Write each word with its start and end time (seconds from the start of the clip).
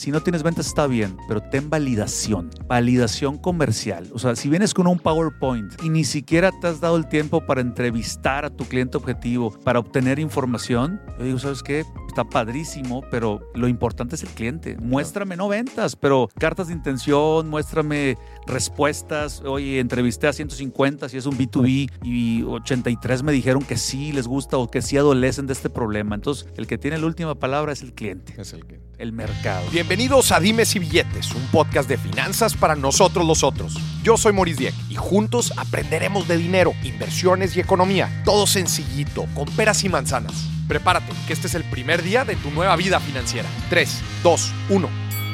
Si 0.00 0.10
no 0.10 0.22
tienes 0.22 0.42
ventas 0.42 0.66
está 0.66 0.86
bien, 0.86 1.18
pero 1.28 1.42
ten 1.42 1.68
validación, 1.68 2.48
validación 2.66 3.36
comercial. 3.36 4.08
O 4.14 4.18
sea, 4.18 4.34
si 4.34 4.48
vienes 4.48 4.72
con 4.72 4.86
un 4.86 4.98
PowerPoint 4.98 5.74
y 5.82 5.90
ni 5.90 6.04
siquiera 6.04 6.50
te 6.58 6.68
has 6.68 6.80
dado 6.80 6.96
el 6.96 7.06
tiempo 7.06 7.44
para 7.44 7.60
entrevistar 7.60 8.46
a 8.46 8.48
tu 8.48 8.64
cliente 8.64 8.96
objetivo, 8.96 9.50
para 9.62 9.78
obtener 9.78 10.18
información, 10.18 11.02
yo 11.18 11.24
digo, 11.26 11.38
¿sabes 11.38 11.62
qué? 11.62 11.84
Está 12.08 12.24
padrísimo, 12.24 13.02
pero 13.10 13.46
lo 13.54 13.68
importante 13.68 14.14
es 14.14 14.22
el 14.22 14.30
cliente. 14.30 14.78
Muéstrame 14.80 15.36
no 15.36 15.48
ventas, 15.48 15.96
pero 15.96 16.30
cartas 16.38 16.68
de 16.68 16.72
intención, 16.72 17.50
muéstrame 17.50 18.16
respuestas. 18.46 19.42
Oye, 19.42 19.80
entrevisté 19.80 20.28
a 20.28 20.32
150 20.32 21.10
si 21.10 21.18
es 21.18 21.26
un 21.26 21.36
B2B 21.36 21.90
y 22.04 22.42
83 22.44 23.22
me 23.22 23.32
dijeron 23.32 23.62
que 23.64 23.76
sí 23.76 24.12
les 24.12 24.26
gusta 24.26 24.56
o 24.56 24.70
que 24.70 24.80
sí 24.80 24.96
adolecen 24.96 25.46
de 25.46 25.52
este 25.52 25.68
problema. 25.68 26.14
Entonces, 26.14 26.48
el 26.56 26.66
que 26.66 26.78
tiene 26.78 26.96
la 26.96 27.04
última 27.04 27.34
palabra 27.34 27.74
es 27.74 27.82
el 27.82 27.92
cliente. 27.92 28.32
Es 28.38 28.54
el 28.54 28.64
cliente. 28.64 28.89
El 29.00 29.12
mercado. 29.12 29.66
Bienvenidos 29.70 30.30
a 30.30 30.40
Dimes 30.40 30.76
y 30.76 30.78
Billetes, 30.78 31.34
un 31.34 31.46
podcast 31.46 31.88
de 31.88 31.96
finanzas 31.96 32.54
para 32.54 32.76
nosotros 32.76 33.26
los 33.26 33.42
otros. 33.42 33.74
Yo 34.02 34.18
soy 34.18 34.34
Maurice 34.34 34.60
Dieck 34.60 34.74
y 34.90 34.94
juntos 34.94 35.54
aprenderemos 35.56 36.28
de 36.28 36.36
dinero, 36.36 36.74
inversiones 36.84 37.56
y 37.56 37.60
economía. 37.60 38.22
Todo 38.26 38.46
sencillito, 38.46 39.24
con 39.34 39.46
peras 39.56 39.84
y 39.84 39.88
manzanas. 39.88 40.34
Prepárate, 40.68 41.14
que 41.26 41.32
este 41.32 41.46
es 41.46 41.54
el 41.54 41.64
primer 41.64 42.02
día 42.02 42.26
de 42.26 42.36
tu 42.36 42.50
nueva 42.50 42.76
vida 42.76 43.00
financiera. 43.00 43.48
3, 43.70 44.02
2, 44.22 44.52
1. 44.68 44.90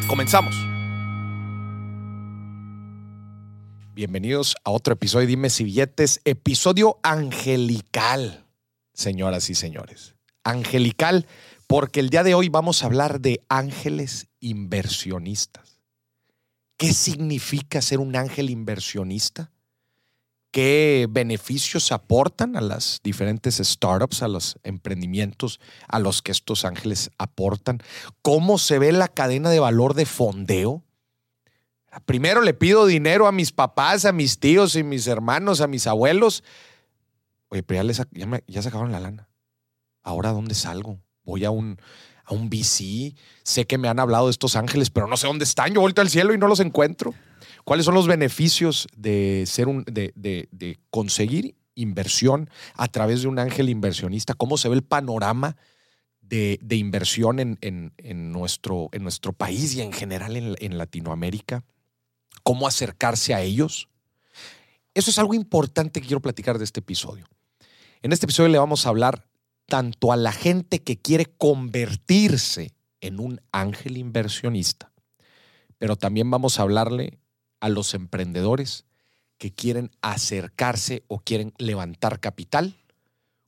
Comenzamos. 0.07 0.55
Bienvenidos 3.95 4.55
a 4.63 4.71
otro 4.71 4.95
episodio 4.95 5.23
de 5.23 5.31
Dimes 5.31 5.61
y 5.61 5.65
Billetes, 5.65 6.21
episodio 6.25 7.01
angelical, 7.03 8.45
señoras 8.93 9.51
y 9.51 9.57
señores. 9.57 10.15
Angelical 10.45 11.27
porque 11.67 12.01
el 12.01 12.11
día 12.11 12.23
de 12.23 12.35
hoy 12.35 12.49
vamos 12.49 12.83
a 12.83 12.87
hablar 12.87 13.21
de 13.21 13.45
ángeles 13.49 14.29
inversionistas. 14.41 15.81
¿Qué 16.77 16.93
significa 16.93 17.81
ser 17.81 18.01
un 18.01 18.15
ángel 18.17 18.51
inversionista? 18.51 19.51
¿Qué 20.51 21.07
beneficios 21.11 21.93
aportan 21.93 22.57
a 22.57 22.61
las 22.61 23.01
diferentes 23.03 23.57
startups, 23.57 24.23
a 24.23 24.29
los 24.29 24.59
emprendimientos 24.63 25.61
a 25.89 25.99
los 25.99 26.23
que 26.23 26.33
estos 26.33 26.65
ángeles 26.65 27.11
aportan? 27.19 27.83
¿Cómo 28.23 28.59
se 28.59 28.79
ve 28.79 28.93
la 28.93 29.09
cadena 29.09 29.51
de 29.51 29.61
valor 29.61 29.95
de 29.95 30.07
fondeo? 30.07 30.83
Primero 32.05 32.43
le 32.43 32.55
pido 32.55 32.87
dinero 32.87 33.27
a 33.27 33.33
mis 33.33 33.53
papás, 33.53 34.05
a 34.05 34.13
mis 34.13 34.39
tíos 34.39 34.77
y 34.77 34.83
mis 34.83 35.07
hermanos, 35.07 35.61
a 35.61 35.67
mis 35.67 35.87
abuelos. 35.87 36.45
Oye, 37.49 37.63
pero 37.63 37.81
ya, 37.81 37.85
les, 37.85 38.03
ya, 38.47 38.71
la 38.71 39.01
lana. 39.01 39.29
¿Ahora 40.03 40.31
dónde 40.31 40.55
salgo? 40.55 41.01
Voy 41.27 41.45
a 41.45 41.51
un, 41.51 41.79
a 42.25 42.33
un 42.33 42.49
VC, 42.49 43.15
sé 43.43 43.67
que 43.67 43.77
me 43.77 43.89
han 43.89 44.01
hablado 44.01 44.27
de 44.27 44.31
estos 44.31 44.57
ángeles, 44.57 44.89
pero 44.89 45.07
no 45.07 45.19
sé 45.19 45.27
dónde 45.27 45.45
están, 45.45 45.75
yo 45.75 45.83
vuelto 45.83 46.01
al 46.01 46.09
cielo 46.09 46.33
y 46.33 46.39
no 46.39 46.49
los 46.49 46.61
encuentro. 46.61 47.13
¿Cuáles 47.65 47.85
son 47.85 47.95
los 47.95 48.07
beneficios 48.07 48.87
de, 48.97 49.45
ser 49.47 49.69
un, 49.69 49.85
de, 49.85 50.13
de, 50.15 50.79
conseguir 50.91 51.57
inversión 51.75 52.49
a 52.75 52.87
través 52.87 53.23
de 53.23 53.29
un 53.29 53.39
ángel 53.39 53.69
inversionista? 53.69 54.35
¿Cómo 54.35 54.57
se 54.57 54.69
ve 54.69 54.77
el 54.77 54.85
panorama 54.85 55.57
de, 56.21 56.59
inversión 56.71 57.41
en, 57.41 57.59
en, 57.61 58.33
nuestro, 58.33 58.89
en 58.93 59.03
nuestro 59.03 59.33
país 59.33 59.75
y 59.75 59.83
en 59.83 59.93
general 59.93 60.37
en, 60.37 60.55
en 60.61 60.79
Latinoamérica? 60.79 61.65
¿Cómo 62.45 62.69
acercarse 62.69 63.35
a 63.35 63.43
ellos? 63.43 63.89
Eso 64.95 65.11
es 65.11 65.19
algo 65.19 65.35
importante 65.35 66.01
que 66.01 66.07
quiero 66.07 66.23
platicar 66.23 66.59
de 66.59 66.65
este 66.65 66.81
episodio. 66.81 67.29
En 68.01 68.13
este 68.13 68.27
episodio 68.27 68.49
le 68.49 68.59
vamos 68.59 68.87
a 68.87 68.91
hablar 68.91 69.27
tanto 69.67 70.13
a 70.13 70.17
la 70.17 70.33
gente 70.33 70.83
que 70.83 70.97
quiere 70.97 71.27
convertirse 71.27 72.73
en 73.01 73.21
un 73.21 73.41
ángel 73.53 73.97
inversionista, 73.97 74.93
pero 75.79 75.97
también 75.97 76.31
vamos 76.31 76.59
a 76.59 76.63
hablarle 76.63 77.19
a 77.61 77.69
los 77.69 77.95
emprendedores 77.95 78.85
que 79.39 79.53
quieren 79.53 79.91
acercarse 80.01 81.05
o 81.09 81.19
quieren 81.19 81.53
levantar 81.59 82.21
capital 82.21 82.75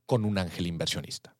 con 0.06 0.24
un 0.24 0.38
ángel 0.38 0.66
inversionista. 0.66 1.34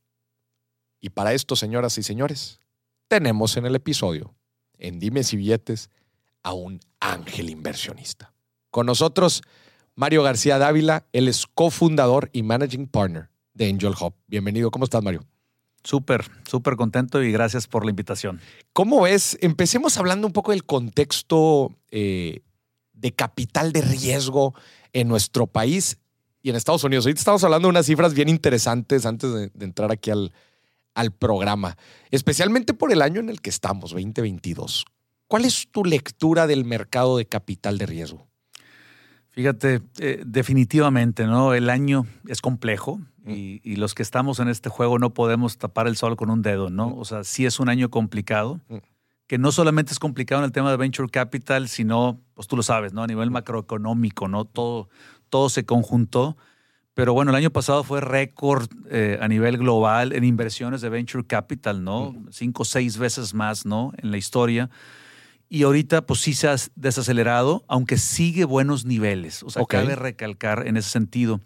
Y 1.00 1.10
para 1.10 1.34
esto, 1.34 1.54
señoras 1.54 1.98
y 1.98 2.02
señores, 2.02 2.60
tenemos 3.08 3.56
en 3.56 3.66
el 3.66 3.74
episodio, 3.74 4.34
en 4.78 4.98
Dimes 4.98 5.32
y 5.32 5.36
Billetes, 5.36 5.90
a 6.42 6.54
un 6.54 6.80
ángel 7.00 7.50
inversionista. 7.50 8.32
Con 8.70 8.86
nosotros, 8.86 9.42
Mario 9.94 10.22
García 10.22 10.58
Dávila, 10.58 11.06
él 11.12 11.28
es 11.28 11.46
cofundador 11.46 12.30
y 12.32 12.42
managing 12.42 12.86
partner 12.86 13.30
de 13.58 13.68
Angel 13.68 13.92
Hub. 14.00 14.14
Bienvenido, 14.28 14.70
¿cómo 14.70 14.84
estás, 14.84 15.02
Mario? 15.02 15.24
Súper, 15.82 16.24
súper 16.48 16.76
contento 16.76 17.22
y 17.22 17.32
gracias 17.32 17.66
por 17.66 17.84
la 17.84 17.90
invitación. 17.90 18.40
¿Cómo 18.72 19.02
ves? 19.02 19.36
Empecemos 19.40 19.98
hablando 19.98 20.26
un 20.26 20.32
poco 20.32 20.52
del 20.52 20.64
contexto 20.64 21.74
eh, 21.90 22.40
de 22.92 23.12
capital 23.12 23.72
de 23.72 23.82
riesgo 23.82 24.54
en 24.92 25.08
nuestro 25.08 25.46
país 25.46 25.98
y 26.40 26.50
en 26.50 26.56
Estados 26.56 26.84
Unidos. 26.84 27.04
Ahorita 27.04 27.18
estamos 27.18 27.44
hablando 27.44 27.66
de 27.66 27.70
unas 27.70 27.86
cifras 27.86 28.14
bien 28.14 28.28
interesantes 28.28 29.04
antes 29.04 29.32
de, 29.32 29.50
entrar 29.60 29.90
aquí 29.90 30.10
al, 30.10 30.32
al 30.94 31.12
programa, 31.12 31.76
especialmente 32.10 32.74
por 32.74 32.92
el 32.92 33.02
año 33.02 33.20
en 33.20 33.28
el 33.28 33.40
que 33.40 33.50
estamos, 33.50 33.90
2022. 33.90 34.84
¿Cuál 35.26 35.44
es 35.44 35.68
tu 35.70 35.84
lectura 35.84 36.46
del 36.46 36.64
mercado 36.64 37.16
de 37.16 37.26
capital 37.26 37.76
de 37.76 37.86
riesgo? 37.86 38.27
Fíjate, 39.38 39.82
eh, 40.00 40.20
definitivamente, 40.26 41.24
¿no? 41.24 41.54
El 41.54 41.70
año 41.70 42.06
es 42.26 42.40
complejo 42.40 43.00
y, 43.24 43.76
los 43.76 43.94
que 43.94 44.02
estamos 44.02 44.40
en 44.40 44.48
este 44.48 44.68
juego 44.68 44.98
no 44.98 45.14
podemos 45.14 45.58
tapar 45.58 45.86
el 45.86 45.96
sol 45.96 46.16
con 46.16 46.28
un 46.28 46.42
dedo, 46.42 46.70
¿no? 46.70 46.96
O 46.96 47.04
sea, 47.04 47.22
sí 47.22 47.46
es 47.46 47.60
un 47.60 47.68
año 47.68 47.88
complicado, 47.88 48.60
que 49.28 49.38
no 49.38 49.52
solamente 49.52 49.92
es 49.92 50.00
complicado 50.00 50.40
en 50.40 50.46
el 50.46 50.50
tema 50.50 50.72
de 50.72 50.76
venture 50.76 51.08
capital, 51.08 51.68
sino, 51.68 52.20
pues 52.34 52.48
tú 52.48 52.56
lo 52.56 52.64
sabes, 52.64 52.92
¿no? 52.92 53.04
A 53.04 53.06
nivel 53.06 53.30
macroeconómico, 53.30 54.26
¿no? 54.26 54.44
Todo, 54.44 54.88
todo 55.28 55.50
se 55.50 55.64
conjuntó. 55.64 56.36
Pero 56.94 57.12
bueno, 57.12 57.30
el 57.30 57.36
año 57.36 57.50
pasado 57.50 57.84
fue 57.84 58.00
récord 58.00 58.68
eh, 58.90 59.20
a 59.22 59.28
nivel 59.28 59.56
global 59.56 60.14
en 60.14 60.24
inversiones 60.24 60.80
de 60.80 60.88
venture 60.88 61.24
capital, 61.24 61.84
¿no? 61.84 62.12
Cinco 62.32 62.62
o 62.62 62.64
seis 62.64 62.98
veces 62.98 63.34
más, 63.34 63.66
¿no? 63.66 63.92
En 63.98 64.10
la 64.10 64.16
historia 64.16 64.68
y 65.48 65.62
ahorita 65.62 66.06
pues 66.06 66.20
sí 66.20 66.34
se 66.34 66.48
ha 66.48 66.56
desacelerado, 66.76 67.64
aunque 67.68 67.96
sigue 67.96 68.44
buenos 68.44 68.84
niveles. 68.84 69.42
O 69.42 69.50
sea, 69.50 69.64
cabe 69.66 69.96
recalcar 69.96 70.66
en 70.66 70.76
ese 70.76 70.90
sentido. 70.90 71.40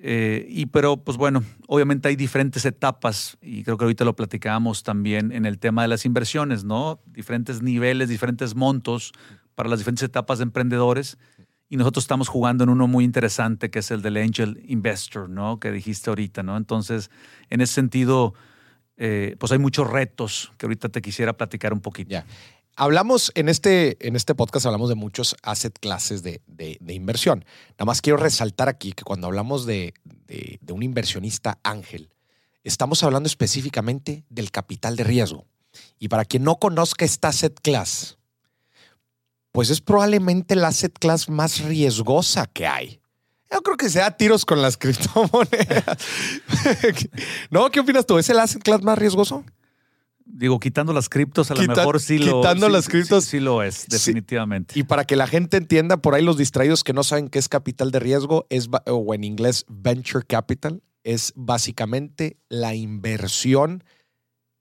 Eh, 0.00 0.46
y 0.48 0.66
pero 0.66 0.98
pues 0.98 1.18
bueno, 1.18 1.42
obviamente 1.66 2.08
hay 2.08 2.14
diferentes 2.14 2.64
etapas 2.64 3.36
y 3.42 3.64
creo 3.64 3.76
que 3.76 3.84
ahorita 3.84 4.04
lo 4.04 4.14
platicábamos 4.14 4.84
también 4.84 5.32
en 5.32 5.44
el 5.44 5.58
tema 5.58 5.82
de 5.82 5.88
las 5.88 6.04
inversiones, 6.04 6.62
¿no? 6.62 7.00
Diferentes 7.06 7.62
niveles, 7.62 8.08
diferentes 8.08 8.54
montos 8.54 9.12
para 9.56 9.68
las 9.68 9.80
diferentes 9.80 10.04
etapas 10.04 10.38
de 10.38 10.44
emprendedores. 10.44 11.18
Y 11.68 11.76
nosotros 11.76 12.04
estamos 12.04 12.28
jugando 12.28 12.64
en 12.64 12.70
uno 12.70 12.86
muy 12.86 13.04
interesante 13.04 13.70
que 13.70 13.80
es 13.80 13.90
el 13.90 14.00
del 14.00 14.16
Angel 14.16 14.62
Investor, 14.68 15.28
¿no? 15.28 15.58
Que 15.58 15.72
dijiste 15.72 16.10
ahorita, 16.10 16.44
¿no? 16.44 16.56
Entonces, 16.56 17.10
en 17.50 17.60
ese 17.60 17.74
sentido, 17.74 18.34
eh, 18.96 19.36
pues 19.38 19.52
hay 19.52 19.58
muchos 19.58 19.90
retos 19.90 20.52
que 20.56 20.66
ahorita 20.66 20.88
te 20.88 21.02
quisiera 21.02 21.36
platicar 21.36 21.72
un 21.72 21.80
poquito. 21.80 22.10
Ya. 22.10 22.24
Hablamos 22.80 23.32
en 23.34 23.48
este, 23.48 24.06
en 24.06 24.14
este 24.14 24.36
podcast, 24.36 24.64
hablamos 24.64 24.88
de 24.88 24.94
muchos 24.94 25.34
asset 25.42 25.76
classes 25.80 26.22
de, 26.22 26.40
inversión. 26.86 27.44
Nada 27.70 27.86
más 27.86 28.00
quiero 28.00 28.18
resaltar 28.18 28.68
aquí 28.68 28.92
que 28.92 29.02
cuando 29.02 29.26
hablamos 29.26 29.66
de, 29.66 29.94
de, 30.04 30.72
un 30.72 30.84
inversionista 30.84 31.58
ángel, 31.64 32.08
estamos 32.62 33.02
hablando 33.02 33.26
específicamente 33.26 34.24
del 34.28 34.52
capital 34.52 34.94
de 34.94 35.02
riesgo. 35.02 35.44
Y 35.98 36.06
para 36.06 36.24
quien 36.24 36.44
no 36.44 36.60
conozca 36.60 37.04
esta 37.04 37.28
asset 37.28 37.58
class, 37.60 38.16
pues 39.50 39.70
es 39.70 39.80
probablemente 39.80 40.54
la 40.54 40.68
asset 40.68 40.96
class 40.96 41.28
más 41.28 41.60
riesgosa 41.62 42.46
que 42.46 42.68
hay. 42.68 43.00
Yo 43.50 43.60
creo 43.60 43.76
que 43.76 43.90
sea 43.90 44.16
tiros 44.16 44.44
con 44.44 44.62
las 44.62 44.76
criptomonedas. 44.76 45.98
¿No? 47.50 47.72
¿Qué 47.72 47.80
opinas 47.80 48.06
tú? 48.06 48.18
¿Es 48.18 48.30
el 48.30 48.38
asset 48.38 48.62
class 48.62 48.82
más 48.82 48.96
riesgoso? 48.96 49.44
Digo, 50.30 50.60
quitando 50.60 50.92
las 50.92 51.08
criptos, 51.08 51.50
a 51.50 51.54
lo 51.54 51.62
mejor 51.62 52.00
sí 52.00 52.18
lo 52.18 52.40
Quitando 52.40 52.68
las 52.68 52.88
criptos. 52.88 53.24
Sí, 53.24 53.40
lo 53.40 53.62
es, 53.62 53.86
definitivamente. 53.88 54.78
Y 54.78 54.82
para 54.84 55.04
que 55.04 55.16
la 55.16 55.26
gente 55.26 55.56
entienda, 55.56 55.96
por 55.96 56.14
ahí 56.14 56.22
los 56.22 56.36
distraídos 56.36 56.84
que 56.84 56.92
no 56.92 57.02
saben 57.02 57.28
qué 57.28 57.38
es 57.38 57.48
capital 57.48 57.90
de 57.90 57.98
riesgo, 57.98 58.46
es, 58.50 58.68
o 58.86 59.14
en 59.14 59.24
inglés 59.24 59.64
venture 59.68 60.24
capital, 60.24 60.82
es 61.02 61.32
básicamente 61.34 62.36
la 62.48 62.74
inversión 62.74 63.82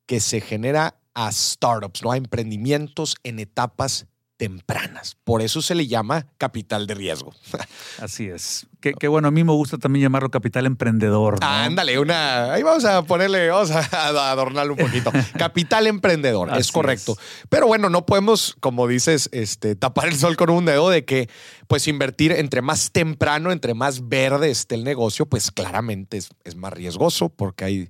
que 0.06 0.20
se 0.22 0.40
genera 0.40 1.00
a 1.14 1.32
startups, 1.32 2.04
¿no? 2.04 2.12
a 2.12 2.18
emprendimientos 2.18 3.16
en 3.24 3.40
etapas 3.40 4.08
tempranas. 4.38 5.18
Por 5.24 5.42
eso 5.42 5.62
se 5.62 5.76
le 5.76 5.88
llama 5.88 6.28
capital 6.38 6.88
de 6.88 6.94
riesgo. 6.94 7.34
Así 8.00 8.28
es. 8.28 8.68
Que, 8.80 9.08
bueno, 9.08 9.28
a 9.28 9.32
mí 9.32 9.44
me 9.44 9.52
gusta 9.52 9.78
también 9.78 10.04
llamarlo 10.04 10.30
capital 10.30 10.66
emprendedor. 10.66 11.40
ándale, 11.42 12.00
una. 12.00 12.54
Ahí 12.54 12.64
vamos 12.64 12.86
a 12.86 13.02
ponerle, 13.02 13.50
vamos 13.50 13.72
a 13.72 14.08
adornarlo 14.32 14.74
un 14.74 14.80
poquito. 14.80 15.12
capital 15.38 15.88
emprendedor, 15.88 16.56
es 16.58 16.72
correcto. 16.72 17.18
Pero 17.50 17.68
bueno, 17.68 17.90
no 17.90 18.06
podemos, 18.06 18.56
como 18.60 18.88
dices, 18.88 19.30
este, 19.34 19.76
tapar 19.76 20.08
el 20.08 20.16
sol 20.16 20.38
con 20.38 20.52
un 20.52 20.66
dedo 20.66 20.90
de 20.90 21.04
que, 21.04 21.28
pues, 21.68 21.88
invertir 21.88 22.32
entre 22.32 22.62
más 22.62 22.92
temprano, 22.92 23.52
entre 23.52 23.74
más 23.74 24.08
verde 24.08 24.52
esté 24.52 24.76
el 24.76 24.84
negocio, 24.84 25.26
pues 25.26 25.52
claramente 25.52 26.18
es, 26.18 26.56
más 26.56 26.72
riesgoso 26.72 27.30
porque 27.30 27.66
hay, 27.66 27.90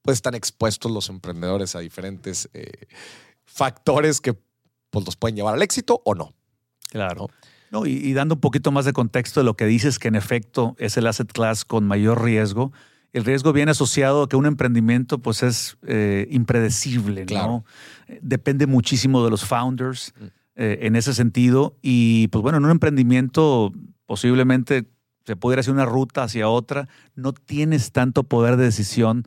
pues, 0.00 0.16
están 0.16 0.34
expuestos 0.34 0.90
los 0.90 1.08
emprendedores 1.10 1.76
a 1.76 1.80
diferentes. 1.80 2.48
Eh, 2.54 2.86
factores 3.44 4.20
que 4.20 4.34
pues, 4.92 5.06
los 5.06 5.16
pueden 5.16 5.34
llevar 5.34 5.54
al 5.54 5.62
éxito 5.62 6.00
o 6.04 6.14
no. 6.14 6.34
Claro. 6.90 7.28
No, 7.72 7.86
y, 7.86 8.12
dando 8.12 8.34
un 8.34 8.40
poquito 8.40 8.70
más 8.70 8.84
de 8.84 8.92
contexto 8.92 9.40
de 9.40 9.44
lo 9.44 9.54
que 9.54 9.64
dices, 9.64 9.98
que 9.98 10.08
en 10.08 10.14
efecto 10.14 10.76
es 10.78 10.98
el 10.98 11.06
asset 11.06 11.32
class 11.32 11.64
con 11.64 11.86
mayor 11.86 12.22
riesgo, 12.22 12.70
el 13.14 13.24
riesgo 13.24 13.54
viene 13.54 13.70
asociado 13.70 14.22
a 14.22 14.28
que 14.28 14.36
un 14.36 14.44
emprendimiento 14.44 15.18
pues 15.18 15.42
es 15.42 15.78
eh, 15.86 16.28
impredecible, 16.30 17.24
¿no? 17.26 17.64
Depende 18.20 18.66
muchísimo 18.66 19.24
de 19.24 19.30
los 19.30 19.44
founders 19.44 20.12
mm. 20.18 20.24
eh, 20.56 20.78
en 20.82 20.96
ese 20.96 21.14
sentido. 21.14 21.76
Y 21.82 22.28
pues 22.28 22.42
bueno, 22.42 22.58
en 22.58 22.64
un 22.64 22.70
emprendimiento 22.70 23.72
posiblemente 24.06 24.86
se 25.24 25.36
pudiera 25.36 25.60
hacer 25.60 25.72
una 25.72 25.86
ruta 25.86 26.24
hacia 26.24 26.48
otra, 26.48 26.88
no 27.14 27.32
tienes 27.32 27.92
tanto 27.92 28.24
poder 28.24 28.56
de 28.56 28.64
decisión 28.64 29.24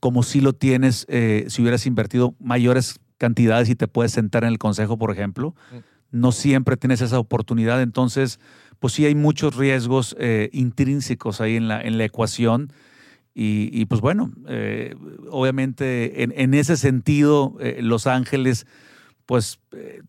como 0.00 0.22
si 0.22 0.40
lo 0.40 0.52
tienes 0.52 1.06
eh, 1.08 1.46
si 1.48 1.62
hubieras 1.62 1.86
invertido 1.86 2.34
mayores 2.38 2.98
cantidades 3.18 3.68
y 3.68 3.76
te 3.76 3.88
puedes 3.88 4.12
sentar 4.12 4.44
en 4.44 4.50
el 4.50 4.58
consejo, 4.58 4.98
por 4.98 5.10
ejemplo. 5.10 5.54
Mm. 5.72 6.18
No 6.18 6.32
siempre 6.32 6.76
tienes 6.76 7.00
esa 7.00 7.18
oportunidad, 7.18 7.82
entonces, 7.82 8.38
pues 8.78 8.92
sí 8.92 9.04
hay 9.04 9.14
muchos 9.14 9.56
riesgos 9.56 10.14
eh, 10.18 10.48
intrínsecos 10.52 11.40
ahí 11.40 11.56
en 11.56 11.68
la, 11.68 11.80
en 11.80 11.98
la 11.98 12.04
ecuación. 12.04 12.72
Y, 13.36 13.86
pues 13.86 14.00
bueno, 14.00 14.30
eh, 14.46 14.94
obviamente 15.28 16.22
en, 16.22 16.54
ese 16.54 16.76
sentido, 16.76 17.56
Los 17.80 18.06
Ángeles, 18.06 18.64
pues 19.26 19.58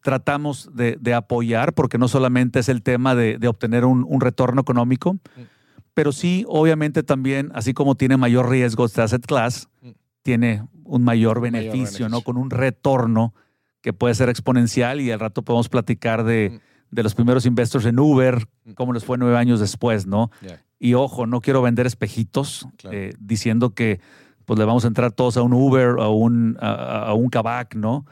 tratamos 0.04 0.70
de, 0.76 1.14
apoyar, 1.16 1.74
porque 1.74 1.98
no 1.98 2.08
solamente 2.08 2.60
es 2.60 2.70
el 2.70 2.84
tema 2.84 3.16
de, 3.16 3.48
obtener 3.48 3.84
un, 3.84 4.06
un, 4.08 4.22
retorno 4.22 4.62
económico, 4.62 5.14
mm 5.14 5.56
pero 5.96 6.12
sí, 6.12 6.46
obviamente 6.48 7.02
también, 7.02 7.52
así 7.56 7.74
como 7.74 7.96
tiene 7.96 8.18
mayor 8.18 8.50
riesgo 8.50 8.86
este 8.86 9.02
asset 9.02 9.26
class, 9.26 9.70
mm. 9.82 9.90
tiene 10.22 10.68
un 10.86 11.04
mayor 11.04 11.42
beneficio, 11.42 12.10
¿no? 12.10 12.22
Con 12.22 12.38
un 12.38 12.50
retorno 12.50 13.34
que 13.82 13.94
puede 13.94 14.16
ser 14.16 14.30
exponencial 14.30 15.02
y 15.02 15.12
al 15.12 15.20
rato 15.20 15.44
podemos 15.44 15.70
platicar 15.70 16.24
de, 16.24 16.60
mm. 16.92 17.00
los 17.02 17.14
primeros 17.14 17.46
investors 17.46 17.86
en 17.86 18.00
Uber, 18.00 18.48
mm. 18.64 18.72
cómo 18.72 18.94
les 18.94 19.04
fue 19.04 19.18
nueve 19.18 19.38
años 19.38 19.60
después, 19.60 20.08
¿no? 20.08 20.32
Y 20.80 20.94
ojo, 20.94 21.26
no 21.28 21.42
quiero 21.42 21.62
vender 21.62 21.86
espejitos 21.86 22.68
eh, 22.92 23.14
diciendo 23.20 23.74
que 23.74 24.00
pues 24.46 24.60
le 24.60 24.66
vamos 24.66 24.86
a 24.86 24.88
entrar 24.88 25.12
todos 25.12 25.38
a 25.38 25.42
un 25.42 25.54
Uber, 25.54 25.96
a 26.00 26.10
un, 26.10 26.58
a, 26.60 27.14
un 27.14 27.30
Kavak, 27.30 27.76
¿no? 27.76 28.06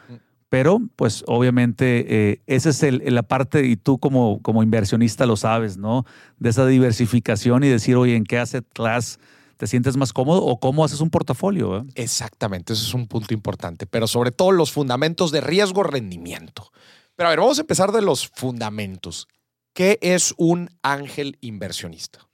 Pero, 0.49 0.79
pues, 0.95 1.23
obviamente, 1.27 2.05
eh, 2.07 2.41
esa 2.45 2.69
es 2.69 2.83
la 3.11 3.23
parte, 3.23 3.65
y 3.65 3.75
tú 3.75 3.97
como, 3.97 4.39
como 4.43 4.61
inversionista 4.61 5.25
lo 5.25 5.35
sabes, 5.35 5.77
¿no? 5.77 6.05
De 6.37 6.49
esa 6.49 6.67
diversificación 6.67 7.63
y 7.63 7.69
decir, 7.69 7.95
oye, 7.95 8.15
¿en 8.15 8.23
qué 8.23 8.37
asset 8.37 8.65
class 8.73 9.19
te 9.57 9.67
sientes 9.67 9.97
más 9.97 10.13
cómodo 10.13 10.43
o 10.43 10.59
cómo 10.59 10.83
haces 10.83 11.01
un 11.01 11.09
portafolio? 11.09 11.85
Exactamente, 11.95 12.73
ese 12.73 12.83
es 12.83 12.93
un 12.93 13.07
punto 13.07 13.33
importante. 13.33 13.85
Pero 13.85 14.07
sobre 14.07 14.31
todo 14.31 14.51
los 14.51 14.71
fundamentos 14.71 15.31
de 15.31 15.41
riesgo-rendimiento. 15.41 16.71
Pero 17.15 17.27
a 17.27 17.31
ver, 17.31 17.39
vamos 17.39 17.57
a 17.57 17.61
empezar 17.61 17.91
de 17.91 18.01
los 18.01 18.27
fundamentos. 18.27 19.27
¿Qué 19.73 19.97
es 20.01 20.33
un 20.37 20.69
ángel 20.81 21.37
inversionista? 21.41 22.27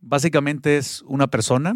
Básicamente 0.00 0.78
es 0.78 1.02
una 1.02 1.28
persona 1.28 1.74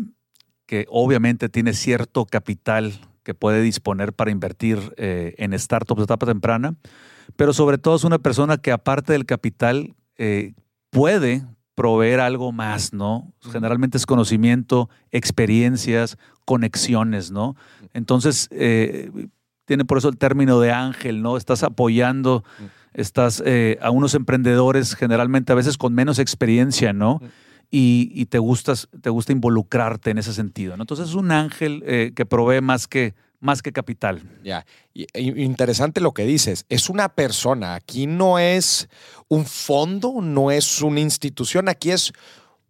que 0.66 0.86
obviamente 0.88 1.48
tiene 1.48 1.74
cierto 1.74 2.26
capital 2.26 3.00
que 3.22 3.34
puede 3.34 3.60
disponer 3.60 4.12
para 4.12 4.30
invertir 4.30 4.94
eh, 4.96 5.34
en 5.38 5.58
startups 5.58 5.98
de 5.98 6.04
etapa 6.04 6.26
temprana, 6.26 6.76
pero 7.36 7.52
sobre 7.52 7.78
todo 7.78 7.96
es 7.96 8.04
una 8.04 8.18
persona 8.18 8.56
que 8.56 8.72
aparte 8.72 9.12
del 9.12 9.26
capital 9.26 9.94
eh, 10.16 10.54
puede 10.90 11.44
proveer 11.76 12.18
algo 12.18 12.50
más, 12.50 12.92
¿no? 12.92 13.32
Generalmente 13.52 13.96
es 13.96 14.06
conocimiento, 14.06 14.90
experiencias, 15.12 16.18
conexiones, 16.44 17.30
¿no? 17.30 17.54
Entonces, 17.94 18.48
eh, 18.50 19.12
tiene 19.66 19.84
por 19.84 19.98
eso 19.98 20.08
el 20.08 20.18
término 20.18 20.58
de 20.58 20.72
ángel, 20.72 21.22
¿no? 21.22 21.36
Estás 21.36 21.62
apoyando, 21.62 22.42
estás 22.92 23.44
a 23.80 23.90
unos 23.90 24.14
emprendedores 24.14 24.96
generalmente 24.96 25.52
a 25.52 25.56
veces 25.56 25.78
con 25.78 25.94
menos 25.94 26.18
experiencia, 26.18 26.92
¿no? 26.92 27.20
y, 27.70 28.26
te, 28.26 28.38
gustas, 28.38 28.88
te 29.02 29.10
gusta 29.10 29.32
involucrarte 29.32 30.10
en 30.10 30.18
ese 30.18 30.32
sentido. 30.32 30.76
¿no? 30.76 30.84
Entonces 30.84 31.08
es 31.08 31.14
un 31.14 31.32
ángel 31.32 31.82
eh, 31.86 32.12
que 32.14 32.26
provee 32.26 32.60
más 32.60 32.86
que, 32.86 33.14
más 33.40 33.62
que 33.62 33.72
capital. 33.72 34.22
Ya, 34.42 34.66
interesante 35.14 36.00
lo 36.00 36.12
que 36.12 36.24
dices. 36.24 36.64
Es 36.68 36.88
una 36.88 37.08
persona. 37.08 37.74
Aquí 37.74 38.06
no 38.06 38.38
es 38.38 38.88
un 39.28 39.46
fondo, 39.46 40.20
no 40.20 40.50
es 40.50 40.82
una 40.82 41.00
institución. 41.00 41.68
Aquí 41.68 41.90
es 41.90 42.12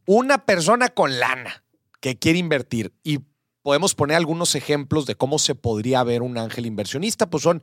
una 0.06 0.44
persona 0.44 0.88
con 0.88 1.18
lana 1.18 1.64
que 2.00 2.18
quiere 2.18 2.38
invertir. 2.38 2.92
Y 3.02 3.20
podemos 3.62 3.94
poner 3.94 4.16
algunos 4.16 4.54
ejemplos 4.54 5.06
de 5.06 5.16
cómo 5.16 5.38
se 5.38 5.54
podría 5.54 6.02
ver 6.04 6.22
un 6.22 6.38
ángel 6.38 6.66
inversionista. 6.66 7.28
Pues 7.28 7.42
son 7.42 7.62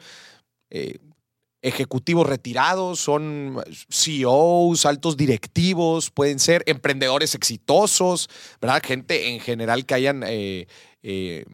eh, 0.69 0.97
ejecutivos 1.63 2.27
retirados, 2.27 2.99
son 2.99 3.63
CEOs, 3.89 4.85
altos 4.85 5.15
directivos, 5.15 6.11
pueden 6.11 6.39
ser 6.39 6.61
emprendedores 6.67 7.35
exitosos, 7.35 8.29
¿verdad? 8.61 8.81
Gente 8.85 9.29
en 9.29 9.39
general 9.39 9.85
que 9.85 9.93
hayan 9.93 10.23
eh, 10.27 10.67
eh, 11.03 11.45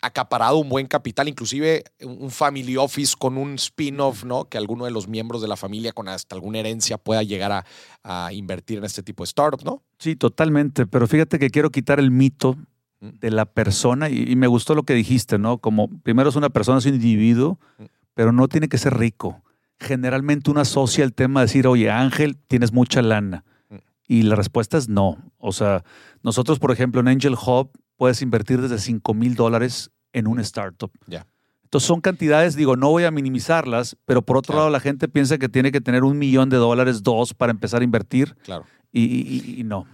acaparado 0.00 0.58
un 0.58 0.68
buen 0.68 0.86
capital, 0.86 1.28
inclusive 1.28 1.84
un 2.02 2.30
family 2.30 2.76
office 2.76 3.14
con 3.18 3.36
un 3.36 3.54
spin-off, 3.54 4.24
¿no? 4.24 4.44
Que 4.44 4.58
alguno 4.58 4.84
de 4.84 4.90
los 4.90 5.08
miembros 5.08 5.42
de 5.42 5.48
la 5.48 5.56
familia 5.56 5.92
con 5.92 6.08
hasta 6.08 6.34
alguna 6.34 6.60
herencia 6.60 6.98
pueda 6.98 7.22
llegar 7.22 7.64
a, 8.04 8.32
invertir 8.32 8.78
en 8.78 8.84
este 8.84 9.02
tipo 9.02 9.22
de 9.22 9.26
startups, 9.26 9.64
¿no? 9.64 9.82
Sí, 9.98 10.16
totalmente. 10.16 10.86
Pero 10.86 11.06
fíjate 11.06 11.38
que 11.38 11.50
quiero 11.50 11.70
quitar 11.70 11.98
el 11.98 12.10
mito 12.10 12.56
mm. 13.00 13.18
de 13.20 13.30
la 13.30 13.44
persona 13.44 14.08
y, 14.08 14.22
y 14.30 14.36
me 14.36 14.46
gustó 14.46 14.74
lo 14.74 14.84
que 14.84 14.94
dijiste, 14.94 15.38
¿no? 15.38 15.58
Como 15.58 15.88
primero 16.02 16.30
es 16.30 16.36
una 16.36 16.48
persona, 16.48 16.78
es 16.78 16.86
un 16.86 16.94
individuo 16.94 17.58
mm 17.78 17.84
pero 18.18 18.32
no 18.32 18.48
tiene 18.48 18.68
que 18.68 18.78
ser 18.78 18.98
rico. 18.98 19.44
Generalmente 19.78 20.50
uno 20.50 20.58
asocia 20.58 21.04
el 21.04 21.14
tema 21.14 21.38
de 21.38 21.46
decir, 21.46 21.68
oye, 21.68 21.88
Ángel, 21.88 22.36
tienes 22.36 22.72
mucha 22.72 23.00
lana. 23.00 23.44
Mm. 23.68 23.76
Y 24.08 24.22
la 24.22 24.34
respuesta 24.34 24.76
es 24.76 24.88
no. 24.88 25.18
O 25.38 25.52
sea, 25.52 25.84
nosotros, 26.24 26.58
por 26.58 26.72
ejemplo, 26.72 27.00
en 27.00 27.06
Angel 27.06 27.34
Hub 27.34 27.70
puedes 27.98 28.22
invertir 28.22 28.62
desde 28.62 28.78
5 28.78 29.12
mil 29.12 29.34
dólares 29.34 29.90
en 30.14 30.26
una 30.26 30.40
startup. 30.40 30.90
Ya. 31.06 31.26
Entonces 31.64 31.86
son 31.86 32.00
cantidades, 32.00 32.56
digo, 32.56 32.76
no 32.76 32.88
voy 32.88 33.04
a 33.04 33.10
minimizarlas, 33.10 33.94
pero 34.06 34.22
por 34.22 34.38
otro 34.38 34.56
lado 34.56 34.70
la 34.70 34.80
gente 34.80 35.06
piensa 35.06 35.36
que 35.36 35.50
tiene 35.50 35.70
que 35.70 35.82
tener 35.82 36.02
un 36.02 36.16
millón 36.16 36.48
de 36.48 36.56
dólares, 36.56 37.02
dos, 37.02 37.34
para 37.34 37.50
empezar 37.50 37.82
a 37.82 37.84
invertir. 37.84 38.34
Claro. 38.44 38.64
Y, 38.90 39.62
no. 39.66 39.86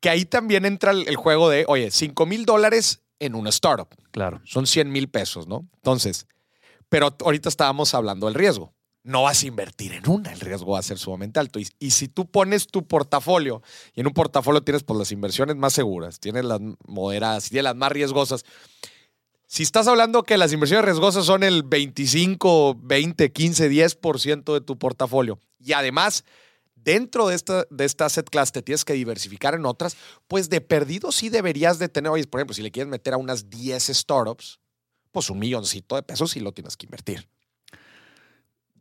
Que 0.00 0.08
ahí 0.08 0.24
también 0.24 0.64
entra 0.64 0.92
el, 0.92 1.16
juego 1.16 1.50
de, 1.50 1.66
oye, 1.68 1.90
5 1.90 2.24
mil 2.24 2.46
dólares 2.46 3.02
en 3.18 3.34
una 3.34 3.50
startup. 3.50 3.88
Claro. 4.12 4.40
Son 4.44 4.66
100 4.66 4.90
mil 4.90 5.08
pesos, 5.08 5.46
¿no? 5.46 5.68
Entonces, 5.74 6.26
pero 6.88 7.14
ahorita 7.22 7.50
estábamos 7.50 7.92
hablando 7.92 8.26
del 8.26 8.34
riesgo. 8.34 8.72
No 9.10 9.24
vas 9.24 9.42
a 9.42 9.46
invertir 9.48 9.92
en 9.92 10.08
una, 10.08 10.32
el 10.32 10.38
riesgo 10.38 10.72
va 10.72 10.78
a 10.78 10.82
ser 10.82 10.96
sumamente 10.96 11.40
alto. 11.40 11.58
Y, 11.58 11.90
si 11.90 12.06
tú 12.06 12.30
pones 12.30 12.68
tu 12.68 12.86
portafolio, 12.86 13.60
y 13.92 14.02
en 14.02 14.06
un 14.06 14.12
portafolio 14.12 14.62
tienes 14.62 14.84
pues, 14.84 14.96
las 14.96 15.10
inversiones 15.10 15.56
más 15.56 15.72
seguras, 15.72 16.20
tienes 16.20 16.44
las 16.44 16.60
moderadas, 16.86 17.48
tienes 17.48 17.64
las 17.64 17.74
más 17.74 17.90
riesgosas. 17.90 18.44
Si 19.48 19.64
estás 19.64 19.88
hablando 19.88 20.22
que 20.22 20.38
las 20.38 20.52
inversiones 20.52 20.84
riesgosas 20.84 21.26
son 21.26 21.42
el 21.42 21.64
25, 21.64 22.78
20, 22.80 23.32
15, 23.32 23.68
10% 23.68 24.54
de 24.54 24.60
tu 24.60 24.78
portafolio, 24.78 25.40
y 25.58 25.72
además 25.72 26.24
dentro 26.76 27.26
de 27.26 27.34
esta, 27.34 27.66
de 27.68 27.86
esta 27.86 28.04
asset 28.04 28.30
class 28.30 28.52
te 28.52 28.62
tienes 28.62 28.84
que 28.84 28.92
diversificar 28.92 29.54
en 29.56 29.66
otras, 29.66 29.96
pues 30.28 30.50
de 30.50 30.60
perdido 30.60 31.10
sí 31.10 31.30
deberías 31.30 31.80
de 31.80 31.88
tener, 31.88 32.12
oye, 32.12 32.28
por 32.28 32.38
ejemplo, 32.38 32.54
si 32.54 32.62
le 32.62 32.70
quieres 32.70 32.88
meter 32.88 33.14
a 33.14 33.16
unas 33.16 33.50
10 33.50 33.88
startups, 33.88 34.60
pues 35.10 35.28
un 35.30 35.40
milloncito 35.40 35.96
de 35.96 36.04
pesos 36.04 36.30
sí 36.30 36.38
lo 36.38 36.52
tienes 36.52 36.76
que 36.76 36.86
invertir. 36.86 37.28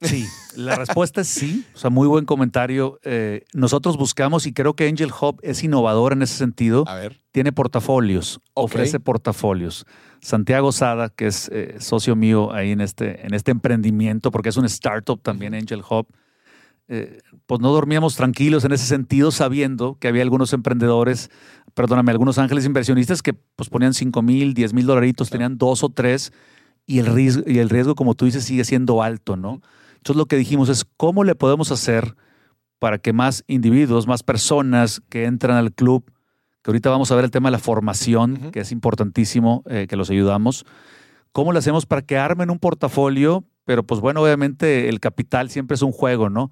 Sí, 0.02 0.28
la 0.56 0.76
respuesta 0.76 1.22
es 1.22 1.28
sí. 1.28 1.66
O 1.76 1.78
sea, 1.78 1.90
muy 1.90 2.08
buen 2.08 2.26
comentario. 2.26 3.00
Eh, 3.04 3.46
nosotros 3.54 3.98
buscamos 3.98 4.46
y 4.46 4.54
creo 4.54 4.74
que 4.74 4.88
Angel 4.88 5.12
Hub 5.20 5.40
es 5.44 5.64
innovador 5.64 6.14
en 6.14 6.22
ese 6.22 6.36
sentido. 6.36 6.86
A 6.88 6.96
ver. 6.96 7.20
Tiene 7.32 7.52
portafolios, 7.52 8.40
ofrece 8.54 9.00
portafolios. 9.00 9.86
Santiago 10.22 10.72
Sada, 10.72 11.10
que 11.10 11.28
es 11.28 11.50
eh, 11.54 11.76
socio 11.80 12.16
mío 12.16 12.52
ahí 12.54 12.72
en 12.72 12.82
este, 12.82 13.26
en 13.26 13.34
este 13.34 13.52
emprendimiento, 13.52 14.32
porque 14.32 14.50
es 14.50 14.58
un 14.58 14.66
startup 14.66 15.22
también, 15.22 15.54
Angel 15.54 15.84
Hub, 15.90 16.08
eh, 16.92 17.22
pues 17.46 17.62
no 17.62 17.72
dormíamos 17.72 18.16
tranquilos 18.16 18.66
en 18.66 18.72
ese 18.72 18.86
sentido, 18.86 19.32
sabiendo 19.32 19.98
que 20.00 20.08
había 20.08 20.24
algunos 20.24 20.54
emprendedores, 20.54 21.30
perdóname, 21.76 22.12
algunos 22.12 22.40
ángeles 22.40 22.66
inversionistas 22.66 23.22
que 23.22 23.34
pues 23.34 23.70
ponían 23.70 23.94
5 23.94 24.22
mil, 24.24 24.56
10 24.56 24.74
mil 24.74 24.88
dolaritos, 24.88 25.30
tenían 25.30 25.58
dos 25.58 25.84
o 25.84 25.90
tres, 25.90 26.34
y 26.88 26.98
el, 26.98 27.06
riesgo, 27.06 27.44
y 27.46 27.60
el 27.60 27.70
riesgo, 27.70 27.94
como 27.94 28.16
tú 28.16 28.26
dices, 28.26 28.44
sigue 28.44 28.66
siendo 28.66 29.04
alto, 29.04 29.38
¿no? 29.38 29.62
Entonces 30.00 30.18
lo 30.18 30.26
que 30.26 30.36
dijimos 30.36 30.70
es, 30.70 30.86
¿cómo 30.98 31.24
le 31.24 31.36
podemos 31.36 31.72
hacer 31.72 32.16
para 32.80 32.98
que 32.98 33.14
más 33.14 33.44
individuos, 33.48 34.08
más 34.08 34.24
personas 34.24 35.02
que 35.10 35.26
entran 35.26 35.58
al 35.58 35.72
club, 35.72 36.12
que 36.62 36.72
ahorita 36.72 36.90
vamos 36.90 37.12
a 37.12 37.16
ver 37.16 37.26
el 37.26 37.32
tema 37.32 37.50
de 37.50 37.54
la 37.54 37.60
formación, 37.60 38.52
que 38.52 38.62
es 38.62 38.72
importantísimo, 38.72 39.64
eh, 39.70 39.86
que 39.88 39.96
los 39.96 40.10
ayudamos, 40.10 40.66
¿cómo 41.32 41.54
le 41.54 41.60
hacemos 41.60 41.86
para 41.86 42.02
que 42.02 42.18
armen 42.18 42.50
un 42.50 42.60
portafolio? 42.60 43.46
Pero 43.66 43.84
pues 43.84 44.02
bueno, 44.02 44.22
obviamente 44.22 44.90
el 44.90 45.00
capital 45.00 45.50
siempre 45.50 45.76
es 45.76 45.82
un 45.82 45.92
juego, 45.92 46.30
¿no? 46.30 46.50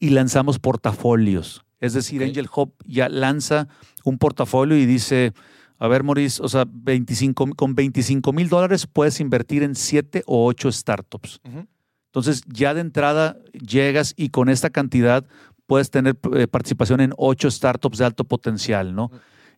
y 0.00 0.10
lanzamos 0.10 0.58
portafolios. 0.58 1.64
Es 1.78 1.92
decir, 1.92 2.24
Angel 2.24 2.48
Hub 2.54 2.74
ya 2.84 3.08
lanza 3.08 3.68
un 4.04 4.18
portafolio 4.18 4.76
y 4.76 4.86
dice, 4.86 5.32
A 5.78 5.88
ver, 5.88 6.02
Maurice, 6.02 6.42
o 6.42 6.48
sea, 6.48 6.64
25, 6.68 7.50
con 7.54 7.74
25 7.74 8.32
mil 8.32 8.48
dólares 8.48 8.86
puedes 8.86 9.20
invertir 9.20 9.62
en 9.62 9.74
7 9.74 10.24
o 10.26 10.46
8 10.46 10.72
startups. 10.72 11.40
Entonces, 12.10 12.42
ya 12.48 12.74
de 12.74 12.80
entrada 12.80 13.38
llegas 13.52 14.14
y 14.16 14.30
con 14.30 14.48
esta 14.48 14.70
cantidad 14.70 15.24
puedes 15.66 15.90
tener 15.90 16.18
eh, 16.34 16.48
participación 16.48 17.00
en 17.00 17.12
8 17.16 17.50
startups 17.52 17.98
de 17.98 18.04
alto 18.04 18.24
potencial, 18.24 18.96
¿no? 18.96 19.12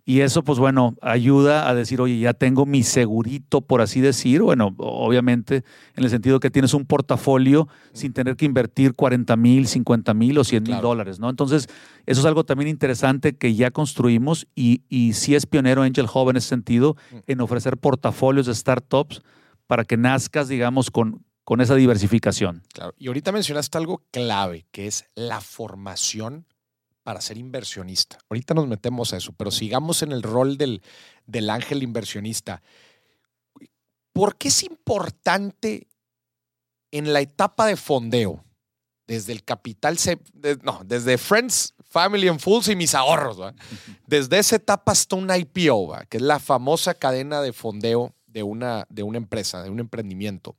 Y 0.04 0.20
eso, 0.20 0.42
pues 0.42 0.58
bueno, 0.58 0.96
ayuda 1.00 1.68
a 1.68 1.74
decir, 1.74 2.00
oye, 2.00 2.18
ya 2.18 2.34
tengo 2.34 2.66
mi 2.66 2.82
segurito, 2.82 3.60
por 3.60 3.80
así 3.80 4.00
decir. 4.00 4.42
Bueno, 4.42 4.74
obviamente, 4.78 5.64
en 5.94 6.04
el 6.04 6.10
sentido 6.10 6.40
que 6.40 6.50
tienes 6.50 6.74
un 6.74 6.84
portafolio 6.86 7.68
sin 7.92 8.12
tener 8.12 8.36
que 8.36 8.44
invertir 8.44 8.94
40 8.94 9.36
mil, 9.36 9.68
50 9.68 10.12
mil 10.12 10.36
o 10.38 10.44
100 10.44 10.64
mil 10.64 10.80
dólares, 10.80 11.20
¿no? 11.20 11.30
Entonces, 11.30 11.68
eso 12.04 12.20
es 12.20 12.26
algo 12.26 12.44
también 12.44 12.68
interesante 12.68 13.36
que 13.36 13.54
ya 13.54 13.70
construimos 13.70 14.48
y, 14.56 14.82
y 14.88 15.12
sí 15.12 15.36
es 15.36 15.46
pionero 15.46 15.82
Angel 15.82 16.08
Hub 16.12 16.30
en 16.30 16.36
ese 16.36 16.48
sentido, 16.48 16.96
en 17.26 17.40
ofrecer 17.40 17.78
portafolios 17.78 18.46
de 18.46 18.54
startups 18.56 19.22
para 19.68 19.84
que 19.84 19.96
nazcas, 19.96 20.48
digamos, 20.48 20.90
con, 20.90 21.22
con 21.44 21.60
esa 21.60 21.74
diversificación. 21.74 22.62
Claro. 22.72 22.94
Y 22.98 23.08
ahorita 23.08 23.32
mencionaste 23.32 23.78
algo 23.78 24.04
clave, 24.10 24.66
que 24.70 24.86
es 24.86 25.06
la 25.14 25.40
formación 25.40 26.46
para 27.02 27.20
ser 27.20 27.36
inversionista. 27.36 28.18
Ahorita 28.30 28.54
nos 28.54 28.68
metemos 28.68 29.12
a 29.12 29.16
eso, 29.16 29.32
pero 29.32 29.50
sigamos 29.50 30.02
en 30.02 30.12
el 30.12 30.22
rol 30.22 30.56
del, 30.56 30.82
del 31.26 31.50
ángel 31.50 31.82
inversionista. 31.82 32.62
¿Por 34.12 34.36
qué 34.36 34.48
es 34.48 34.62
importante 34.62 35.88
en 36.92 37.12
la 37.12 37.20
etapa 37.20 37.66
de 37.66 37.76
fondeo, 37.76 38.44
desde 39.06 39.32
el 39.32 39.42
capital, 39.42 39.98
no, 40.62 40.82
desde 40.84 41.18
Friends, 41.18 41.74
Family 41.82 42.28
and 42.28 42.38
Fools 42.38 42.68
y 42.68 42.76
mis 42.76 42.94
ahorros, 42.94 43.38
desde 44.06 44.38
esa 44.38 44.56
etapa 44.56 44.92
hasta 44.92 45.16
un 45.16 45.28
IPO, 45.34 45.96
que 46.08 46.18
es 46.18 46.22
la 46.22 46.38
famosa 46.38 46.94
cadena 46.94 47.42
de 47.42 47.52
fondeo 47.52 48.14
de 48.26 48.42
una, 48.42 48.86
de 48.88 49.02
una 49.02 49.18
empresa, 49.18 49.62
de 49.62 49.70
un 49.70 49.80
emprendimiento? 49.80 50.56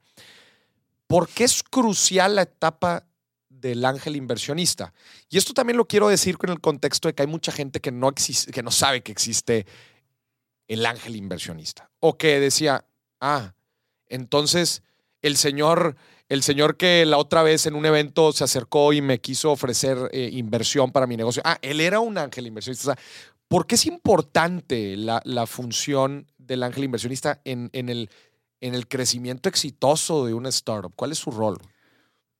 ¿Por 1.14 1.30
qué 1.30 1.44
es 1.44 1.62
crucial 1.62 2.38
la 2.38 2.42
etapa 2.42 3.06
del 3.48 3.86
ángel 3.86 4.16
inversionista. 4.16 4.96
Y 5.30 5.38
esto 5.38 5.54
también 5.54 5.78
lo 5.78 5.88
quiero 5.88 6.08
decir 6.08 6.40
con 6.40 6.50
el 6.50 6.60
contexto 6.60 7.08
de 7.08 7.14
que 7.14 7.22
hay 7.22 7.28
mucha 7.28 7.52
gente 7.52 7.80
que 7.82 7.92
no, 7.92 8.12
que 8.12 8.64
no 8.64 8.72
sabe 8.72 9.04
que 9.04 9.12
existe 9.12 9.68
el 10.68 10.84
ángel 10.88 11.16
inversionista. 11.16 11.92
O 12.00 12.18
que 12.18 12.40
decía, 12.40 12.84
ah, 13.22 13.54
entonces 14.08 14.82
el 15.22 15.38
señor, 15.38 15.98
el 16.30 16.42
señor 16.42 16.78
que 16.78 17.06
la 17.06 17.20
otra 17.20 17.44
vez 17.44 17.68
en 17.68 17.76
un 17.76 17.86
evento 17.86 18.34
se 18.34 18.44
acercó 18.44 18.92
y 18.92 19.04
me 19.04 19.22
quiso 19.22 19.52
ofrecer 19.52 20.10
eh, 20.14 20.32
inversión 20.34 20.92
para 20.92 21.06
mi 21.06 21.16
negocio, 21.16 21.44
ah, 21.46 21.60
él 21.62 21.80
era 21.80 22.00
un 22.00 22.18
ángel 22.18 22.48
inversionista. 22.48 22.98
¿Por 23.48 23.68
qué 23.68 23.76
es 23.76 23.86
importante 23.86 24.98
la, 24.98 25.46
función 25.46 26.26
del 26.40 26.64
ángel 26.64 26.86
inversionista 26.86 27.40
en, 27.46 27.70
en, 27.72 27.90
el, 27.90 28.10
en 28.64 28.76
el 28.76 28.88
crecimiento 28.88 29.50
exitoso 29.50 30.26
de 30.26 30.34
una 30.34 30.50
startup? 30.50 30.94
¿Cuál 30.96 31.12
es 31.12 31.18
su 31.18 31.32
rol? 31.32 31.58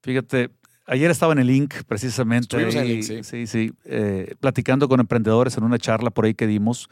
Fíjate, 0.02 0.50
Ayer 0.86 1.10
estaba 1.10 1.32
en 1.32 1.38
el 1.38 1.46
Link, 1.46 1.76
precisamente, 1.86 3.02
sí, 3.22 3.46
sí, 3.46 3.72
eh, 3.86 4.34
platicando 4.38 4.86
con 4.86 5.00
emprendedores 5.00 5.56
en 5.56 5.64
una 5.64 5.78
charla 5.78 6.10
por 6.10 6.26
ahí 6.26 6.34
que 6.34 6.46
dimos. 6.46 6.90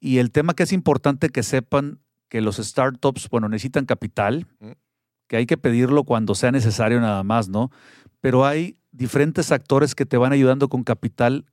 Y 0.00 0.18
el 0.18 0.30
tema 0.30 0.54
que 0.54 0.62
es 0.62 0.72
importante 0.72 1.28
que 1.28 1.42
sepan 1.42 1.98
que 2.30 2.40
los 2.40 2.56
startups, 2.56 3.28
bueno, 3.28 3.50
necesitan 3.50 3.84
capital, 3.84 4.46
que 5.26 5.36
hay 5.36 5.44
que 5.44 5.58
pedirlo 5.58 6.04
cuando 6.04 6.34
sea 6.34 6.50
necesario 6.50 6.98
nada 6.98 7.22
más, 7.24 7.50
¿no? 7.50 7.70
Pero 8.22 8.46
hay 8.46 8.78
diferentes 8.90 9.52
actores 9.52 9.94
que 9.94 10.06
te 10.06 10.16
van 10.16 10.32
ayudando 10.32 10.68
con 10.70 10.82
capital 10.82 11.44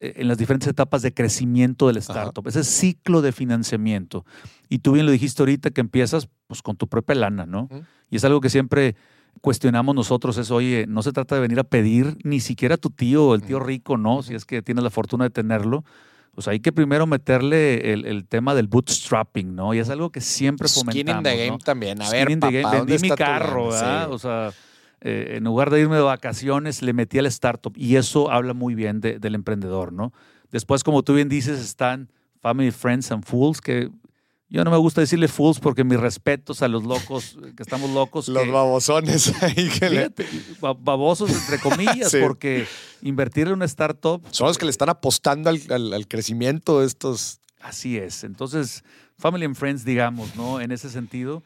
en 0.00 0.28
las 0.28 0.38
diferentes 0.38 0.68
etapas 0.68 1.02
de 1.02 1.12
crecimiento 1.12 1.88
del 1.88 1.96
startup, 1.98 2.46
ese 2.46 2.64
ciclo 2.64 3.20
de 3.20 3.32
financiamiento. 3.32 4.24
Y 4.68 4.78
tú 4.78 4.92
bien 4.92 5.06
lo 5.06 5.12
dijiste 5.12 5.42
ahorita 5.42 5.70
que 5.70 5.80
empiezas 5.80 6.28
pues 6.46 6.62
con 6.62 6.76
tu 6.76 6.88
propia 6.88 7.16
lana, 7.16 7.46
¿no? 7.46 7.68
Y 8.10 8.16
es 8.16 8.24
algo 8.24 8.40
que 8.40 8.50
siempre 8.50 8.96
cuestionamos 9.40 9.94
nosotros 9.94 10.36
es, 10.38 10.50
oye, 10.50 10.86
no 10.88 11.02
se 11.02 11.12
trata 11.12 11.34
de 11.34 11.40
venir 11.40 11.58
a 11.60 11.64
pedir 11.64 12.16
ni 12.24 12.40
siquiera 12.40 12.76
a 12.76 12.78
tu 12.78 12.90
tío 12.90 13.26
o 13.26 13.34
el 13.34 13.42
tío 13.42 13.60
rico, 13.60 13.96
¿no? 13.96 14.22
Si 14.22 14.34
es 14.34 14.44
que 14.44 14.62
tienes 14.62 14.84
la 14.84 14.90
fortuna 14.90 15.24
de 15.24 15.30
tenerlo. 15.30 15.84
Pues 16.34 16.46
hay 16.46 16.60
que 16.60 16.70
primero 16.70 17.04
meterle 17.08 17.92
el, 17.92 18.24
tema 18.26 18.54
del 18.54 18.68
bootstrapping, 18.68 19.56
¿no? 19.56 19.74
Y 19.74 19.80
es 19.80 19.90
algo 19.90 20.10
que 20.10 20.20
siempre 20.20 20.68
fomentamos. 20.68 20.92
Skin 20.94 21.16
in 21.16 21.22
the 21.24 21.46
game 21.46 21.58
también. 21.58 22.00
A 22.00 22.10
ver, 22.10 22.28
Vendí 22.28 22.98
mi 23.00 23.10
carro, 23.10 23.70
¿verdad? 23.70 24.12
O 24.12 24.18
sea, 24.20 24.52
eh, 25.00 25.34
en 25.36 25.44
lugar 25.44 25.70
de 25.70 25.80
irme 25.80 25.96
de 25.96 26.02
vacaciones, 26.02 26.82
le 26.82 26.92
metí 26.92 27.18
al 27.18 27.26
startup. 27.26 27.72
Y 27.76 27.96
eso 27.96 28.30
habla 28.30 28.54
muy 28.54 28.74
bien 28.74 29.00
del 29.00 29.34
emprendedor, 29.34 29.92
¿no? 29.92 30.12
Después, 30.50 30.82
como 30.82 31.02
tú 31.02 31.14
bien 31.14 31.28
dices, 31.28 31.60
están 31.60 32.10
Family, 32.40 32.70
Friends 32.70 33.12
and 33.12 33.24
Fools, 33.24 33.60
que 33.60 33.90
yo 34.50 34.64
no 34.64 34.70
me 34.70 34.78
gusta 34.78 35.02
decirle 35.02 35.28
fools 35.28 35.60
porque 35.60 35.84
mis 35.84 36.00
respetos 36.00 36.62
a 36.62 36.68
los 36.68 36.82
locos, 36.84 37.36
que 37.54 37.62
estamos 37.62 37.90
locos. 37.90 38.28
Los 38.28 38.50
babosones 38.50 39.30
ahí 39.42 39.68
que 39.68 40.10
Babosos 40.60 41.30
entre 41.30 41.58
comillas, 41.58 42.16
porque 42.22 42.66
invertir 43.02 43.48
en 43.48 43.54
una 43.54 43.66
startup. 43.66 44.22
Son 44.30 44.46
los 44.46 44.56
que 44.56 44.64
le 44.64 44.70
están 44.70 44.88
apostando 44.88 45.50
al, 45.50 46.08
crecimiento 46.08 46.80
de 46.80 46.86
estos. 46.86 47.40
Así 47.60 47.98
es. 47.98 48.24
Entonces, 48.24 48.84
family 49.18 49.44
and 49.44 49.54
friends, 49.54 49.84
digamos, 49.84 50.34
¿no? 50.34 50.62
En 50.62 50.72
ese 50.72 50.88
sentido. 50.88 51.44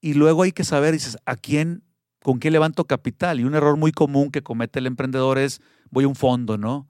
Y 0.00 0.14
luego 0.14 0.44
hay 0.44 0.52
que 0.52 0.62
saber, 0.62 0.92
dices, 0.92 1.18
¿a 1.26 1.34
quién, 1.34 1.82
con 2.22 2.38
qué 2.38 2.50
levanto 2.50 2.84
capital? 2.84 3.40
Y 3.40 3.44
un 3.44 3.54
error 3.54 3.76
muy 3.76 3.92
común 3.92 4.30
que 4.30 4.42
comete 4.42 4.78
el 4.78 4.86
emprendedor 4.86 5.38
es, 5.38 5.60
voy 5.90 6.04
a 6.04 6.08
un 6.08 6.14
fondo, 6.14 6.58
¿no? 6.58 6.88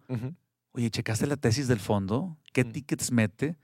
Oye, 0.72 0.90
¿checaste 0.90 1.26
la 1.26 1.36
tesis 1.36 1.68
del 1.68 1.80
fondo? 1.80 2.36
¿Qué 2.52 2.64
tickets 2.64 3.12
mete? 3.12 3.56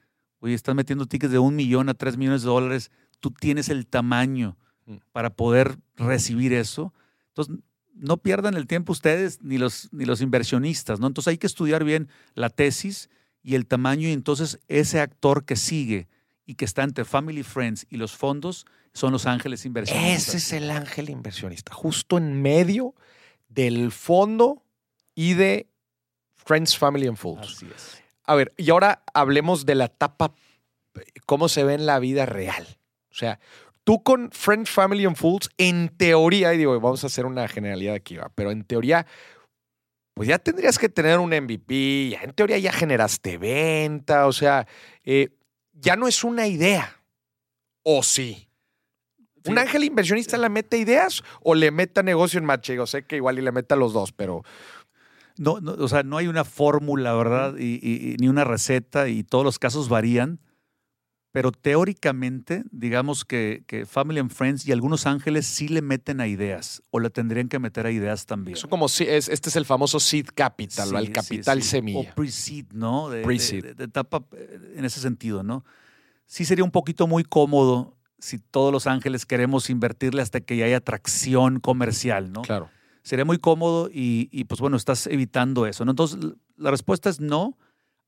oye, 0.44 0.52
estás 0.52 0.75
metiendo 0.75 1.06
tickets 1.06 1.33
de 1.33 1.38
un 1.38 1.56
millón 1.56 1.88
a 1.88 1.94
tres 1.94 2.18
millones 2.18 2.42
de 2.42 2.49
dólares, 2.49 2.90
tú 3.18 3.30
tienes 3.30 3.71
el 3.71 3.87
tamaño 3.87 4.59
mm. 4.85 4.97
para 5.11 5.30
poder 5.30 5.78
recibir 5.97 6.52
eso. 6.52 6.92
Entonces, 7.28 7.56
no 7.94 8.18
pierdan 8.18 8.54
el 8.54 8.66
tiempo 8.66 8.92
ustedes 8.92 9.40
ni 9.40 9.56
los, 9.56 9.90
ni 9.90 10.04
los 10.04 10.21
inversionistas, 10.21 11.00
¿no? 11.00 11.06
Entonces 11.06 11.30
hay 11.30 11.38
que 11.38 11.47
estudiar 11.47 11.83
bien 11.83 12.09
la 12.35 12.50
tesis 12.50 13.09
y 13.42 13.54
el 13.54 13.66
tamaño 13.66 14.06
y 14.06 14.12
entonces 14.12 14.61
ese 14.68 15.00
actor 15.00 15.47
que 15.47 15.56
sigue 15.56 16.09
y 16.44 16.56
que 16.56 16.66
está 16.66 16.83
entre 16.83 17.06
Family 17.06 17.42
Friends 17.42 17.87
y 17.88 17.97
los 17.97 18.14
fondos 18.14 18.66
son 18.94 19.12
los 19.12 19.26
ángeles 19.26 19.66
inversionistas. 19.66 20.28
Ese 20.28 20.36
es 20.38 20.52
el 20.52 20.70
ángel 20.70 21.10
inversionista, 21.10 21.74
justo 21.74 22.16
en 22.16 22.40
medio 22.40 22.94
del 23.48 23.90
fondo 23.92 24.62
y 25.14 25.34
de 25.34 25.68
Friends, 26.36 26.78
Family 26.78 27.08
and 27.08 27.16
Fools. 27.16 27.56
Así 27.56 27.66
es. 27.74 28.02
A 28.24 28.34
ver, 28.36 28.54
y 28.56 28.70
ahora 28.70 29.02
hablemos 29.12 29.66
de 29.66 29.74
la 29.74 29.86
etapa, 29.86 30.34
cómo 31.26 31.48
se 31.48 31.64
ve 31.64 31.74
en 31.74 31.86
la 31.86 31.98
vida 31.98 32.24
real. 32.24 32.78
O 33.10 33.14
sea, 33.14 33.40
tú 33.82 34.02
con 34.02 34.30
Friends, 34.30 34.70
Family 34.70 35.04
and 35.04 35.16
Fools, 35.16 35.50
en 35.58 35.88
teoría, 35.88 36.54
y 36.54 36.58
digo, 36.58 36.78
vamos 36.80 37.04
a 37.04 37.08
hacer 37.08 37.26
una 37.26 37.46
generalidad 37.48 37.94
aquí, 37.94 38.16
pero 38.34 38.50
en 38.50 38.64
teoría, 38.64 39.06
pues 40.14 40.28
ya 40.28 40.38
tendrías 40.38 40.78
que 40.78 40.88
tener 40.88 41.18
un 41.18 41.30
MVP, 41.30 42.10
ya 42.10 42.20
en 42.22 42.32
teoría 42.32 42.58
ya 42.58 42.72
generaste 42.72 43.38
venta, 43.38 44.26
o 44.26 44.32
sea, 44.32 44.66
eh, 45.02 45.36
ya 45.72 45.96
no 45.96 46.06
es 46.06 46.22
una 46.22 46.46
idea. 46.46 47.00
¿O 47.82 48.02
sí? 48.02 48.48
¿Un 49.46 49.58
ángel 49.58 49.84
inversionista 49.84 50.38
le 50.38 50.48
mete 50.48 50.78
ideas 50.78 51.22
o 51.42 51.54
le 51.54 51.70
meta 51.70 52.02
negocio 52.02 52.38
en 52.38 52.46
match? 52.46 52.70
Yo 52.70 52.86
sé 52.86 53.04
que 53.04 53.16
igual 53.16 53.38
y 53.38 53.42
le 53.42 53.52
meta 53.52 53.76
los 53.76 53.92
dos, 53.92 54.12
pero 54.12 54.42
no, 55.36 55.60
no, 55.60 55.72
o 55.72 55.88
sea, 55.88 56.02
no 56.02 56.16
hay 56.16 56.28
una 56.28 56.44
fórmula, 56.44 57.14
¿verdad? 57.14 57.56
Y, 57.58 58.16
ni 58.20 58.28
una 58.28 58.44
receta 58.44 59.08
y 59.08 59.24
todos 59.24 59.44
los 59.44 59.58
casos 59.58 59.88
varían. 59.88 60.40
Pero 61.32 61.50
teóricamente, 61.50 62.62
digamos 62.70 63.24
que, 63.24 63.64
Family 63.88 64.20
and 64.20 64.30
Friends 64.30 64.68
y 64.68 64.72
algunos 64.72 65.04
ángeles 65.04 65.46
sí 65.46 65.66
le 65.66 65.82
meten 65.82 66.20
a 66.20 66.28
ideas 66.28 66.80
o 66.90 67.00
le 67.00 67.10
tendrían 67.10 67.48
que 67.48 67.58
meter 67.58 67.86
a 67.86 67.90
ideas 67.90 68.24
también. 68.24 68.56
Eso 68.56 68.68
como 68.68 68.88
si 68.88 69.02
es, 69.02 69.28
este 69.28 69.48
es 69.48 69.56
el 69.56 69.64
famoso 69.64 69.98
seed 69.98 70.28
capital, 70.32 70.94
o 70.94 70.98
el 70.98 71.10
capital 71.10 71.60
semilla. 71.64 72.12
O 72.12 72.14
pre-seed, 72.14 72.66
¿no? 72.72 73.10
De, 73.10 73.22
pre-seed. 73.22 73.74
De, 73.74 73.84
etapa 73.84 74.24
eh, 74.36 74.74
en 74.76 74.84
ese 74.84 75.00
sentido, 75.00 75.42
¿no? 75.42 75.64
Sí 76.24 76.44
sería 76.44 76.62
un 76.62 76.70
poquito 76.70 77.08
muy 77.08 77.24
cómodo 77.24 77.93
si 78.25 78.38
todos 78.38 78.73
los 78.73 78.87
ángeles 78.87 79.26
queremos 79.26 79.71
invertirle 79.71 80.23
hasta 80.23 80.40
que 80.40 80.62
haya 80.64 80.76
atracción 80.76 81.61
comercial, 81.61 82.33
¿no? 82.33 82.43
Claro 82.43 82.69
sería 83.04 83.25
muy 83.25 83.38
cómodo 83.38 83.88
y, 83.93 84.45
pues 84.45 84.61
bueno, 84.61 84.76
estás 84.76 85.07
evitando 85.07 85.66
eso. 85.66 85.85
¿no? 85.85 85.93
Entonces, 85.93 86.19
la 86.57 86.71
respuesta 86.71 87.11
es 87.11 87.21
no, 87.21 87.57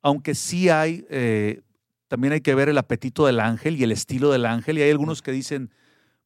aunque 0.03 0.35
sí 0.35 0.69
hay, 0.71 1.07
eh, 1.11 1.63
también 2.09 2.33
hay 2.33 2.41
que 2.41 2.55
ver 2.55 2.69
el 2.69 2.79
apetito 2.79 3.27
del 3.27 3.39
ángel 3.39 3.77
y 3.77 3.85
el 3.85 3.93
estilo 3.93 4.33
del 4.33 4.47
ángel. 4.47 4.79
Y 4.79 4.83
hay 4.83 4.91
algunos 4.91 5.23
que 5.23 5.33
dicen, 5.33 5.71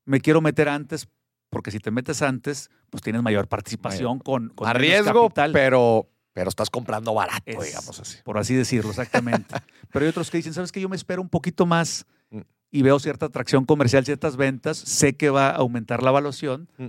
me 0.04 0.20
quiero 0.20 0.40
meter 0.40 0.68
antes, 0.68 1.08
porque 1.50 1.72
si 1.72 1.80
te 1.80 1.90
metes 1.90 2.22
antes, 2.22 2.70
pues 2.90 3.02
tienes 3.02 3.22
mayor 3.22 3.48
participación 3.48 4.20
con, 4.20 4.50
con 4.50 4.68
a 4.68 4.72
riesgo, 4.72 5.28
pero 5.30 6.08
pero 6.32 6.48
estás 6.48 6.70
comprando 6.70 7.12
barato, 7.12 7.60
digamos 7.60 7.98
así. 7.98 8.18
Por 8.22 8.38
así 8.38 8.54
decirlo, 8.54 8.90
exactamente. 8.90 9.52
pero 9.92 10.04
hay 10.04 10.10
otros 10.10 10.30
que 10.30 10.36
dicen, 10.36 10.54
¿sabes 10.54 10.70
qué? 10.70 10.80
Yo 10.80 10.88
me 10.88 10.94
espero 10.94 11.20
un 11.20 11.28
poquito 11.28 11.66
más 11.66 12.06
mm. 12.30 12.40
Y 12.70 12.82
veo 12.82 12.98
cierta 12.98 13.26
atracción 13.26 13.64
comercial, 13.64 14.04
ciertas 14.04 14.36
ventas, 14.36 14.78
sé 14.78 15.16
que 15.16 15.30
va 15.30 15.50
a 15.50 15.56
aumentar 15.56 16.02
la 16.02 16.10
evaluación, 16.10 16.68
mm 16.78 16.88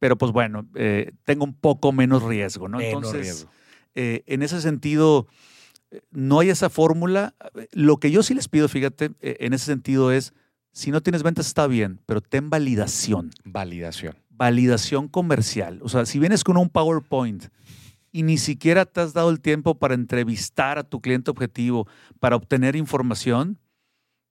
pero 0.00 0.16
pues 0.16 0.32
bueno, 0.32 0.66
eh, 0.74 1.12
tengo 1.24 1.44
un 1.44 1.54
poco 1.54 1.92
menos 1.92 2.22
riesgo, 2.22 2.68
¿no? 2.68 2.80
Entonces, 2.80 3.46
eh, 3.94 4.24
en 4.26 4.42
ese 4.42 4.60
sentido, 4.62 5.28
no 6.10 6.40
hay 6.40 6.48
esa 6.48 6.70
fórmula. 6.70 7.34
Lo 7.72 7.98
que 7.98 8.10
yo 8.10 8.22
sí 8.22 8.34
les 8.34 8.48
pido, 8.48 8.66
fíjate, 8.68 9.12
eh, 9.20 9.36
en 9.40 9.52
ese 9.52 9.66
sentido 9.66 10.10
es, 10.10 10.32
si 10.72 10.90
no 10.90 11.02
tienes 11.02 11.22
ventas 11.22 11.46
está 11.46 11.66
bien, 11.66 12.00
pero 12.06 12.22
ten 12.22 12.48
validación. 12.48 13.30
Validación. 13.44 14.16
Validación 14.30 15.06
comercial. 15.06 15.80
O 15.82 15.90
sea, 15.90 16.06
si 16.06 16.18
vienes 16.18 16.44
con 16.44 16.56
un 16.56 16.70
PowerPoint 16.70 17.48
y 18.10 18.22
ni 18.22 18.38
siquiera 18.38 18.86
te 18.86 19.02
has 19.02 19.12
dado 19.12 19.28
el 19.28 19.40
tiempo 19.40 19.78
para 19.78 19.92
entrevistar 19.92 20.78
a 20.78 20.84
tu 20.84 21.02
cliente 21.02 21.30
objetivo, 21.30 21.86
para 22.20 22.36
obtener 22.36 22.74
información, 22.74 23.58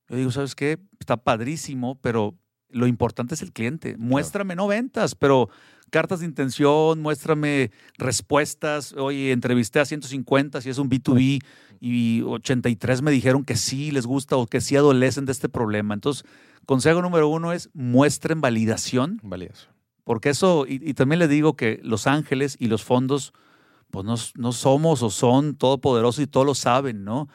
yo 0.10 0.18
digo, 0.18 0.32
¿sabes 0.32 0.56
qué? 0.56 0.80
Está 1.00 1.18
padrísimo, 1.18 2.00
pero 2.02 2.36
lo 2.70 2.88
importante 2.88 3.36
es 3.36 3.42
el 3.42 3.52
cliente. 3.52 3.96
Muéstrame, 3.98 4.56
no 4.56 4.68
ventas, 4.68 5.16
pero 5.16 5.50
cartas 5.90 6.20
de 6.20 6.26
intención, 6.26 7.02
muéstrame 7.02 7.72
respuestas. 7.98 8.94
Oye, 8.94 9.32
entrevisté 9.32 9.80
a 9.80 9.86
150 9.86 10.62
si 10.62 10.70
es 10.70 10.78
un 10.78 10.90
B2B 10.90 11.42
y 11.80 12.22
83 12.24 13.02
me 13.02 13.12
dijeron 13.12 13.46
que 13.46 13.56
sí 13.56 13.92
les 13.92 14.06
gusta 14.06 14.36
o 14.36 14.48
que 14.48 14.62
sí 14.62 14.76
adolecen 14.76 15.26
de 15.26 15.32
este 15.32 15.50
problema. 15.50 15.94
Entonces, 15.94 16.26
consejo 16.66 17.02
número 17.02 17.28
uno 17.30 17.54
es 17.54 17.70
muestren 17.74 18.42
validación. 18.42 19.20
Validación. 19.24 19.74
Porque 20.04 20.30
eso, 20.30 20.66
y, 20.68 20.94
también 20.96 21.20
le 21.20 21.28
digo 21.28 21.56
que 21.56 21.80
los 21.84 22.08
ángeles 22.08 22.56
y 22.60 22.68
los 22.68 22.84
fondos, 22.84 23.32
pues 23.92 24.06
no, 24.06 24.16
no 24.36 24.52
somos 24.54 25.04
o 25.04 25.12
son 25.12 25.56
todopoderosos 25.56 26.24
y 26.24 26.28
todos 26.28 26.48
lo 26.48 26.56
saben, 26.56 27.04
¿no? 27.04 27.30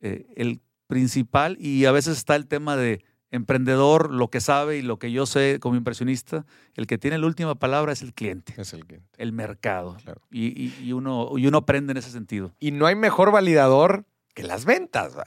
Eh, 0.00 0.26
el 0.36 0.60
principal, 0.90 1.56
y 1.58 1.86
a 1.86 1.92
veces 1.92 2.18
está 2.18 2.36
el 2.36 2.46
tema 2.46 2.76
de 2.76 3.02
emprendedor, 3.30 4.12
lo 4.12 4.28
que 4.28 4.40
sabe 4.40 4.76
y 4.76 4.82
lo 4.82 4.98
que 4.98 5.12
yo 5.12 5.24
sé 5.24 5.58
como 5.60 5.76
impresionista, 5.76 6.44
el 6.74 6.86
que 6.86 6.98
tiene 6.98 7.16
la 7.18 7.26
última 7.26 7.54
palabra 7.54 7.92
es 7.92 8.02
el 8.02 8.12
cliente. 8.12 8.54
Es 8.56 8.74
el 8.74 8.84
cliente. 8.84 9.08
El 9.16 9.32
mercado. 9.32 9.96
Y, 10.30 10.92
uno, 10.92 11.30
y 11.38 11.46
uno 11.46 11.58
aprende 11.58 11.92
en 11.92 11.96
ese 11.96 12.10
sentido. 12.10 12.52
Y 12.60 12.72
no 12.72 12.86
hay 12.86 12.96
mejor 12.96 13.30
validador 13.30 14.04
que 14.34 14.42
las 14.42 14.64
ventas. 14.64 15.16
¿va? 15.16 15.24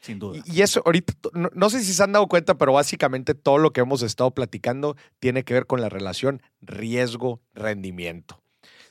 Sin 0.00 0.18
duda. 0.18 0.42
Y, 0.44 0.60
eso 0.60 0.82
ahorita, 0.84 1.14
no, 1.32 1.70
sé 1.70 1.82
si 1.82 1.92
se 1.92 2.02
han 2.02 2.12
dado 2.12 2.28
cuenta, 2.28 2.56
pero 2.56 2.74
básicamente 2.74 3.34
todo 3.34 3.58
lo 3.58 3.72
que 3.72 3.80
hemos 3.80 4.02
estado 4.02 4.30
platicando 4.32 4.96
tiene 5.18 5.44
que 5.44 5.54
ver 5.54 5.66
con 5.66 5.80
la 5.80 5.88
relación 5.88 6.42
riesgo-rendimiento. 6.60 8.42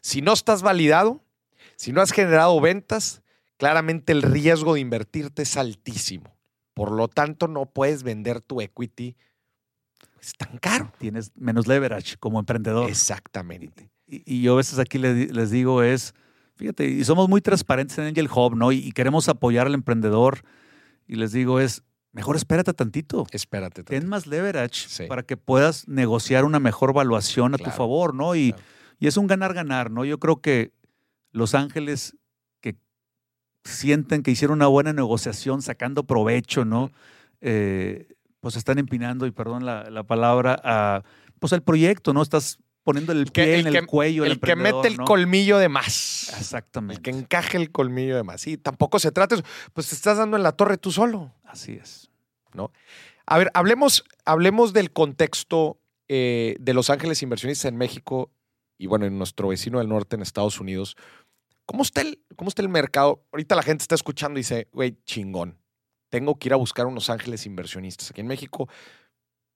Si 0.01 0.21
no 0.21 0.33
estás 0.33 0.63
validado, 0.63 1.23
si 1.75 1.91
no 1.91 2.01
has 2.01 2.11
generado 2.11 2.59
ventas, 2.59 3.21
claramente 3.57 4.13
el 4.13 4.21
riesgo 4.21 4.75
de 4.75 4.79
invertirte 4.79 5.41
es 5.41 5.57
altísimo. 5.57 6.37
Por 6.73 6.91
lo 6.91 7.07
tanto, 7.07 7.47
no 7.47 7.65
puedes 7.65 8.03
vender 8.03 8.39
tu 8.39 8.61
equity. 8.61 9.15
Es 10.21 10.33
tan 10.33 10.57
caro. 10.59 10.91
Tienes 10.99 11.31
menos 11.35 11.67
leverage 11.67 12.17
como 12.17 12.39
emprendedor. 12.39 12.89
Exactamente. 12.89 13.89
Y, 14.05 14.41
yo 14.41 14.53
a 14.53 14.57
veces 14.57 14.79
aquí 14.79 14.99
les, 14.99 15.51
digo 15.51 15.81
es, 15.81 16.13
fíjate, 16.55 16.87
y 16.87 17.03
somos 17.03 17.27
muy 17.27 17.41
transparentes 17.41 17.97
en 17.97 18.05
Angel 18.05 18.29
Hub, 18.33 18.55
¿no? 18.55 18.71
Y, 18.71 18.91
queremos 18.91 19.27
apoyar 19.27 19.67
al 19.67 19.73
emprendedor. 19.73 20.43
Y 21.07 21.15
les 21.15 21.31
digo 21.31 21.59
es, 21.59 21.83
mejor 22.11 22.35
espérate 22.35 22.73
tantito. 22.73 23.25
Espérate. 23.31 23.83
Tantito. 23.83 23.99
Ten 23.99 24.07
más 24.07 24.27
leverage 24.27 25.07
para 25.07 25.23
que 25.23 25.35
puedas 25.35 25.87
negociar 25.87 26.45
una 26.45 26.59
mejor 26.59 26.93
valuación 26.93 27.55
a 27.55 27.57
tu 27.57 27.71
favor, 27.71 28.13
¿no? 28.13 28.35
Y, 28.35 28.53
y 28.99 29.07
es 29.07 29.17
un 29.17 29.25
ganar-ganar, 29.25 29.89
¿no? 29.89 30.05
Yo 30.05 30.19
creo 30.19 30.41
que 30.41 30.73
Los 31.31 31.55
Ángeles 31.55 32.15
sienten 33.67 34.23
que 34.23 34.31
hicieron 34.31 34.57
una 34.57 34.67
buena 34.67 34.93
negociación 34.93 35.61
sacando 35.61 36.03
provecho, 36.03 36.65
¿no? 36.65 36.91
Eh, 37.41 38.07
pues 38.39 38.55
están 38.55 38.77
empinando, 38.79 39.25
y 39.25 39.31
perdón 39.31 39.65
la, 39.65 40.03
palabra, 40.03 40.59
a, 40.63 41.03
pues 41.39 41.53
el 41.53 41.61
proyecto, 41.61 42.13
¿no? 42.13 42.21
Estás 42.21 42.59
poniendo 42.83 43.11
el 43.11 43.25
pie 43.25 43.59
en 43.59 43.67
el 43.67 43.85
cuello. 43.85 44.23
El, 44.23 44.39
que 44.39 44.55
mete 44.55 44.87
el 44.87 44.97
colmillo 44.97 45.57
de 45.57 45.67
más. 45.67 46.33
Exactamente. 46.39 46.95
El 46.95 47.01
que 47.01 47.09
encaje 47.09 47.57
el 47.57 47.71
colmillo 47.71 48.15
de 48.15 48.23
más. 48.23 48.47
Y 48.47 48.57
tampoco 48.57 48.99
se 48.99 49.11
trata, 49.11 49.35
pues 49.73 49.89
te 49.89 49.95
estás 49.95 50.17
dando 50.17 50.37
en 50.37 50.43
la 50.43 50.53
torre 50.53 50.77
tú 50.77 50.91
solo. 50.91 51.33
Así 51.43 51.73
es. 51.73 52.09
¿No? 52.53 52.71
A 53.25 53.37
ver, 53.37 53.51
hablemos, 53.53 54.05
hablemos 54.23 54.71
del 54.71 54.91
contexto 54.91 55.77
eh, 56.07 56.55
de 56.61 56.73
Los 56.73 56.89
Ángeles 56.89 57.21
Inversionistas 57.21 57.65
en 57.65 57.75
México 57.75 58.31
y 58.77 58.87
bueno, 58.87 59.05
en 59.05 59.17
nuestro 59.17 59.49
vecino 59.49 59.79
del 59.79 59.89
norte 59.89 60.15
en 60.15 60.21
Estados 60.21 60.61
Unidos. 60.61 60.95
¿Cómo 61.67 61.83
está, 61.83 62.01
el, 62.01 62.19
¿Cómo 62.35 62.47
está 62.47 62.63
el 62.63 62.69
mercado? 62.69 63.23
Ahorita 63.31 63.55
la 63.55 63.61
gente 63.61 63.83
está 63.83 63.93
escuchando 63.93 64.39
y 64.39 64.41
dice, 64.41 64.67
güey, 64.71 64.97
chingón. 65.05 65.59
Tengo 66.09 66.39
que 66.39 66.47
ir 66.47 66.53
a 66.53 66.55
buscar 66.55 66.87
unos 66.87 67.09
ángeles 67.09 67.45
inversionistas 67.45 68.09
aquí 68.09 68.21
en 68.21 68.27
México, 68.27 68.69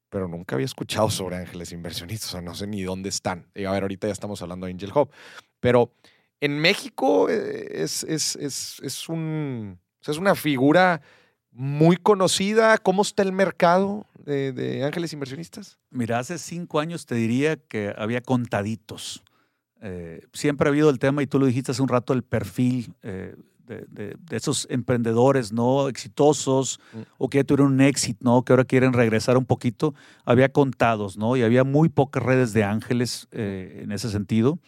pero 0.10 0.28
nunca 0.28 0.56
había 0.56 0.65
escuchado 0.65 1.10
sobre 1.10 1.38
ángeles 1.38 1.71
inversionistas. 1.71 2.30
O 2.30 2.32
sea, 2.34 2.41
no 2.41 2.54
sé 2.54 2.67
ni 2.67 2.84
dónde 2.84 3.08
están. 3.10 3.47
A 3.56 3.71
ver, 3.71 3.84
ahorita 3.84 4.08
ya 4.08 4.13
estamos 4.13 4.41
hablando 4.41 4.65
de 4.65 4.74
Angel 4.74 4.91
Hub. 4.93 5.10
Pero 5.62 5.93
en 6.41 6.60
México 6.60 7.30
eh, 7.30 7.82
es, 7.82 8.04
es, 8.04 8.36
es, 8.36 8.80
es, 8.84 9.08
un, 9.08 9.80
es 10.06 10.17
una 10.17 10.36
figura 10.36 11.02
muy 11.52 11.95
conocida. 11.95 12.78
¿Cómo 12.78 13.04
está 13.04 13.24
el 13.24 13.32
mercado 13.32 14.06
de, 14.26 14.84
ángeles 14.84 15.13
inversionistas? 15.13 15.80
Mira, 15.89 16.19
hace 16.19 16.38
cinco 16.38 16.82
años 16.82 17.06
te 17.06 17.15
diría 17.15 17.56
que 17.56 17.93
había 17.97 18.21
contaditos. 18.21 19.24
Eh, 19.82 20.22
siempre 20.32 20.67
ha 20.67 20.72
habido 20.72 20.89
el 20.89 21.00
tema, 21.00 21.24
y 21.24 21.28
tú 21.28 21.39
lo 21.39 21.48
dijiste 21.48 21.72
hace 21.72 21.82
un 21.82 21.88
rato, 21.88 22.13
el 22.13 22.24
perfil 22.24 22.94
eh, 23.02 23.36
de, 23.67 24.15
esos 24.32 24.67
emprendedores 24.70 25.52
no 25.52 25.88
exitosos 25.88 26.80
mm. 26.94 27.00
o 27.17 27.30
que 27.30 27.39
ya 27.39 27.44
tuvieron 27.44 27.74
un 27.74 27.82
éxito, 27.82 28.20
¿no? 28.22 28.44
que 28.44 28.54
ahora 28.54 28.65
quieren 28.65 28.94
regresar 28.94 29.38
un 29.38 29.46
poquito. 29.46 29.94
Había 30.26 30.50
contados, 30.50 31.17
¿no? 31.17 31.36
Y 31.38 31.44
había 31.44 31.63
muy 31.63 31.89
pocas 31.89 32.22
redes 32.22 32.54
de 32.54 32.63
ángeles 32.63 33.28
eh, 33.32 33.82
en 33.84 33.91
ese 33.91 34.10
sentido. 34.10 34.60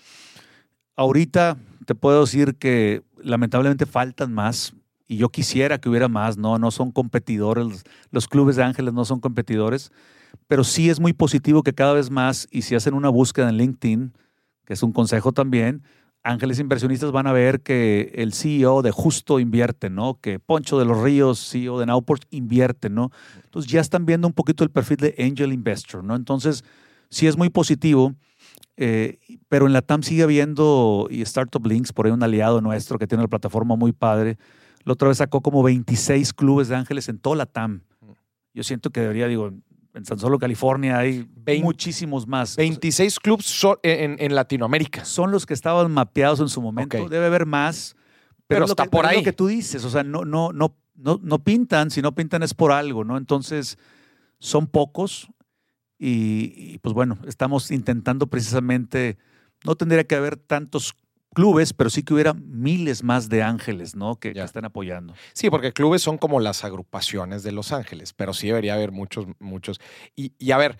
Ahorita 0.96 1.58
te 1.86 1.96
puedo 1.96 2.22
decir 2.22 2.56
que 2.56 3.04
lamentablemente 3.18 3.86
faltan 3.86 4.34
más 4.34 4.74
y 5.08 5.18
yo 5.18 5.30
quisiera 5.30 5.80
que 5.80 5.90
hubiera 5.90 6.08
más, 6.08 6.38
¿no? 6.38 6.58
No 6.58 6.72
son 6.72 6.92
competidores, 6.92 7.84
los 8.12 8.28
clubes 8.28 8.56
de 8.56 8.64
ángeles 8.64 8.94
no 8.94 9.06
son 9.06 9.20
competidores, 9.20 9.92
pero 10.48 10.64
sí 10.64 10.90
es 10.90 11.00
muy 11.00 11.14
positivo 11.14 11.62
que 11.62 11.74
cada 11.74 11.94
vez 11.94 12.10
más, 12.10 12.48
y 12.52 12.62
si 12.62 12.76
hacen 12.76 12.94
una 12.94 13.10
búsqueda 13.10 13.50
en 13.50 13.58
LinkedIn, 13.58 14.14
que 14.66 14.74
es 14.74 14.84
un 14.84 14.92
consejo 14.92 15.32
también, 15.32 15.84
ángeles 16.24 16.60
inversionistas 16.60 17.12
van 17.12 17.28
a 17.28 17.34
ver 17.34 17.62
que 17.62 18.12
el 18.16 18.34
CEO 18.34 18.82
de 18.82 18.92
Justo 18.92 19.40
invierte, 19.40 19.90
¿no? 19.90 20.20
Que 20.22 20.40
Poncho 20.40 20.80
de 20.80 20.86
los 20.86 21.02
Ríos, 21.02 21.50
CEO 21.50 21.80
de 21.80 21.86
Nowport, 21.86 22.24
invierte, 22.32 22.90
¿no? 22.90 23.12
Entonces 23.44 23.72
ya 23.72 23.82
están 23.82 24.06
viendo 24.06 24.28
un 24.28 24.34
poquito 24.34 24.64
el 24.64 24.70
perfil 24.70 24.98
de 24.98 25.16
Angel 25.20 25.52
Investor, 25.52 26.04
¿no? 26.04 26.16
Entonces, 26.16 26.64
sí 27.10 27.28
es 27.28 27.38
muy 27.38 27.50
positivo, 27.50 28.16
eh, 28.78 29.20
pero 29.50 29.68
en 29.68 29.74
la 29.74 29.82
TAM 29.82 30.02
sigue 30.02 30.24
habiendo, 30.24 31.08
y 31.12 31.22
Startup 31.22 31.66
Links, 31.66 31.92
por 31.92 32.06
ahí 32.06 32.12
un 32.12 32.24
aliado 32.24 32.62
nuestro 32.62 32.98
que 32.98 33.06
tiene 33.06 33.22
una 33.22 33.30
plataforma 33.30 33.76
muy 33.76 33.92
padre, 33.92 34.38
la 34.86 34.94
otra 34.94 35.10
vez 35.10 35.18
sacó 35.18 35.42
como 35.42 35.62
26 35.62 36.34
clubes 36.34 36.70
de 36.70 36.76
ángeles 36.76 37.08
en 37.10 37.20
toda 37.20 37.36
la 37.36 37.46
TAM. 37.46 37.82
Yo 38.54 38.64
siento 38.64 38.92
que 38.92 39.02
debería, 39.02 39.28
digo, 39.28 39.52
en 39.94 40.06
San 40.06 40.18
Solo, 40.18 40.40
California, 40.40 40.98
hay 40.98 41.30
muchísimos 41.62 42.28
más. 42.28 42.56
26 42.56 43.20
clubes 43.20 43.66
en, 43.84 44.36
Latinoamérica. 44.36 45.06
Son 45.06 45.32
los 45.32 45.46
que 45.46 45.54
estaban 45.54 45.92
mapeados 45.92 46.40
en 46.40 46.50
su 46.50 46.62
momento. 46.62 47.08
Debe 47.10 47.28
haber 47.28 47.46
más. 47.46 47.96
Pero, 48.48 48.66
está 48.66 48.86
por 48.86 49.06
ahí. 49.06 49.18
lo 49.18 49.24
que 49.24 49.34
tú 49.34 49.48
dices. 49.48 49.86
O 49.86 49.90
sea, 49.90 50.04
no, 50.04 50.26
no, 50.26 50.52
no, 50.52 50.76
no, 50.96 51.20
no 51.22 51.44
pintan. 51.44 51.92
Si 51.92 52.02
no 52.02 52.16
pintan 52.16 52.44
es 52.44 52.54
por 52.54 52.72
algo, 52.72 53.04
¿no? 53.04 53.18
Entonces, 53.18 53.78
son 54.40 54.68
pocos. 54.68 55.30
y 56.00 56.80
pues 56.80 56.94
bueno, 56.94 57.18
estamos 57.28 57.70
intentando 57.70 58.28
precisamente. 58.28 59.18
No 59.64 59.76
tendría 59.76 60.04
que 60.06 60.16
haber 60.16 60.38
tantos 60.38 60.94
clubes, 61.34 61.74
pero 61.74 61.90
sí 61.90 62.04
que 62.04 62.14
hubiera 62.14 62.34
miles 62.34 63.04
más 63.04 63.30
de 63.30 63.44
ángeles, 63.44 63.96
¿no? 63.96 64.16
Que, 64.16 64.34
ya. 64.34 64.44
están 64.44 64.66
apoyando. 64.66 65.14
Sí, 65.34 65.50
porque 65.50 65.74
clubes 65.74 66.02
son 66.02 66.18
como 66.18 66.40
las 66.40 66.64
agrupaciones 66.64 67.44
de 67.44 67.52
Los 67.52 67.72
Ángeles, 67.72 68.14
pero 68.14 68.34
sí 68.34 68.48
debería 68.48 68.76
haber 68.76 68.92
muchos, 68.92 69.28
muchos. 69.40 69.80
Y, 70.16 70.52
a 70.52 70.58
ver, 70.58 70.78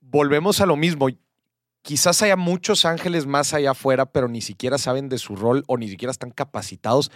volvemos 0.00 0.60
a 0.60 0.66
lo 0.66 0.76
mismo. 0.76 1.08
Quizás 1.82 2.22
haya 2.22 2.36
muchos 2.36 2.84
ángeles 2.84 3.26
más 3.26 3.54
allá 3.54 3.72
afuera, 3.72 4.06
pero 4.06 4.28
ni 4.28 4.40
siquiera 4.40 4.78
saben 4.78 5.08
de 5.08 5.18
su 5.18 5.36
rol 5.36 5.64
o 5.66 5.78
ni 5.78 5.88
siquiera 5.88 6.10
están 6.10 6.30
capacitados 6.30 7.10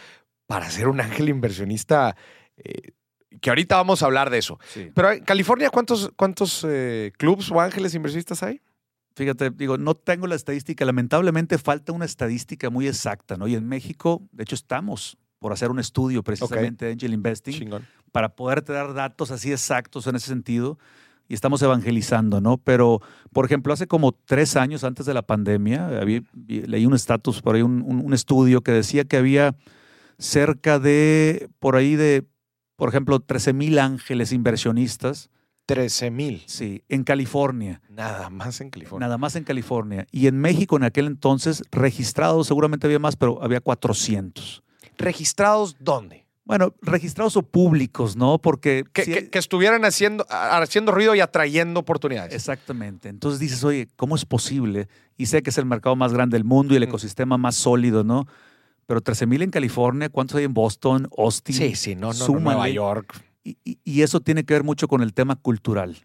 para 0.46 0.70
ser 0.70 0.88
un 0.88 1.00
ángel 1.00 1.28
inversionista. 1.28 2.16
Eh, 2.56 2.92
que 3.40 3.50
ahorita 3.50 3.76
vamos 3.76 4.02
a 4.02 4.06
hablar 4.06 4.30
de 4.30 4.38
eso. 4.38 4.58
Pero 4.94 5.12
en 5.12 5.24
California, 5.24 5.68
¿cuántos, 5.70 6.12
cuántos 6.16 6.64
eh, 6.68 7.12
clubs 7.18 7.50
o 7.50 7.60
ángeles 7.60 7.94
inversionistas 7.94 8.42
hay? 8.42 8.60
Fíjate, 9.14 9.50
digo, 9.50 9.78
no 9.78 9.94
tengo 9.94 10.26
la 10.26 10.34
estadística. 10.34 10.84
Lamentablemente 10.84 11.58
falta 11.58 11.92
una 11.92 12.04
estadística 12.04 12.68
muy 12.70 12.88
exacta, 12.88 13.36
¿no? 13.36 13.46
Y 13.46 13.54
en 13.54 13.66
México, 13.66 14.22
de 14.32 14.42
hecho, 14.42 14.56
estamos 14.56 15.16
por 15.38 15.52
hacer 15.52 15.70
un 15.70 15.78
estudio 15.78 16.22
precisamente 16.22 16.86
de 16.86 16.92
Angel 16.92 17.12
Investing 17.12 17.70
para 18.10 18.34
poderte 18.34 18.72
dar 18.72 18.94
datos 18.94 19.30
así 19.30 19.52
exactos 19.52 20.06
en 20.06 20.16
ese 20.16 20.26
sentido. 20.26 20.78
Y 21.28 21.34
estamos 21.34 21.62
evangelizando, 21.62 22.40
¿no? 22.40 22.58
Pero, 22.58 23.00
por 23.32 23.46
ejemplo, 23.46 23.72
hace 23.72 23.86
como 23.86 24.12
tres 24.12 24.56
años 24.56 24.84
antes 24.84 25.06
de 25.06 25.14
la 25.14 25.22
pandemia, 25.22 25.88
leí 26.46 26.84
un 26.84 26.94
estatus 26.94 27.40
por 27.40 27.54
ahí, 27.54 27.62
un, 27.62 27.82
un 27.82 28.12
estudio 28.12 28.60
que 28.62 28.72
decía 28.72 29.04
que 29.04 29.16
había 29.16 29.56
cerca 30.18 30.78
de, 30.78 31.48
por 31.60 31.76
ahí 31.76 31.96
de, 31.96 32.26
por 32.76 32.88
ejemplo, 32.88 33.20
13 33.20 33.52
mil 33.52 33.78
ángeles 33.78 34.32
inversionistas 34.32 35.30
13 35.66 36.10
mil. 36.10 36.42
Sí, 36.46 36.82
en 36.88 37.04
California. 37.04 37.80
Nada 37.88 38.28
más 38.30 38.60
en 38.60 38.70
California. 38.70 39.06
Nada 39.06 39.18
más 39.18 39.34
en 39.36 39.44
California. 39.44 40.06
Y 40.10 40.26
en 40.26 40.38
México 40.38 40.76
en 40.76 40.84
aquel 40.84 41.06
entonces, 41.06 41.62
registrados 41.70 42.46
seguramente 42.46 42.86
había 42.86 42.98
más, 42.98 43.16
pero 43.16 43.42
había 43.42 43.60
400. 43.60 44.62
¿Registrados 44.98 45.76
dónde? 45.80 46.24
Bueno, 46.46 46.74
registrados 46.82 47.38
o 47.38 47.42
públicos, 47.42 48.16
¿no? 48.16 48.36
Porque... 48.38 48.84
Que, 48.92 49.04
si- 49.04 49.12
que- 49.14 49.30
que 49.30 49.38
estuvieran 49.38 49.84
haciendo, 49.86 50.26
haciendo 50.28 50.92
ruido 50.92 51.14
y 51.14 51.20
atrayendo 51.20 51.80
oportunidades. 51.80 52.34
Exactamente. 52.34 53.08
Entonces 53.08 53.40
dices, 53.40 53.64
oye, 53.64 53.88
¿cómo 53.96 54.14
es 54.14 54.26
posible? 54.26 54.88
Y 55.16 55.26
sé 55.26 55.42
que 55.42 55.48
es 55.48 55.56
el 55.56 55.64
mercado 55.64 55.96
más 55.96 56.12
grande 56.12 56.36
del 56.36 56.44
mundo 56.44 56.74
y 56.74 56.76
el 56.76 56.82
Mm. 56.82 56.88
ecosistema 56.90 57.38
más 57.38 57.56
sólido, 57.56 58.04
¿no? 58.04 58.26
Pero 58.86 59.00
13 59.00 59.24
mil 59.26 59.40
en 59.40 59.50
California, 59.50 60.10
¿cuántos 60.10 60.36
hay 60.36 60.44
en 60.44 60.52
Boston, 60.52 61.08
Austin? 61.16 61.56
Sí, 61.56 61.74
sí, 61.76 61.94
no, 61.94 62.12
no, 62.12 62.28
no. 62.28 62.38
Nueva 62.40 62.68
York. 62.68 63.18
Y, 63.44 64.02
eso 64.02 64.20
tiene 64.20 64.44
que 64.44 64.54
ver 64.54 64.64
mucho 64.64 64.88
con 64.88 65.02
el 65.02 65.12
tema 65.12 65.36
cultural. 65.36 65.98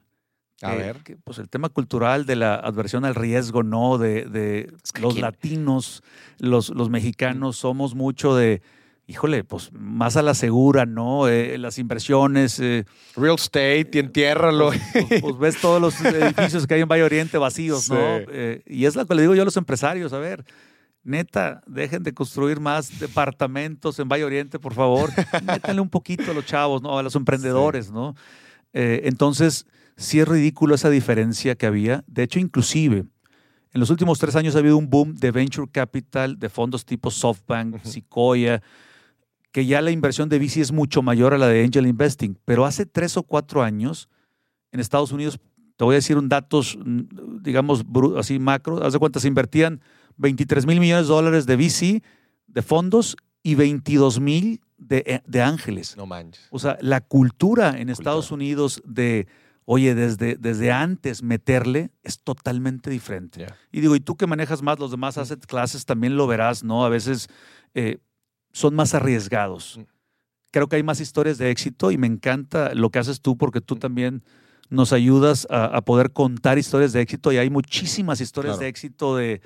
A 0.61 0.75
ver. 0.75 0.97
que, 1.03 1.15
pues 1.15 1.37
el 1.37 1.47
tema 1.47 1.69
cultural 1.69 2.25
de 2.25 2.35
la 2.35 2.55
adversión 2.55 3.05
al 3.05 3.15
riesgo, 3.15 3.63
¿no? 3.63 3.97
De, 3.97 4.69
los 4.99 5.17
latinos, 5.17 6.03
los, 6.37 6.69
los 6.69 6.89
mexicanos, 6.89 7.55
somos 7.55 7.95
mucho 7.95 8.35
de, 8.35 8.61
híjole, 9.09 9.43
pues 9.43 9.71
más 9.73 10.17
a 10.17 10.21
la 10.21 10.35
segura, 10.35 10.85
¿no? 10.85 11.27
Eh, 11.27 11.57
las 11.57 11.79
inversiones, 11.79 12.59
eh, 12.59 12.85
Real 13.15 13.35
estate 13.35 13.89
y 13.93 13.97
entiérralo. 13.97 14.69
pues, 14.93 15.21
pues 15.21 15.37
ves 15.39 15.59
todos 15.59 15.81
los 15.81 15.99
edificios 16.05 16.67
que 16.67 16.75
hay 16.75 16.81
en 16.81 16.87
Valle 16.87 17.03
Oriente 17.03 17.39
vacíos, 17.39 17.89
¿no? 17.89 17.97
Eh, 17.97 18.61
y 18.67 18.85
es 18.85 18.95
lo 18.95 19.07
que 19.07 19.15
le 19.15 19.23
digo 19.23 19.33
yo 19.33 19.41
a 19.41 19.45
los 19.45 19.57
empresarios, 19.57 20.13
a 20.13 20.19
ver, 20.19 20.45
neta, 21.03 21.61
dejen 21.67 22.03
de 22.03 22.13
construir 22.13 22.59
más 22.59 22.99
departamentos 22.99 23.99
en 23.99 24.07
Valle 24.07 24.25
Oriente, 24.25 24.59
por 24.59 24.73
favor. 24.73 25.09
Métanle 25.43 25.81
un 25.81 25.89
poquito 25.89 26.31
a 26.31 26.33
los 26.33 26.45
chavos, 26.45 26.81
¿no? 26.81 26.97
A 26.97 27.03
los 27.03 27.15
emprendedores, 27.15 27.91
¿no? 27.91 28.15
Eh, 28.73 29.01
entonces, 29.05 29.65
sí 29.95 30.19
es 30.19 30.27
ridículo 30.27 30.75
esa 30.75 30.89
diferencia 30.89 31.55
que 31.55 31.65
había. 31.65 32.03
De 32.07 32.23
hecho, 32.23 32.39
inclusive, 32.39 33.05
en 33.71 33.79
los 33.79 33.89
últimos 33.89 34.19
tres 34.19 34.35
años 34.35 34.55
ha 34.55 34.59
habido 34.59 34.77
un 34.77 34.89
boom 34.89 35.15
de 35.15 35.31
venture 35.31 35.67
capital, 35.71 36.39
de 36.39 36.49
fondos 36.49 36.85
tipo 36.85 37.11
SoftBank, 37.11 37.75
Ujú. 37.75 37.89
Sequoia, 37.89 38.61
que 39.51 39.65
ya 39.65 39.81
la 39.81 39.91
inversión 39.91 40.29
de 40.29 40.37
VC 40.37 40.61
es 40.61 40.71
mucho 40.71 41.01
mayor 41.01 41.33
a 41.33 41.37
la 41.37 41.47
de 41.47 41.63
angel 41.63 41.87
investing. 41.87 42.37
Pero 42.45 42.65
hace 42.65 42.85
tres 42.85 43.17
o 43.17 43.23
cuatro 43.23 43.63
años, 43.63 44.09
en 44.71 44.79
Estados 44.79 45.11
Unidos, 45.11 45.39
te 45.75 45.83
voy 45.85 45.93
a 45.93 45.97
decir 45.97 46.17
un 46.17 46.29
datos, 46.29 46.77
mm, 46.83 47.41
digamos, 47.41 47.85
así 48.17 48.37
macro, 48.37 48.83
haz 48.83 48.93
de 48.93 48.99
cuenta, 48.99 49.19
se 49.19 49.27
invertían 49.27 49.81
23 50.19 50.65
mil 50.67 50.79
millones 50.79 51.07
de 51.07 51.13
dólares 51.13 51.45
de 51.47 51.55
VC, 51.55 52.03
de 52.47 52.61
fondos, 52.61 53.15
y 53.41 53.55
22 53.55 54.19
mil 54.19 54.61
de, 54.77 55.03
eh, 55.07 55.21
de 55.25 55.41
ángeles. 55.41 55.95
No 55.97 56.05
manches. 56.05 56.45
O 56.51 56.59
sea, 56.59 56.77
la 56.81 57.01
cultura 57.01 57.79
en 57.79 57.89
Estados 57.89 58.31
Unidos 58.31 58.81
de, 58.85 59.27
oye, 59.65 59.95
desde, 59.95 60.35
desde 60.35 60.71
antes 60.73 61.23
meterle 61.23 61.91
es 62.03 62.19
totalmente 62.19 62.89
diferente. 62.89 63.47
Y 63.71 63.79
digo, 63.81 63.95
y 63.95 64.01
tú 64.01 64.17
que 64.17 64.27
manejas 64.27 64.61
más 64.61 64.77
los 64.77 64.91
demás 64.91 65.17
asset 65.17 65.45
classes, 65.45 65.85
también 65.85 66.17
lo 66.17 66.27
verás, 66.27 66.63
¿no? 66.63 66.83
A 66.83 66.89
veces 66.89 67.27
eh, 67.73 67.99
son 68.51 68.75
más 68.75 68.93
arriesgados. 68.93 69.77
Mm. 69.77 69.83
Creo 70.51 70.67
que 70.67 70.75
hay 70.75 70.83
más 70.83 70.99
historias 70.99 71.37
de 71.37 71.49
éxito 71.51 71.91
y 71.91 71.97
me 71.97 72.07
encanta 72.07 72.73
lo 72.73 72.89
que 72.89 72.99
haces 72.99 73.21
tú 73.21 73.37
porque 73.37 73.61
tú 73.61 73.75
Mm. 73.75 73.79
también 73.79 74.23
nos 74.69 74.91
ayudas 74.93 75.47
a, 75.49 75.65
a 75.65 75.81
poder 75.81 76.11
contar 76.11 76.57
historias 76.57 76.91
de 76.91 77.01
éxito 77.01 77.31
y 77.31 77.37
hay 77.37 77.49
muchísimas 77.49 78.19
historias 78.21 78.55
Claro. 78.55 78.63
de 78.63 78.67
éxito 78.67 79.15
de, 79.15 79.41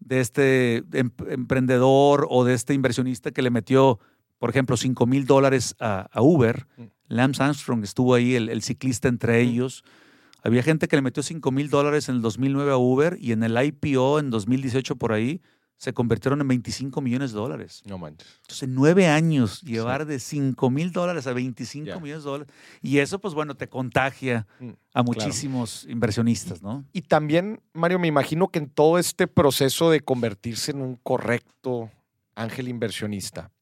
de 0.00 0.20
este 0.20 0.84
em- 0.92 1.10
emprendedor 1.28 2.26
o 2.30 2.44
de 2.44 2.54
este 2.54 2.74
inversionista 2.74 3.30
que 3.30 3.42
le 3.42 3.50
metió, 3.50 3.98
por 4.38 4.50
ejemplo, 4.50 4.76
5 4.76 5.06
mil 5.06 5.26
dólares 5.26 5.74
a, 5.80 6.08
a 6.12 6.22
Uber. 6.22 6.66
Mm. 6.76 6.82
Lance 7.08 7.42
Armstrong 7.42 7.82
estuvo 7.84 8.14
ahí, 8.14 8.34
el, 8.34 8.48
el 8.48 8.62
ciclista 8.62 9.08
entre 9.08 9.42
Mm. 9.44 9.48
ellos. 9.48 9.84
Había 10.42 10.62
gente 10.62 10.86
que 10.88 10.96
le 10.96 11.02
metió 11.02 11.22
5 11.22 11.50
mil 11.50 11.68
dólares 11.68 12.08
en 12.08 12.16
el 12.16 12.22
2009 12.22 12.70
a 12.70 12.76
Uber 12.76 13.16
y 13.20 13.32
en 13.32 13.42
el 13.42 13.56
IPO 13.62 14.20
en 14.20 14.30
2018 14.30 14.96
por 14.96 15.12
ahí 15.12 15.40
se 15.78 15.92
convirtieron 15.94 16.40
en 16.40 16.48
25 16.48 17.00
millones 17.00 17.30
de 17.32 17.38
dólares. 17.38 17.82
No 17.86 17.98
manches. 17.98 18.26
Entonces, 18.42 18.64
en 18.64 18.74
nueve 18.74 19.06
años, 19.06 19.62
llevar 19.62 20.04
de 20.06 20.18
5 20.18 20.70
mil 20.70 20.90
dólares 20.92 21.26
a 21.28 21.32
25 21.32 21.86
Ya. 21.86 21.98
millones 22.00 22.24
de 22.24 22.30
dólares. 22.30 22.54
Y 22.82 22.98
eso, 22.98 23.20
pues 23.20 23.32
bueno, 23.32 23.54
te 23.56 23.68
contagia 23.68 24.46
Mm, 24.58 24.70
a 24.92 25.02
muchísimos 25.04 25.86
inversionistas, 25.88 26.62
¿no? 26.62 26.84
Y 26.92 27.02
también, 27.02 27.62
Mario, 27.72 27.98
me 28.00 28.08
imagino 28.08 28.48
que 28.48 28.58
en 28.58 28.68
todo 28.68 28.98
este 28.98 29.28
proceso 29.28 29.90
de 29.90 30.00
convertirse 30.00 30.72
en 30.72 30.82
un 30.82 30.96
correcto 30.96 31.90
ángel 32.34 32.68
inversionista. 32.68 33.52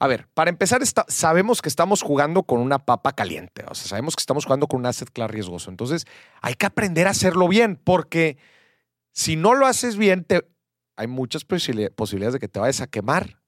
A 0.00 0.06
ver, 0.06 0.26
para 0.34 0.50
empezar, 0.50 0.82
está- 0.82 1.04
sabemos 1.08 1.60
que 1.62 1.68
estamos 1.68 2.02
jugando 2.02 2.42
con 2.42 2.60
una 2.60 2.78
papa 2.78 3.12
caliente. 3.12 3.64
O 3.70 3.74
sea, 3.74 3.86
sabemos 3.88 4.16
que 4.16 4.20
estamos 4.22 4.44
jugando 4.46 4.66
con 4.66 4.80
un 4.80 4.86
asset 4.86 5.10
class 5.10 5.30
riesgoso. 5.30 5.70
Entonces, 5.70 6.06
hay 6.42 6.54
que 6.54 6.66
aprender 6.66 7.06
a 7.06 7.10
hacerlo 7.10 7.48
bien, 7.48 7.78
porque 7.82 8.38
si 9.12 9.36
no 9.36 9.54
lo 9.54 9.66
haces 9.66 9.96
bien, 9.96 10.24
te- 10.24 10.46
hay 10.96 11.06
muchas 11.06 11.46
posibili- 11.46 11.90
posibilidades 11.94 12.34
de 12.34 12.38
que 12.40 12.48
te 12.48 12.58
vayas 12.60 12.80
a 12.80 12.86
quemar. 12.86 13.40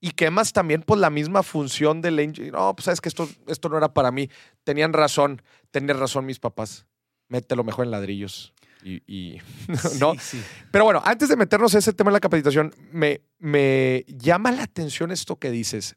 Y 0.00 0.10
quemas 0.10 0.52
también 0.52 0.82
por 0.82 0.98
la 0.98 1.10
misma 1.10 1.42
función 1.44 2.00
del 2.00 2.18
angel. 2.18 2.50
No, 2.50 2.74
pues 2.74 2.86
sabes 2.86 3.00
que 3.00 3.08
esto, 3.08 3.28
esto 3.46 3.68
no 3.68 3.76
era 3.78 3.94
para 3.94 4.10
mí. 4.10 4.28
Tenían 4.64 4.92
razón, 4.92 5.42
tenían 5.70 5.98
razón 5.98 6.26
mis 6.26 6.40
papás. 6.40 6.86
Mételo 7.28 7.62
mejor 7.62 7.84
en 7.84 7.92
ladrillos. 7.92 8.52
Y, 8.82 9.00
y- 9.06 9.38
no. 10.00 10.14
Sí, 10.14 10.18
sí. 10.38 10.42
Pero 10.72 10.84
bueno, 10.84 11.00
antes 11.04 11.28
de 11.28 11.36
meternos 11.36 11.74
a 11.74 11.78
ese 11.78 11.92
tema 11.92 12.10
de 12.10 12.14
la 12.14 12.20
capacitación, 12.20 12.74
me, 12.90 13.20
me 13.38 14.04
llama 14.08 14.50
la 14.50 14.64
atención 14.64 15.12
esto 15.12 15.36
que 15.38 15.52
dices. 15.52 15.94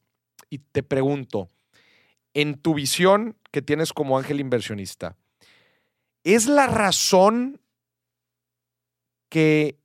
Y 0.52 0.60
te 0.60 0.84
pregunto, 0.84 1.50
en 2.36 2.62
tu 2.62 2.76
visión 2.76 3.36
que 3.52 3.64
tienes 3.64 3.92
como 3.92 4.20
ángel 4.20 4.40
inversionista, 4.40 5.18
¿es 6.24 6.46
la 6.46 6.68
razón 6.68 7.60
que 9.30 9.80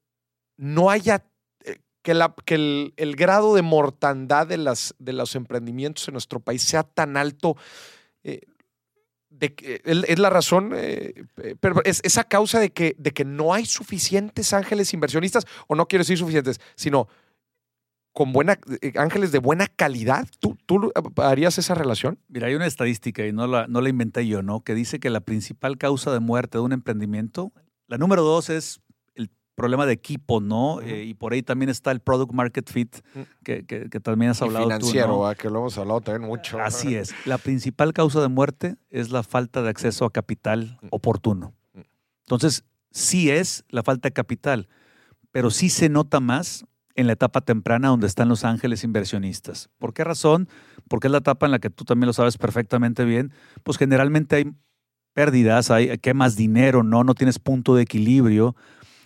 no 0.61 0.91
haya, 0.91 1.25
eh, 1.65 1.79
que, 2.03 2.13
la, 2.15 2.35
que 2.45 2.93
el, 2.97 3.17
grado 3.17 3.55
de 3.55 3.63
mortandad 3.63 4.47
de, 4.47 4.59
las, 4.59 4.95
de 4.99 5.15
los 5.15 5.35
emprendimientos 5.35 6.07
en 6.07 6.13
nuestro 6.13 6.41
país 6.41 6.63
sea 6.63 6.83
tan 6.83 7.17
alto? 7.17 7.57
eh, 8.23 8.41
que- 9.39 9.81
es 9.85 10.19
la 10.19 10.29
razón, 10.29 10.73
eh, 10.75 11.15
eh, 11.43 11.57
pero 11.59 11.81
es 11.85 12.01
esa 12.05 12.25
causa 12.25 12.61
de 12.61 12.71
que, 12.71 12.95
de 12.99 13.13
que 13.13 13.25
no 13.25 13.55
hay 13.55 13.65
suficientes 13.65 14.53
ángeles 14.53 14.93
inversionistas, 14.93 15.47
o 15.67 15.75
no 15.75 15.87
quiero 15.87 16.03
decir 16.03 16.19
suficientes, 16.19 16.61
sino 16.75 17.09
con 18.13 18.33
buena, 18.33 18.59
eh, 18.83 18.93
ángeles 18.97 19.33
de 19.33 19.39
buena 19.39 19.67
calidad. 19.67 20.29
¿Tú, 20.41 20.59
tú 20.67 20.93
harías 21.17 21.57
esa 21.59 21.75
relación? 21.75 22.19
Mira, 22.29 22.49
hay 22.49 22.55
una 22.55 22.67
estadística 22.67 23.25
y 23.27 23.33
no 23.33 23.47
la, 23.47 23.67
no 23.67 23.81
la 23.81 23.89
inventé 23.89 24.27
yo, 24.27 24.43
¿no? 24.43 24.63
Que 24.63 24.75
dice 24.75 25.01
que 25.01 25.11
la 25.11 25.21
principal 25.21 25.79
causa 25.79 26.13
de 26.13 26.21
muerte 26.21 26.59
de 26.59 26.65
un 26.65 26.73
emprendimiento, 26.73 27.53
la 27.87 27.97
número 27.99 28.23
dos 28.23 28.51
es 28.51 28.81
problema 29.61 29.87
de 29.87 29.93
equipo, 29.93 30.41
¿no? 30.41 30.81
Eh, 30.81 31.05
y 31.05 31.15
por 31.15 31.33
ahí 31.33 31.43
también 31.43 31.69
está 31.69 31.91
el 31.93 32.01
product 32.01 32.33
market 32.33 32.71
fit, 32.71 32.97
Mm. 33.15 33.21
que, 33.45 33.65
que- 33.67 33.89
que 33.91 34.01
también 34.01 34.31
has 34.33 34.41
Y 34.41 34.45
hablado 34.45 34.65
financiero, 34.67 35.07
tú, 35.07 35.13
¿no? 35.13 35.19
¿va? 35.21 35.35
que 35.35 35.49
lo 35.51 35.59
hemos 35.61 35.79
hablado 35.79 36.01
también 36.01 36.29
mucho. 36.29 36.59
Así 36.61 36.95
es. 36.97 37.15
La 37.27 37.39
principal 37.39 37.93
causa 37.93 38.21
de 38.21 38.29
muerte 38.29 38.77
es 38.91 39.11
la 39.11 39.23
falta 39.23 39.63
de 39.63 39.69
acceso 39.71 40.05
a 40.05 40.11
capital 40.13 40.79
Mm. 40.83 40.87
oportuno. 40.91 41.55
Mm. 41.75 41.81
Entonces, 42.25 42.65
sí 42.91 43.31
es 43.31 43.65
la 43.69 43.83
falta 43.83 44.09
de 44.09 44.13
capital, 44.13 44.69
pero 45.31 45.51
sí 45.51 45.69
se 45.71 45.89
nota 45.89 46.21
más 46.21 46.65
en 46.97 47.07
la 47.07 47.13
etapa 47.13 47.41
temprana 47.41 47.89
donde 47.89 48.07
están 48.09 48.29
los 48.29 48.45
ángeles 48.45 48.83
inversionistas. 48.85 49.71
¿Por 49.79 49.95
qué 49.95 50.03
razón? 50.05 50.49
Porque 50.89 51.07
es 51.07 51.13
la 51.13 51.19
etapa 51.19 51.47
en 51.47 51.53
la 51.53 51.59
que 51.61 51.71
tú 51.71 51.85
también 51.85 52.07
lo 52.09 52.13
sabes 52.13 52.37
perfectamente 52.37 53.05
bien. 53.05 53.33
Pues 53.63 53.79
generalmente 53.79 54.37
hay 54.37 54.53
pérdidas, 55.13 55.71
hay 55.71 55.97
quemas 55.99 56.37
dinero, 56.37 56.83
¿no? 56.83 57.05
No 57.05 57.15
tienes 57.15 57.39
punto 57.39 57.75
de 57.75 57.83
equilibrio, 57.83 58.55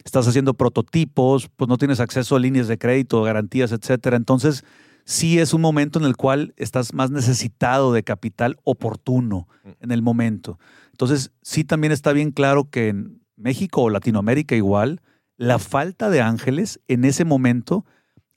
estás 0.05 0.27
haciendo 0.29 0.55
prototipos, 0.55 1.49
pues 1.57 1.69
no 1.69 1.79
tienes 1.79 2.01
acceso 2.01 2.37
a 2.37 2.41
líneas 2.41 2.69
de 2.69 2.79
crédito, 2.79 3.23
garantías, 3.23 3.73
etcétera. 3.73 4.17
Entonces, 4.17 4.65
sí 5.05 5.39
es 5.39 5.53
un 5.55 5.61
momento 5.61 5.99
en 5.99 6.05
el 6.05 6.17
cual 6.17 6.55
estás 6.57 6.95
más 6.95 7.11
necesitado 7.11 7.93
de 7.93 8.03
capital 8.03 8.57
oportuno 8.65 9.49
Mm. 9.65 9.71
en 9.81 9.91
el 9.93 10.03
momento. 10.03 10.59
Entonces, 10.93 11.31
sí 11.43 11.65
también 11.65 11.93
está 11.93 12.13
bien 12.13 12.31
claro 12.31 12.69
que 12.71 12.89
en 12.89 13.21
México 13.37 13.83
o 13.83 13.91
Latinoamérica 13.91 14.55
igual, 14.55 15.01
la 15.37 15.59
falta 15.59 16.11
de 16.11 16.21
ángeles 16.21 16.81
en 16.87 17.05
ese 17.05 17.25
momento 17.25 17.85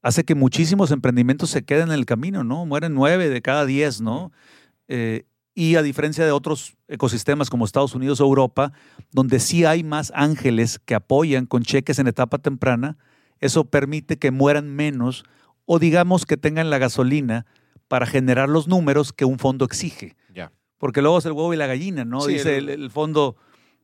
hace 0.02 0.24
que 0.24 0.36
muchísimos 0.36 0.92
emprendimientos 0.92 1.50
se 1.50 1.64
queden 1.64 1.90
en 1.90 1.94
el 1.94 2.06
camino, 2.06 2.44
¿no? 2.44 2.66
Mueren 2.66 2.94
nueve 2.94 3.30
de 3.30 3.42
cada 3.42 3.66
diez, 3.66 4.00
¿no? 4.02 4.32
Eh, 4.88 5.26
y 5.60 5.76
a 5.76 5.82
diferencia 5.82 6.24
de 6.24 6.32
otros 6.32 6.76
ecosistemas 6.88 7.50
como 7.50 7.66
Estados 7.66 7.96
Unidos 7.96 8.22
o 8.22 8.26
Europa, 8.26 8.74
donde 9.12 9.40
sí 9.40 9.66
hay 9.66 9.84
más 9.84 10.12
ángeles 10.14 10.78
que 10.86 10.94
apoyan 10.94 11.48
con 11.48 11.64
cheques 11.64 11.98
en 11.98 12.06
etapa 12.06 12.38
temprana, 12.38 12.96
eso 13.40 13.66
permite 13.66 14.18
que 14.20 14.30
mueran 14.30 14.70
menos 14.70 15.24
o 15.66 15.80
digamos 15.80 16.28
que 16.28 16.38
tengan 16.38 16.70
la 16.70 16.78
gasolina 16.78 17.48
para 17.88 18.06
generar 18.06 18.50
los 18.50 18.68
números 18.68 19.14
que 19.14 19.26
un 19.26 19.40
fondo 19.40 19.66
exige. 19.66 20.16
Ya. 20.32 20.52
Porque 20.78 21.02
luego 21.02 21.18
es 21.18 21.26
el 21.26 21.32
huevo 21.32 21.52
y 21.56 21.58
la 21.58 21.66
gallina, 21.66 22.06
¿no? 22.06 22.22
Sí, 22.22 22.34
dice 22.34 22.58
el- 22.60 22.92
fondo, 22.92 23.36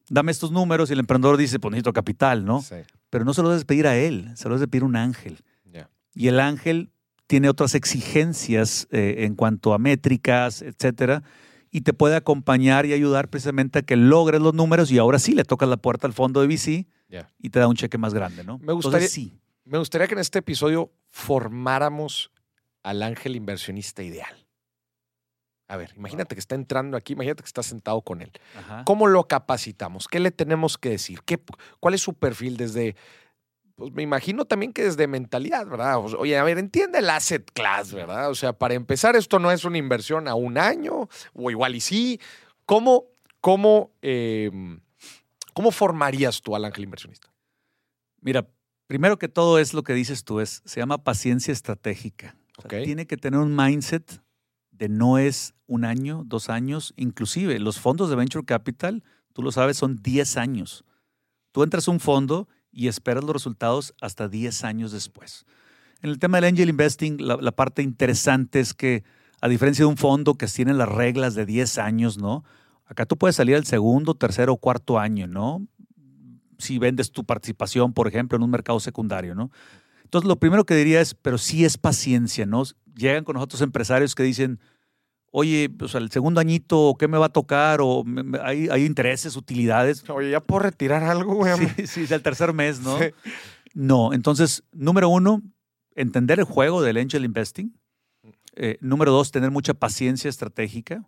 dame 0.09 0.31
estos 0.31 0.51
números 0.51 0.91
y 0.91 0.93
el 0.93 0.99
emprendedor 0.99 1.37
dice, 1.37 1.57
pues 1.59 1.71
necesito 1.71 1.91
capital, 1.91 2.45
¿no? 2.45 2.61
Sí, 2.61 2.75
Pero 3.09 3.25
no 3.25 3.33
se 3.33 3.41
lo 3.41 3.49
debes 3.49 3.65
pedir 3.65 3.87
a 3.87 3.97
él, 3.97 4.29
se 4.35 4.47
lo 4.47 4.53
debes 4.55 4.69
pedir 4.69 4.83
a 4.83 4.85
un 4.85 4.95
ángel. 4.95 5.39
ya. 5.71 5.89
Y 6.13 6.27
el 6.27 6.39
ángel 6.39 6.91
tiene 7.25 7.49
otras 7.49 7.73
exigencias 7.73 8.87
eh, 8.91 9.25
en 9.25 9.33
cuanto 9.35 9.73
a 9.73 9.79
métricas, 9.79 10.61
etcétera, 10.61 11.23
y 11.75 11.81
te 11.81 11.91
puede 11.91 12.15
acompañar 12.15 12.85
y 12.85 12.93
ayudar 12.93 13.27
precisamente 13.29 13.79
a 13.79 13.81
que 13.81 13.95
logres 13.97 14.39
los 14.39 14.53
números 14.53 14.91
y 14.91 14.99
ahora 14.99 15.17
sí 15.19 15.33
le 15.33 15.43
tocas 15.43 15.67
la 15.67 15.75
puerta 15.77 16.07
al 16.07 16.13
fondo 16.13 16.39
de 16.39 16.47
VC 16.47 16.85
y 17.39 17.49
te 17.49 17.59
da 17.59 17.67
un 17.67 17.75
cheque 17.75 17.97
más 17.97 18.13
grande, 18.13 18.43
¿no? 18.43 18.59
Me 18.59 18.71
gustaría- 18.73 18.99
Entonces, 18.99 19.11
sí. 19.11 19.33
Me 19.65 19.77
gustaría 19.79 20.07
que 20.07 20.13
en 20.13 20.19
este 20.19 20.39
episodio 20.39 20.91
formáramos 21.09 22.31
al 22.83 23.01
ángel 23.01 23.35
inversionista 23.35 24.03
ideal? 24.03 24.33
A 25.67 25.77
ver, 25.77 25.93
imagínate 25.95 26.35
que 26.35 26.39
está 26.39 26.55
entrando 26.55 26.97
aquí, 26.97 27.13
imagínate 27.13 27.41
que 27.41 27.47
está 27.47 27.63
sentado 27.63 28.01
con 28.01 28.21
él. 28.21 28.31
Ajá. 28.57 28.83
¿Cómo 28.85 29.07
lo 29.07 29.27
capacitamos? 29.27 30.07
¿Qué 30.07 30.19
le 30.19 30.29
tenemos 30.31 30.77
que 30.77 30.89
decir? 30.89 31.21
¿Qué, 31.25 31.39
¿Cuál 31.79 31.93
es 31.95 32.01
su 32.01 32.13
perfil 32.13 32.57
desde, 32.57 32.95
pues 33.75 33.91
me 33.93 34.03
imagino 34.03 34.45
también 34.45 34.71
que 34.71 34.83
desde 34.83 35.07
mentalidad, 35.07 35.65
¿verdad? 35.65 35.99
Oye, 36.17 36.37
a 36.37 36.43
ver, 36.43 36.57
entiende 36.57 36.99
el 36.99 37.09
asset 37.09 37.49
class, 37.53 37.91
¿verdad? 37.91 38.29
O 38.29 38.35
sea, 38.35 38.53
para 38.53 38.75
empezar, 38.75 39.15
esto 39.15 39.39
no 39.39 39.51
es 39.51 39.65
una 39.65 39.77
inversión 39.77 40.27
a 40.27 40.35
un 40.35 40.57
año, 40.57 41.09
o 41.33 41.51
igual 41.51 41.75
y 41.75 41.81
sí. 41.81 42.19
¿Cómo, 42.65 43.05
cómo, 43.41 43.91
eh, 44.01 44.51
cómo 45.53 45.71
formarías 45.71 46.41
tú 46.41 46.55
al 46.55 46.65
ángel 46.65 46.83
inversionista? 46.83 47.33
Mira, 48.21 48.47
primero 48.87 49.17
que 49.17 49.27
todo 49.27 49.57
es 49.57 49.73
lo 49.73 49.83
que 49.83 49.93
dices 49.93 50.23
tú, 50.23 50.39
es, 50.39 50.61
se 50.65 50.79
llama 50.79 51.03
paciencia 51.03 51.51
estratégica. 51.51 52.35
O 52.57 52.61
sea, 52.61 52.79
Ok. 52.79 52.85
Tiene 52.85 53.07
que 53.07 53.17
tener 53.17 53.39
un 53.39 53.55
mindset 53.55 54.21
de 54.69 54.87
no 54.87 55.17
es 55.17 55.55
un 55.65 55.83
año, 55.85 56.23
dos 56.25 56.49
años, 56.49 56.93
inclusive 56.95 57.57
los 57.59 57.79
fondos 57.79 58.09
de 58.09 58.15
Venture 58.15 58.45
Capital, 58.45 59.03
tú 59.33 59.41
lo 59.41 59.51
sabes, 59.51 59.77
son 59.77 60.01
10 60.01 60.37
años. 60.37 60.85
Tú 61.51 61.63
entras 61.63 61.87
a 61.87 61.91
un 61.91 61.99
fondo 61.99 62.47
y 62.73 62.87
esperas 62.87 63.23
los 63.23 63.33
resultados 63.33 63.93
hasta 64.01 64.27
10 64.27 64.63
años 64.63 64.91
después. 64.91 65.45
En 66.01 66.09
el 66.09 66.19
tema 66.19 66.37
del 66.37 66.45
angel 66.45 66.69
investing, 66.69 67.17
la, 67.19 67.51
parte 67.51 67.81
interesante 67.81 68.59
es 68.59 68.73
que, 68.73 69.03
a 69.39 69.47
diferencia 69.47 69.83
de 69.83 69.89
un 69.89 69.97
fondo 69.97 70.35
que 70.35 70.47
tiene 70.47 70.73
las 70.73 70.89
reglas 70.89 71.35
de 71.35 71.45
10 71.45 71.77
años, 71.77 72.17
¿no? 72.17 72.43
Acá 72.85 73.05
tú 73.05 73.17
puedes 73.17 73.37
salir 73.37 73.55
al 73.55 73.65
segundo, 73.65 74.15
tercero 74.15 74.53
o 74.53 74.57
cuarto 74.57 74.99
año, 74.99 75.27
¿no? 75.27 75.65
Si 76.57 76.77
vendes 76.77 77.11
tu 77.11 77.23
participación, 77.23 77.93
por 77.93 78.07
ejemplo, 78.07 78.35
en 78.35 78.43
un 78.43 78.49
mercado 78.49 78.79
secundario, 78.79 79.33
¿no? 79.33 79.51
Entonces, 80.03 80.27
lo 80.27 80.39
primero 80.39 80.65
que 80.65 80.75
diría 80.75 80.99
es, 80.99 81.13
pero 81.13 81.37
sí 81.37 81.63
es 81.63 81.77
paciencia, 81.77 82.45
¿no? 82.45 82.63
Llegan 82.95 83.23
con 83.23 83.35
nosotros 83.35 83.61
empresarios 83.61 84.13
que 84.13 84.23
dicen, 84.23 84.59
oye, 85.35 85.67
pues 85.67 85.95
al 85.95 86.11
segundo 86.11 86.39
añito, 86.39 86.95
¿qué 86.99 87.07
me 87.07 87.17
va 87.17 87.25
a 87.25 87.29
tocar? 87.33 87.79
O 87.81 88.03
me- 88.03 88.37
hay, 88.43 88.69
hay 88.69 88.85
intereses, 88.85 89.35
utilidades. 89.35 90.07
Oye, 90.09 90.29
ya 90.29 90.39
puedo 90.39 90.59
retirar 90.59 91.03
algo, 91.03 91.33
güey. 91.33 91.53
Sí, 91.57 91.87
sí, 91.87 92.01
es 92.03 92.11
el 92.11 92.21
tercer 92.21 92.53
mes, 92.53 92.79
¿no? 92.81 92.99
Sí. 92.99 93.05
No, 93.73 94.13
entonces, 94.13 94.63
número 94.71 95.09
uno, 95.09 95.41
entender 95.95 96.37
el 96.39 96.45
juego 96.45 96.81
del 96.83 96.97
angel 96.97 97.25
investing. 97.25 97.73
Eh, 98.55 98.77
número 98.81 99.11
dos, 99.11 99.31
tener 99.31 99.49
mucha 99.49 99.73
paciencia 99.73 100.29
estratégica. 100.29 101.03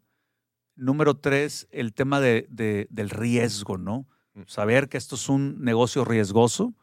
Número 0.76 1.16
tres, 1.16 1.68
el 1.70 1.94
tema 1.94 2.20
de- 2.20 2.48
de- 2.50 2.88
del 2.90 3.12
riesgo, 3.12 3.78
¿no? 3.78 4.08
Mm. 4.34 4.42
Saber 4.48 4.90
que 4.90 4.98
esto 4.98 5.16
es 5.16 5.30
un 5.30 5.62
negocio 5.64 6.04
riesgoso. 6.04 6.74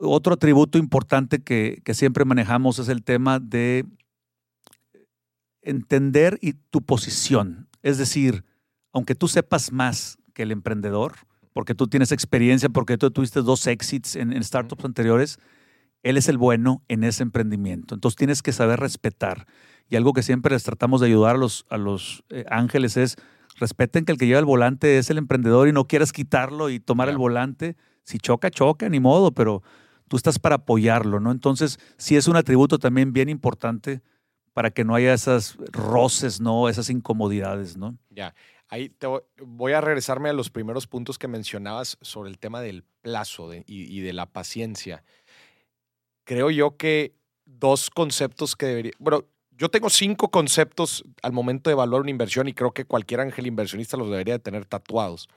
Otro 0.00 0.34
atributo 0.34 0.76
importante 0.78 1.42
que, 1.42 1.80
que 1.84 1.94
siempre 1.94 2.24
manejamos 2.26 2.78
es 2.78 2.88
el 2.88 3.02
tema 3.02 3.40
de 3.40 3.84
entender 5.62 6.38
y 6.40 6.54
tu 6.54 6.82
posición. 6.82 7.68
Es 7.82 7.98
decir, 7.98 8.44
aunque 8.92 9.14
tú 9.14 9.28
sepas 9.28 9.72
más 9.72 10.18
que 10.34 10.42
el 10.42 10.52
emprendedor, 10.52 11.14
porque 11.52 11.74
tú 11.74 11.88
tienes 11.88 12.12
experiencia, 12.12 12.68
porque 12.68 12.98
tú 12.98 13.10
tuviste 13.10 13.42
dos 13.42 13.66
exits 13.66 14.16
en, 14.16 14.32
en 14.32 14.44
startups 14.44 14.84
anteriores, 14.84 15.38
él 16.02 16.16
es 16.16 16.28
el 16.28 16.38
bueno 16.38 16.82
en 16.88 17.04
ese 17.04 17.22
emprendimiento. 17.22 17.94
Entonces 17.94 18.16
tienes 18.16 18.42
que 18.42 18.52
saber 18.52 18.80
respetar. 18.80 19.46
Y 19.88 19.96
algo 19.96 20.12
que 20.12 20.22
siempre 20.22 20.54
les 20.54 20.62
tratamos 20.62 21.00
de 21.00 21.06
ayudar 21.08 21.36
a 21.36 21.38
los, 21.38 21.66
a 21.70 21.78
los 21.78 22.24
eh, 22.28 22.44
ángeles 22.50 22.96
es 22.96 23.16
respeten 23.56 24.04
que 24.04 24.12
el 24.12 24.18
que 24.18 24.26
lleva 24.26 24.38
el 24.38 24.44
volante 24.44 24.98
es 24.98 25.10
el 25.10 25.18
emprendedor 25.18 25.68
y 25.68 25.72
no 25.72 25.86
quieras 25.86 26.12
quitarlo 26.12 26.70
y 26.70 26.78
tomar 26.78 27.08
el 27.08 27.18
volante. 27.18 27.76
Si 28.04 28.18
choca, 28.18 28.50
choca, 28.50 28.88
ni 28.88 29.00
modo, 29.00 29.32
pero 29.32 29.62
tú 30.08 30.16
estás 30.16 30.38
para 30.38 30.56
apoyarlo, 30.56 31.20
¿no? 31.20 31.32
Entonces, 31.32 31.78
sí 31.96 32.16
es 32.16 32.28
un 32.28 32.36
atributo 32.36 32.78
también 32.78 33.12
bien 33.12 33.28
importante 33.28 34.02
para 34.52 34.70
que 34.70 34.84
no 34.84 34.94
haya 34.94 35.14
esas 35.14 35.56
roces, 35.72 36.40
¿no? 36.40 36.68
Esas 36.68 36.90
incomodidades, 36.90 37.76
¿no? 37.76 37.96
Ya, 38.10 38.34
ahí 38.68 38.88
te 38.88 39.06
voy- 39.06 39.72
a 39.72 39.80
regresarme 39.80 40.28
a 40.28 40.32
los 40.32 40.50
primeros 40.50 40.86
puntos 40.86 41.18
que 41.18 41.28
mencionabas 41.28 41.98
sobre 42.00 42.30
el 42.30 42.38
tema 42.38 42.60
del 42.60 42.84
plazo 43.02 43.54
y, 43.54 43.64
y 43.66 44.00
de 44.00 44.12
la 44.12 44.26
paciencia. 44.26 45.04
Creo 46.24 46.50
yo 46.50 46.76
que 46.76 47.14
dos 47.44 47.90
conceptos 47.90 48.56
que 48.56 48.66
debería... 48.66 48.92
Bueno, 48.98 49.24
yo 49.50 49.70
tengo 49.70 49.90
cinco 49.90 50.30
conceptos 50.30 51.04
al 51.22 51.32
momento 51.32 51.70
de 51.70 51.72
evaluar 51.72 52.02
una 52.02 52.10
inversión 52.10 52.46
y 52.46 52.52
creo 52.52 52.72
que 52.72 52.84
cualquier 52.84 53.20
ángel 53.20 53.46
inversionista 53.46 53.96
los 53.96 54.10
debería 54.10 54.34
de 54.34 54.38
tener 54.38 54.64
tatuados. 54.66 55.28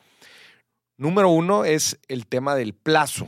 Número 0.97 1.29
uno 1.29 1.65
es 1.65 1.99
el 2.07 2.27
tema 2.27 2.55
del 2.55 2.73
plazo, 2.73 3.27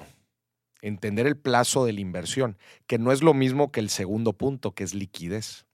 entender 0.82 1.26
el 1.26 1.38
plazo 1.38 1.86
de 1.86 1.94
la 1.94 2.02
inversión, 2.02 2.58
que 2.86 3.00
no 3.00 3.12
es 3.12 3.24
lo 3.24 3.34
mismo 3.34 3.72
que 3.72 3.80
el 3.80 3.90
segundo 3.90 4.34
punto, 4.34 4.74
que 4.74 4.84
es 4.84 4.94
liquidez 4.94 5.66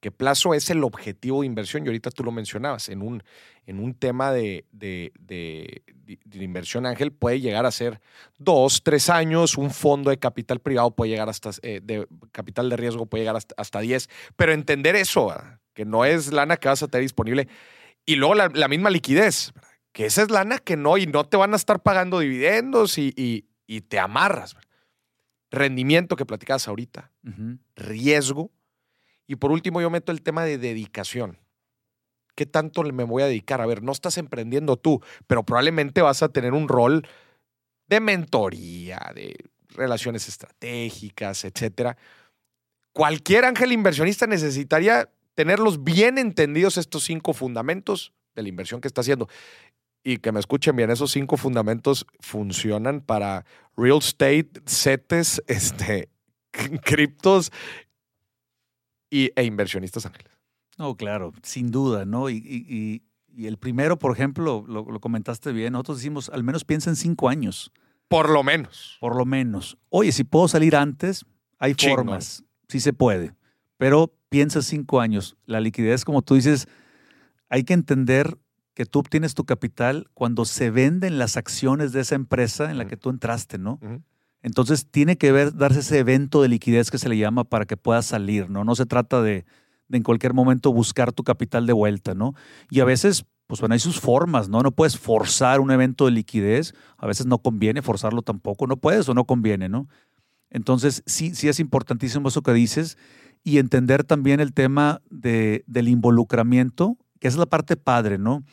que 0.00 0.10
plazo 0.12 0.54
es 0.54 0.70
el 0.70 0.84
objetivo 0.84 1.40
de 1.40 1.46
inversión, 1.46 1.84
y 1.84 1.88
ahorita 1.88 2.10
tú 2.10 2.22
lo 2.22 2.30
mencionabas, 2.30 2.88
en 2.88 3.02
un, 3.02 3.22
en 3.66 3.80
un 3.80 3.94
tema 3.94 4.30
de, 4.32 4.64
de- 4.72 5.12
de- 5.18 5.82
inversión 6.32 6.86
ángel 6.86 7.12
puede 7.12 7.40
llegar 7.40 7.66
a 7.66 7.70
ser 7.72 8.00
dos, 8.38 8.82
tres 8.84 9.10
años, 9.10 9.58
un 9.58 9.70
fondo 9.70 10.10
de 10.10 10.18
capital 10.18 10.60
privado 10.60 10.92
puede 10.92 11.10
llegar 11.10 11.28
hasta, 11.28 11.50
eh, 11.62 11.80
de 11.82 12.06
capital 12.32 12.70
de 12.70 12.76
riesgo 12.76 13.06
puede 13.06 13.22
llegar 13.22 13.36
hasta, 13.36 13.54
hasta 13.58 13.80
10, 13.80 14.08
pero 14.36 14.52
entender 14.52 14.94
eso, 14.96 15.26
¿verdad? 15.28 15.58
que 15.74 15.84
no 15.84 16.04
es 16.04 16.32
lana 16.32 16.56
que 16.56 16.68
vas 16.68 16.82
a 16.82 16.88
tener 16.88 17.02
disponible, 17.02 17.48
y 18.06 18.14
luego 18.16 18.34
la, 18.34 18.48
la 18.54 18.68
misma 18.68 18.90
liquidez, 18.90 19.52
¿verdad? 19.54 19.68
que 19.92 20.06
esa 20.06 20.22
es 20.22 20.30
lana 20.30 20.58
que 20.58 20.76
no, 20.76 20.96
y 20.96 21.06
no 21.06 21.24
te 21.24 21.36
van 21.36 21.52
a 21.52 21.56
estar 21.56 21.82
pagando 21.82 22.20
dividendos 22.20 22.98
y, 22.98 23.12
y- 23.16 23.46
y 23.66 23.80
te 23.82 23.98
amarras. 23.98 24.54
¿verdad? 24.54 24.68
Rendimiento 25.50 26.14
que 26.16 26.24
platicabas 26.26 26.68
ahorita 26.68 27.10
riesgo. 27.76 28.50
Y 29.28 29.36
por 29.36 29.52
último, 29.52 29.80
yo 29.80 29.90
meto 29.90 30.10
el 30.10 30.22
tema 30.22 30.44
de 30.44 30.58
dedicación. 30.58 31.38
¿Qué 32.34 32.46
tanto 32.46 32.82
me 32.82 33.04
voy 33.04 33.22
a 33.22 33.26
dedicar? 33.26 33.60
A 33.60 33.66
ver, 33.66 33.82
no 33.82 33.92
estás 33.92 34.16
emprendiendo 34.16 34.76
tú, 34.76 35.02
pero 35.26 35.44
probablemente 35.44 36.02
vas 36.02 36.22
a 36.22 36.30
tener 36.30 36.54
un 36.54 36.66
rol 36.66 37.06
de 37.88 38.00
mentoría, 38.00 39.12
de 39.14 39.36
relaciones 39.68 40.28
estratégicas, 40.28 41.44
etcétera. 41.44 41.96
Cualquier 42.92 43.44
ángel 43.44 43.72
inversionista 43.72 44.26
necesitaría 44.26 45.10
tenerlos 45.34 45.84
bien 45.84 46.16
entendidos 46.16 46.78
estos 46.78 47.04
cinco 47.04 47.32
fundamentos 47.32 48.12
de 48.34 48.42
la 48.42 48.48
inversión 48.48 48.80
que 48.80 48.88
está 48.88 49.02
haciendo. 49.02 49.28
Y 50.02 50.18
que 50.18 50.32
me 50.32 50.40
escuchen 50.40 50.74
bien, 50.74 50.90
esos 50.90 51.10
cinco 51.10 51.36
fundamentos 51.36 52.06
funcionan 52.20 53.00
para 53.02 53.44
real 53.76 53.98
estate, 53.98 54.50
CETES, 54.66 55.42
este, 55.48 56.08
criptos 56.82 57.52
y, 59.10 59.30
e 59.36 59.44
inversionistas 59.44 60.06
ángeles. 60.06 60.32
No, 60.76 60.96
claro, 60.96 61.32
sin 61.42 61.70
duda, 61.70 62.04
¿no? 62.04 62.30
Y, 62.30 62.36
y- 62.36 63.02
el 63.46 63.56
primero, 63.56 63.96
por 64.00 64.10
ejemplo, 64.12 64.64
lo, 64.66 64.84
lo 64.90 64.98
comentaste 65.00 65.52
bien, 65.52 65.72
nosotros 65.74 65.98
decimos, 65.98 66.28
al 66.28 66.42
menos 66.42 66.64
piensa 66.64 66.90
en 66.90 66.96
cinco 66.96 67.28
años, 67.28 67.70
Por 68.08 68.30
lo 68.30 68.42
menos. 68.42 68.96
por 69.00 69.14
lo 69.14 69.24
menos. 69.24 69.78
Oye, 69.90 70.10
si 70.10 70.24
puedo 70.24 70.48
salir 70.48 70.74
antes, 70.74 71.24
hay 71.60 71.74
formas, 71.74 72.42
sí 72.68 72.80
se 72.80 72.92
puede, 72.92 73.34
pero 73.76 74.12
piensa 74.28 74.60
cinco 74.60 75.00
años. 75.00 75.36
La 75.46 75.60
liquidez, 75.60 76.04
como 76.04 76.22
tú 76.22 76.34
dices, 76.34 76.66
hay 77.48 77.62
que 77.62 77.74
entender 77.74 78.38
que 78.74 78.86
tú 78.86 78.98
obtienes 78.98 79.34
tu 79.34 79.44
capital 79.44 80.08
cuando 80.14 80.44
se 80.44 80.70
venden 80.70 81.18
las 81.18 81.36
acciones 81.36 81.92
de 81.92 82.00
esa 82.00 82.16
empresa 82.16 82.70
en 82.72 82.78
la 82.78 82.86
que 82.88 82.96
tú 82.96 83.08
entraste, 83.10 83.58
¿no? 83.58 83.78
Entonces 84.42 84.86
tiene 84.90 85.16
que 85.18 85.32
darse 85.32 85.80
ese 85.80 85.98
evento 85.98 86.42
de 86.42 86.48
liquidez 86.48 86.90
que 86.90 86.98
se 86.98 87.08
le 87.08 87.18
llama 87.18 87.44
para 87.44 87.66
que 87.66 87.76
puedas 87.76 88.06
salir, 88.06 88.48
¿no? 88.50 88.64
No 88.64 88.74
se 88.74 88.86
trata 88.86 89.20
de, 89.20 89.44
en 89.90 90.02
cualquier 90.02 90.34
momento 90.34 90.72
buscar 90.72 91.12
tu 91.12 91.24
capital 91.24 91.66
de 91.66 91.72
vuelta, 91.72 92.14
¿no? 92.14 92.34
Y 92.70 92.80
a 92.80 92.84
veces, 92.84 93.24
pues 93.46 93.60
bueno, 93.60 93.72
hay 93.72 93.80
sus 93.80 94.00
formas, 94.00 94.48
¿no? 94.48 94.60
No 94.60 94.70
puedes 94.70 94.98
forzar 94.98 95.60
un 95.60 95.70
evento 95.70 96.04
de 96.04 96.12
liquidez, 96.12 96.74
a 96.98 97.06
veces 97.06 97.26
no 97.26 97.38
conviene 97.38 97.82
forzarlo 97.82 98.22
tampoco, 98.22 98.66
no 98.66 98.76
puedes 98.76 99.08
o 99.08 99.14
no 99.14 99.24
conviene, 99.24 99.68
¿no? 99.68 99.88
Entonces 100.50 101.02
sí, 101.06 101.34
sí 101.34 101.48
es 101.48 101.60
importantísimo 101.60 102.28
eso 102.28 102.42
que 102.42 102.52
dices 102.52 102.96
y 103.42 103.58
entender 103.58 104.04
también 104.04 104.40
el 104.40 104.52
tema 104.52 105.02
de, 105.10 105.64
del 105.66 105.88
involucramiento, 105.88 106.96
que 107.20 107.28
es 107.28 107.36
la 107.36 107.46
parte 107.46 107.76
padre, 107.76 108.18
¿no? 108.18 108.44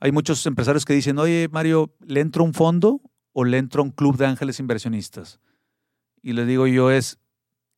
Hay 0.00 0.12
muchos 0.12 0.44
empresarios 0.46 0.84
que 0.84 0.94
dicen, 0.94 1.18
oye, 1.18 1.48
Mario, 1.50 1.94
¿le 2.06 2.20
entro 2.20 2.44
un 2.44 2.54
fondo 2.54 3.00
o 3.32 3.44
le 3.44 3.58
entro 3.58 3.82
a 3.82 3.84
un 3.84 3.90
club 3.90 4.16
de 4.16 4.26
ángeles 4.26 4.60
inversionistas? 4.60 5.40
Y 6.22 6.32
les 6.32 6.46
digo 6.46 6.66
yo 6.66 6.90
es, 6.90 7.18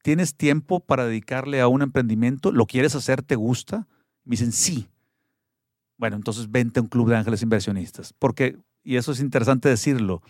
¿tienes 0.03 0.35
tiempo 0.35 0.81
para 0.81 1.07
dedicarle 1.07 1.61
a 1.61 1.69
un 1.69 1.83
emprendimiento? 1.83 2.53
¿Lo 2.53 2.67
quieres 2.67 2.95
hacer? 2.95 3.23
¿Te 3.23 3.37
gusta? 3.37 3.87
Me 4.25 4.33
dicen, 4.33 4.53
sí. 4.53 4.89
Bueno, 5.97 6.17
entonces 6.17 6.51
vente 6.51 6.81
a 6.81 6.83
un 6.83 6.89
club 6.89 7.09
de 7.09 7.17
ángeles 7.17 7.43
inversionistas. 7.43 8.13
Porque, 8.19 8.59
y 8.83 8.97
eso 8.97 9.13
es 9.13 9.21
interesante 9.21 9.69
decirlo, 9.69 10.23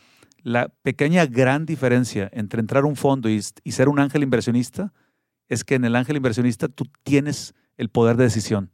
la 0.43 0.69
pequeña 0.83 1.25
gran 1.27 1.67
diferencia 1.67 2.29
entre 2.33 2.61
entrar 2.61 2.85
a 2.85 2.87
un 2.87 2.97
fondo 2.97 3.31
y, 3.31 3.41
y 3.65 3.73
ser 3.73 3.89
un 3.89 3.99
ángel 3.99 4.23
inversionista 4.23 4.93
es 5.49 5.65
que 5.65 5.75
en 5.75 5.85
el 5.85 5.97
ángel 5.97 6.17
inversionista 6.17 6.69
tú 6.69 6.85
tienes 7.03 7.55
el 7.77 7.89
poder 7.89 8.17
de 8.17 8.25
decisión. 8.25 8.71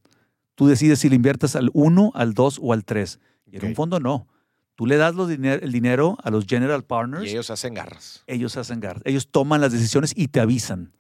Tú 0.55 0.67
decides 0.67 0.99
si 0.99 1.09
le 1.09 1.17
inviertes 1.17 1.55
al 1.57 1.71
1, 1.73 2.13
al 2.15 2.35
2 2.35 2.59
o 2.63 2.73
al 2.73 2.85
3. 2.85 3.21
Y 3.47 3.57
en 3.57 3.67
un 3.67 3.75
fondo 3.75 4.01
no. 4.01 4.27
Tú 4.79 4.87
le 4.87 4.97
das 4.97 5.17
los 5.17 5.29
diner- 5.29 5.59
el 5.65 5.73
dinero 5.73 6.17
a 6.23 6.31
los 6.31 6.47
general 6.47 6.85
partners 6.85 7.25
Y 7.27 7.31
ellos 7.31 7.51
hacen 7.51 7.75
garras. 7.75 8.23
ellos 8.29 8.57
hacen 8.57 8.81
gar- 8.81 9.03
ellos 9.05 9.27
toman 9.29 9.61
las 9.61 9.73
decisiones 9.73 10.13
y 10.17 10.29
te 10.29 10.39
avisan. 10.39 10.93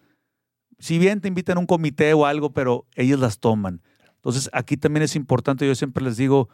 si 0.80 0.98
bien 0.98 1.20
te 1.20 1.28
invitan 1.28 1.56
a 1.58 1.60
un 1.60 1.66
comité 1.66 2.12
o 2.12 2.26
algo, 2.26 2.52
pero 2.52 2.86
ellos 2.96 3.18
las 3.20 3.38
toman. 3.38 3.82
Entonces, 4.16 4.48
aquí 4.52 4.76
también 4.76 5.02
es 5.04 5.14
importante, 5.16 5.64
yo 5.66 5.74
siempre 5.76 6.02
les 6.04 6.16
digo, 6.16 6.48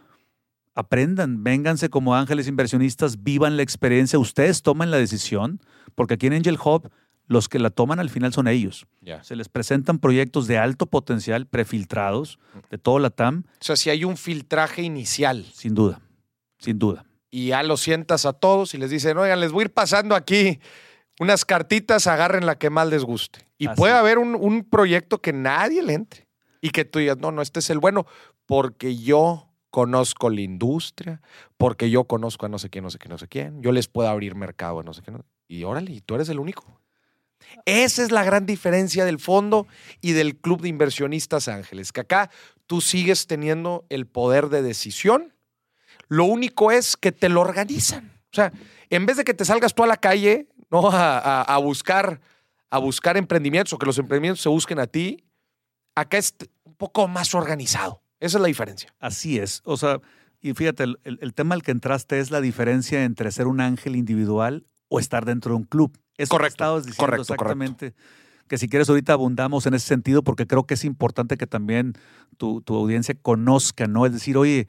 aprendan, 0.75 1.45
vénganse 1.45 1.89
como 1.91 2.15
ángeles 2.15 2.49
inversionistas, 2.49 3.23
vivan 3.23 3.57
la 3.57 3.63
experiencia, 3.63 4.19
ustedes 4.19 4.63
toman 4.63 4.91
la 4.91 4.97
decisión, 4.97 5.61
porque 5.95 6.15
aquí 6.15 6.27
en 6.27 6.33
Angel 6.35 6.59
Hub 6.63 6.91
los 7.27 7.49
que 7.49 7.59
la 7.59 7.71
toman 7.71 8.01
al 8.01 8.11
final 8.11 8.33
son 8.35 8.49
ellos. 8.49 8.87
Se 9.23 9.35
les 9.37 9.49
presentan 9.49 9.99
proyectos 9.99 10.47
de 10.47 10.59
alto 10.59 10.87
potencial, 10.87 11.47
prefiltrados, 11.47 12.39
de 12.71 12.77
todo 12.79 12.99
la 12.99 13.09
TAM. 13.11 13.45
O 13.61 13.65
sea, 13.65 13.77
si 13.77 13.89
hay 13.91 14.05
un 14.05 14.17
filtraje 14.19 14.83
inicial. 14.83 15.45
Sin 15.55 15.75
duda, 15.75 16.01
sin 16.59 16.79
duda. 16.79 17.05
Y 17.35 17.49
ya 17.49 17.65
lo 17.65 17.77
sientas 17.77 18.27
a 18.27 18.33
todos 18.33 18.75
y 18.75 18.79
les 18.79 18.91
dicen, 18.91 19.19
oigan, 19.19 19.41
les 19.41 19.51
voy 19.51 19.63
a 19.63 19.65
ir 19.65 19.73
pasando 19.73 20.15
aquí 20.15 20.61
unas 21.19 21.45
cartitas, 21.45 22.07
agarren 22.07 22.47
la 22.47 22.55
que 22.59 22.71
más 22.71 22.87
les 22.87 23.03
guste. 23.03 23.41
Y 23.59 23.67
puede 23.67 23.93
haber 23.93 24.19
un, 24.19 24.37
un 24.37 24.63
proyecto 24.63 25.21
que 25.21 25.33
nadie 25.33 25.83
le 25.83 25.95
entre. 25.95 26.29
Y 26.61 26.71
que 26.71 26.85
tú 26.85 27.01
digas, 27.01 27.19
no, 27.19 27.33
no, 27.33 27.43
este 27.43 27.59
es 27.59 27.71
el 27.71 27.81
bueno, 27.81 28.07
porque 28.47 28.97
yo 28.97 29.49
conozco 29.71 30.31
la 30.31 30.43
industria, 30.43 31.23
porque 31.57 31.91
yo 31.91 32.05
conozco 32.05 32.47
a 32.47 32.49
no 32.49 32.61
sé 32.61 32.71
quién, 32.71 32.85
no 32.85 32.91
sé 32.91 32.99
quién, 32.99 33.11
no 33.11 33.19
sé 33.19 33.27
quién, 33.27 33.61
yo 33.61 33.73
les 33.73 33.89
puedo 33.89 34.09
abrir 34.09 34.37
mercado 34.37 34.79
a 34.79 34.83
no 34.85 34.95
sé 34.95 35.03
quién. 35.03 35.21
Y 35.49 35.65
órale, 35.65 36.01
tú 36.03 36.15
eres 36.15 36.29
el 36.29 36.39
único. 36.39 36.81
Esa 37.65 38.05
es 38.05 38.13
la 38.13 38.23
gran 38.23 38.47
diferencia 38.47 39.05
del 39.05 39.19
fondo 39.19 39.67
y 40.01 40.13
del 40.13 40.37
club 40.37 40.61
de 40.61 40.69
inversionistas 40.69 41.49
ángeles, 41.49 41.91
que 41.91 42.03
acá 42.03 42.31
tú 42.69 42.81
sigues 42.81 43.27
teniendo 43.27 43.87
el 43.89 44.07
poder 44.07 44.51
de 44.51 44.63
decisión. 44.63 45.34
Lo 46.15 46.25
único 46.25 46.71
es 46.71 46.97
que 46.97 47.13
te 47.13 47.29
lo 47.29 47.41
organizan. 47.41 48.13
O 48.33 48.35
sea, 48.35 48.53
en 48.91 49.07
vez 49.07 49.17
de 49.17 49.25
que 49.25 49.35
te 49.35 49.45
salgas 49.45 49.75
tú 49.75 49.83
a 49.83 49.87
la 49.87 49.97
calle 49.97 50.49
¿no? 50.71 50.89
a, 50.93 51.59
buscar, 51.59 52.21
a 52.71 52.79
buscar 52.79 53.17
emprendimientos 53.17 53.73
o 53.73 53.79
que 53.79 53.87
los 53.87 53.99
emprendimientos 53.99 54.43
se 54.43 54.49
busquen 54.49 54.79
a 54.79 54.87
ti, 54.87 55.25
acá 55.95 56.19
es 56.19 56.35
un 56.65 56.75
poco 56.75 57.09
más 57.09 57.35
organizado. 57.35 58.03
Esa 58.21 58.39
es 58.39 58.43
la 58.43 58.49
diferencia. 58.49 58.95
Así 59.01 59.39
es. 59.39 59.61
O 59.65 59.77
sea, 59.77 60.01
y 60.41 60.55
fíjate, 60.55 60.85
el, 60.85 60.99
el 61.05 61.35
tema 61.35 61.55
al 61.55 61.63
que 61.63 61.71
entraste 61.71 62.19
es 62.19 62.31
la 62.31 62.41
diferencia 62.41 63.05
entre 63.05 63.31
ser 63.33 63.47
un 63.47 63.61
ángel 63.61 63.97
individual 63.97 64.67
o 64.89 64.99
estar 64.99 65.25
dentro 65.25 65.53
de 65.53 65.57
un 65.57 65.65
club. 65.65 65.99
Es 66.17 66.29
correcto. 66.29 66.77
diciendo 66.79 66.97
correcto, 66.99 67.23
exactamente. 67.35 67.95
Que 68.47 68.59
si 68.59 68.69
quieres 68.69 68.89
ahorita 68.89 69.15
abundamos 69.15 69.67
en 69.67 69.75
ese 69.75 69.87
sentido 69.87 70.23
porque 70.23 70.47
creo 70.47 70.65
que 70.65 70.75
es 70.75 70.85
importante 70.85 71.37
que 71.37 71.47
también 71.47 71.95
tu, 72.37 72.63
audiencia 72.69 73.15
conozca, 73.21 73.87
¿no? 73.87 74.07
Es 74.07 74.13
decir, 74.13 74.37
oye, 74.37 74.69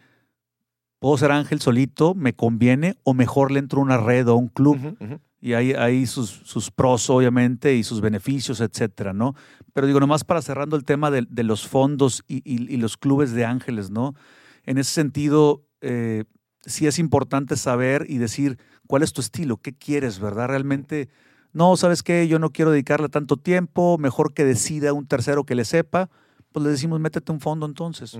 puedo 1.06 1.20
ser 1.20 1.32
ángel 1.32 1.62
solito, 1.62 2.16
me 2.16 2.34
conviene 2.34 2.98
o 3.04 3.14
mejor 3.14 3.52
le 3.52 3.60
entro 3.60 3.80
a 3.80 3.84
una 3.84 3.98
red 3.98 4.28
o 4.28 4.32
a 4.32 4.36
un 4.38 4.48
club. 4.48 4.98
Y 5.40 5.54
hay, 5.54 5.74
hay 5.74 6.08
sus, 6.08 6.32
sus, 6.32 6.72
pros, 6.72 7.12
obviamente, 7.12 7.76
y 7.76 7.84
sus 7.84 8.02
beneficios, 8.02 8.60
etcétera, 8.60 9.14
¿no? 9.14 9.36
Pero 9.72 9.86
digo, 9.86 10.00
nomás 10.00 10.24
para 10.24 10.42
cerrando 10.42 10.76
el 10.76 10.84
tema 10.84 11.12
de, 11.12 11.44
los 11.44 11.68
fondos 11.68 12.24
y, 12.28 12.78
los 12.78 12.98
clubes 12.98 13.34
de 13.34 13.46
ángeles, 13.46 13.92
¿no? 13.92 14.16
En 14.64 14.80
ese 14.80 14.94
sentido, 14.94 15.64
eh, 15.82 16.24
sí 16.66 16.88
es 16.88 16.98
importante 16.98 17.56
saber 17.56 18.08
y 18.10 18.18
decir 18.18 18.58
cuál 18.88 19.04
es 19.04 19.14
tu 19.14 19.22
estilo, 19.22 19.58
qué 19.58 19.78
quieres, 19.78 20.18
¿verdad? 20.18 20.48
Realmente 20.48 21.10
no, 21.54 21.78
¿sabes 21.78 22.02
qué? 22.02 22.28
Yo 22.28 22.40
no 22.40 22.50
quiero 22.50 22.72
dedicarle 22.72 23.10
tanto 23.10 23.38
tiempo, 23.38 24.00
mejor 24.00 24.34
que 24.34 24.44
decida 24.44 24.92
un 24.92 25.06
tercero 25.06 25.44
que 25.44 25.54
le 25.54 25.66
sepa, 25.66 26.10
pues 26.52 26.66
le 26.66 26.72
decimos, 26.72 27.00
métete 27.00 27.32
un 27.32 27.42
fondo 27.42 27.68
entonces. 27.68 28.18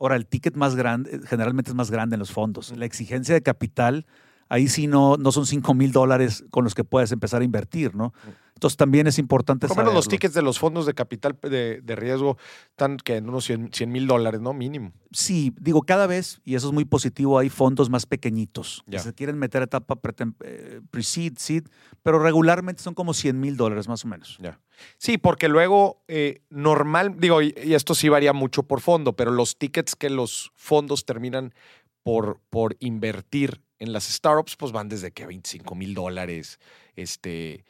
Ahora, 0.00 0.16
el 0.16 0.26
ticket 0.26 0.56
más 0.56 0.76
grande, 0.76 1.20
generalmente 1.26 1.70
es 1.70 1.74
más 1.74 1.90
grande 1.90 2.14
en 2.14 2.20
los 2.20 2.32
fondos. 2.32 2.74
La 2.74 2.86
exigencia 2.86 3.34
de 3.34 3.42
capital 3.42 4.06
ahí 4.50 4.68
sí 4.68 4.86
no, 4.86 5.16
no 5.16 5.32
son 5.32 5.46
5 5.46 5.72
mil 5.72 5.92
dólares 5.92 6.44
con 6.50 6.64
los 6.64 6.74
que 6.74 6.84
puedes 6.84 7.12
empezar 7.12 7.40
a 7.40 7.44
invertir, 7.44 7.94
¿no? 7.94 8.12
Entonces 8.54 8.76
también 8.76 9.06
es 9.06 9.18
importante 9.18 9.66
Por 9.66 9.78
lo 9.78 9.82
menos 9.84 9.94
los 9.94 10.08
tickets 10.08 10.34
de 10.34 10.42
los 10.42 10.58
fondos 10.58 10.84
de 10.84 10.92
capital 10.92 11.38
de, 11.40 11.96
riesgo 11.96 12.36
están 12.68 12.98
que 12.98 13.16
en 13.16 13.26
unos 13.30 13.46
100 13.46 13.70
mil 13.90 14.06
dólares, 14.06 14.42
¿no? 14.42 14.52
Mínimo. 14.52 14.92
Sí, 15.12 15.54
digo, 15.58 15.80
cada 15.80 16.06
vez, 16.06 16.42
y 16.44 16.56
eso 16.56 16.66
es 16.66 16.74
muy 16.74 16.84
positivo, 16.84 17.38
hay 17.38 17.48
fondos 17.48 17.88
más 17.88 18.04
pequeñitos 18.04 18.84
que 18.90 18.98
se 18.98 19.14
quieren 19.14 19.38
meter 19.38 19.62
a 19.62 19.64
etapa 19.64 19.98
eh, 20.44 20.82
pre-seed, 20.90 21.34
seed, 21.38 21.64
pero 22.02 22.18
regularmente 22.18 22.82
son 22.82 22.92
como 22.92 23.14
100 23.14 23.40
mil 23.40 23.56
dólares 23.56 23.88
más 23.88 24.04
o 24.04 24.08
menos. 24.08 24.36
Ya. 24.42 24.60
Sí, 24.98 25.16
porque 25.16 25.48
luego 25.48 26.02
eh, 26.06 26.42
normal, 26.50 27.14
digo, 27.18 27.40
y, 27.40 27.54
esto 27.56 27.94
sí 27.94 28.10
varía 28.10 28.34
mucho 28.34 28.64
por 28.64 28.82
fondo, 28.82 29.16
pero 29.16 29.30
los 29.30 29.56
tickets 29.56 29.96
que 29.96 30.10
los 30.10 30.52
fondos 30.54 31.06
terminan 31.06 31.54
por, 32.02 32.40
por 32.50 32.76
invertir 32.80 33.62
en 33.80 33.92
las 33.92 34.04
startups, 34.04 34.54
pues 34.56 34.70
van 34.70 34.88
desde 34.88 35.10
que 35.10 35.26
25 35.26 35.74
mil 35.74 35.94
dólares, 35.94 36.60
este... 36.94 37.64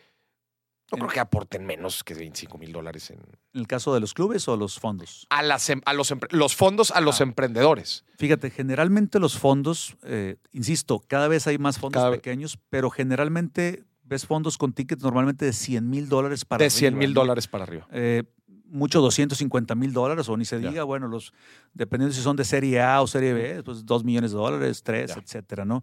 No 0.92 0.98
creo 0.98 1.08
que 1.08 1.20
aporten 1.20 1.64
menos 1.64 2.02
que 2.02 2.14
25 2.14 2.58
mil 2.58 2.72
dólares 2.72 3.10
en... 3.10 3.20
¿En 3.52 3.60
el 3.60 3.68
caso 3.68 3.94
de 3.94 4.00
los 4.00 4.12
clubes 4.12 4.48
o 4.48 4.56
los 4.56 4.80
fondos? 4.80 5.24
A, 5.30 5.40
las, 5.42 5.70
em, 5.70 5.80
a 5.84 5.92
los, 5.92 6.12
los 6.30 6.56
fondos 6.56 6.90
a 6.90 7.00
los 7.00 7.20
ah. 7.20 7.24
emprendedores. 7.24 8.04
Fíjate, 8.18 8.50
generalmente 8.50 9.20
los 9.20 9.38
fondos, 9.38 9.96
eh, 10.02 10.36
insisto, 10.50 10.98
cada 11.06 11.28
vez 11.28 11.46
hay 11.46 11.58
más 11.58 11.78
fondos 11.78 12.10
pequeños, 12.10 12.58
pero 12.70 12.90
generalmente 12.90 13.84
ves 14.02 14.26
fondos 14.26 14.58
con 14.58 14.72
tickets 14.72 15.02
normalmente 15.02 15.44
de 15.44 15.52
100 15.52 15.88
mil 15.88 16.08
dólares 16.08 16.44
para 16.44 16.64
arriba. 16.64 16.74
De 16.74 16.78
100 16.78 16.98
mil 16.98 17.14
dólares 17.14 17.46
para 17.46 17.62
arriba. 17.62 17.86
Eh, 17.92 18.24
mucho 18.70 19.00
250 19.00 19.74
mil 19.74 19.92
dólares, 19.92 20.28
o 20.28 20.36
ni 20.36 20.44
se 20.44 20.58
diga, 20.58 20.84
bueno, 20.84 21.08
los, 21.08 21.32
dependiendo 21.74 22.14
si 22.14 22.22
son 22.22 22.36
de 22.36 22.44
serie 22.44 22.80
A 22.80 23.02
o 23.02 23.06
serie 23.06 23.32
B, 23.32 23.62
pues 23.62 23.84
2 23.84 24.04
millones 24.04 24.30
de 24.30 24.36
dólares, 24.38 24.82
3, 24.82 25.16
etcétera, 25.16 25.64
¿no? 25.64 25.82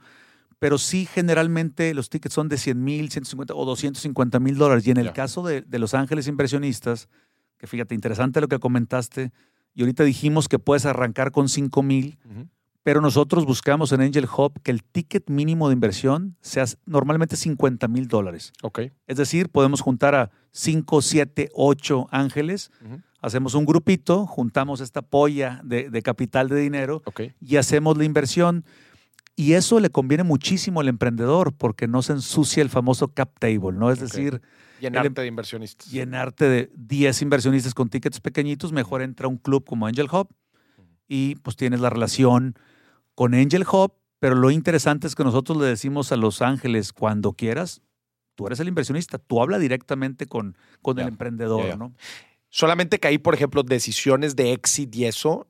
Pero 0.59 0.77
sí, 0.77 1.05
generalmente 1.05 1.93
los 1.93 2.09
tickets 2.09 2.33
son 2.33 2.49
de 2.49 2.57
100 2.57 2.83
mil, 2.83 3.11
150 3.11 3.53
o 3.53 3.65
250 3.65 4.39
mil 4.39 4.57
dólares. 4.57 4.87
Y 4.87 4.91
en 4.91 4.97
el 4.97 5.13
caso 5.13 5.43
de, 5.43 5.63
Los 5.71 5.93
Ángeles 5.93 6.27
Inversionistas, 6.27 7.09
que 7.57 7.67
fíjate, 7.67 7.93
interesante 7.93 8.41
lo 8.41 8.47
que 8.47 8.57
comentaste, 8.57 9.31
y 9.75 9.81
ahorita 9.81 10.03
dijimos 10.03 10.47
que 10.47 10.57
puedes 10.57 10.87
arrancar 10.87 11.31
con 11.31 11.47
5 11.47 11.83
mil, 11.83 12.17
pero 12.87 13.01
nosotros 13.01 13.45
buscamos 13.45 13.91
en 13.91 13.99
Angel 13.99 14.29
Hub 14.33 14.61
que 14.63 14.71
el 14.71 14.81
ticket 14.81 15.29
mínimo 15.29 15.67
de 15.67 15.73
inversión 15.73 16.37
sea 16.39 16.63
normalmente 16.85 17.35
50 17.35 17.85
mil 17.89 18.07
dólares. 18.07 18.53
Ok. 18.63 18.79
Es 19.07 19.17
decir, 19.17 19.49
podemos 19.49 19.81
juntar 19.81 20.15
a 20.15 20.31
5, 20.51 21.01
7, 21.01 21.49
8 21.53 22.07
ángeles, 22.11 22.71
hacemos 23.19 23.55
un 23.55 23.65
grupito, 23.65 24.25
juntamos 24.25 24.79
esta 24.79 25.01
polla 25.01 25.59
de, 25.65 26.01
capital 26.01 26.47
de 26.47 26.61
dinero 26.61 27.03
y 27.41 27.57
hacemos 27.57 27.97
la 27.97 28.05
inversión. 28.05 28.63
Y 29.35 29.51
eso 29.51 29.81
le 29.81 29.89
conviene 29.89 30.23
muchísimo 30.23 30.79
al 30.79 30.87
emprendedor 30.87 31.51
porque 31.51 31.89
no 31.89 32.01
se 32.01 32.13
ensucia 32.13 32.63
el 32.63 32.69
famoso 32.69 33.09
cap 33.09 33.31
table, 33.37 33.73
¿no? 33.73 33.91
Es 33.91 33.99
decir... 33.99 34.41
Llenarte 34.79 35.23
de 35.23 35.27
inversionistas. 35.27 35.91
Llenarte 35.91 36.45
de 36.45 36.71
10 36.77 37.21
inversionistas 37.21 37.73
con 37.73 37.89
tickets 37.89 38.21
pequeñitos, 38.21 38.71
mejor 38.71 39.01
entra 39.01 39.25
a 39.25 39.29
un 39.29 39.39
club 39.39 39.65
como 39.65 39.87
Angel 39.87 40.07
Hub 40.09 40.29
y 41.09 41.35
pues 41.35 41.57
tienes 41.57 41.81
la 41.81 41.89
relación 41.89 42.55
con 43.17 43.33
Angel 43.33 43.65
Hub, 43.67 43.93
pero 44.19 44.35
lo 44.35 44.51
interesante 44.51 45.07
es 45.07 45.15
que 45.15 45.23
nosotros 45.23 45.57
le 45.57 45.65
decimos 45.65 46.11
a 46.11 46.17
Los 46.17 46.43
Ángeles, 46.43 46.93
cuando 46.93 47.33
quieras, 47.33 47.81
tú 48.35 48.45
eres 48.45 48.59
el 48.59 48.67
inversionista, 48.67 49.17
tú 49.17 49.41
habla 49.41 49.57
directamente 49.57 50.27
con, 50.27 50.55
con 50.83 50.99
el 50.99 51.07
emprendedor, 51.07 51.79
¿no? 51.79 51.95
Solamente 52.49 52.99
que 52.99 53.07
hay, 53.07 53.17
por 53.17 53.33
ejemplo, 53.33 53.63
decisiones 53.63 54.35
de 54.35 54.53
exit 54.53 54.95
y 54.95 55.05
eso, 55.05 55.47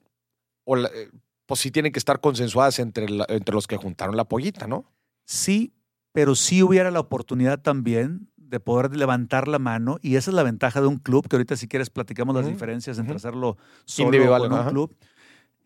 o 0.64 0.78
eh, 0.78 1.12
pues 1.46 1.60
sí 1.60 1.70
tienen 1.70 1.92
que 1.92 2.00
estar 2.00 2.22
consensuadas 2.22 2.80
entre, 2.80 3.06
entre 3.28 3.54
los 3.54 3.68
que 3.68 3.76
juntaron 3.76 4.16
la 4.16 4.24
pollita, 4.24 4.66
¿no? 4.66 4.86
Sí, 5.26 5.74
pero 6.14 6.36
sí 6.36 6.64
hubiera 6.64 6.90
la 6.90 7.02
oportunidad 7.02 7.60
también 7.60 8.30
de 8.38 8.62
poder 8.62 8.96
levantar 8.96 9.50
la 9.50 9.60
mano, 9.60 10.00
y 10.02 10.16
esa 10.16 10.32
es 10.32 10.36
la 10.36 10.44
ventaja 10.44 10.80
de 10.80 10.88
un 10.88 11.00
club, 11.00 11.28
que 11.28 11.36
ahorita 11.36 11.58
si 11.58 11.68
quieres 11.68 11.90
platicamos 11.90 12.34
las 12.34 12.48
diferencias 12.48 12.98
entre 12.98 13.18
hacerlo 13.18 13.58
solo 13.84 14.08
Individual, 14.08 14.50
o 14.50 14.64
un 14.64 14.70
club, 14.70 14.96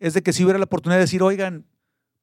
es 0.00 0.14
de 0.14 0.22
que 0.24 0.32
si 0.32 0.42
hubiera 0.42 0.58
la 0.58 0.64
oportunidad 0.64 0.98
de 0.98 1.04
decir, 1.04 1.22
oigan, 1.22 1.64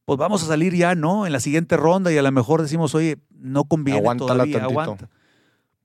pues 0.10 0.18
vamos 0.18 0.42
a 0.42 0.48
salir 0.48 0.74
ya, 0.74 0.96
¿no? 0.96 1.28
En 1.28 1.32
la 1.32 1.40
siguiente 1.40 1.78
ronda 1.78 2.12
y 2.12 2.18
a 2.18 2.24
lo 2.24 2.32
mejor 2.32 2.64
decimos, 2.64 2.96
oye, 2.96 3.20
no 3.30 3.66
conviene 3.66 4.02
todavía, 4.18 4.64
aguanta. 4.64 5.08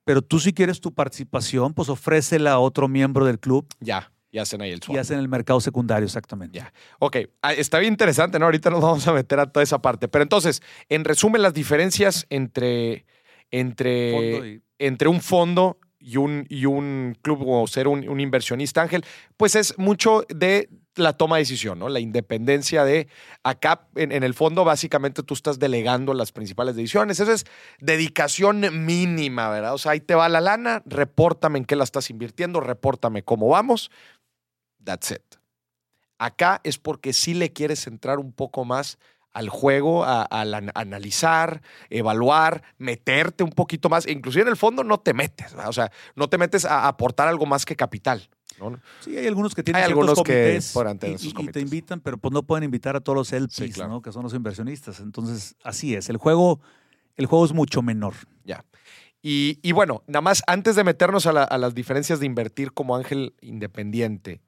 Pero 0.04 0.22
tú 0.22 0.40
si 0.40 0.54
quieres 0.54 0.80
tu 0.80 0.94
participación, 0.94 1.74
pues 1.74 1.90
ofrécela 1.90 2.52
a 2.52 2.58
otro 2.58 2.88
miembro 2.88 3.26
del 3.26 3.38
club. 3.38 3.66
Ya, 3.80 4.10
y 4.30 4.38
hacen 4.38 4.62
ahí 4.62 4.70
el 4.70 4.80
swap. 4.80 4.96
Y 4.96 4.98
hacen 4.98 5.18
el 5.18 5.28
mercado 5.28 5.60
secundario, 5.60 6.06
exactamente. 6.06 6.58
Ya. 6.58 6.72
Ok, 7.00 7.18
ah, 7.42 7.52
está 7.52 7.78
bien 7.80 7.92
interesante, 7.92 8.38
¿no? 8.38 8.46
Ahorita 8.46 8.70
nos 8.70 8.80
vamos 8.80 9.06
a 9.06 9.12
meter 9.12 9.40
a 9.40 9.44
toda 9.44 9.62
esa 9.62 9.82
parte. 9.82 10.08
Pero 10.08 10.22
entonces, 10.22 10.62
en 10.88 11.04
resumen, 11.04 11.42
las 11.42 11.52
diferencias 11.52 12.24
entre, 12.30 13.04
entre, 13.50 14.62
entre 14.78 15.08
un 15.08 15.20
fondo 15.20 15.76
y 15.98 16.16
un, 16.16 16.46
y 16.48 16.64
un 16.64 17.14
club 17.20 17.46
o 17.46 17.66
ser 17.66 17.88
un, 17.88 18.08
un 18.08 18.20
inversionista, 18.20 18.80
Ángel, 18.80 19.04
pues 19.36 19.54
es 19.54 19.78
mucho 19.78 20.24
de 20.34 20.70
la 20.96 21.12
toma 21.14 21.36
de 21.36 21.42
decisión, 21.42 21.78
¿no? 21.78 21.88
La 21.88 22.00
independencia 22.00 22.84
de 22.84 23.08
acá, 23.42 23.88
en, 23.96 24.12
el 24.12 24.34
fondo, 24.34 24.64
básicamente 24.64 25.22
tú 25.22 25.34
estás 25.34 25.58
delegando 25.58 26.14
las 26.14 26.32
principales 26.32 26.76
decisiones. 26.76 27.20
Eso 27.20 27.32
es 27.32 27.44
dedicación 27.80 28.84
mínima, 28.84 29.48
¿verdad? 29.48 29.74
O 29.74 29.78
sea, 29.78 29.92
ahí 29.92 30.00
te 30.00 30.14
va 30.14 30.28
la 30.28 30.40
lana, 30.40 30.82
repórtame 30.86 31.58
en 31.58 31.64
qué 31.64 31.76
la 31.76 31.84
estás 31.84 32.10
invirtiendo, 32.10 32.60
repórtame 32.60 33.22
cómo 33.22 33.48
vamos. 33.48 33.90
That's 34.82 35.10
it. 35.10 35.22
Acá 36.18 36.60
es 36.64 36.78
porque 36.78 37.12
sí 37.12 37.34
le 37.34 37.52
quieres 37.52 37.86
entrar 37.86 38.18
un 38.18 38.32
poco 38.32 38.64
más 38.64 38.98
al 39.32 39.48
juego, 39.48 40.04
a, 40.04 40.28
analizar, 40.30 41.60
evaluar, 41.90 42.62
meterte 42.78 43.42
un 43.42 43.50
poquito 43.50 43.88
más. 43.88 44.06
Inclusive 44.06 44.42
en 44.42 44.48
el 44.48 44.56
fondo 44.56 44.84
no 44.84 45.00
te 45.00 45.12
metes, 45.12 45.54
o 45.54 45.72
sea, 45.72 45.90
no 46.14 46.28
te 46.28 46.38
metes 46.38 46.64
a 46.64 46.86
aportar 46.86 47.26
algo 47.26 47.44
más 47.44 47.64
que 47.66 47.74
capital. 47.74 48.28
Sí, 49.00 49.16
hay 49.16 49.26
algunos 49.26 49.54
que 49.54 49.62
tienen 49.62 49.82
hay 49.82 49.88
algunos 49.88 50.22
que 50.22 50.60
y, 51.18 51.48
te 51.48 51.60
invitan, 51.60 52.00
pero 52.00 52.18
pues 52.18 52.32
no 52.32 52.42
pueden 52.42 52.64
invitar 52.64 52.96
a 52.96 53.00
todos 53.00 53.16
los 53.16 53.32
LPs, 53.32 53.78
¿no? 53.88 54.02
que 54.02 54.12
son 54.12 54.22
los 54.22 54.34
inversionistas. 54.34 55.00
Entonces, 55.00 55.56
así 55.62 55.94
es. 55.94 56.08
El 56.08 56.16
juego, 56.16 56.60
el 57.16 57.26
juego 57.26 57.44
es 57.44 57.52
mucho 57.52 57.82
menor. 57.82 58.14
Ya. 58.44 58.64
Y, 59.22 59.72
bueno, 59.72 60.02
nada 60.06 60.20
más 60.20 60.42
antes 60.46 60.76
de 60.76 60.84
meternos 60.84 61.26
a, 61.26 61.30
a 61.30 61.58
las 61.58 61.74
diferencias 61.74 62.20
de 62.20 62.26
invertir 62.26 62.72
como 62.72 62.94
ángel 62.94 63.34
independiente 63.40 64.42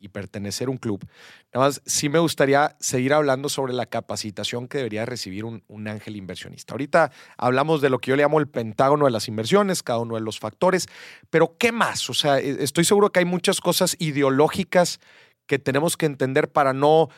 y 0.00 0.08
pertenecer 0.08 0.68
a 0.68 0.70
un 0.70 0.78
club. 0.78 1.06
Nada 1.52 1.66
más, 1.66 1.82
sí 1.86 2.08
me 2.08 2.18
gustaría 2.18 2.76
seguir 2.80 3.12
hablando 3.12 3.48
sobre 3.48 3.72
la 3.72 3.86
capacitación 3.86 4.68
que 4.68 4.78
debería 4.78 5.04
recibir 5.06 5.44
un, 5.44 5.62
ángel 5.88 6.16
inversionista. 6.16 6.74
Ahorita 6.74 7.10
hablamos 7.36 7.80
de 7.80 7.90
lo 7.90 7.98
que 7.98 8.10
yo 8.10 8.16
le 8.16 8.22
llamo 8.22 8.38
el 8.38 8.48
pentágono 8.48 9.06
de 9.06 9.10
las 9.10 9.28
inversiones, 9.28 9.82
cada 9.82 9.98
uno 10.00 10.14
de 10.14 10.20
los 10.20 10.38
factores, 10.38 10.88
pero 11.30 11.56
¿qué 11.58 11.72
más? 11.72 12.08
O 12.10 12.14
sea, 12.14 12.38
e, 12.38 12.62
estoy 12.62 12.84
seguro 12.84 13.10
que 13.10 13.20
hay 13.20 13.24
muchas 13.24 13.60
cosas 13.60 13.96
ideológicas 13.98 15.00
que 15.46 15.58
tenemos 15.58 15.96
que 15.96 16.06
entender 16.06 16.50
para 16.50 16.72
no 16.72 17.08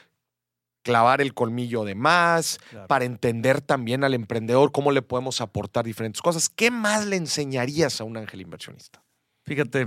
clavar 0.83 1.20
el 1.20 1.35
colmillo 1.35 1.85
de 1.85 1.95
más, 1.95 2.59
para 2.89 3.05
entender 3.05 3.61
también 3.61 4.05
al 4.05 4.14
emprendedor 4.14 4.72
cómo 4.72 4.93
le 4.93 5.03
podemos 5.03 5.41
aportar 5.41 5.85
diferentes 5.85 6.20
cosas. 6.22 6.49
¿Qué 6.49 6.70
más 6.70 7.07
le 7.07 7.16
enseñarías 7.16 8.01
a 8.01 8.05
un 8.05 8.16
ángel 8.16 8.41
inversionista? 8.41 9.03
Fíjate, 9.45 9.87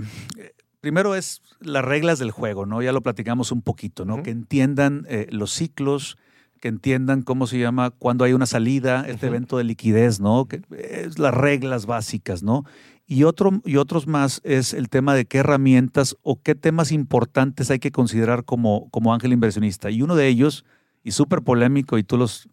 primero 0.80 1.14
es 1.14 1.42
las 1.60 1.84
reglas 1.84 2.18
del 2.18 2.30
juego, 2.30 2.66
¿no? 2.66 2.82
Ya 2.82 2.92
lo 2.92 3.02
platicamos 3.02 3.52
un 3.52 3.62
poquito, 3.62 4.04
¿no? 4.04 4.22
Que 4.22 4.30
entiendan 4.30 5.06
eh, 5.08 5.26
los 5.30 5.52
ciclos, 5.52 6.16
que 6.60 6.68
entiendan 6.68 7.22
cómo 7.22 7.46
se 7.46 7.58
llama 7.58 7.90
cuando 7.90 8.24
hay 8.24 8.32
una 8.32 8.46
salida, 8.46 9.04
este 9.06 9.26
evento 9.26 9.58
de 9.58 9.64
liquidez, 9.64 10.20
¿no? 10.20 10.46
Que 10.46 10.62
es 10.70 11.18
las 11.18 11.34
reglas 11.34 11.86
básicas, 11.86 12.42
¿no? 12.42 12.64
Y, 13.06 13.22
otro, 13.22 13.60
y 13.64 13.76
otros 13.76 14.06
más 14.06 14.40
es 14.42 14.74
el 14.74 14.88
tema 14.88 15.14
de 15.14 15.26
qué 15.26 15.38
herramientas 15.38 16.16
o 16.22 16.40
qué 16.42 16.54
temas 16.54 16.90
importantes 16.90 17.70
hay 17.70 17.78
que 17.78 17.92
considerar 17.92 18.44
como, 18.44 18.88
como 18.90 19.14
ángel 19.14 19.32
inversionista. 19.32 19.90
Y 19.90 20.02
uno 20.02 20.16
de 20.16 20.26
ellos, 20.26 20.64
y 21.04 21.12
súper 21.12 21.42
polémico, 21.42 21.98
y 21.98 22.02
tú 22.02 22.16
los, 22.16 22.48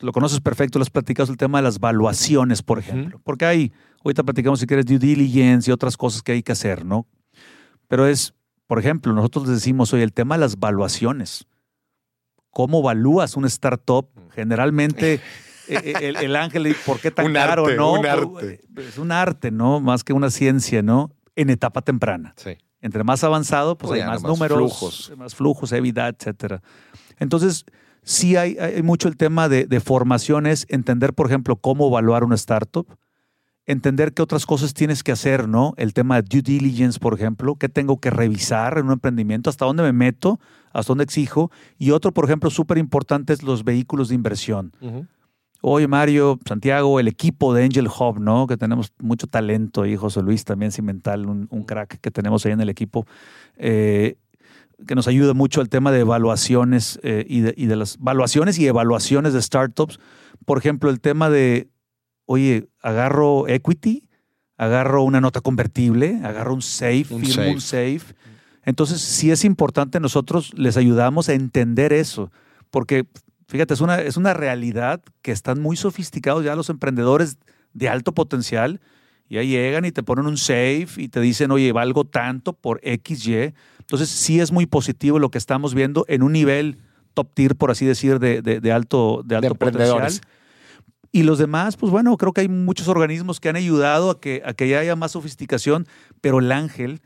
lo 0.00 0.10
conoces 0.10 0.40
perfecto, 0.40 0.78
lo 0.78 0.82
has 0.82 0.90
platicado, 0.90 1.30
el 1.30 1.38
tema 1.38 1.58
de 1.58 1.62
las 1.62 1.78
valuaciones, 1.78 2.62
por 2.62 2.80
ejemplo. 2.80 3.20
Porque 3.22 3.44
hay, 3.44 3.72
ahorita 4.04 4.24
platicamos 4.24 4.58
si 4.58 4.66
quieres 4.66 4.86
due 4.86 4.98
diligence 4.98 5.70
y 5.70 5.72
otras 5.72 5.96
cosas 5.96 6.22
que 6.22 6.32
hay 6.32 6.42
que 6.42 6.52
hacer, 6.52 6.84
¿no? 6.84 7.06
Pero 7.90 8.06
es, 8.06 8.34
por 8.68 8.78
ejemplo, 8.78 9.12
nosotros 9.12 9.48
decimos 9.48 9.92
hoy 9.92 10.02
el 10.02 10.12
tema 10.12 10.36
de 10.36 10.42
las 10.42 10.60
valuaciones. 10.60 11.48
¿Cómo 12.50 12.78
evalúas 12.78 13.36
un 13.36 13.44
startup? 13.46 14.08
Generalmente 14.32 15.14
e, 15.68 15.74
e, 15.74 16.08
el, 16.24 16.36
ángel, 16.36 16.76
¿por 16.86 17.00
qué 17.00 17.10
tan 17.10 17.32
caro? 17.32 17.68
no, 17.74 17.94
un 17.94 18.06
arte. 18.06 18.60
Es 18.76 18.96
un 18.96 19.10
arte, 19.10 19.50
¿no? 19.50 19.80
Más 19.80 20.04
que 20.04 20.12
una 20.12 20.30
ciencia, 20.30 20.82
¿no? 20.82 21.10
En 21.34 21.50
etapa 21.50 21.82
temprana. 21.82 22.32
Sí. 22.36 22.56
Entre 22.80 23.02
más 23.02 23.24
avanzado, 23.24 23.76
pues 23.76 23.90
hay 23.90 24.06
más, 24.06 24.22
números, 24.22 24.56
flujos. 24.56 25.12
más 25.16 25.34
flujos, 25.34 25.72
EBITDA, 25.72 26.06
etcétera. 26.10 26.62
Entonces, 27.18 27.64
sí 28.04 28.36
hay, 28.36 28.56
hay 28.56 28.82
mucho 28.84 29.08
el 29.08 29.16
tema 29.16 29.48
de, 29.48 29.66
de 29.66 29.80
formaciones, 29.80 30.64
entender, 30.68 31.12
por 31.12 31.26
ejemplo, 31.26 31.56
cómo 31.56 31.88
evaluar 31.88 32.22
una 32.22 32.36
startup 32.36 32.86
entender 33.70 34.12
qué 34.12 34.22
otras 34.22 34.46
cosas 34.46 34.74
tienes 34.74 35.02
que 35.02 35.12
hacer, 35.12 35.48
¿no? 35.48 35.74
El 35.76 35.94
tema 35.94 36.20
de 36.20 36.22
due 36.22 36.42
diligence, 36.42 36.98
por 36.98 37.14
ejemplo, 37.14 37.54
qué 37.56 37.68
tengo 37.68 37.98
que 37.98 38.10
revisar 38.10 38.78
en 38.78 38.86
un 38.86 38.92
emprendimiento, 38.92 39.48
hasta 39.48 39.64
dónde 39.64 39.82
me 39.82 39.92
meto, 39.92 40.40
hasta 40.72 40.90
dónde 40.90 41.04
exijo. 41.04 41.50
Y 41.78 41.92
otro, 41.92 42.12
por 42.12 42.24
ejemplo, 42.24 42.50
súper 42.50 42.78
importante 42.78 43.32
es 43.32 43.42
los 43.42 43.64
vehículos 43.64 44.08
de 44.08 44.16
inversión. 44.16 44.72
Oye, 45.62 45.86
Mario, 45.86 46.38
Santiago, 46.46 46.98
el 46.98 47.06
equipo 47.06 47.52
de 47.54 47.64
Angel 47.64 47.86
Hub, 47.86 48.18
¿no? 48.18 48.46
Que 48.46 48.56
tenemos 48.56 48.92
mucho 48.98 49.26
talento 49.26 49.84
y 49.84 49.94
José 49.94 50.22
Luis 50.22 50.44
también 50.44 50.72
cimental, 50.72 51.26
un, 51.26 51.46
un 51.50 51.64
crack 51.64 52.00
que 52.00 52.10
tenemos 52.10 52.46
ahí 52.46 52.52
en 52.52 52.62
el 52.62 52.70
equipo, 52.70 53.06
eh, 53.56 54.16
que 54.86 54.94
nos 54.94 55.06
ayuda 55.06 55.34
mucho 55.34 55.60
al 55.60 55.68
tema 55.68 55.92
de 55.92 56.00
evaluaciones 56.00 56.98
eh, 57.02 57.26
y, 57.28 57.40
de, 57.40 57.54
y 57.56 57.66
de 57.66 57.76
las 57.76 57.96
evaluaciones 57.96 58.58
y 58.58 58.66
evaluaciones 58.66 59.34
de 59.34 59.42
startups. 59.42 60.00
Por 60.46 60.56
ejemplo, 60.56 60.88
el 60.88 61.00
tema 61.00 61.28
de 61.28 61.68
oye, 62.32 62.68
agarro 62.80 63.48
equity, 63.48 64.08
agarro 64.56 65.02
una 65.02 65.20
nota 65.20 65.40
convertible, 65.40 66.20
agarro 66.22 66.54
un 66.54 66.62
safe, 66.62 67.06
un 67.10 67.24
firmo 67.24 67.50
un 67.50 67.60
safe. 67.60 68.02
Entonces, 68.64 69.00
sí 69.00 69.32
es 69.32 69.44
importante, 69.44 69.98
nosotros 69.98 70.54
les 70.54 70.76
ayudamos 70.76 71.28
a 71.28 71.32
entender 71.32 71.92
eso, 71.92 72.30
porque 72.70 73.04
fíjate, 73.48 73.74
es 73.74 73.80
una, 73.80 74.00
es 74.00 74.16
una 74.16 74.32
realidad 74.32 75.02
que 75.22 75.32
están 75.32 75.60
muy 75.60 75.76
sofisticados 75.76 76.44
ya 76.44 76.54
los 76.54 76.70
emprendedores 76.70 77.36
de 77.72 77.88
alto 77.88 78.14
potencial, 78.14 78.80
y 79.28 79.38
ahí 79.38 79.48
llegan 79.48 79.84
y 79.84 79.90
te 79.90 80.04
ponen 80.04 80.26
un 80.26 80.38
safe 80.38 80.90
y 80.98 81.08
te 81.08 81.20
dicen, 81.20 81.50
oye, 81.50 81.72
valgo 81.72 82.04
tanto 82.04 82.52
por 82.52 82.80
XY. 82.84 83.54
Entonces, 83.80 84.08
sí 84.08 84.38
es 84.38 84.52
muy 84.52 84.66
positivo 84.66 85.18
lo 85.18 85.32
que 85.32 85.38
estamos 85.38 85.74
viendo 85.74 86.04
en 86.06 86.22
un 86.22 86.30
nivel 86.30 86.78
top 87.12 87.34
tier, 87.34 87.56
por 87.56 87.72
así 87.72 87.86
decir, 87.86 88.20
de, 88.20 88.40
de, 88.40 88.72
alto, 88.72 89.22
de 89.24 89.34
alto 89.34 89.56
potencial. 89.56 90.12
Y 91.12 91.24
los 91.24 91.38
demás, 91.38 91.76
pues 91.76 91.90
bueno, 91.90 92.16
creo 92.16 92.32
que 92.32 92.42
hay 92.42 92.48
muchos 92.48 92.86
organismos 92.86 93.40
que 93.40 93.48
han 93.48 93.56
ayudado 93.56 94.10
a 94.10 94.20
que, 94.20 94.42
a 94.44 94.54
que 94.54 94.76
haya 94.76 94.94
más 94.94 95.12
sofisticación, 95.12 95.86
pero 96.20 96.38
el 96.38 96.52
ángel, 96.52 97.00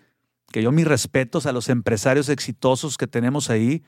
que 0.53 0.63
yo 0.63 0.73
mis 0.73 0.87
respetos 0.87 1.47
a 1.47 1.53
los 1.53 1.71
empresarios 1.71 2.29
exitosos 2.29 2.99
que 2.99 3.07
tenemos 3.07 3.49
ahí, 3.49 3.83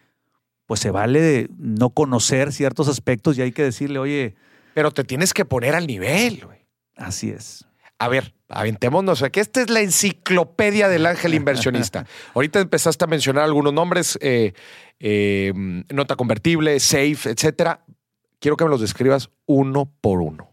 pues 0.65 0.81
se 0.81 0.91
vale 0.91 1.49
no 1.59 1.91
conocer 1.91 2.53
ciertos 2.53 2.89
aspectos 2.89 3.37
y 3.37 3.43
hay 3.43 3.53
que 3.53 3.63
decirle, 3.63 3.99
oye. 3.99 4.37
Pero 4.75 4.91
te 4.91 5.05
tienes 5.05 5.35
que 5.35 5.45
poner 5.45 5.75
al 5.75 5.87
nivel, 5.87 6.45
güey. 6.45 6.67
Así 6.97 7.31
es. 7.31 7.67
A 7.99 8.09
ver, 8.09 8.35
aventémonos, 8.49 9.23
que 9.33 9.41
esta 9.41 9.61
es 9.63 9.71
la 9.71 9.81
enciclopedia 9.81 10.89
del 10.89 11.07
ángel 11.07 11.35
inversionista. 11.35 12.07
Ahorita 12.35 12.61
empezaste 12.61 13.05
a 13.05 13.09
mencionar 13.09 13.45
algunos 13.45 13.73
nombres, 13.73 14.19
eh, 14.23 14.55
eh, 14.99 15.53
nota 15.91 16.17
convertible, 16.17 16.81
safe, 16.81 17.31
etcétera 17.31 17.85
quiero 18.39 18.57
que 18.57 18.65
me 18.65 18.71
los 18.71 18.81
describas 18.81 19.31
uno 19.47 19.91
por 20.01 20.21
uno. 20.21 20.51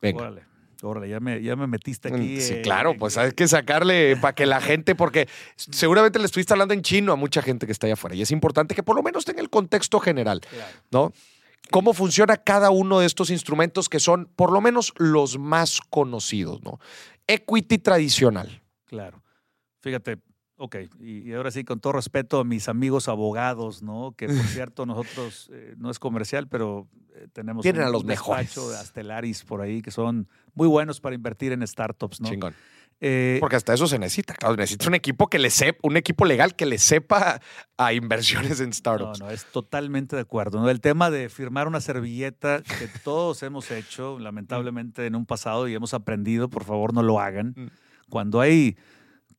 Venga. 0.00 0.22
Órale, 0.22 0.44
órale, 0.82 1.08
ya 1.08 1.20
me, 1.20 1.42
ya 1.42 1.56
me 1.56 1.66
metiste 1.66 2.10
mm, 2.10 2.14
aquí. 2.14 2.40
Sí, 2.40 2.62
claro, 2.62 2.96
pues 2.98 3.16
hay 3.18 3.32
que 3.32 3.46
sacarle 3.48 4.16
para 4.16 4.34
que 4.34 4.46
la 4.46 4.60
gente, 4.60 4.94
porque 4.94 5.28
seguramente 5.56 6.18
le 6.18 6.24
estuviste 6.24 6.52
hablando 6.52 6.74
en 6.74 6.82
chino 6.82 7.12
a 7.12 7.16
mucha 7.16 7.42
gente 7.42 7.66
que 7.66 7.72
está 7.72 7.86
allá 7.86 7.94
afuera 7.94 8.16
y 8.16 8.22
es 8.22 8.30
importante 8.30 8.74
que 8.74 8.82
por 8.82 8.96
lo 8.96 9.02
menos 9.02 9.24
tenga 9.24 9.40
el 9.40 9.50
contexto 9.50 10.00
general, 10.00 10.40
¿no? 10.90 11.12
¿Cómo 11.70 11.92
funciona 11.92 12.36
cada 12.36 12.70
uno 12.70 12.98
de 12.98 13.06
estos 13.06 13.30
instrumentos 13.30 13.88
que 13.88 14.00
son 14.00 14.26
por 14.34 14.50
lo 14.50 14.60
menos 14.60 14.92
los 14.96 15.38
más 15.38 15.80
conocidos, 15.80 16.62
¿no? 16.62 16.80
Equity 17.28 17.78
tradicional. 17.78 18.62
Claro. 18.86 19.22
Fíjate, 19.80 20.18
Ok, 20.62 20.76
y, 21.00 21.32
ahora 21.32 21.50
sí, 21.50 21.64
con 21.64 21.80
todo 21.80 21.94
respeto 21.94 22.38
a 22.38 22.44
mis 22.44 22.68
amigos 22.68 23.08
abogados, 23.08 23.82
¿no? 23.82 24.14
Que 24.14 24.26
por 24.26 24.36
cierto, 24.68 24.84
nosotros, 24.84 25.48
eh, 25.54 25.74
no 25.78 25.90
es 25.90 25.98
comercial, 25.98 26.48
pero 26.48 26.86
eh, 27.14 27.28
tenemos 27.32 27.62
Tienen 27.62 27.80
un, 27.80 27.88
a 27.88 27.90
los 27.90 28.04
mejores. 28.04 28.54
de 28.54 28.76
Astelaris 28.76 29.42
por 29.42 29.62
ahí 29.62 29.80
que 29.80 29.90
son 29.90 30.28
muy 30.52 30.68
buenos 30.68 31.00
para 31.00 31.14
invertir 31.14 31.52
en 31.52 31.66
startups, 31.66 32.20
¿no? 32.20 32.28
Chingón. 32.28 32.54
Eh, 33.00 33.38
Porque 33.40 33.56
hasta 33.56 33.72
eso 33.72 33.86
se 33.86 33.98
necesita, 33.98 34.34
claro, 34.34 34.54
necesita 34.56 34.86
un 34.86 34.94
equipo 34.94 35.28
que 35.28 35.38
le 35.38 35.48
sepa, 35.48 35.78
un 35.82 35.96
equipo 35.96 36.26
legal 36.26 36.54
que 36.54 36.66
le 36.66 36.76
sepa 36.76 37.40
a 37.78 37.92
inversiones 37.94 38.60
en 38.60 38.74
startups. 38.74 39.20
No, 39.20 39.26
no, 39.28 39.32
es 39.32 39.46
totalmente 39.46 40.14
de 40.14 40.20
acuerdo. 40.20 40.60
¿no? 40.60 40.68
El 40.68 40.82
tema 40.82 41.10
de 41.10 41.30
firmar 41.30 41.68
una 41.68 41.80
servilleta 41.80 42.62
que 42.62 42.86
todos 43.02 43.42
hemos 43.42 43.70
hecho, 43.70 44.18
lamentablemente 44.18 45.06
en 45.06 45.14
un 45.14 45.24
pasado 45.24 45.66
y 45.68 45.74
hemos 45.74 45.94
aprendido, 45.94 46.50
por 46.50 46.64
favor 46.64 46.92
no 46.92 47.02
lo 47.02 47.18
hagan. 47.18 47.54
Mm. 47.56 47.68
Cuando 48.10 48.42
hay 48.42 48.76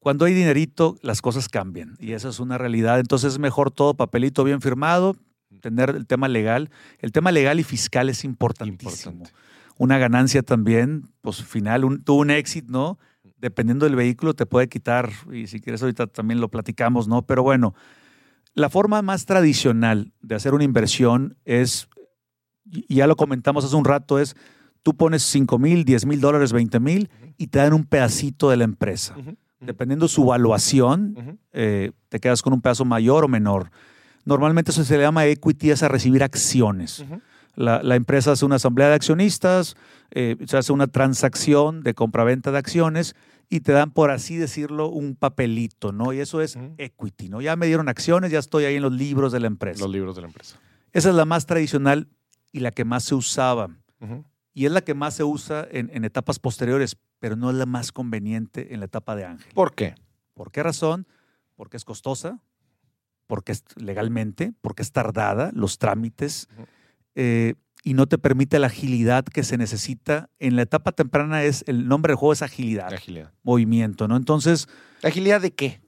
cuando 0.01 0.25
hay 0.25 0.33
dinerito, 0.33 0.97
las 1.03 1.21
cosas 1.21 1.47
cambian 1.47 1.95
y 1.99 2.13
esa 2.13 2.29
es 2.29 2.39
una 2.39 2.57
realidad. 2.57 2.99
Entonces 2.99 3.33
es 3.33 3.39
mejor 3.39 3.69
todo 3.69 3.93
papelito 3.93 4.43
bien 4.43 4.59
firmado, 4.59 5.15
tener 5.61 5.91
el 5.91 6.07
tema 6.07 6.27
legal. 6.27 6.71
El 6.97 7.11
tema 7.11 7.31
legal 7.31 7.59
y 7.59 7.63
fiscal 7.63 8.09
es 8.09 8.23
importantísimo. 8.23 9.23
Una 9.77 9.99
ganancia 9.99 10.41
también, 10.41 11.03
pues 11.21 11.43
final, 11.43 11.85
un, 11.85 12.03
tuvo 12.03 12.21
un 12.21 12.31
éxito, 12.31 12.71
¿no? 12.71 12.99
Dependiendo 13.37 13.85
del 13.85 13.95
vehículo 13.95 14.33
te 14.33 14.47
puede 14.47 14.69
quitar, 14.69 15.11
y 15.31 15.45
si 15.45 15.59
quieres 15.59 15.83
ahorita 15.83 16.07
también 16.07 16.41
lo 16.41 16.49
platicamos, 16.49 17.07
¿no? 17.07 17.21
Pero 17.27 17.43
bueno, 17.43 17.75
la 18.55 18.71
forma 18.71 19.03
más 19.03 19.27
tradicional 19.27 20.13
de 20.21 20.33
hacer 20.33 20.55
una 20.55 20.63
inversión 20.63 21.37
es, 21.45 21.87
y 22.65 22.95
ya 22.95 23.05
lo 23.05 23.15
comentamos 23.15 23.65
hace 23.65 23.75
un 23.75 23.85
rato, 23.85 24.17
es 24.17 24.35
tú 24.81 24.95
pones 24.95 25.21
5 25.21 25.59
mil, 25.59 25.85
10 25.85 26.07
mil 26.07 26.21
dólares, 26.21 26.53
20 26.53 26.79
mil 26.79 27.09
y 27.37 27.47
te 27.47 27.59
dan 27.59 27.73
un 27.73 27.85
pedacito 27.85 28.49
de 28.49 28.57
la 28.57 28.63
empresa. 28.63 29.15
Dependiendo 29.61 30.07
su 30.07 30.25
valuación, 30.25 31.39
eh, 31.53 31.91
te 32.09 32.19
quedas 32.19 32.41
con 32.41 32.53
un 32.53 32.61
pedazo 32.61 32.83
mayor 32.83 33.23
o 33.23 33.27
menor. 33.27 33.71
Normalmente 34.25 34.71
eso 34.71 34.83
se 34.83 34.97
le 34.97 35.03
llama 35.03 35.25
equity, 35.25 35.71
es 35.71 35.83
a 35.83 35.87
recibir 35.87 36.23
acciones. 36.23 37.05
la, 37.55 37.95
empresa 37.95 38.31
hace 38.31 38.45
una 38.45 38.55
asamblea 38.55 38.89
de 38.89 38.95
accionistas, 38.95 39.75
eh, 40.11 40.37
se 40.45 40.57
hace 40.57 40.73
una 40.73 40.87
transacción 40.87 41.83
de 41.83 41.93
compraventa 41.93 42.51
de 42.51 42.57
acciones 42.57 43.15
y 43.49 43.59
te 43.59 43.71
dan, 43.71 43.91
por 43.91 44.11
así 44.11 44.37
decirlo, 44.37 44.87
un 44.87 45.15
papelito, 45.15 45.91
¿no? 45.91 46.13
Y 46.13 46.19
eso 46.19 46.41
es 46.41 46.57
equity, 46.77 47.29
¿no? 47.29 47.41
Ya 47.41 47.55
me 47.55 47.67
dieron 47.67 47.89
acciones, 47.89 48.31
ya 48.31 48.39
estoy 48.39 48.63
ahí 48.63 48.75
en 48.75 48.81
los 48.81 48.93
libros 48.93 49.31
de 49.31 49.41
la 49.41 49.47
empresa. 49.47 49.81
Los 49.81 49.91
libros 49.91 50.15
de 50.15 50.21
la 50.21 50.27
empresa. 50.27 50.57
Esa 50.93 51.09
es 51.09 51.15
la 51.15 51.25
más 51.25 51.45
tradicional 51.45 52.07
y 52.51 52.61
la 52.61 52.71
que 52.71 52.85
más 52.85 53.03
se 53.03 53.15
usaba. 53.15 53.69
Y 54.53 54.65
es 54.65 54.71
la 54.71 54.81
que 54.81 54.93
más 54.93 55.15
se 55.15 55.23
usa 55.23 55.67
en, 55.71 56.03
etapas 56.03 56.39
posteriores, 56.39 56.97
pero 57.19 57.35
no 57.35 57.49
es 57.49 57.55
la 57.55 57.65
más 57.65 57.91
conveniente 57.91 58.73
en 58.73 58.79
la 58.79 58.87
etapa 58.87 59.15
de 59.15 59.25
ángel. 59.25 59.53
¿Por 59.53 59.73
qué? 59.75 59.95
¿Por 60.33 60.51
qué 60.51 60.61
razón? 60.61 61.07
Porque 61.55 61.77
es 61.77 61.85
costosa, 61.85 62.41
porque 63.27 63.53
es 63.53 63.63
legalmente, 63.77 64.53
porque 64.61 64.81
es 64.81 64.91
tardada, 64.91 65.51
los 65.53 65.77
trámites, 65.77 66.49
eh, 67.15 67.53
y 67.83 67.93
no 67.93 68.07
te 68.07 68.17
permite 68.17 68.59
la 68.59 68.67
agilidad 68.67 69.23
que 69.23 69.43
se 69.43 69.57
necesita. 69.57 70.29
En 70.39 70.55
la 70.55 70.63
etapa 70.63 70.91
temprana 70.91 71.43
es, 71.43 71.63
el 71.67 71.87
nombre 71.87 72.11
del 72.11 72.17
juego 72.17 72.33
es 72.33 72.41
agilidad. 72.41 72.93
Agilidad. 72.93 73.31
Movimiento, 73.43 74.07
¿no? 74.07 74.17
Entonces. 74.17 74.67
¿Agilidad 75.01 75.41
de 75.41 75.51
qué? 75.51 75.81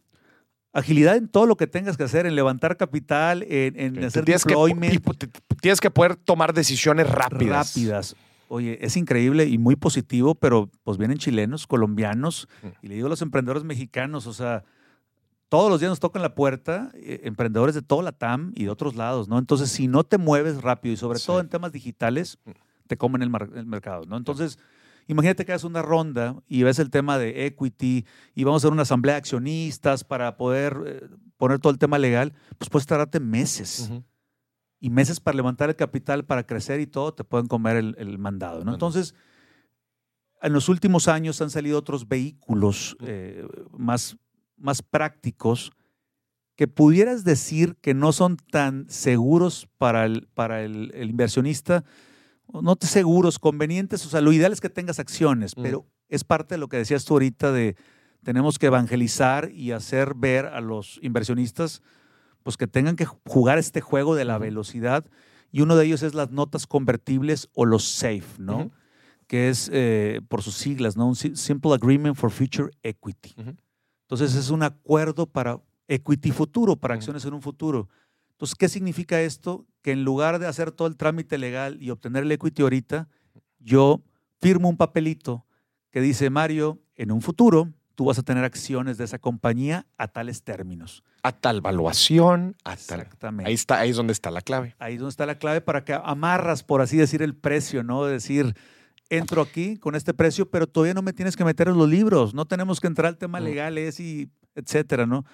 Agilidad 0.72 1.18
en 1.18 1.28
todo 1.28 1.46
lo 1.46 1.56
que 1.56 1.68
tengas 1.68 1.98
que 1.98 2.04
hacer, 2.04 2.26
en 2.26 2.36
levantar 2.36 2.78
capital, 2.78 3.44
en, 3.48 4.04
hacer 4.04 4.26
tienes 4.26 4.44
deployment. 4.44 5.04
Que, 5.06 5.28
tienes 5.62 5.80
que 5.80 5.92
poder 5.92 6.16
tomar 6.16 6.54
decisiones 6.54 7.08
rápidas. 7.08 7.76
Rápidas. 7.76 8.16
Oye, 8.48 8.78
es 8.86 8.98
increíble 8.98 9.46
y 9.46 9.58
muy 9.58 9.76
positivo, 9.76 10.36
pero 10.36 10.70
pues 10.84 10.98
vienen 10.98 11.18
chilenos, 11.18 11.68
colombianos, 11.68 12.48
mm. 12.62 12.68
y 12.82 12.88
le 12.88 12.96
digo 12.96 13.08
a 13.08 13.10
los 13.10 13.22
emprendedores 13.22 13.64
mexicanos, 13.64 14.28
o 14.28 14.34
sea, 14.34 14.64
todos 15.50 15.70
los 15.70 15.80
días 15.80 15.92
nos 15.92 16.00
tocan 16.00 16.22
la 16.22 16.36
puerta 16.36 16.92
eh, 16.96 17.22
emprendedores 17.24 17.76
de 17.76 17.82
toda 17.82 18.04
la 18.04 18.12
TAM 18.12 18.52
y 18.56 18.66
de 18.66 18.70
otros 18.70 18.96
lados, 18.96 19.28
¿no? 19.28 19.38
Entonces, 19.38 19.70
si 19.70 19.88
no 19.88 20.04
te 20.04 20.18
mueves 20.18 20.62
rápido 20.62 20.94
y 20.94 20.98
sobre 20.98 21.20
todo 21.20 21.40
en 21.40 21.50
temas 21.50 21.72
digitales, 21.72 22.40
mm. 22.46 22.52
te 22.88 22.98
comen 22.98 23.22
el, 23.22 23.32
el 23.56 23.66
mercado, 23.66 24.06
¿no? 24.06 24.18
Entonces, 24.18 24.58
Imagínate 25.08 25.46
que 25.46 25.54
haces 25.54 25.66
una 25.66 25.82
ronda 25.82 26.36
y 26.48 26.64
ves 26.64 26.80
el 26.80 26.90
tema 26.90 27.18
de 27.18 27.46
equity 27.46 28.06
y 28.36 28.44
vamos 28.44 28.64
a 28.64 28.68
hacer 28.68 28.74
una 28.74 28.84
asamblea 28.84 29.16
de 29.16 29.20
accionistas 29.20 30.04
para 30.04 30.38
poder 30.38 30.78
eh, 30.86 31.10
poner 31.38 31.60
todo 31.60 31.72
el 31.72 31.80
tema 31.80 31.98
legal, 31.98 32.34
pues 32.58 32.70
puedes 32.70 32.88
tardarte 32.88 33.20
meses. 33.20 33.92
Y 34.84 34.90
meses 34.90 35.22
para 35.22 35.38
levantar 35.38 35.70
el 35.70 35.78
capital, 35.78 36.26
para 36.26 36.46
crecer 36.46 36.82
y 36.82 36.88
todo, 36.88 37.14
te 37.14 37.24
pueden 37.24 37.48
comer 37.48 37.78
el, 37.78 38.18
mandado. 38.18 38.66
¿no? 38.66 38.74
Entonces, 38.74 39.16
en 40.42 40.52
los 40.52 40.68
últimos 40.68 41.08
años 41.08 41.42
han 41.42 41.50
salido 41.50 41.80
otros 41.80 42.08
vehículos 42.10 42.98
eh, 43.00 43.48
más, 43.72 44.18
más 44.58 44.82
prácticos 44.82 45.72
que 46.58 46.68
pudieras 46.68 47.24
decir 47.24 47.78
que 47.80 47.94
no 47.94 48.12
son 48.12 48.36
tan 48.36 48.90
seguros 48.90 49.70
para 49.78 50.04
el, 50.06 50.28
para 50.34 50.64
el 50.64 51.10
inversionista, 51.10 51.86
no 52.62 52.76
te 52.76 52.88
seguros, 52.88 53.40
convenientes, 53.40 54.06
o 54.06 54.10
sea, 54.10 54.22
lo 54.22 54.34
ideal 54.34 54.52
es 54.52 54.62
que 54.62 54.70
tengas 54.70 55.00
acciones, 55.00 55.58
mm. 55.58 55.62
pero 55.62 55.86
es 56.10 56.24
parte 56.24 56.56
de 56.56 56.60
lo 56.60 56.68
que 56.68 56.78
decías 56.78 57.06
tú 57.06 57.14
ahorita 57.14 57.52
de 57.52 57.76
tenemos 58.24 58.60
que 58.60 58.68
evangelizar 58.68 59.50
y 59.52 59.72
hacer 59.72 60.14
ver 60.16 60.46
a 60.48 60.62
los 60.62 61.00
inversionistas 61.02 61.82
pues 62.44 62.58
que 62.58 62.68
tengan 62.68 62.96
que 62.96 63.06
jugar 63.06 63.58
este 63.58 63.82
juego 63.82 64.16
de 64.16 64.26
la 64.26 64.38
velocidad 64.38 65.06
y 65.52 65.62
uno 65.62 65.76
de 65.76 65.86
ellos 65.86 66.04
es 66.04 66.14
las 66.14 66.32
notas 66.32 66.68
convertibles 66.68 67.50
o 67.54 67.66
los 67.66 67.84
SAFE, 67.84 68.40
¿no? 68.40 68.72
Que 69.28 69.50
es 69.50 69.70
eh, 69.74 70.22
por 70.28 70.42
sus 70.42 70.56
siglas, 70.56 70.98
¿no? 70.98 71.08
Un 71.08 71.16
Simple 71.16 71.74
Agreement 71.74 72.16
for 72.16 72.32
Future 72.32 72.72
Equity. 72.84 73.36
Entonces 74.02 74.36
es 74.36 74.50
un 74.50 74.64
acuerdo 74.64 75.26
para 75.26 75.62
equity 75.88 76.32
futuro, 76.32 76.76
para 76.76 76.96
acciones 76.96 77.26
en 77.26 77.34
un 77.34 77.42
futuro. 77.42 77.90
Entonces, 78.32 78.56
¿qué 78.56 78.68
significa 78.68 79.22
esto? 79.22 79.66
Que 79.82 79.92
en 79.92 80.04
lugar 80.04 80.40
de 80.40 80.48
hacer 80.48 80.72
todo 80.72 80.88
el 80.88 80.98
trámite 80.98 81.38
legal 81.38 81.82
y 81.82 81.92
obtener 81.92 82.24
el 82.24 82.32
equity 82.32 82.62
ahorita, 82.62 83.08
yo 83.60 84.02
firmo 84.40 84.70
un 84.70 84.78
papelito 84.78 85.46
que 85.92 86.02
dice, 86.02 86.30
Mario, 86.30 86.82
en 86.96 87.12
un 87.12 87.22
futuro 87.22 87.72
tú 87.96 88.06
vas 88.06 88.20
a 88.20 88.24
tener 88.24 88.44
acciones 88.44 88.98
de 88.98 89.06
esa 89.06 89.20
compañía 89.20 89.86
a 89.98 90.08
tales 90.08 90.44
términos. 90.44 91.04
A 91.22 91.32
tal 91.32 91.62
valuación, 91.62 92.56
a 92.64 92.76
tal... 92.76 93.02
Exactamente. 93.02 93.50
Ahí, 93.50 93.54
está, 93.54 93.80
ahí 93.80 93.92
es 93.92 93.96
donde 93.96 94.14
está 94.14 94.32
la 94.32 94.42
clave. 94.42 94.76
Ahí 94.80 94.96
es 94.96 95.00
donde 95.00 95.12
está 95.12 95.26
la 95.26 95.38
clave 95.38 95.62
para 95.62 95.84
que 95.86 95.94
amarras, 95.94 96.64
por 96.64 96.82
así 96.82 96.98
decir, 96.98 97.22
el 97.22 97.36
precio, 97.36 97.84
¿no? 97.84 98.06
decir, 98.06 98.56
entro 99.10 99.42
aquí 99.42 99.78
con 99.78 99.96
este 99.96 100.14
precio, 100.14 100.50
pero 100.50 100.68
todavía 100.68 100.94
no 100.94 101.02
me 101.02 101.14
tienes 101.14 101.36
que 101.36 101.46
meter 101.46 101.68
en 101.68 101.78
los 101.78 101.90
libros, 101.90 102.34
no 102.34 102.46
tenemos 102.46 102.80
que 102.80 102.88
entrar 102.88 103.08
al 103.08 103.18
tema 103.18 103.40
mm. 103.40 103.44
legales 103.44 104.00
y 104.00 104.30
etcétera, 104.56 105.06
¿no? 105.06 105.26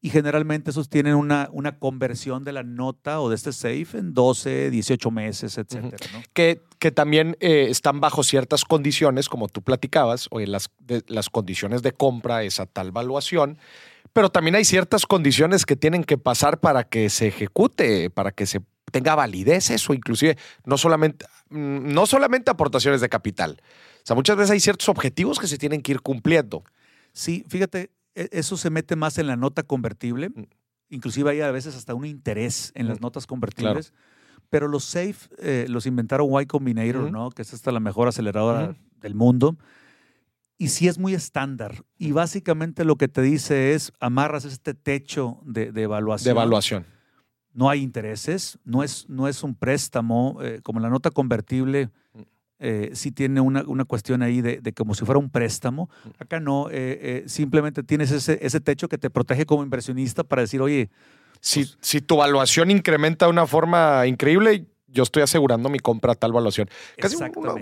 Y 0.00 0.10
generalmente 0.10 0.70
esos 0.70 0.88
tienen 0.88 1.14
una, 1.14 1.48
una 1.52 1.78
conversión 1.78 2.44
de 2.44 2.52
la 2.52 2.62
nota 2.62 3.20
o 3.20 3.28
de 3.28 3.34
este 3.34 3.52
safe 3.52 3.98
en 3.98 4.14
12, 4.14 4.70
18 4.70 5.10
meses, 5.10 5.58
etcétera. 5.58 5.96
que, 6.32 6.60
que, 6.78 6.92
también 6.92 7.36
eh, 7.40 7.66
están 7.68 8.00
bajo 8.00 8.22
ciertas 8.22 8.64
condiciones, 8.64 9.28
como 9.28 9.48
tú 9.48 9.62
platicabas, 9.62 10.28
o 10.30 10.40
en 10.40 10.52
las, 10.52 10.70
las 11.08 11.30
condiciones 11.30 11.82
de 11.82 11.92
compra, 11.92 12.44
esa 12.44 12.66
tal 12.66 12.92
valuación, 12.92 13.58
pero 14.12 14.30
también 14.30 14.54
hay 14.54 14.64
ciertas 14.64 15.04
condiciones 15.04 15.66
que 15.66 15.76
tienen 15.76 16.04
que 16.04 16.16
pasar 16.16 16.60
para 16.60 16.84
que 16.84 17.10
se 17.10 17.28
ejecute, 17.28 18.10
para 18.10 18.30
que 18.30 18.46
se 18.46 18.60
tenga 18.92 19.14
validez 19.14 19.70
eso, 19.70 19.94
inclusive 19.94 20.38
no 20.64 20.78
solamente, 20.78 21.26
mm, 21.50 21.92
no 21.92 22.06
solamente 22.06 22.50
aportaciones 22.50 23.00
de 23.00 23.08
capital. 23.08 23.60
O 23.96 24.06
sea, 24.08 24.16
muchas 24.16 24.36
veces 24.36 24.52
hay 24.52 24.60
ciertos 24.60 24.88
objetivos 24.88 25.38
que 25.38 25.46
se 25.46 25.58
tienen 25.58 25.82
que 25.82 25.92
ir 25.92 26.00
cumpliendo. 26.00 26.64
Sí, 27.12 27.44
fíjate, 27.48 27.90
eso 28.14 28.56
se 28.56 28.70
mete 28.70 28.96
más 28.96 29.18
en 29.18 29.26
la 29.26 29.36
nota 29.36 29.62
convertible. 29.62 30.30
Mm. 30.30 30.44
Inclusive 30.90 31.30
hay 31.30 31.40
a 31.40 31.50
veces 31.50 31.76
hasta 31.76 31.94
un 31.94 32.06
interés 32.06 32.72
en 32.74 32.88
las 32.88 32.98
mm, 32.98 33.02
notas 33.02 33.26
convertibles. 33.26 33.92
Pero 34.50 34.68
los 34.68 34.84
SAFE 34.84 35.28
eh, 35.38 35.66
los 35.68 35.84
inventaron 35.86 36.28
Y 36.40 36.46
Combinator, 36.46 37.10
¿no? 37.12 37.30
Que 37.30 37.42
es 37.42 37.52
hasta 37.52 37.70
la 37.70 37.80
mejor 37.80 38.08
aceleradora 38.08 38.74
del 38.96 39.14
mundo. 39.14 39.58
Y 40.56 40.68
sí 40.68 40.88
es 40.88 40.98
muy 40.98 41.14
estándar. 41.14 41.84
Y 41.98 42.12
básicamente 42.12 42.84
lo 42.84 42.96
que 42.96 43.08
te 43.08 43.20
dice 43.20 43.74
es, 43.74 43.92
amarras 44.00 44.44
este 44.44 44.74
techo 44.74 45.40
de, 45.44 45.70
evaluación. 45.74 46.24
De 46.24 46.30
evaluación. 46.30 46.86
No 47.52 47.68
hay 47.68 47.82
intereses, 47.82 48.58
no 48.64 48.82
es, 48.82 49.08
no 49.08 49.28
es 49.28 49.42
un 49.42 49.54
préstamo, 49.54 50.38
eh, 50.42 50.60
como 50.62 50.80
la 50.80 50.88
nota 50.88 51.10
convertible 51.10 51.90
eh, 52.60 52.90
sí 52.94 53.12
tiene 53.12 53.40
una, 53.40 53.84
cuestión 53.84 54.22
ahí 54.22 54.40
de, 54.40 54.72
como 54.72 54.94
si 54.94 55.04
fuera 55.04 55.18
un 55.18 55.30
préstamo. 55.30 55.88
Acá 56.18 56.40
no, 56.40 56.68
eh, 56.70 56.98
eh, 57.00 57.24
simplemente 57.26 57.82
tienes 57.82 58.10
ese, 58.10 58.38
ese 58.42 58.60
techo 58.60 58.88
que 58.88 58.98
te 58.98 59.10
protege 59.10 59.46
como 59.46 59.62
inversionista 59.62 60.24
para 60.24 60.42
decir, 60.42 60.60
oye... 60.60 60.90
Si, 61.40 61.60
pues 61.60 61.78
si 61.80 62.00
tu 62.00 62.16
valuación 62.16 62.68
incrementa 62.68 63.26
de 63.26 63.30
una 63.30 63.46
forma 63.46 64.04
increíble, 64.08 64.66
yo 64.88 65.04
estoy 65.04 65.22
asegurando 65.22 65.68
mi 65.68 65.78
compra 65.78 66.12
a 66.12 66.14
tal 66.16 66.32
valuación. 66.32 66.68
Casi, 66.98 67.16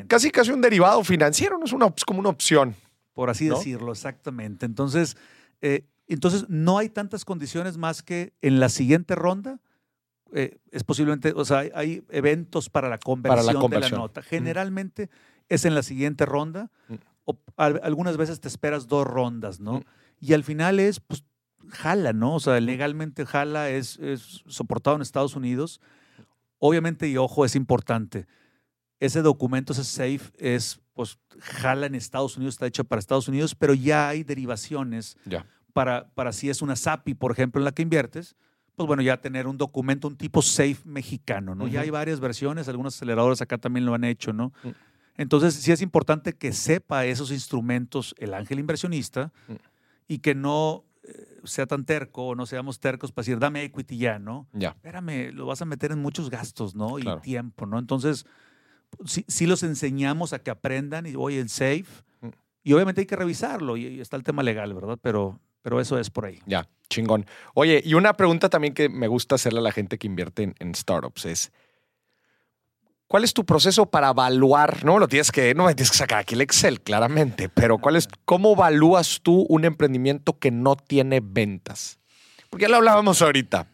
casi, 0.08 0.30
casi 0.30 0.50
un 0.50 0.62
derivado 0.62 1.04
financiero, 1.04 1.58
no 1.58 1.66
es, 1.66 1.74
una, 1.74 1.92
como 2.06 2.20
una 2.20 2.30
opción. 2.30 2.74
Por 3.12 3.28
así 3.28 3.50
decirlo, 3.50 3.92
exactamente. 3.92 4.64
Entonces, 4.64 5.18
entonces, 6.08 6.46
no 6.48 6.78
hay 6.78 6.88
tantas 6.88 7.26
condiciones 7.26 7.76
más 7.76 8.02
que 8.02 8.32
en 8.40 8.60
la 8.60 8.70
siguiente 8.70 9.14
ronda 9.14 9.60
eh, 10.32 10.58
es 10.70 10.84
posiblemente, 10.84 11.32
o 11.34 11.44
sea, 11.44 11.64
hay, 11.74 12.04
eventos 12.10 12.68
para 12.68 12.88
la, 12.88 12.98
conversión 12.98 13.70
de 13.70 13.80
la 13.80 13.88
nota. 13.90 14.22
Generalmente 14.22 15.08
es 15.48 15.64
en 15.64 15.74
la 15.74 15.82
siguiente 15.82 16.26
ronda, 16.26 16.70
o 17.24 17.38
algunas 17.56 18.16
veces 18.16 18.40
te 18.40 18.48
esperas 18.48 18.86
dos 18.86 19.06
rondas, 19.06 19.60
¿no? 19.60 19.82
Y 20.20 20.32
al 20.32 20.44
final 20.44 20.80
es, 20.80 21.00
pues, 21.00 21.24
jala, 21.68 22.12
¿no? 22.12 22.34
O 22.34 22.40
sea, 22.40 22.60
legalmente 22.60 23.26
jala, 23.26 23.70
es, 23.70 23.98
es 23.98 24.42
soportado 24.46 24.96
en 24.96 25.02
Estados 25.02 25.36
Unidos. 25.36 25.80
Obviamente, 26.58 27.08
y 27.08 27.16
ojo, 27.16 27.44
es 27.44 27.54
importante, 27.54 28.26
ese 28.98 29.22
documento, 29.22 29.72
ese 29.72 29.84
SAFE, 29.84 30.32
es, 30.38 30.80
pues, 30.94 31.18
jala 31.38 31.86
en 31.86 31.94
Estados 31.94 32.36
Unidos, 32.36 32.54
está 32.54 32.66
hecho 32.66 32.84
para 32.84 32.98
Estados 32.98 33.28
Unidos, 33.28 33.54
pero 33.54 33.74
ya 33.74 34.08
hay 34.08 34.24
derivaciones 34.24 35.16
Para, 35.72 36.08
para 36.14 36.32
si 36.32 36.48
es 36.48 36.62
una 36.62 36.74
SAPI, 36.74 37.14
por 37.14 37.32
ejemplo, 37.32 37.60
en 37.60 37.66
la 37.66 37.72
que 37.72 37.82
inviertes, 37.82 38.34
pues 38.76 38.86
bueno, 38.86 39.02
ya 39.02 39.16
tener 39.20 39.46
un 39.46 39.56
documento, 39.56 40.06
un 40.06 40.16
tipo 40.16 40.42
safe 40.42 40.78
mexicano, 40.84 41.54
¿no? 41.54 41.66
Ya 41.66 41.80
hay 41.80 41.90
varias 41.90 42.20
versiones, 42.20 42.68
algunos 42.68 42.94
aceleradores 42.94 43.40
acá 43.40 43.56
también 43.56 43.86
lo 43.86 43.94
han 43.94 44.04
hecho, 44.04 44.34
¿no? 44.34 44.52
Mm. 44.62 44.68
Entonces, 45.16 45.54
sí 45.54 45.72
es 45.72 45.80
importante 45.80 46.34
que 46.34 46.52
sepa 46.52 47.06
esos 47.06 47.30
instrumentos 47.30 48.14
el 48.18 48.34
ángel 48.34 48.58
inversionista 48.58 49.32
mm. 49.48 49.54
y 50.08 50.18
que 50.18 50.34
no 50.34 50.84
eh, 51.04 51.40
sea 51.44 51.66
tan 51.66 51.86
terco 51.86 52.26
o 52.26 52.34
no 52.34 52.44
seamos 52.44 52.78
tercos 52.80 53.12
para 53.12 53.22
decir, 53.22 53.38
dame 53.38 53.64
equity 53.64 53.96
ya, 53.96 54.18
¿no? 54.18 54.46
Ya. 54.52 54.70
Espérame, 54.70 55.32
lo 55.32 55.46
vas 55.46 55.62
a 55.62 55.64
meter 55.64 55.92
en 55.92 56.02
muchos 56.02 56.28
gastos, 56.28 56.74
¿no? 56.74 56.98
Y 56.98 57.04
tiempo, 57.22 57.64
¿no? 57.64 57.78
Entonces, 57.78 58.26
sí, 59.04 59.46
los 59.46 59.62
enseñamos 59.62 60.34
a 60.34 60.38
que 60.38 60.50
aprendan 60.50 61.06
y, 61.06 61.14
oye, 61.16 61.40
el 61.40 61.48
safe. 61.48 61.86
Mm. 62.20 62.28
Y 62.62 62.72
obviamente 62.74 63.00
hay 63.00 63.06
que 63.06 63.16
revisarlo 63.16 63.78
y, 63.78 64.00
está 64.00 64.16
el 64.16 64.22
tema 64.22 64.42
legal, 64.42 64.74
¿verdad? 64.74 64.98
Pero, 65.00 65.40
pero 65.66 65.80
eso 65.80 65.98
es 65.98 66.10
por 66.10 66.26
ahí. 66.26 66.38
Ya. 66.46 66.68
Chingón. 66.88 67.26
Oye, 67.52 67.82
y 67.84 67.94
una 67.94 68.12
pregunta 68.12 68.48
también 68.48 68.72
que 68.72 68.88
me 68.88 69.08
gusta 69.08 69.34
hacerle 69.34 69.58
a 69.58 69.62
la 69.62 69.72
gente 69.72 69.98
que 69.98 70.06
invierte 70.06 70.54
en, 70.56 70.74
startups 70.76 71.24
es, 71.24 71.52
¿cuál 73.08 73.24
es 73.24 73.34
tu 73.34 73.44
proceso 73.44 73.86
para 73.86 74.10
evaluar? 74.10 74.84
No 74.84 75.00
lo 75.00 75.08
tienes 75.08 75.32
que, 75.32 75.56
no 75.56 75.66
tienes 75.66 75.90
que 75.90 75.96
sacar 75.96 76.20
aquí 76.20 76.36
el 76.36 76.42
Excel, 76.42 76.80
claramente, 76.82 77.48
pero 77.48 77.78
¿cuál 77.78 77.96
es, 77.96 78.06
cómo 78.24 78.52
evalúas 78.52 79.22
tú 79.24 79.44
un 79.48 79.64
emprendimiento 79.64 80.38
que 80.38 80.52
no 80.52 80.76
tiene 80.76 81.18
ventas? 81.20 81.98
Porque 82.48 82.66
ya 82.66 82.68
lo 82.68 82.76
hablábamos 82.76 83.20
ahorita. 83.20 83.66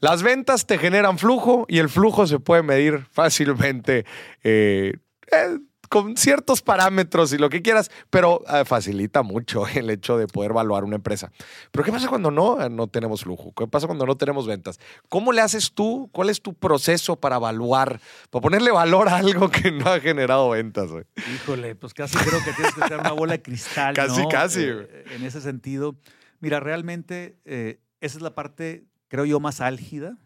Las 0.00 0.22
ventas 0.22 0.66
te 0.66 0.78
generan 0.78 1.18
flujo 1.18 1.66
y 1.68 1.78
el 1.78 1.90
flujo 1.90 2.26
se 2.26 2.38
puede 2.38 2.62
medir 2.62 3.04
fácilmente. 3.12 4.06
Eh, 4.42 4.94
eh, 5.30 5.58
con 5.88 6.16
ciertos 6.16 6.62
parámetros 6.62 7.32
y 7.32 7.38
lo 7.38 7.48
que 7.50 7.62
quieras, 7.62 7.90
pero 8.10 8.42
eh, 8.52 8.64
facilita 8.64 9.22
mucho 9.22 9.66
el 9.74 9.90
hecho 9.90 10.16
de 10.18 10.26
poder 10.26 10.50
evaluar 10.52 10.84
una 10.84 10.96
empresa. 10.96 11.30
Pero 11.70 11.84
¿qué 11.84 11.92
pasa 11.92 12.08
cuando 12.08 12.30
no, 12.30 12.60
eh, 12.60 12.70
no 12.70 12.86
tenemos 12.86 13.22
flujo? 13.22 13.52
¿Qué 13.56 13.66
pasa 13.66 13.86
cuando 13.86 14.06
no 14.06 14.16
tenemos 14.16 14.46
ventas? 14.46 14.78
¿Cómo 15.08 15.32
le 15.32 15.40
haces 15.40 15.72
tú? 15.72 16.08
¿Cuál 16.12 16.30
es 16.30 16.40
tu 16.40 16.54
proceso 16.54 17.16
para 17.16 17.36
evaluar, 17.36 18.00
para 18.30 18.42
ponerle 18.42 18.70
valor 18.70 19.08
a 19.08 19.16
algo 19.16 19.50
que 19.50 19.70
no 19.70 19.88
ha 19.90 20.00
generado 20.00 20.50
ventas? 20.50 20.90
Híjole, 21.34 21.74
pues 21.74 21.94
casi 21.94 22.16
creo 22.18 22.40
que 22.44 22.52
tienes 22.52 22.74
que 22.74 22.80
tener 22.82 23.00
una 23.00 23.12
bola 23.12 23.32
de 23.34 23.42
cristal. 23.42 23.94
casi, 23.94 24.26
casi. 24.28 24.62
Eh, 24.64 25.04
en 25.14 25.24
ese 25.24 25.40
sentido, 25.40 25.96
mira, 26.40 26.60
realmente 26.60 27.38
esa 27.44 28.18
es 28.18 28.22
la 28.22 28.34
parte, 28.34 28.84
creo 29.08 29.24
yo, 29.24 29.40
más 29.40 29.60
álgida. 29.60 30.18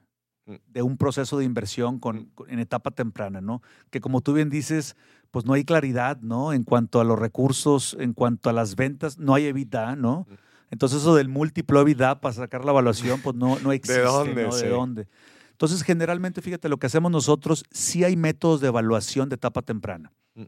De 0.69 0.83
un 0.83 0.97
proceso 0.97 1.39
de 1.39 1.45
inversión 1.45 1.99
con, 1.99 2.31
en 2.49 2.59
etapa 2.59 2.91
temprana, 2.91 3.41
¿no? 3.41 3.63
Que 3.91 4.01
como 4.01 4.21
tú 4.21 4.33
bien 4.33 4.51
dices, 4.51 4.97
pues 5.31 5.45
no 5.45 5.53
hay 5.53 5.65
claridad, 5.65 6.19
¿no? 6.21 6.53
En 6.53 6.65
cuanto 6.65 7.01
a 7.01 7.05
los 7.05 7.19
recursos, 7.19 7.97
en 8.01 8.15
cuanto 8.15 8.49
a 8.49 8.53
las 8.53 8.77
ventas, 8.77 9.19
no 9.19 9.35
hay 9.35 9.47
EBITDA, 9.47 9.97
¿no? 9.97 10.27
Entonces 10.71 11.01
eso 11.01 11.15
del 11.15 11.29
múltiplo 11.29 11.81
EBITDA 11.81 12.21
para 12.21 12.35
sacar 12.35 12.65
la 12.65 12.73
evaluación, 12.73 13.21
pues 13.21 13.37
no, 13.37 13.59
no 13.61 13.73
existe. 13.73 14.01
¿De 14.01 14.07
dónde? 14.07 14.43
¿no? 14.45 14.57
¿De 14.57 14.69
dónde? 14.69 15.09
Entonces, 15.51 15.83
generalmente, 15.83 16.41
fíjate, 16.41 16.69
lo 16.69 16.77
que 16.77 16.87
hacemos 16.87 17.11
nosotros, 17.11 17.65
sí 17.73 18.05
hay 18.05 18.17
métodos 18.17 18.61
de 18.61 18.69
evaluación 18.69 19.29
de 19.29 19.35
etapa 19.35 19.61
temprana. 19.61 20.13
Mm. 20.35 20.45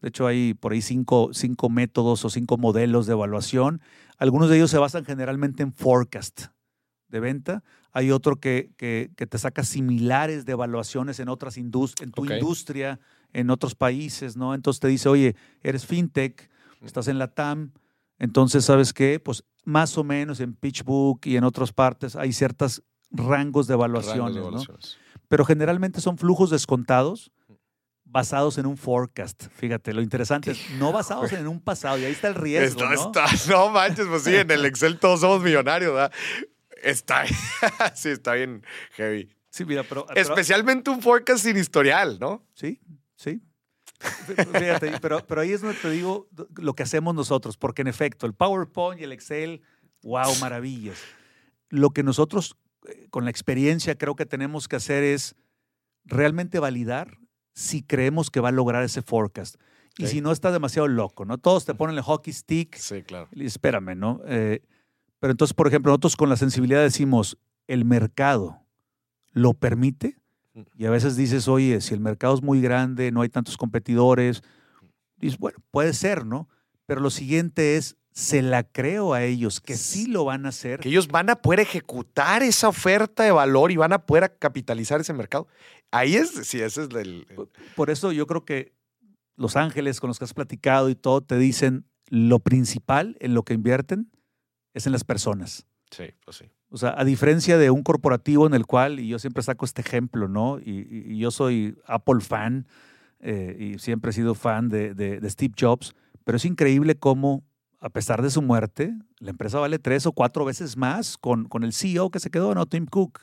De 0.00 0.08
hecho, 0.08 0.26
hay 0.26 0.54
por 0.54 0.72
ahí 0.72 0.80
cinco, 0.80 1.30
cinco 1.32 1.68
métodos 1.68 2.24
o 2.24 2.30
cinco 2.30 2.56
modelos 2.56 3.06
de 3.06 3.12
evaluación. 3.12 3.82
Algunos 4.16 4.48
de 4.48 4.56
ellos 4.56 4.70
se 4.70 4.78
basan 4.78 5.04
generalmente 5.04 5.62
en 5.62 5.74
forecast 5.74 6.46
de 7.16 7.20
venta. 7.20 7.64
Hay 7.92 8.10
otro 8.10 8.36
que, 8.36 8.70
que, 8.76 9.08
te 9.08 9.38
saca 9.38 9.64
similares 9.64 10.44
de 10.44 10.52
evaluaciones 10.52 11.18
en 11.18 11.28
otras 11.28 11.56
industrias, 11.56 12.06
en 12.06 12.12
tu 12.12 12.24
industria 12.24 13.00
en 13.32 13.50
otros 13.50 13.74
países, 13.74 14.36
¿no? 14.36 14.54
Entonces 14.54 14.80
te 14.80 14.88
dice, 14.88 15.08
oye, 15.08 15.36
eres 15.62 15.84
fintech, 15.84 16.48
estás 16.82 17.06
en 17.08 17.18
la 17.18 17.28
TAM, 17.28 17.72
entonces, 18.18 18.64
¿sabes 18.64 18.94
qué? 18.94 19.20
Pues 19.20 19.44
más 19.64 19.98
o 19.98 20.04
menos 20.04 20.40
en 20.40 20.54
PitchBook 20.54 21.26
y 21.26 21.36
en 21.36 21.44
otras 21.44 21.72
partes 21.72 22.16
hay 22.16 22.32
ciertos 22.32 22.82
rangos 23.10 23.66
de 23.66 23.74
evaluaciones, 23.74 24.36
¿no? 24.36 24.62
Pero 25.28 25.44
generalmente 25.44 26.00
son 26.00 26.16
flujos 26.16 26.50
descontados 26.50 27.30
basados 28.04 28.56
en 28.56 28.64
un 28.64 28.76
forecast. 28.76 29.48
Fíjate, 29.54 29.92
lo 29.92 30.00
interesante 30.00 30.52
es 30.52 30.70
no 30.78 30.92
basados 30.92 31.32
en 31.32 31.46
un 31.48 31.60
pasado, 31.60 31.98
y 31.98 32.04
ahí 32.04 32.12
está 32.12 32.28
el 32.28 32.36
riesgo. 32.36 32.80
¿no? 32.88 33.12
no 33.48 33.70
manches, 33.70 34.06
pues 34.06 34.22
sí, 34.22 34.34
en 34.34 34.50
el 34.50 34.64
Excel 34.64 34.98
todos 34.98 35.20
somos 35.20 35.42
millonarios, 35.42 35.92
¿verdad? 35.92 36.12
Está, 36.86 37.24
sí, 37.94 38.10
está 38.10 38.34
bien 38.34 38.64
heavy. 38.92 39.28
Sí, 39.50 39.64
mira, 39.64 39.82
pero, 39.82 40.06
Especialmente 40.14 40.90
un 40.90 41.02
forecast 41.02 41.44
sin 41.44 41.56
historial, 41.56 42.18
¿no? 42.20 42.46
Sí, 42.54 42.80
Sí. 43.16 43.40
Fíjate, 43.98 44.98
pero, 45.00 45.26
pero 45.26 45.40
ahí 45.40 45.52
es 45.52 45.62
donde 45.62 45.78
te 45.78 45.88
digo 45.90 46.28
lo 46.56 46.74
que 46.74 46.82
hacemos 46.82 47.14
nosotros, 47.14 47.56
porque 47.56 47.82
en 47.82 47.88
efecto, 47.88 48.26
el 48.26 48.34
PowerPoint 48.34 49.00
y 49.00 49.04
el 49.04 49.12
Excel, 49.12 49.62
wow, 50.02 50.34
maravillas. 50.40 50.98
Lo 51.70 51.90
que 51.90 52.02
nosotros, 52.02 52.56
eh, 52.88 53.06
con 53.10 53.24
la 53.24 53.30
experiencia, 53.30 53.96
creo 53.96 54.14
que 54.14 54.26
tenemos 54.26 54.68
que 54.68 54.76
hacer 54.76 55.02
es 55.02 55.34
realmente 56.04 56.58
validar 56.58 57.18
si 57.54 57.82
creemos 57.82 58.30
que 58.30 58.40
va 58.40 58.50
a 58.50 58.52
lograr 58.52 58.84
ese 58.84 59.00
forecast. 59.00 59.56
Y 59.98 60.08
si 60.08 60.20
no, 60.20 60.30
está 60.30 60.52
demasiado 60.52 60.88
loco, 60.88 61.24
¿no? 61.24 61.38
Todos 61.38 61.64
te 61.64 61.72
ponen 61.72 61.96
el 61.96 62.02
hockey 62.02 62.34
stick. 62.34 62.76
Sí, 62.76 63.02
claro. 63.02 63.28
Y 63.32 63.46
espérame, 63.46 63.96
¿no? 63.96 64.20
Eh, 64.26 64.60
pero 65.18 65.30
entonces, 65.30 65.54
por 65.54 65.66
ejemplo, 65.66 65.90
nosotros 65.90 66.16
con 66.16 66.28
la 66.28 66.36
sensibilidad 66.36 66.82
decimos, 66.82 67.38
¿el 67.66 67.84
mercado 67.84 68.62
lo 69.32 69.54
permite? 69.54 70.18
Y 70.76 70.86
a 70.86 70.90
veces 70.90 71.16
dices, 71.16 71.48
oye, 71.48 71.80
si 71.80 71.94
el 71.94 72.00
mercado 72.00 72.34
es 72.34 72.42
muy 72.42 72.60
grande, 72.60 73.12
no 73.12 73.20
hay 73.20 73.28
tantos 73.28 73.56
competidores, 73.56 74.42
dices, 75.16 75.38
bueno, 75.38 75.58
puede 75.70 75.92
ser, 75.92 76.24
¿no? 76.24 76.48
Pero 76.86 77.00
lo 77.00 77.10
siguiente 77.10 77.76
es, 77.76 77.96
se 78.12 78.40
la 78.40 78.62
creo 78.62 79.12
a 79.12 79.24
ellos, 79.24 79.60
que 79.60 79.76
sí 79.76 80.06
lo 80.06 80.24
van 80.24 80.46
a 80.46 80.48
hacer. 80.48 80.80
Que 80.80 80.88
ellos 80.88 81.08
van 81.08 81.28
a 81.28 81.36
poder 81.36 81.60
ejecutar 81.60 82.42
esa 82.42 82.68
oferta 82.68 83.22
de 83.22 83.32
valor 83.32 83.70
y 83.70 83.76
van 83.76 83.92
a 83.92 84.06
poder 84.06 84.36
capitalizar 84.38 85.00
ese 85.00 85.12
mercado. 85.12 85.48
Ahí 85.90 86.16
es, 86.16 86.30
sí, 86.30 86.60
ese 86.60 86.84
es 86.84 86.90
el... 86.94 87.26
Por 87.74 87.90
eso 87.90 88.12
yo 88.12 88.26
creo 88.26 88.46
que 88.46 88.72
los 89.36 89.56
ángeles 89.56 90.00
con 90.00 90.08
los 90.08 90.18
que 90.18 90.24
has 90.24 90.32
platicado 90.32 90.88
y 90.88 90.94
todo 90.94 91.20
te 91.20 91.36
dicen, 91.36 91.84
lo 92.08 92.38
principal 92.38 93.16
en 93.20 93.34
lo 93.34 93.42
que 93.42 93.52
invierten 93.52 94.10
es 94.76 94.86
en 94.86 94.92
las 94.92 95.04
personas. 95.04 95.66
Sí, 95.90 96.04
pues 96.24 96.36
sí. 96.36 96.44
O 96.68 96.76
sea, 96.76 96.94
a 96.98 97.04
diferencia 97.04 97.56
de 97.56 97.70
un 97.70 97.82
corporativo 97.82 98.46
en 98.46 98.54
el 98.54 98.66
cual, 98.66 99.00
y 99.00 99.08
yo 99.08 99.18
siempre 99.18 99.42
saco 99.42 99.64
este 99.64 99.80
ejemplo, 99.80 100.28
¿no? 100.28 100.58
Y, 100.58 101.16
yo 101.18 101.30
soy 101.30 101.78
Apple 101.86 102.20
fan 102.20 102.66
eh, 103.20 103.56
y 103.58 103.78
siempre 103.78 104.10
he 104.10 104.14
sido 104.14 104.34
fan 104.34 104.68
de, 104.68 105.20
Steve 105.30 105.54
Jobs, 105.58 105.94
pero 106.24 106.36
es 106.36 106.44
increíble 106.44 106.96
cómo, 106.96 107.42
a 107.80 107.88
pesar 107.88 108.20
de 108.20 108.30
su 108.30 108.42
muerte, 108.42 108.94
la 109.18 109.30
empresa 109.30 109.58
vale 109.58 109.78
tres 109.78 110.04
o 110.04 110.12
cuatro 110.12 110.44
veces 110.44 110.76
más 110.76 111.16
con, 111.16 111.46
con 111.46 111.64
el 111.64 111.72
CEO 111.72 112.10
que 112.10 112.20
se 112.20 112.30
quedó, 112.30 112.54
¿no? 112.54 112.66
Tim 112.66 112.84
Cook. 112.84 113.20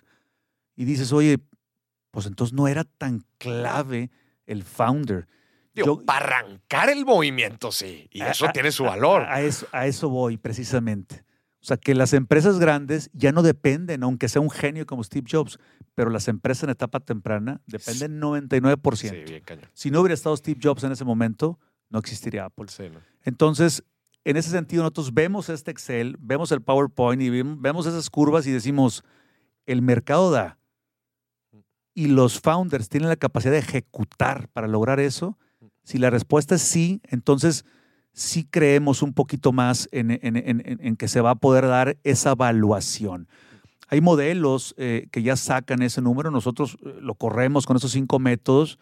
Y 0.75 0.85
dices, 0.85 1.13
oye, 1.13 1.37
pues 2.09 2.25
entonces 2.25 2.53
no 2.53 2.67
era 2.67 2.83
tan 2.85 3.23
clave 3.37 4.09
el 4.47 4.63
founder. 4.63 5.27
para 6.05 6.25
arrancar 6.25 6.89
el 6.89 7.05
movimiento, 7.05 7.71
sí. 7.71 8.07
Y 8.11 8.23
eso 8.23 8.47
tiene 8.53 8.71
su 8.71 8.85
valor. 8.85 9.27
eso, 9.37 9.67
a 9.71 9.85
eso 9.85 10.09
voy, 10.09 10.37
precisamente. 10.37 11.23
O 11.63 11.65
sea, 11.65 11.77
que 11.77 11.95
las 11.95 12.11
empresas 12.11 12.59
grandes 12.59 13.09
ya 13.13 13.31
no 13.31 13.41
dependen, 13.41 14.03
aunque 14.03 14.27
sea 14.27 14.41
un 14.41 14.49
genio 14.49 14.85
como 14.85 15.01
Steve 15.01 15.25
Jobs, 15.31 15.59
pero 15.95 16.09
las 16.09 16.27
empresas 16.27 16.65
en 16.65 16.71
etapa 16.71 16.99
temprana 16.99 17.61
dependen 17.67 18.19
99%. 18.19 18.97
Sí, 18.97 19.09
bien 19.23 19.43
cañón. 19.45 19.69
Si 19.73 19.89
no 19.89 20.01
hubiera 20.01 20.13
estado 20.13 20.35
Steve 20.35 20.59
Jobs 20.61 20.83
en 20.83 20.91
ese 20.91 21.05
momento, 21.05 21.57
no 21.89 21.99
existiría 21.99 22.43
Apple. 22.43 22.67
Entonces, 23.21 23.81
en 24.25 24.35
ese 24.35 24.49
sentido, 24.49 24.83
nosotros 24.83 25.13
vemos 25.13 25.47
este 25.47 25.71
Excel, 25.71 26.17
vemos 26.19 26.51
el 26.51 26.61
PowerPoint 26.61 27.21
y 27.21 27.29
vemos 27.29 27.85
esas 27.85 28.09
curvas 28.09 28.45
y 28.45 28.51
decimos, 28.51 29.05
el 29.65 29.81
mercado 29.81 30.31
da 30.31 30.59
y 31.93 32.07
los 32.07 32.41
founders 32.41 32.89
tienen 32.89 33.07
la 33.07 33.15
capacidad 33.15 33.53
de 33.53 33.59
ejecutar 33.59 34.49
para 34.49 34.67
lograr 34.67 34.99
eso. 34.99 35.37
Si 35.83 35.97
la 35.97 36.09
respuesta 36.09 36.55
es 36.55 36.61
sí, 36.61 37.01
entonces 37.05 37.63
sí 38.13 38.47
creemos 38.49 39.01
un 39.01 39.13
poquito 39.13 39.51
más 39.51 39.89
en, 39.91 40.95
que 40.97 41.07
se 41.07 41.21
va 41.21 41.31
a 41.31 41.35
poder 41.35 41.67
dar 41.67 41.97
esa 42.03 42.31
evaluación. 42.31 43.27
Hay 43.89 44.01
modelos 44.01 44.73
eh, 44.77 45.07
que 45.11 45.21
ya 45.23 45.35
sacan 45.35 45.81
ese 45.81 46.01
número, 46.01 46.31
nosotros 46.31 46.77
eh, 46.85 46.95
lo 47.01 47.15
corremos 47.15 47.65
con 47.65 47.75
esos 47.75 47.91
cinco 47.91 48.19
métodos. 48.19 48.79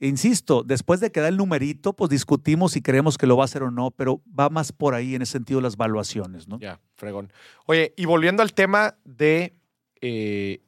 insisto, 0.00 0.62
después 0.62 1.00
de 1.00 1.10
que 1.10 1.20
da 1.20 1.28
el 1.28 1.36
numerito, 1.36 1.92
pues 1.92 2.10
discutimos 2.10 2.72
si 2.72 2.82
creemos 2.82 3.18
que 3.18 3.26
lo 3.26 3.36
va 3.36 3.44
a 3.44 3.46
hacer 3.46 3.62
o 3.64 3.70
no, 3.70 3.90
pero 3.90 4.22
va 4.38 4.48
más 4.48 4.72
por 4.72 4.94
ahí 4.94 5.14
en 5.14 5.22
ese 5.22 5.32
sentido 5.32 5.60
las 5.60 5.74
evaluaciones, 5.74 6.48
¿no? 6.48 6.58
Ya, 6.58 6.80
fregón. 6.96 7.32
Oye, 7.66 7.92
y 7.96 8.06
volviendo 8.06 8.42
al 8.42 8.54
tema 8.54 8.96
de 9.04 9.54
eh, 10.00 10.60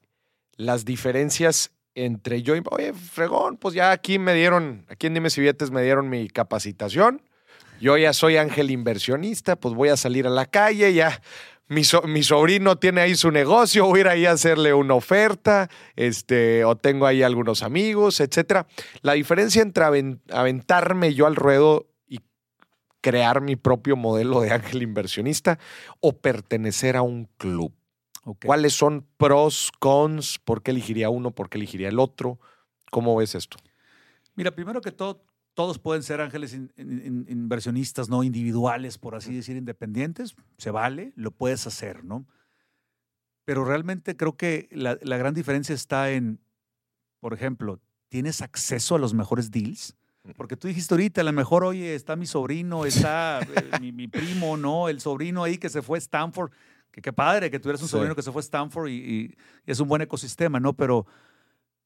las 0.56 0.84
diferencias 0.84 1.72
entre 1.94 2.42
yo 2.42 2.56
y, 2.56 2.62
oye, 2.70 2.92
fregón, 2.92 3.56
pues 3.56 3.74
ya 3.74 3.90
aquí 3.90 4.18
me 4.18 4.34
dieron, 4.34 4.84
aquí 4.88 5.06
en 5.06 5.14
Dime 5.14 5.30
Si 5.30 5.40
me 5.40 5.82
dieron 5.82 6.10
mi 6.10 6.28
capacitación 6.28 7.22
yo 7.80 7.96
ya 7.96 8.12
soy 8.12 8.36
ángel 8.36 8.70
inversionista, 8.70 9.56
pues 9.56 9.74
voy 9.74 9.88
a 9.88 9.96
salir 9.96 10.26
a 10.26 10.30
la 10.30 10.46
calle, 10.46 10.92
ya 10.94 11.20
mi, 11.68 11.82
mi, 12.04 12.22
sobrino 12.22 12.78
tiene 12.78 13.00
ahí 13.00 13.14
su 13.16 13.30
negocio, 13.30 13.86
voy 13.86 13.98
a 13.98 14.00
ir 14.00 14.08
ahí 14.08 14.26
a 14.26 14.32
hacerle 14.32 14.72
una 14.72 14.94
oferta, 14.94 15.68
este, 15.96 16.64
o 16.64 16.76
tengo 16.76 17.06
ahí 17.06 17.22
algunos 17.22 17.62
amigos, 17.62 18.20
etcétera. 18.20 18.66
La 19.02 19.14
diferencia 19.14 19.62
entre 19.62 19.84
aventarme 19.84 21.14
yo 21.14 21.26
al 21.26 21.34
ruedo 21.34 21.86
y 22.06 22.20
crear 23.00 23.40
mi 23.40 23.56
propio 23.56 23.96
modelo 23.96 24.40
de 24.40 24.52
ángel 24.52 24.82
inversionista 24.82 25.58
o 26.00 26.18
pertenecer 26.18 26.96
a 26.96 27.02
un 27.02 27.28
club. 27.36 27.72
¿Cuáles 28.44 28.72
son 28.72 29.06
pros, 29.16 29.70
cons? 29.78 30.40
¿Por 30.40 30.62
qué 30.62 30.72
elegiría 30.72 31.10
uno? 31.10 31.30
¿Por 31.30 31.48
qué 31.48 31.58
elegiría 31.58 31.88
el 31.88 32.00
otro? 32.00 32.40
¿Cómo 32.90 33.14
ves 33.14 33.36
esto? 33.36 33.56
Mira, 34.34 34.50
primero 34.50 34.80
que 34.80 34.90
todo, 34.90 35.22
todos 35.56 35.78
pueden 35.78 36.02
ser 36.02 36.20
ángeles 36.20 36.52
inversionistas, 36.76 38.10
no 38.10 38.22
individuales, 38.22 38.98
por 38.98 39.14
así 39.14 39.34
decir, 39.34 39.56
independientes. 39.56 40.36
Se 40.58 40.70
vale, 40.70 41.14
lo 41.16 41.30
puedes 41.30 41.66
hacer, 41.66 42.04
¿no? 42.04 42.26
Pero 43.46 43.64
realmente 43.64 44.18
creo 44.18 44.36
que 44.36 44.68
la, 44.70 44.96
gran 45.16 45.32
diferencia 45.32 45.74
está 45.74 46.10
en, 46.10 46.40
por 47.20 47.32
ejemplo, 47.32 47.80
¿tienes 48.10 48.42
acceso 48.42 48.96
a 48.96 48.98
los 48.98 49.14
mejores 49.14 49.50
deals? 49.50 49.96
Porque 50.36 50.58
tú 50.58 50.68
dijiste 50.68 50.92
ahorita, 50.92 51.22
a 51.22 51.24
lo 51.24 51.32
mejor, 51.32 51.64
oye, 51.64 51.94
está 51.94 52.16
mi 52.16 52.26
sobrino, 52.26 52.84
está 52.84 53.40
eh, 53.40 53.80
mi, 53.80 54.08
primo, 54.08 54.58
¿no? 54.58 54.90
El 54.90 55.00
sobrino 55.00 55.42
ahí 55.42 55.56
que 55.56 55.70
se 55.70 55.80
fue 55.80 55.96
a 55.96 56.00
Stanford. 56.00 56.52
Que 56.90 57.00
qué 57.00 57.14
padre 57.14 57.50
que 57.50 57.58
tuvieras 57.58 57.80
un 57.80 57.88
sobrino 57.88 58.14
que 58.14 58.22
se 58.22 58.30
fue 58.30 58.40
a 58.40 58.44
Stanford 58.44 58.90
y, 58.90 59.34
es 59.64 59.80
un 59.80 59.88
buen 59.88 60.02
ecosistema, 60.02 60.60
¿no? 60.60 60.74
Pero, 60.74 61.06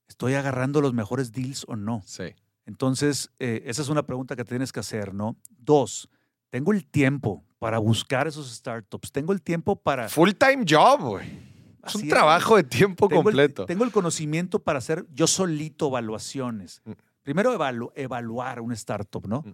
¿estoy 0.08 0.34
agarrando 0.34 0.80
los 0.80 0.92
mejores 0.92 1.30
deals 1.30 1.64
o 1.68 1.76
no? 1.76 2.02
Sí. 2.04 2.34
Entonces, 2.66 3.30
eh, 3.38 3.62
esa 3.66 3.82
es 3.82 3.88
una 3.88 4.04
pregunta 4.04 4.36
que 4.36 4.44
tienes 4.44 4.72
que 4.72 4.80
hacer, 4.80 5.14
¿no? 5.14 5.36
Dos, 5.58 6.08
tengo 6.50 6.72
el 6.72 6.84
tiempo 6.84 7.44
para 7.58 7.78
buscar 7.78 8.26
esos 8.26 8.50
startups. 8.52 9.12
Tengo 9.12 9.32
el 9.32 9.42
tiempo 9.42 9.76
para... 9.76 10.08
Full 10.08 10.30
time 10.32 10.64
job, 10.68 11.00
güey. 11.00 11.50
Es 11.86 11.94
un 11.94 12.08
trabajo 12.08 12.56
de 12.56 12.64
tiempo 12.64 13.08
completo. 13.08 13.64
tengo 13.66 13.84
el 13.84 13.90
conocimiento 13.92 14.58
para 14.62 14.78
hacer 14.78 15.06
yo 15.14 15.26
solito 15.26 15.88
evaluaciones. 15.88 16.82
Mm. 16.84 16.92
primero 17.22 17.54
evalu- 17.56 17.92
evaluar 17.94 18.60
un 18.60 18.72
startup, 18.72 19.26
¿no? 19.26 19.42
Mm. 19.42 19.52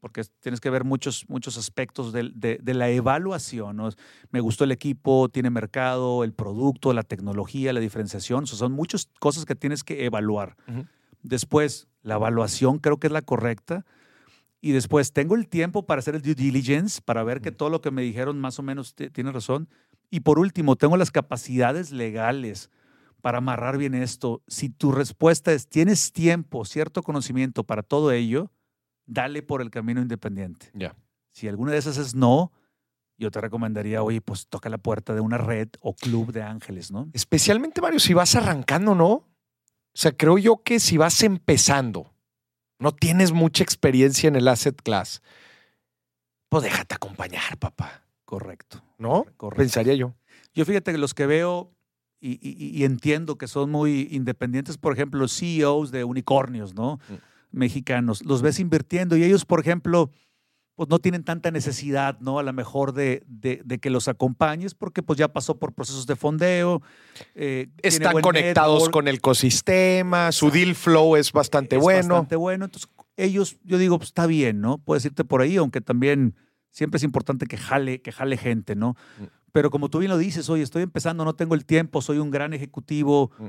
Porque 0.00 0.20
es- 0.20 0.32
tienes 0.40 0.60
que 0.60 0.70
ver 0.70 0.84
muchos, 0.84 1.24
muchos 1.28 1.56
aspectos 1.58 2.12
de, 2.12 2.30
de 2.62 2.74
la 2.74 2.88
evaluación. 2.88 3.76
¿no? 3.76 3.90
Me 4.30 4.40
gustó 4.40 4.64
el 4.64 4.70
equipo, 4.72 5.28
tiene 5.28 5.50
mercado, 5.50 6.22
el 6.24 6.32
producto, 6.32 6.92
la 6.92 7.02
tecnología, 7.02 7.72
la 7.72 7.80
diferenciación. 7.80 8.44
O 8.44 8.46
sea, 8.46 8.58
son 8.58 8.72
muchas 8.72 9.08
cosas 9.20 9.44
que 9.44 9.54
tienes 9.56 9.82
que 9.84 10.04
evaluar. 10.04 10.56
Después, 11.22 11.88
la 12.02 12.14
evaluación 12.14 12.78
creo 12.78 12.98
que 12.98 13.08
es 13.08 13.12
la 13.12 13.22
correcta. 13.22 13.84
Y 14.60 14.72
después, 14.72 15.12
tengo 15.12 15.34
el 15.36 15.48
tiempo 15.48 15.86
para 15.86 16.00
hacer 16.00 16.14
el 16.14 16.22
due 16.22 16.34
diligence, 16.34 17.00
para 17.02 17.22
ver 17.22 17.40
que 17.40 17.50
Mm. 17.52 17.56
todo 17.56 17.70
lo 17.70 17.80
que 17.80 17.90
me 17.90 18.02
dijeron 18.02 18.40
más 18.40 18.58
o 18.58 18.62
menos 18.62 18.94
tiene 18.94 19.30
razón. 19.32 19.68
Y 20.10 20.20
por 20.20 20.38
último, 20.38 20.76
tengo 20.76 20.96
las 20.96 21.10
capacidades 21.10 21.92
legales 21.92 22.70
para 23.20 23.38
amarrar 23.38 23.78
bien 23.78 23.94
esto. 23.94 24.42
Si 24.46 24.68
tu 24.68 24.92
respuesta 24.92 25.52
es, 25.52 25.68
tienes 25.68 26.12
tiempo, 26.12 26.64
cierto 26.64 27.02
conocimiento 27.02 27.64
para 27.64 27.82
todo 27.82 28.10
ello, 28.12 28.50
dale 29.06 29.42
por 29.42 29.60
el 29.62 29.70
camino 29.70 30.00
independiente. 30.00 30.70
Ya. 30.72 30.96
Si 31.30 31.46
alguna 31.46 31.72
de 31.72 31.78
esas 31.78 31.98
es 31.98 32.14
no, 32.14 32.52
yo 33.16 33.30
te 33.30 33.40
recomendaría, 33.40 34.02
oye, 34.02 34.20
pues 34.20 34.46
toca 34.46 34.68
la 34.68 34.78
puerta 34.78 35.14
de 35.14 35.20
una 35.20 35.38
red 35.38 35.68
o 35.80 35.94
club 35.94 36.32
de 36.32 36.42
ángeles, 36.42 36.90
¿no? 36.90 37.08
Especialmente, 37.12 37.80
Mario, 37.80 37.98
si 37.98 38.14
vas 38.14 38.34
arrancando, 38.36 38.94
¿no? 38.94 39.24
O 39.98 40.00
sea, 40.00 40.12
creo 40.12 40.38
yo 40.38 40.62
que 40.62 40.78
si 40.78 40.96
vas 40.96 41.24
empezando, 41.24 42.14
no 42.78 42.92
tienes 42.94 43.32
mucha 43.32 43.64
experiencia 43.64 44.28
en 44.28 44.36
el 44.36 44.46
asset 44.46 44.80
class, 44.80 45.22
pues 46.48 46.62
déjate 46.62 46.94
acompañar, 46.94 47.58
papá, 47.58 48.04
Correcto. 48.24 48.80
¿no? 48.96 49.24
Correcto. 49.36 49.56
Pensaría 49.60 49.94
yo. 49.94 50.14
Yo 50.54 50.64
fíjate 50.64 50.92
que 50.92 50.98
los 50.98 51.14
que 51.14 51.26
veo 51.26 51.72
y, 52.20 52.38
y- 52.48 52.78
y 52.78 52.84
entiendo 52.84 53.38
que 53.38 53.48
son 53.48 53.72
muy 53.72 54.06
independientes, 54.12 54.78
por 54.78 54.92
ejemplo, 54.92 55.18
los 55.18 55.36
CEOs 55.36 55.90
de 55.90 56.04
unicornios, 56.04 56.74
¿no? 56.74 57.00
Mm. 57.08 57.14
Mexicanos, 57.58 58.24
los 58.24 58.40
ves 58.40 58.60
invirtiendo 58.60 59.16
y 59.16 59.24
ellos, 59.24 59.44
por 59.44 59.58
ejemplo, 59.58 60.12
pues 60.78 60.88
no 60.88 61.00
tienen 61.00 61.24
tanta 61.24 61.50
necesidad, 61.50 62.20
¿no? 62.20 62.38
A 62.38 62.44
lo 62.44 62.52
mejor 62.52 62.92
de, 62.92 63.24
de- 63.26 63.60
de 63.64 63.78
que 63.80 63.90
los 63.90 64.06
acompañes 64.06 64.76
porque 64.76 65.02
pues 65.02 65.18
ya 65.18 65.26
pasó 65.26 65.58
por 65.58 65.72
procesos 65.72 66.06
de 66.06 66.14
fondeo. 66.14 66.82
eh, 67.34 67.66
Están 67.82 68.20
conectados 68.20 68.74
network, 68.74 68.92
con 68.92 69.08
el 69.08 69.16
ecosistema, 69.16 70.30
su 70.30 70.52
deal 70.52 70.76
flow 70.76 71.16
es 71.16 71.32
bastante 71.32 71.74
es 71.76 71.82
bueno. 71.82 72.10
bastante 72.14 72.36
bueno. 72.36 72.66
Entonces, 72.66 72.88
ellos, 73.16 73.56
yo 73.64 73.76
digo, 73.76 73.98
pues 73.98 74.10
está 74.10 74.26
bien, 74.28 74.60
¿no? 74.60 74.78
Puedes 74.78 75.04
irte 75.04 75.24
por 75.24 75.40
ahí, 75.40 75.56
aunque 75.56 75.80
también 75.80 76.36
siempre 76.70 76.98
es 76.98 77.02
importante 77.02 77.46
que 77.46 77.56
jale, 77.56 78.00
que 78.00 78.12
jale 78.12 78.36
gente, 78.36 78.76
¿no? 78.76 78.94
Mm. 79.18 79.24
Pero 79.50 79.70
como 79.70 79.88
tú 79.88 79.98
bien 79.98 80.12
lo 80.12 80.16
dices, 80.18 80.48
oye, 80.48 80.62
estoy 80.62 80.84
empezando, 80.84 81.24
no 81.24 81.34
tengo 81.34 81.56
el 81.56 81.64
tiempo, 81.64 82.02
soy 82.02 82.18
un 82.18 82.30
gran 82.30 82.52
ejecutivo, 82.52 83.32
Mm. 83.40 83.46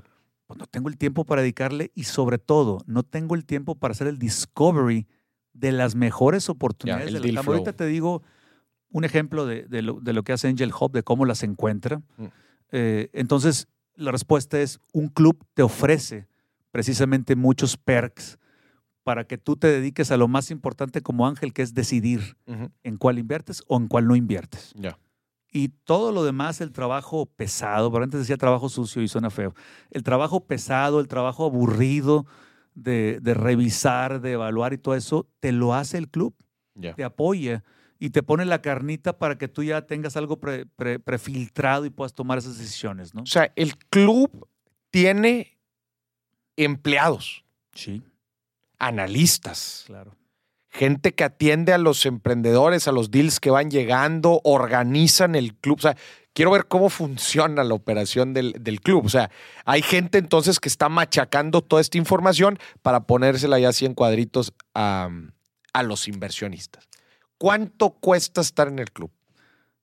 pues 0.47 0.57
no 0.57 0.65
tengo 0.65 0.89
el 0.89 0.97
tiempo 0.97 1.25
para 1.25 1.43
dedicarle 1.43 1.91
y 1.93 2.05
sobre 2.05 2.39
todo, 2.39 2.79
no 2.87 3.03
tengo 3.03 3.35
el 3.35 3.45
tiempo 3.45 3.75
para 3.75 3.91
hacer 3.91 4.07
el 4.07 4.17
discovery 4.17 5.05
de 5.53 5.71
las 5.71 5.95
mejores 5.95 6.49
oportunidades 6.49 7.13
el 7.13 7.21
de 7.21 7.31
la. 7.31 7.41
Ahorita 7.41 7.73
te 7.73 7.85
digo 7.85 8.23
un 8.91 9.03
ejemplo 9.03 9.45
de, 9.45 9.63
de 9.63 9.81
lo, 9.81 9.99
de 9.99 10.13
lo 10.13 10.23
que 10.23 10.33
hace 10.33 10.47
Angel 10.47 10.71
Hub, 10.79 10.91
de 10.91 11.03
cómo 11.03 11.25
las 11.25 11.43
encuentra. 11.43 12.01
Mm. 12.17 12.25
Eh, 12.71 13.09
entonces, 13.13 13.67
la 13.95 14.11
respuesta 14.11 14.59
es, 14.59 14.79
un 14.93 15.09
club 15.09 15.45
te 15.53 15.61
ofrece 15.61 16.27
precisamente 16.71 17.35
muchos 17.35 17.77
perks 17.77 18.39
para 19.03 19.25
que 19.25 19.37
tú 19.37 19.55
te 19.55 19.67
dediques 19.67 20.11
a 20.11 20.17
lo 20.17 20.27
más 20.27 20.51
importante 20.51 21.01
como 21.01 21.27
ángel, 21.27 21.53
que 21.53 21.63
es 21.63 21.73
decidir 21.73 22.37
en 22.83 22.97
cuál 22.97 23.17
inviertes 23.17 23.63
o 23.67 23.77
en 23.77 23.87
cuál 23.87 24.07
no 24.07 24.15
inviertes. 24.15 24.71
Ya. 24.75 24.99
Y 25.51 25.69
todo 25.69 26.11
lo 26.11 26.23
demás, 26.23 26.61
el 26.61 26.71
trabajo 26.71 27.25
pesado, 27.25 27.91
pero 27.91 28.03
antes 28.03 28.19
decía 28.19 28.37
trabajo 28.37 28.69
sucio 28.69 29.01
y 29.01 29.07
suena 29.07 29.31
feo, 29.31 29.55
el 29.89 30.03
trabajo 30.03 30.45
pesado, 30.45 30.99
el 30.99 31.07
trabajo 31.07 31.45
aburrido 31.45 32.27
de, 32.81 33.19
de 33.21 33.33
revisar, 33.33 34.21
de 34.21 34.33
evaluar 34.33 34.73
y 34.73 34.77
todo 34.77 34.95
eso, 34.95 35.27
te 35.39 35.51
lo 35.51 35.73
hace 35.73 35.97
el 35.97 36.07
club, 36.09 36.35
Ya. 36.75 36.93
te 36.95 37.03
apoya 37.03 37.63
y 37.99 38.11
te 38.11 38.23
pone 38.23 38.45
la 38.45 38.61
carnita 38.61 39.17
para 39.19 39.37
que 39.37 39.47
tú 39.47 39.63
ya 39.63 39.81
tengas 39.85 40.15
algo 40.17 40.39
pre- 40.39 40.65
pre- 40.65 40.99
prefiltrado 40.99 41.85
y 41.85 41.89
puedas 41.89 42.13
tomar 42.13 42.37
esas 42.37 42.57
decisiones, 42.57 43.13
¿no? 43.13 43.23
O 43.23 43.25
sea, 43.25 43.51
el 43.55 43.77
club 43.77 44.47
tiene 44.89 45.57
empleados, 46.57 47.43
Sí, 47.73 48.01
analistas, 48.77 49.83
claro. 49.87 50.15
gente 50.69 51.13
que 51.13 51.23
atiende 51.23 51.73
a 51.73 51.77
los 51.77 52.05
emprendedores, 52.05 52.87
a 52.87 52.91
los 52.91 53.11
deals 53.11 53.39
que 53.39 53.49
van 53.51 53.69
llegando, 53.71 54.41
organizan 54.43 55.35
el 55.35 55.55
club. 55.55 55.77
O 55.79 55.81
sea, 55.81 55.97
quiero 56.39 56.51
ver 56.51 56.67
cómo 56.67 56.89
funciona 56.89 57.65
la 57.65 57.73
operación 57.73 58.33
del, 58.33 58.53
del 58.61 58.79
club. 58.79 59.05
O 59.05 59.09
sea, 59.09 59.29
hay 59.65 59.81
gente 59.81 60.17
entonces 60.19 60.61
que 60.61 60.69
está 60.69 60.87
machacando 60.87 61.61
toda 61.61 61.81
esta 61.81 61.97
información 61.97 62.57
para 62.81 63.01
ponérsela 63.01 63.59
ya 63.59 63.67
así 63.67 63.85
en 63.85 63.93
cuadritos 63.93 64.53
a, 64.73 65.09
a 65.73 65.83
los 65.83 66.07
inversionistas. 66.07 66.87
¿Cuánto 67.37 67.89
cuesta 67.89 68.39
estar 68.39 68.69
en 68.69 68.79
el 68.79 68.89
club? 68.89 69.11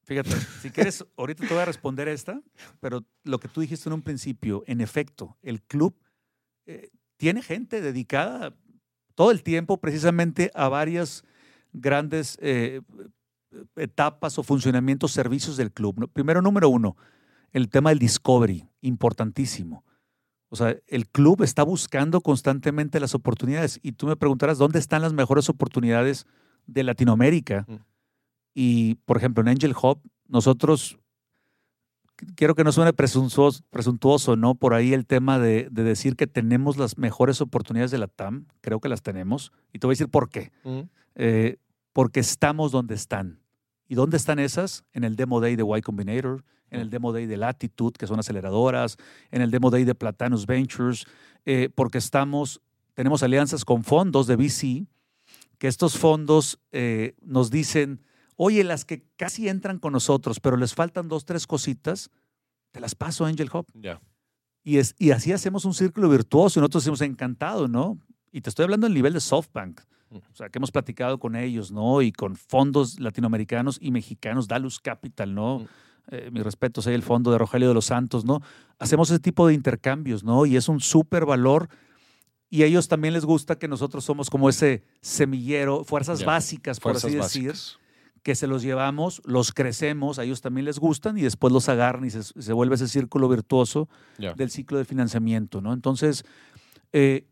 Fíjate, 0.05 0.31
si 0.63 0.71
quieres, 0.71 1.05
ahorita 1.19 1.47
te 1.47 1.53
voy 1.53 1.63
a 1.63 1.67
responder 1.67 2.09
esta, 2.09 2.41
pero 2.81 3.05
lo 3.25 3.39
que 3.39 3.49
tú 3.49 3.61
dijiste 3.61 3.91
en 3.91 3.93
un 3.93 4.01
principio, 4.01 4.65
en 4.67 4.81
efecto, 4.81 5.37
el 5.43 5.61
club 5.61 5.95
eh, 6.65 6.89
tiene 7.19 7.43
gente 7.43 7.83
dedicada 7.83 8.57
todo 9.15 9.31
el 9.31 9.43
tiempo 9.43 9.77
precisamente 9.77 10.51
a 10.55 10.71
varias 10.71 11.23
grandes 11.75 12.39
eh, 12.41 12.81
etapas 13.77 14.39
o 14.39 14.43
funcionamientos, 14.43 15.13
servicios 15.13 15.57
del 15.57 15.73
club. 15.73 16.11
Primero, 16.13 16.43
número 16.43 16.69
uno, 16.69 16.97
el 17.53 17.69
tema 17.69 17.91
del 17.91 17.99
discovery, 17.99 18.69
importantísimo. 18.81 19.85
O 20.49 20.57
sea, 20.57 20.77
el 20.87 21.09
club 21.09 21.43
está 21.43 21.63
buscando 21.65 22.21
constantemente 22.21 23.01
las 23.01 23.15
oportunidades 23.15 23.81
y 23.83 23.93
tú 23.93 24.07
me 24.07 24.17
preguntarás, 24.17 24.59
¿dónde 24.59 24.79
están 24.79 25.03
las 25.03 25.13
mejores 25.13 25.49
oportunidades 25.49 26.27
de 26.67 26.85
Latinoamérica? 26.85 27.65
Mm. 27.69 27.75
Y, 28.55 28.95
por 29.05 29.17
ejemplo, 29.17 29.43
en 29.43 29.49
Angel 29.49 29.75
Hub, 29.81 30.01
nosotros, 30.29 30.99
qu- 32.17 32.33
quiero 32.37 32.55
que 32.55 32.65
no 32.65 32.73
suene 32.73 32.93
presuntuoso, 32.93 33.63
presuntuoso 33.71 34.37
¿no? 34.37 34.55
Por 34.55 34.73
ahí 34.73 34.93
el 34.95 35.05
tema 35.05 35.39
de, 35.39 35.69
de 35.71 35.83
decir 35.83 36.15
que 36.17 36.27
tenemos 36.27 36.77
las 36.77 36.97
mejores 36.97 37.41
oportunidades 37.41 37.91
de 37.91 37.99
la 37.99 38.07
TAM, 38.07 38.47
creo 38.61 38.81
que 38.81 38.89
las 38.89 39.03
tenemos. 39.03 39.53
Y 39.73 39.79
te 39.79 39.87
voy 39.87 39.93
a 39.93 39.97
decir 39.97 40.09
por 40.09 40.29
qué. 40.31 40.53
Eh, 41.17 41.57
porque 41.93 42.21
estamos 42.21 42.73
donde 42.73 42.95
están. 42.95 43.41
¿Y 43.89 43.95
dónde 43.95 44.17
están 44.17 44.39
esas? 44.39 44.85
En 44.93 45.05
el 45.05 45.17
Demo 45.17 45.41
Day 45.41 45.57
de 45.57 45.65
Y 45.65 45.83
Combinator, 45.83 46.45
en 46.71 46.81
el 46.81 46.91
Demo 46.91 47.13
Day 47.13 47.27
de 47.27 47.37
Latitude, 47.37 47.95
que 47.99 48.07
son 48.07 48.19
aceleradoras, 48.19 48.97
en 49.31 49.43
el 49.43 49.51
Demo 49.51 49.71
Day 49.71 49.85
de 49.85 49.95
Platanus 49.95 50.47
Ventures, 50.47 51.07
eh, 51.45 51.71
porque 51.75 51.99
estamos, 51.99 52.61
tenemos 52.95 53.23
alianzas 53.23 53.65
con 53.65 53.85
fondos 53.85 54.27
de 54.27 54.37
VC, 54.37 54.87
que 55.59 55.69
estos 55.69 55.97
fondos 55.97 56.59
eh, 56.73 57.15
nos 57.23 57.51
dicen, 57.51 58.03
oye, 58.37 58.65
las 58.65 58.85
que 58.85 59.05
casi 59.17 59.49
entran 59.49 59.79
con 59.79 59.93
nosotros, 59.93 60.41
pero 60.41 60.57
les 60.57 60.75
faltan 60.75 61.09
dos, 61.09 61.25
tres 61.25 61.47
cositas, 61.47 62.11
te 62.73 62.81
las 62.81 62.95
paso 62.95 63.25
a 63.25 63.29
Angel 63.29 63.51
Hub. 63.53 63.67
Ya. 63.75 64.01
Y, 64.63 64.79
es, 64.79 64.95
y 64.99 65.13
así 65.13 65.33
hacemos 65.33 65.65
un 65.65 65.75
círculo 65.75 66.09
virtuoso 66.09 66.59
y 66.59 66.61
nosotros 66.61 66.83
decimos 66.83 67.01
encantado, 67.01 67.69
¿no? 67.69 67.99
Y 68.33 68.41
te 68.41 68.51
estoy 68.51 68.65
hablando 68.65 68.87
del 68.87 68.95
nivel 68.95 69.13
de 69.13 69.21
SoftBank. 69.21 69.81
O 70.11 70.35
sea, 70.35 70.49
que 70.49 70.59
hemos 70.59 70.71
platicado 70.71 71.19
con 71.19 71.37
ellos, 71.37 71.73
¿no? 71.73 72.01
Y 72.01 72.13
con 72.13 72.37
fondos 72.37 73.01
latinoamericanos 73.01 73.79
y 73.81 73.91
mexicanos, 73.91 74.47
Dalus 74.47 74.79
Capital, 74.81 75.35
¿no? 75.35 75.61
Mm. 75.61 75.67
Eh, 76.09 76.31
mis 76.31 76.45
respetos, 76.45 76.87
el 76.87 77.03
fondo 77.03 77.33
de 77.33 77.39
Rogelio 77.39 77.67
de 77.67 77.75
los 77.75 77.87
Santos, 77.87 78.25
¿no? 78.25 78.41
Hacemos 78.79 79.11
ese 79.11 79.19
tipo 79.19 79.49
de 79.49 79.55
intercambios, 79.55 80.23
¿no? 80.23 80.47
Y 80.47 80.57
es 80.57 80.69
un 80.69 80.81
súper 80.81 81.27
valor. 81.27 81.69
Y 82.49 82.63
a 82.63 82.67
ellos 82.67 82.87
también 82.87 83.13
les 83.13 83.25
gusta 83.25 83.59
que 83.59 83.67
nosotros 83.67 84.05
somos 84.05 84.31
como 84.31 84.49
ese 84.49 84.85
semillero, 85.01 85.83
fuerzas 85.83 86.25
básicas, 86.25 86.79
por 86.79 86.93
Fuerzas 86.93 87.11
así 87.11 87.17
decir 87.17 87.49
básicas. 87.49 87.79
que 88.23 88.37
se 88.37 88.47
los 88.47 88.63
llevamos, 88.63 89.21
los 89.25 89.53
crecemos, 89.53 90.21
a 90.21 90.25
ellos 90.25 90.43
también 90.43 90.65
les 90.67 90.79
gustan 90.79 91.19
y 91.19 91.23
después 91.23 91.53
los 91.53 91.69
agarran 91.69 92.05
y 92.05 92.11
se, 92.11 92.23
se 92.23 92.53
vuelve 92.53 92.77
ese 92.77 92.87
círculo 92.87 93.29
virtuoso 93.29 93.89
del 94.37 94.51
ciclo 94.51 94.79
de 94.79 94.85
financiamiento, 94.85 95.61
¿no? 95.61 95.73
Entonces, 95.73 96.25
eh, 96.93 97.27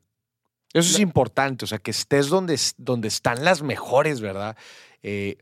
Eso 0.75 0.91
es 0.91 0.99
importante, 0.99 1.65
o 1.65 1.69
sea, 1.69 1.79
que 1.79 1.91
estés 1.93 2.29
donde, 2.29 2.59
donde 2.77 3.09
están 3.09 3.45
las 3.45 3.63
mejores, 3.63 4.21
¿verdad? 4.21 4.57
Eh, 5.03 5.39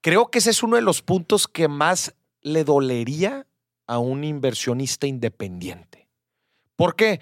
creo 0.00 0.30
que 0.30 0.38
ese 0.38 0.50
es 0.50 0.62
uno 0.62 0.76
de 0.76 0.82
los 0.82 1.02
puntos 1.02 1.46
que 1.46 1.68
más 1.68 2.14
le 2.42 2.64
dolería 2.64 3.46
a 3.86 3.98
un 3.98 4.24
inversionista 4.24 5.06
independiente. 5.06 6.08
¿Por 6.74 6.96
qué? 6.96 7.20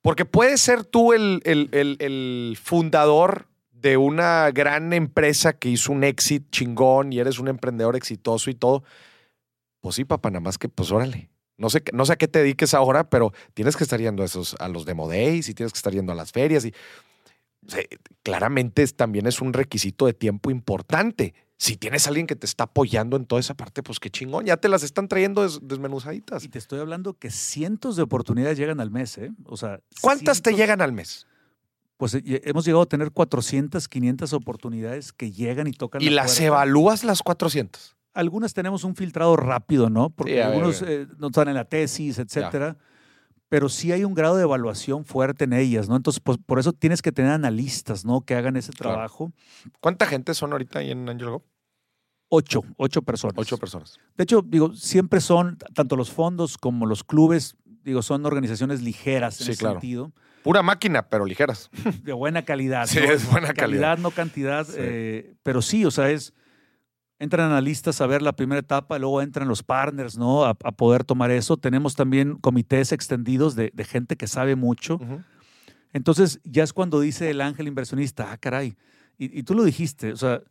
Porque 0.00 0.24
puedes 0.24 0.60
ser 0.60 0.84
tú 0.84 1.12
el, 1.12 1.40
el- 1.44 1.68
el- 1.72 1.96
el 1.98 2.56
fundador 2.62 3.48
de 3.72 3.96
una 3.96 4.50
gran 4.52 4.92
empresa 4.92 5.52
que 5.54 5.70
hizo 5.70 5.92
un 5.92 6.04
exit 6.04 6.48
chingón 6.50 7.12
y 7.12 7.18
eres 7.18 7.38
un 7.40 7.48
emprendedor 7.48 7.96
exitoso 7.96 8.48
y 8.50 8.54
todo. 8.54 8.84
Pues 9.80 9.96
sí, 9.96 10.04
papá, 10.04 10.30
nada 10.30 10.40
más 10.40 10.56
que 10.58 10.68
pues 10.68 10.90
órale. 10.92 11.30
No 11.58 11.68
sé, 11.70 11.82
qué- 11.82 11.92
no 11.92 12.06
sé 12.06 12.12
a 12.14 12.16
qué 12.16 12.28
te 12.28 12.38
dediques 12.38 12.72
ahora, 12.72 13.10
pero 13.10 13.32
tienes 13.52 13.76
que 13.76 13.84
estar 13.84 14.00
yendo 14.00 14.22
a, 14.22 14.26
esos, 14.26 14.56
a 14.60 14.68
los 14.68 14.84
demo 14.86 15.08
days 15.08 15.48
y 15.48 15.54
tienes 15.54 15.72
que 15.72 15.78
estar 15.78 15.92
yendo 15.92 16.12
a 16.12 16.14
las 16.14 16.32
ferias. 16.32 16.64
Y, 16.64 16.72
o 17.66 17.70
sea, 17.70 17.82
claramente 18.22 18.86
también 18.88 19.26
es 19.26 19.40
un 19.40 19.52
requisito 19.52 20.06
de 20.06 20.14
tiempo 20.14 20.50
importante. 20.50 21.34
Si 21.56 21.76
tienes 21.76 22.06
a 22.06 22.10
alguien 22.10 22.28
que 22.28 22.36
te 22.36 22.46
está 22.46 22.64
apoyando 22.64 23.16
en 23.16 23.26
toda 23.26 23.40
esa 23.40 23.54
parte, 23.54 23.82
pues 23.82 23.98
qué 23.98 24.10
chingón, 24.10 24.46
ya 24.46 24.56
te 24.58 24.68
las 24.68 24.84
están 24.84 25.08
trayendo 25.08 25.42
des- 25.42 25.58
desmenuzaditas. 25.62 26.44
y 26.44 26.48
te 26.48 26.58
estoy 26.60 26.78
hablando 26.78 27.14
que 27.14 27.30
cientos 27.32 27.96
de 27.96 28.02
oportunidades 28.04 28.56
llegan 28.56 28.78
al 28.80 28.92
mes, 28.92 29.18
¿eh? 29.18 29.32
O 29.44 29.56
sea, 29.56 29.80
¿Cuántas 30.00 30.40
te 30.42 30.54
llegan 30.54 30.80
al 30.80 30.92
mes? 30.92 31.26
pues 31.96 32.14
eh, 32.14 32.22
hemos 32.44 32.64
llegado 32.64 32.82
a 32.82 32.86
tener 32.86 33.10
400, 33.10 33.88
500 33.88 34.32
oportunidades 34.32 35.12
que 35.12 35.32
llegan 35.32 35.66
y 35.66 35.72
tocan. 35.72 36.00
¿Y 36.00 36.10
la 36.10 36.22
las 36.22 36.30
puerta. 36.30 36.44
evalúas 36.46 37.02
las 37.02 37.22
400? 37.24 37.96
Algunas 38.14 38.52
tenemos 38.54 38.84
un 38.84 38.96
filtrado 38.96 39.36
rápido, 39.36 39.90
¿no? 39.90 40.10
Porque 40.10 40.34
Sí, 40.34 40.40
algunos 40.40 40.82
eh, 40.82 41.06
no 41.18 41.28
están 41.28 41.48
en 41.48 41.54
la 41.54 41.64
tesis, 41.64 42.18
etcétera. 42.18 42.76
Pero 43.48 43.68
sí 43.70 43.92
hay 43.92 44.04
un 44.04 44.12
grado 44.14 44.36
de 44.36 44.42
evaluación 44.42 45.04
fuerte 45.06 45.44
en 45.44 45.54
ellas, 45.54 45.88
¿no? 45.88 45.96
Entonces, 45.96 46.20
pues, 46.22 46.36
por 46.44 46.58
eso 46.58 46.72
tienes 46.74 47.00
que 47.00 47.12
tener 47.12 47.30
analistas, 47.30 48.04
¿no? 48.04 48.20
Que 48.20 48.34
hagan 48.34 48.56
ese 48.56 48.72
Claro. 48.72 48.94
trabajo. 48.94 49.32
¿Cuánta 49.80 50.04
gente 50.06 50.34
son 50.34 50.52
ahorita 50.52 50.80
ahí 50.80 50.90
en 50.90 51.08
Angel 51.08 51.30
Go? 51.30 51.44
Ocho, 52.30 52.62
ocho 52.76 53.00
personas. 53.00 53.36
Ocho 53.38 53.56
personas. 53.56 53.98
De 54.16 54.24
hecho, 54.24 54.42
digo, 54.44 54.74
siempre 54.74 55.20
son, 55.22 55.56
tanto 55.74 55.96
los 55.96 56.10
fondos 56.10 56.58
como 56.58 56.84
los 56.84 57.02
clubes, 57.04 57.56
digo, 57.84 58.02
son 58.02 58.26
organizaciones 58.26 58.82
ligeras 58.82 59.40
en 59.40 59.46
Sí, 59.46 59.52
ese 59.52 59.60
claro. 59.60 59.80
sentido, 59.80 60.12
Pura 60.42 60.62
máquina, 60.62 61.08
pero 61.08 61.24
ligeras. 61.24 61.70
de 62.02 62.12
buena 62.12 62.42
calidad. 62.44 62.86
Sí, 62.86 62.98
¿no? 63.00 63.06
es 63.12 63.30
buena 63.30 63.54
calidad. 63.54 63.96
no 63.98 64.10
cantidad. 64.10 64.66
Sí. 64.66 64.74
eh, 64.76 65.34
pero 65.42 65.62
sí, 65.62 65.84
o 65.86 65.90
sea, 65.90 66.10
es. 66.10 66.34
Entran 67.20 67.50
analistas 67.50 68.00
a 68.00 68.06
ver 68.06 68.22
la 68.22 68.32
primera 68.34 68.60
etapa, 68.60 68.98
luego 68.98 69.20
entran 69.22 69.48
los 69.48 69.62
partners, 69.64 70.16
¿no? 70.16 70.44
A, 70.44 70.50
a 70.50 70.72
poder 70.72 71.02
tomar 71.04 71.30
eso. 71.32 71.56
Tenemos 71.56 71.96
también 71.96 72.36
comités 72.36 72.92
extendidos 72.92 73.56
de, 73.56 73.70
de 73.74 73.84
gente 73.84 74.16
que 74.16 74.28
sabe 74.28 74.54
mucho. 74.54 74.94
Ujú. 74.96 75.22
Entonces, 75.92 76.40
ya 76.44 76.62
es 76.62 76.72
cuando 76.72 77.00
dice 77.00 77.30
el 77.30 77.40
ángel 77.40 77.66
inversionista, 77.66 78.30
ah, 78.30 78.36
caray. 78.38 78.76
Y, 79.18 79.36
y 79.36 79.42
tú 79.42 79.54
lo 79.54 79.64
dijiste, 79.64 80.12
o 80.12 80.16
sea, 80.16 80.42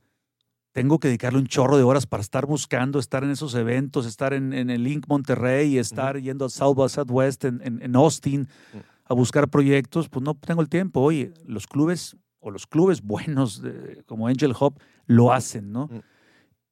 tengo 0.73 0.99
que 0.99 1.07
dedicarle 1.07 1.39
un 1.39 1.47
chorro 1.47 1.77
de 1.77 1.83
horas 1.83 2.05
para 2.05 2.21
estar 2.21 2.45
buscando, 2.45 2.99
estar 2.99 3.23
en 3.23 3.31
esos 3.31 3.55
eventos, 3.55 4.05
estar 4.05 4.33
en, 4.33 4.51
en 4.53 4.69
el 4.69 4.83
Link 4.83 5.05
Monterrey, 5.07 5.77
estar 5.77 6.19
yendo 6.19 6.45
a 6.45 6.49
South 6.49 6.75
by 6.75 6.89
Southwest 6.89 7.45
en, 7.45 7.61
en- 7.63 7.81
en 7.81 7.95
Austin 7.95 8.41
Ujú. 8.73 8.83
a 9.05 9.13
buscar 9.13 9.47
proyectos. 9.47 10.09
Pues 10.09 10.21
no 10.23 10.35
tengo 10.35 10.61
el 10.61 10.69
tiempo. 10.69 10.99
Oye, 11.01 11.33
los 11.45 11.65
clubes 11.65 12.17
o 12.39 12.51
los 12.51 12.67
clubes 12.67 13.01
buenos 13.03 13.61
de- 13.61 14.03
como 14.05 14.27
Angel 14.27 14.53
Hub 14.59 14.79
lo 15.05 15.31
hacen, 15.31 15.71
¿no? 15.71 15.89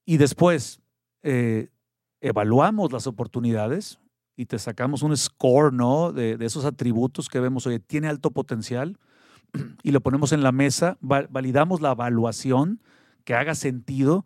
Y 0.05 0.17
después 0.17 0.79
eh, 1.23 1.69
evaluamos 2.21 2.91
las 2.91 3.07
oportunidades 3.07 3.99
y 4.37 4.45
te 4.45 4.59
sacamos 4.59 5.01
un 5.01 5.15
score, 5.17 5.73
¿no? 5.73 6.11
De, 6.11 6.37
de 6.37 6.45
esos 6.45 6.65
atributos 6.65 7.29
que 7.29 7.39
vemos, 7.39 7.65
oye, 7.67 7.79
tiene 7.79 8.07
alto 8.07 8.31
potencial 8.31 8.97
y 9.83 9.91
lo 9.91 10.01
ponemos 10.01 10.31
en 10.31 10.43
la 10.43 10.51
mesa, 10.51 10.97
va- 11.01 11.27
validamos 11.29 11.81
la 11.81 11.91
evaluación, 11.91 12.81
que 13.23 13.33
haga 13.33 13.55
sentido 13.55 14.25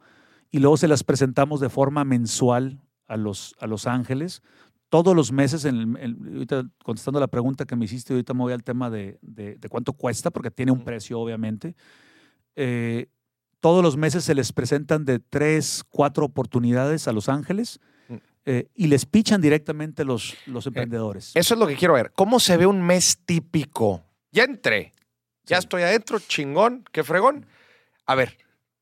y 0.51 0.59
luego 0.59 0.75
se 0.77 0.87
las 0.87 1.03
presentamos 1.03 1.59
de 1.61 1.69
forma 1.69 2.03
mensual 2.03 2.81
a 3.07 3.15
los, 3.17 3.55
a 3.59 3.67
los 3.67 3.87
ángeles. 3.87 4.41
Todos 4.89 5.15
los 5.15 5.31
meses, 5.31 5.65
en 5.65 5.95
en- 5.97 6.17
ahorita 6.33 6.63
contestando 6.83 7.19
la 7.19 7.27
pregunta 7.27 7.65
que 7.65 7.75
me 7.75 7.85
hiciste, 7.85 8.13
ahorita 8.13 8.33
me 8.33 8.41
voy 8.41 8.53
al 8.53 8.63
tema 8.63 8.89
de, 8.89 9.19
de- 9.21 9.55
de 9.55 9.69
cuánto 9.69 9.93
cuesta, 9.93 10.31
porque 10.31 10.49
tiene 10.51 10.71
un 10.71 10.83
precio, 10.83 11.19
obviamente. 11.19 11.75
Eh, 12.55 13.07
todos 13.59 13.83
los 13.83 13.97
meses 13.97 14.23
se 14.23 14.35
les 14.35 14.51
presentan 14.53 15.05
de 15.05 15.19
tres, 15.19 15.83
cuatro 15.89 16.25
oportunidades 16.25 17.07
a 17.07 17.11
los 17.11 17.29
ángeles 17.29 17.79
Mm. 18.07 18.15
eh, 18.45 18.67
y 18.73 18.87
les 18.87 19.05
pichan 19.05 19.39
directamente 19.41 20.03
los, 20.05 20.35
los 20.47 20.65
emprendedores. 20.65 21.31
Eso 21.35 21.53
es 21.53 21.59
lo 21.59 21.67
que 21.67 21.75
quiero 21.75 21.93
ver. 21.93 22.11
¿Cómo 22.15 22.39
se 22.39 22.57
ve 22.57 22.65
un 22.65 22.81
mes 22.81 23.19
típico? 23.25 24.03
Ya 24.31 24.43
entré. 24.45 24.93
Ya 25.45 25.57
Sí. 25.57 25.65
estoy 25.65 25.81
adentro, 25.83 26.19
chingón, 26.19 26.85
qué 26.91 27.03
fregón. 27.03 27.45
A 28.05 28.15
ver, 28.15 28.37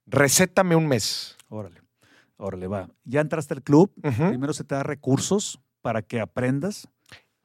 recétame 0.05 0.75
un 0.75 0.87
mes. 0.87 1.35
Órale, 1.49 1.81
órale, 2.37 2.67
va. 2.67 2.89
Ya 3.05 3.21
entraste 3.21 3.53
al 3.53 3.63
club, 3.63 3.91
primero 4.01 4.53
se 4.53 4.63
te 4.63 4.75
da 4.75 4.83
recursos 4.83 5.59
para 5.81 6.01
que 6.01 6.19
aprendas. 6.19 6.87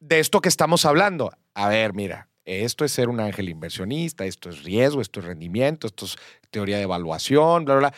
De 0.00 0.18
esto 0.20 0.40
que 0.40 0.48
estamos 0.48 0.84
hablando. 0.84 1.32
A 1.54 1.68
ver, 1.68 1.92
mira, 1.94 2.28
esto 2.44 2.84
es 2.84 2.92
ser 2.92 3.08
un 3.08 3.20
ángel 3.20 3.48
inversionista, 3.48 4.24
esto 4.24 4.50
es 4.50 4.64
riesgo, 4.64 5.00
esto 5.00 5.20
es 5.20 5.26
rendimiento, 5.26 5.86
esto 5.86 6.04
es 6.06 6.16
teoría 6.50 6.76
de 6.76 6.82
evaluación, 6.82 7.64
bla, 7.64 7.76
bla, 7.76 7.88
bla. 7.90 7.94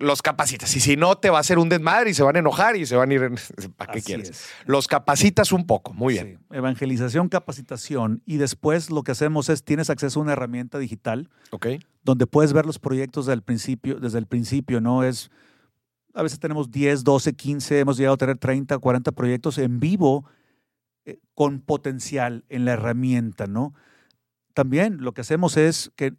Los 0.00 0.22
capacitas. 0.22 0.76
Y 0.76 0.80
si 0.80 0.94
no, 0.96 1.16
te 1.18 1.28
va 1.28 1.38
a 1.38 1.40
hacer 1.40 1.58
un 1.58 1.68
desmadre 1.68 2.10
y 2.10 2.14
se 2.14 2.22
van 2.22 2.36
a 2.36 2.38
enojar 2.38 2.76
y 2.76 2.86
se 2.86 2.94
van 2.94 3.10
a 3.10 3.14
ir. 3.14 3.22
en- 3.24 3.34
¿Para 3.76 3.90
qué 3.92 3.98
Así 3.98 4.06
quieres? 4.06 4.30
es. 4.30 4.48
Los 4.64 4.86
capacitas 4.86 5.50
un 5.50 5.66
poco. 5.66 5.92
Muy 5.92 6.14
bien. 6.14 6.38
Sí, 6.48 6.56
Evangelización, 6.56 7.28
capacitación 7.28 8.22
y 8.24 8.36
después 8.36 8.90
lo 8.90 9.02
que 9.02 9.10
hacemos 9.10 9.48
es 9.48 9.64
tienes 9.64 9.90
acceso 9.90 10.20
a 10.20 10.22
una 10.22 10.34
herramienta 10.34 10.78
digital 10.78 11.28
Ok. 11.50 11.66
donde 12.04 12.28
puedes 12.28 12.52
ver 12.52 12.64
los 12.64 12.78
proyectos 12.78 13.26
del 13.26 13.42
principio, 13.42 13.98
desde 13.98 14.18
el 14.18 14.26
principio, 14.26 14.80
¿no? 14.80 15.02
Es 15.02 15.30
a 16.14 16.22
veces 16.22 16.38
tenemos 16.38 16.70
10, 16.70 17.02
12, 17.02 17.32
15, 17.34 17.80
hemos 17.80 17.96
llegado 17.96 18.14
a 18.14 18.18
tener 18.18 18.38
30, 18.38 18.78
40 18.78 19.10
proyectos 19.12 19.58
en 19.58 19.80
vivo 19.80 20.24
con 21.34 21.60
potencial 21.60 22.44
en 22.48 22.64
la 22.64 22.72
herramienta, 22.72 23.46
¿no? 23.46 23.74
También 24.54 24.98
lo 25.00 25.12
que 25.12 25.20
hacemos 25.20 25.56
es 25.56 25.92
que 25.96 26.14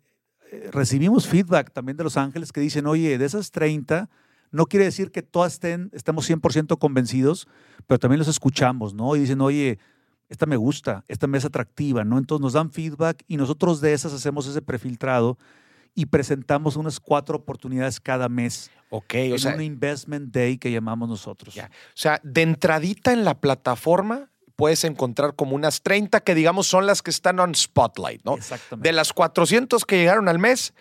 eh, 0.52 0.70
recibimos 0.72 1.28
feedback 1.28 1.72
también 1.72 1.98
de 1.98 2.04
Los 2.04 2.18
Ángeles 2.18 2.52
que 2.52 2.62
dicen, 2.62 2.88
oye, 2.88 3.18
de 3.18 3.26
esas 3.26 3.52
30, 3.52 4.10
no 4.52 4.66
quiere 4.66 4.86
decir 4.86 5.12
que 5.12 5.22
todas 5.22 5.54
estén, 5.54 5.90
estamos 5.94 6.30
100% 6.30 6.78
convencidos, 6.80 7.48
pero 7.86 8.00
también 8.00 8.20
los 8.20 8.28
escuchamos, 8.28 8.94
¿no? 8.94 9.16
Y 9.16 9.20
dicen, 9.20 9.42
oye, 9.42 9.80
esta 10.30 10.46
me 10.46 10.58
gusta, 10.58 11.06
esta 11.08 11.28
me 11.28 11.38
es 11.38 11.46
atractiva, 11.46 12.04
¿no? 12.04 12.18
Entonces 12.18 12.42
nos 12.42 12.54
dan 12.54 12.72
feedback 12.72 13.24
y 13.28 13.38
nosotros 13.38 13.82
de 13.82 13.94
esas 13.94 14.14
hacemos 14.14 14.48
ese 14.48 14.62
prefiltrado 14.62 15.38
y 15.96 16.06
presentamos 16.06 16.76
unas 16.76 17.00
cuatro 17.00 17.38
oportunidades 17.38 18.00
cada 18.00 18.30
mes 18.30 18.72
Ok. 18.90 19.14
en 19.16 19.34
O 19.34 19.38
sea, 19.38 19.56
un 19.56 19.62
investment 19.62 20.32
day 20.32 20.58
que 20.58 20.72
llamamos 20.72 21.10
nosotros. 21.10 21.54
Ya. 21.54 21.66
O 21.66 21.98
sea, 21.98 22.20
de 22.24 22.42
entradita 22.42 23.12
en 23.12 23.24
la 23.24 23.40
plataforma 23.40 24.30
puedes 24.60 24.84
encontrar 24.84 25.36
como 25.36 25.56
unas 25.56 25.84
30 25.84 26.20
que 26.20 26.36
digamos 26.36 26.68
son 26.68 26.86
las 26.86 27.02
que 27.02 27.12
están 27.12 27.40
on 27.40 27.56
spotlight, 27.56 28.26
¿no? 28.26 28.36
Exactamente. 28.36 28.90
De 28.90 28.92
las 28.92 29.14
400 29.14 29.86
que 29.86 29.96
llegaron 29.96 30.28
al 30.28 30.38
mes, 30.38 30.74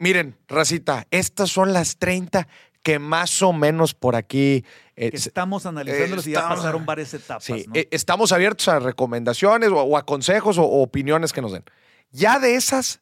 miren, 0.00 0.36
racita, 0.48 1.06
estas 1.12 1.48
son 1.48 1.72
las 1.72 1.98
30 1.98 2.48
que 2.82 2.98
más 2.98 3.40
o 3.40 3.52
menos 3.52 3.94
por 3.94 4.16
aquí... 4.16 4.64
eh, 4.96 5.10
estamos 5.12 5.64
analizándolos 5.64 6.26
y 6.26 6.32
ya 6.32 6.48
pasaron 6.48 6.84
varias 6.86 7.14
etapas. 7.14 7.44
sí, 7.44 7.66
¿no? 7.68 7.74
eh, 7.76 7.86
estamos 7.92 8.32
abiertos 8.32 8.66
a 8.66 8.80
recomendaciones 8.80 9.68
o, 9.68 9.80
o 9.80 9.96
a 9.96 10.04
consejos 10.04 10.58
o, 10.58 10.64
o 10.64 10.82
opiniones 10.82 11.32
que 11.32 11.40
nos 11.40 11.52
den. 11.52 11.62
Ya 12.10 12.40
de 12.40 12.56
esas, 12.56 13.00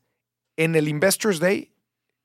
en 0.58 0.76
el 0.76 0.88
Investors 0.88 1.40
Day, 1.40 1.72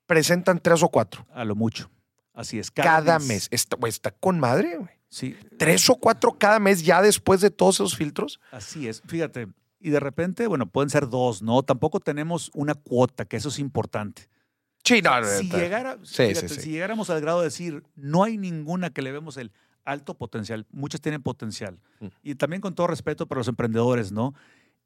presentan 0.07 0.59
tres 0.59 0.83
o 0.83 0.89
cuatro. 0.89 1.25
a 1.33 1.45
lo 1.45 1.55
mucho. 1.55 1.89
Así 2.33 2.59
es. 2.59 2.69
Cada, 2.69 3.17
mes. 3.19 3.47
Está, 3.49 3.77
está 3.87 4.11
con 4.11 4.41
madre, 4.41 4.75
güey. 4.75 5.00
Sí, 5.11 5.35
Tres 5.57 5.89
o 5.89 5.95
cuatro 5.95 6.31
cada 6.39 6.57
mes 6.59 6.83
ya 6.83 7.01
después 7.01 7.41
de 7.41 7.51
todos 7.51 7.75
esos 7.75 7.97
filtros. 7.97 8.39
así 8.51 8.87
es. 8.87 9.01
Fíjate. 9.05 9.47
Y 9.79 9.89
de 9.89 9.99
repente, 9.99 10.47
bueno, 10.47 10.67
pueden 10.67 10.89
ser 10.89 11.09
dos, 11.09 11.41
¿no? 11.41 11.63
Tampoco 11.63 11.99
tenemos 11.99 12.49
una 12.53 12.75
cuota, 12.75 13.25
que 13.25 13.35
eso 13.35 13.49
es 13.49 13.59
importante. 13.59 14.29
Sí, 14.85 15.01
no, 15.01 15.11
si, 15.23 15.49
llegara, 15.49 15.97
Sí, 16.03 16.27
fíjate, 16.27 16.47
sí, 16.49 16.55
sí. 16.55 16.61
si 16.61 16.71
llegáramos 16.71 17.09
al 17.09 17.19
grado 17.19 17.39
de 17.39 17.45
decir, 17.45 17.83
no 17.95 18.23
hay 18.23 18.37
ninguna 18.37 18.89
que 18.91 19.01
le 19.01 19.11
vemos 19.11 19.37
el 19.37 19.51
alto 19.83 20.13
potencial, 20.15 20.65
muchas 20.71 21.01
tienen 21.01 21.21
potencial. 21.21 21.77
Mm. 21.99 22.05
Y 22.23 22.35
también 22.35 22.61
con 22.61 22.73
todo 22.73 22.87
respeto 22.87 23.27
para 23.27 23.39
los 23.39 23.47
emprendedores, 23.47 24.11
¿no? 24.11 24.33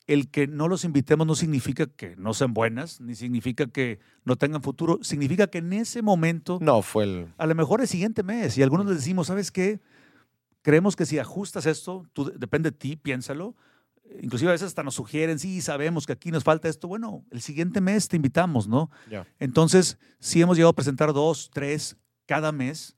El 0.08 0.30
que 0.30 0.48
no 0.48 0.68
los 0.68 0.86
invitemos 0.86 1.26
no 1.28 1.36
significa 1.36 1.86
que 1.88 2.16
no 2.16 2.34
sean 2.34 2.54
buenas, 2.54 3.00
ni 3.02 3.16
significa 3.16 3.68
que 3.68 4.00
no 4.24 4.36
tengan 4.38 4.62
futuro, 4.62 5.00
significa 5.02 5.48
que 5.48 5.58
en 5.60 5.74
ese 5.74 6.02
momento, 6.02 6.58
No, 6.62 6.82
fue 6.82 7.04
el. 7.04 7.28
a 7.38 7.46
lo 7.46 7.56
mejor 7.56 7.82
el 7.82 7.88
siguiente 7.88 8.24
mes, 8.24 8.58
y 8.58 8.64
algunos 8.64 8.86
les 8.86 8.96
decimos, 8.98 9.28
¿sabes 9.28 9.52
qué? 9.52 9.80
Creemos 10.66 10.96
que 10.96 11.06
si 11.06 11.20
ajustas 11.20 11.68
esto, 11.68 12.08
tú, 12.12 12.34
depende 12.36 12.72
de 12.72 12.78
ti, 12.78 12.96
piénsalo. 12.96 13.56
Inclusive 14.20 14.50
a 14.50 14.54
veces 14.54 14.66
hasta 14.70 14.82
nos 14.82 14.96
sugieren, 14.96 15.38
sí, 15.38 15.62
sabemos 15.62 16.08
que 16.08 16.14
aquí 16.14 16.32
nos 16.32 16.44
falta 16.44 16.68
esto. 16.68 16.88
Bueno, 16.88 17.24
el 17.30 17.40
siguiente 17.42 17.82
mes 17.82 18.08
te 18.08 18.16
invitamos, 18.16 18.68
¿no? 18.68 18.90
Ya. 19.08 19.28
Entonces, 19.38 20.00
sí 20.20 20.42
hemos 20.42 20.58
llegado 20.58 20.72
a 20.72 20.76
presentar 20.76 21.14
dos, 21.14 21.52
tres 21.54 21.98
cada 22.26 22.52
mes 22.52 22.96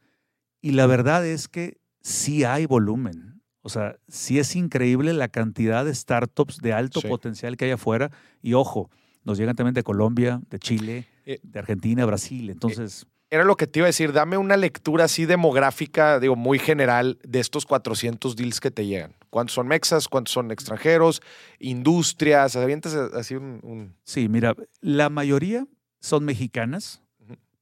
y 0.62 0.72
la 0.72 0.88
verdad 0.88 1.26
es 1.26 1.50
que 1.50 1.78
sí 2.02 2.46
hay 2.46 2.66
volumen. 2.66 3.42
O 3.64 3.68
sea, 3.70 3.98
sí 4.08 4.40
es 4.40 4.56
increíble 4.56 5.12
la 5.12 5.28
cantidad 5.28 5.84
de 5.84 5.94
startups 5.94 6.60
de 6.60 6.72
alto 6.72 7.02
Sí. 7.02 7.10
potencial 7.10 7.58
que 7.58 7.66
hay 7.66 7.72
afuera. 7.72 8.12
Y 8.42 8.54
ojo, 8.54 8.90
nos 9.26 9.38
llegan 9.38 9.58
también 9.58 9.74
de 9.74 9.84
Colombia, 9.84 10.40
de 10.50 10.58
Chile, 10.58 11.06
Eh, 11.26 11.42
de 11.44 11.60
Argentina, 11.60 12.06
Brasil. 12.06 12.50
Entonces, 12.50 13.06
Era 13.30 13.44
lo 13.44 13.58
que 13.58 13.68
te 13.68 13.80
iba 13.80 13.86
a 13.86 13.88
decir. 13.90 14.14
Dame 14.14 14.38
una 14.38 14.56
lectura 14.56 15.04
así 15.06 15.26
demográfica, 15.26 16.20
digo, 16.20 16.36
muy 16.38 16.60
general, 16.60 17.20
de 17.28 17.40
estos 17.40 17.66
400 17.66 18.36
deals 18.38 18.60
que 18.62 18.72
te 18.72 18.86
llegan. 18.86 19.14
¿Cuántos 19.30 19.56
son 19.56 19.68
mexas? 19.68 20.08
¿Cuántos 20.08 20.34
son 20.34 20.50
extranjeros? 20.52 21.22
¿Industrias? 21.60 22.56
¿Avientas 22.56 22.94
así 22.96 23.36
un. 23.36 23.60
un- 23.64 23.96
sí, 24.04 24.30
mira, 24.30 24.56
la 24.82 25.10
mayoría 25.10 25.68
son 26.00 26.24
mexicanas, 26.26 27.02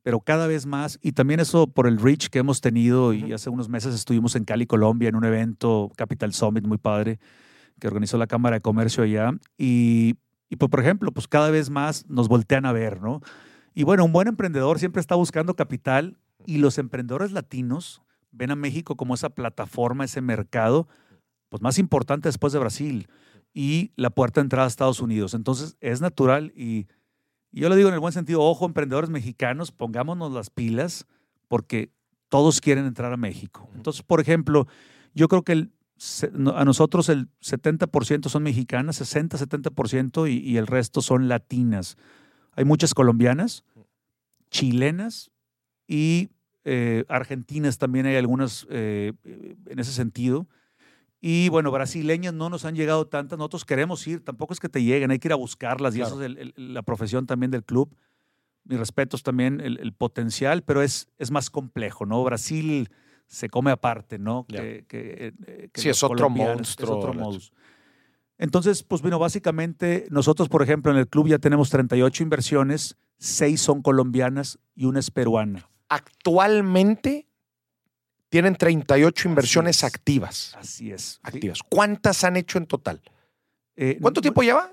pero 0.04 0.20
cada 0.20 0.46
vez 0.46 0.68
más, 0.68 1.00
y 1.02 1.14
también 1.14 1.40
eso 1.40 1.66
por 1.66 1.88
el 1.88 2.00
reach 2.00 2.28
que 2.28 2.38
hemos 2.40 2.62
tenido, 2.62 3.12
y 3.14 3.34
hace 3.34 3.50
unos 3.50 3.70
meses 3.70 3.96
estuvimos 3.96 4.36
en 4.36 4.46
Cali, 4.46 4.68
Colombia, 4.68 5.10
en 5.10 5.16
un 5.16 5.26
evento, 5.26 5.92
Capital 5.96 6.32
Summit, 6.34 6.64
muy 6.66 6.78
padre, 6.78 7.18
que 7.80 7.88
organizó 7.88 8.18
la 8.20 8.28
Cámara 8.28 8.58
de 8.58 8.62
Comercio 8.62 9.04
allá, 9.04 9.32
y, 9.58 10.16
y 10.48 10.58
pues, 10.58 10.70
por 10.70 10.80
ejemplo, 10.80 11.12
pues 11.12 11.28
cada 11.28 11.50
vez 11.50 11.72
más 11.72 12.06
nos 12.08 12.28
voltean 12.28 12.68
a 12.68 12.72
ver, 12.72 13.02
¿no? 13.02 13.22
Y 13.76 13.84
bueno, 13.84 14.06
un 14.06 14.14
buen 14.14 14.28
emprendedor 14.28 14.80
siempre 14.80 15.02
está 15.02 15.14
buscando 15.16 15.54
capital, 15.56 16.18
y 16.46 16.58
los 16.58 16.78
emprendedores 16.78 17.32
latinos 17.32 18.02
ven 18.32 18.52
a 18.52 18.56
México 18.56 18.96
como 18.96 19.14
esa 19.14 19.30
plataforma, 19.30 20.06
ese 20.06 20.22
mercado, 20.22 20.88
pues 21.50 21.62
más 21.62 21.78
importante 21.78 22.30
después 22.30 22.54
de 22.54 22.60
Brasil, 22.60 23.08
y 23.54 23.92
la 23.96 24.10
puerta 24.10 24.40
de 24.40 24.46
entrada 24.46 24.66
a 24.66 24.68
Estados 24.68 25.00
Unidos. 25.00 25.34
Entonces, 25.34 25.78
es 25.82 26.02
natural 26.02 26.52
y 26.56 26.88
Y 27.52 27.62
yo 27.62 27.70
lo 27.70 27.76
digo 27.76 27.88
en 27.88 27.94
el 27.94 28.02
buen 28.02 28.12
sentido, 28.12 28.42
ojo, 28.42 28.66
emprendedores 28.66 29.10
mexicanos, 29.10 29.72
pongámonos 29.72 30.32
las 30.34 30.50
pilas 30.50 31.06
porque 31.48 31.90
todos 32.28 32.60
quieren 32.60 32.86
entrar 32.86 33.14
a 33.14 33.18
México. 33.18 33.70
Entonces, 33.76 34.04
por 34.04 34.20
ejemplo, 34.20 34.68
yo 35.14 35.30
creo 35.30 35.44
que 35.44 35.54
el, 35.54 35.72
a 36.54 36.66
nosotros 36.66 37.08
el 37.08 37.30
70% 37.42 38.28
son 38.28 38.44
mexicanas, 38.44 39.02
60-70% 39.02 40.30
y, 40.30 40.40
y 40.40 40.58
el 40.58 40.68
resto 40.68 41.02
son 41.02 41.30
latinas. 41.30 41.98
Hay 42.56 42.66
muchas 42.66 42.94
colombianas, 42.94 43.64
chilenas 44.50 45.32
y 45.88 46.30
eh, 46.64 47.06
argentinas 47.10 47.78
también 47.78 48.06
hay 48.06 48.16
algunas 48.16 48.66
eh, 48.70 49.14
en 49.24 49.80
ese 49.80 49.92
sentido. 49.92 50.48
Y 51.22 51.50
bueno, 51.50 51.72
brasileñas 51.72 52.34
no 52.34 52.50
nos 52.50 52.66
han 52.66 52.76
llegado 52.76 53.08
tantas, 53.08 53.38
nosotros 53.38 53.66
queremos 53.66 54.06
ir, 54.08 54.24
tampoco 54.24 54.54
es 54.54 54.60
que 54.60 54.70
te 54.70 54.84
lleguen, 54.84 55.12
hay 55.12 55.20
que 55.20 55.28
ir 55.28 55.32
a 55.32 55.38
buscarlas 55.38 55.96
y 55.96 56.02
eso 56.02 56.22
es 56.24 56.54
la 56.56 56.82
profesión 56.84 57.26
también 57.26 57.52
del 57.52 57.64
club. 57.64 57.96
Mis 58.64 58.80
respetos 58.80 59.24
también 59.24 59.60
el, 59.62 59.94
potencial, 59.94 60.64
pero 60.64 60.82
es, 60.82 61.08
es 61.18 61.32
más 61.32 61.50
complejo, 61.50 62.06
¿no? 62.06 62.24
Brasil 62.24 62.90
se 63.28 63.50
come 63.50 63.72
aparte, 63.72 64.18
¿no? 64.18 64.46
Que, 64.48 64.86
eh, 64.90 65.70
sí, 65.74 65.90
es 65.90 66.04
otro 66.04 66.30
monstruo. 66.30 67.00
Es 67.00 67.06
otro 67.06 67.14
Entonces, 68.38 68.84
pues 68.84 69.02
bueno, 69.02 69.20
básicamente 69.20 70.08
nosotros, 70.10 70.50
por 70.50 70.62
ejemplo, 70.62 70.92
en 70.92 70.98
el 70.98 71.08
club 71.08 71.28
ya 71.28 71.40
tenemos 71.40 71.70
38 71.70 72.24
inversiones, 72.24 72.98
6 73.18 73.62
son 73.62 73.82
colombianas 73.82 74.60
y 74.76 74.86
una 74.86 75.00
es 75.00 75.10
peruana. 75.12 75.70
Actualmente 75.88 77.28
tienen 78.30 78.56
38 78.56 79.30
inversiones 79.30 79.84
activas. 79.84 80.54
Así 80.58 80.92
es. 80.92 81.20
Activas. 81.24 81.60
¿Cuántas 81.70 82.24
han 82.24 82.36
hecho 82.36 82.58
en 82.58 82.66
total? 82.66 83.02
Eh, 83.78 83.98
¿Cuánto 84.02 84.22
tiempo 84.22 84.42
lleva 84.42 84.72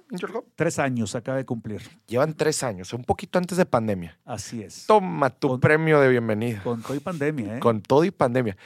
Tres 0.55 0.79
años, 0.79 1.15
acaba 1.15 1.37
de 1.37 1.45
cumplir. 1.45 1.83
Llevan 2.07 2.35
tres 2.35 2.63
años, 2.63 2.93
un 2.93 3.03
poquito 3.05 3.39
antes 3.39 3.59
de 3.59 3.67
pandemia. 3.67 4.19
Así 4.25 4.63
es. 4.63 4.87
Toma 4.87 5.31
tu 5.31 5.59
premio 5.59 6.01
de 6.01 6.09
bienvenida. 6.09 6.63
Con 6.63 6.83
todo 6.83 6.95
y 6.95 7.01
pandemia, 7.01 7.57
¿eh? 7.57 7.61
Con 7.61 7.83
todo 7.83 8.05
y 8.05 8.11
pandemia. 8.13 8.57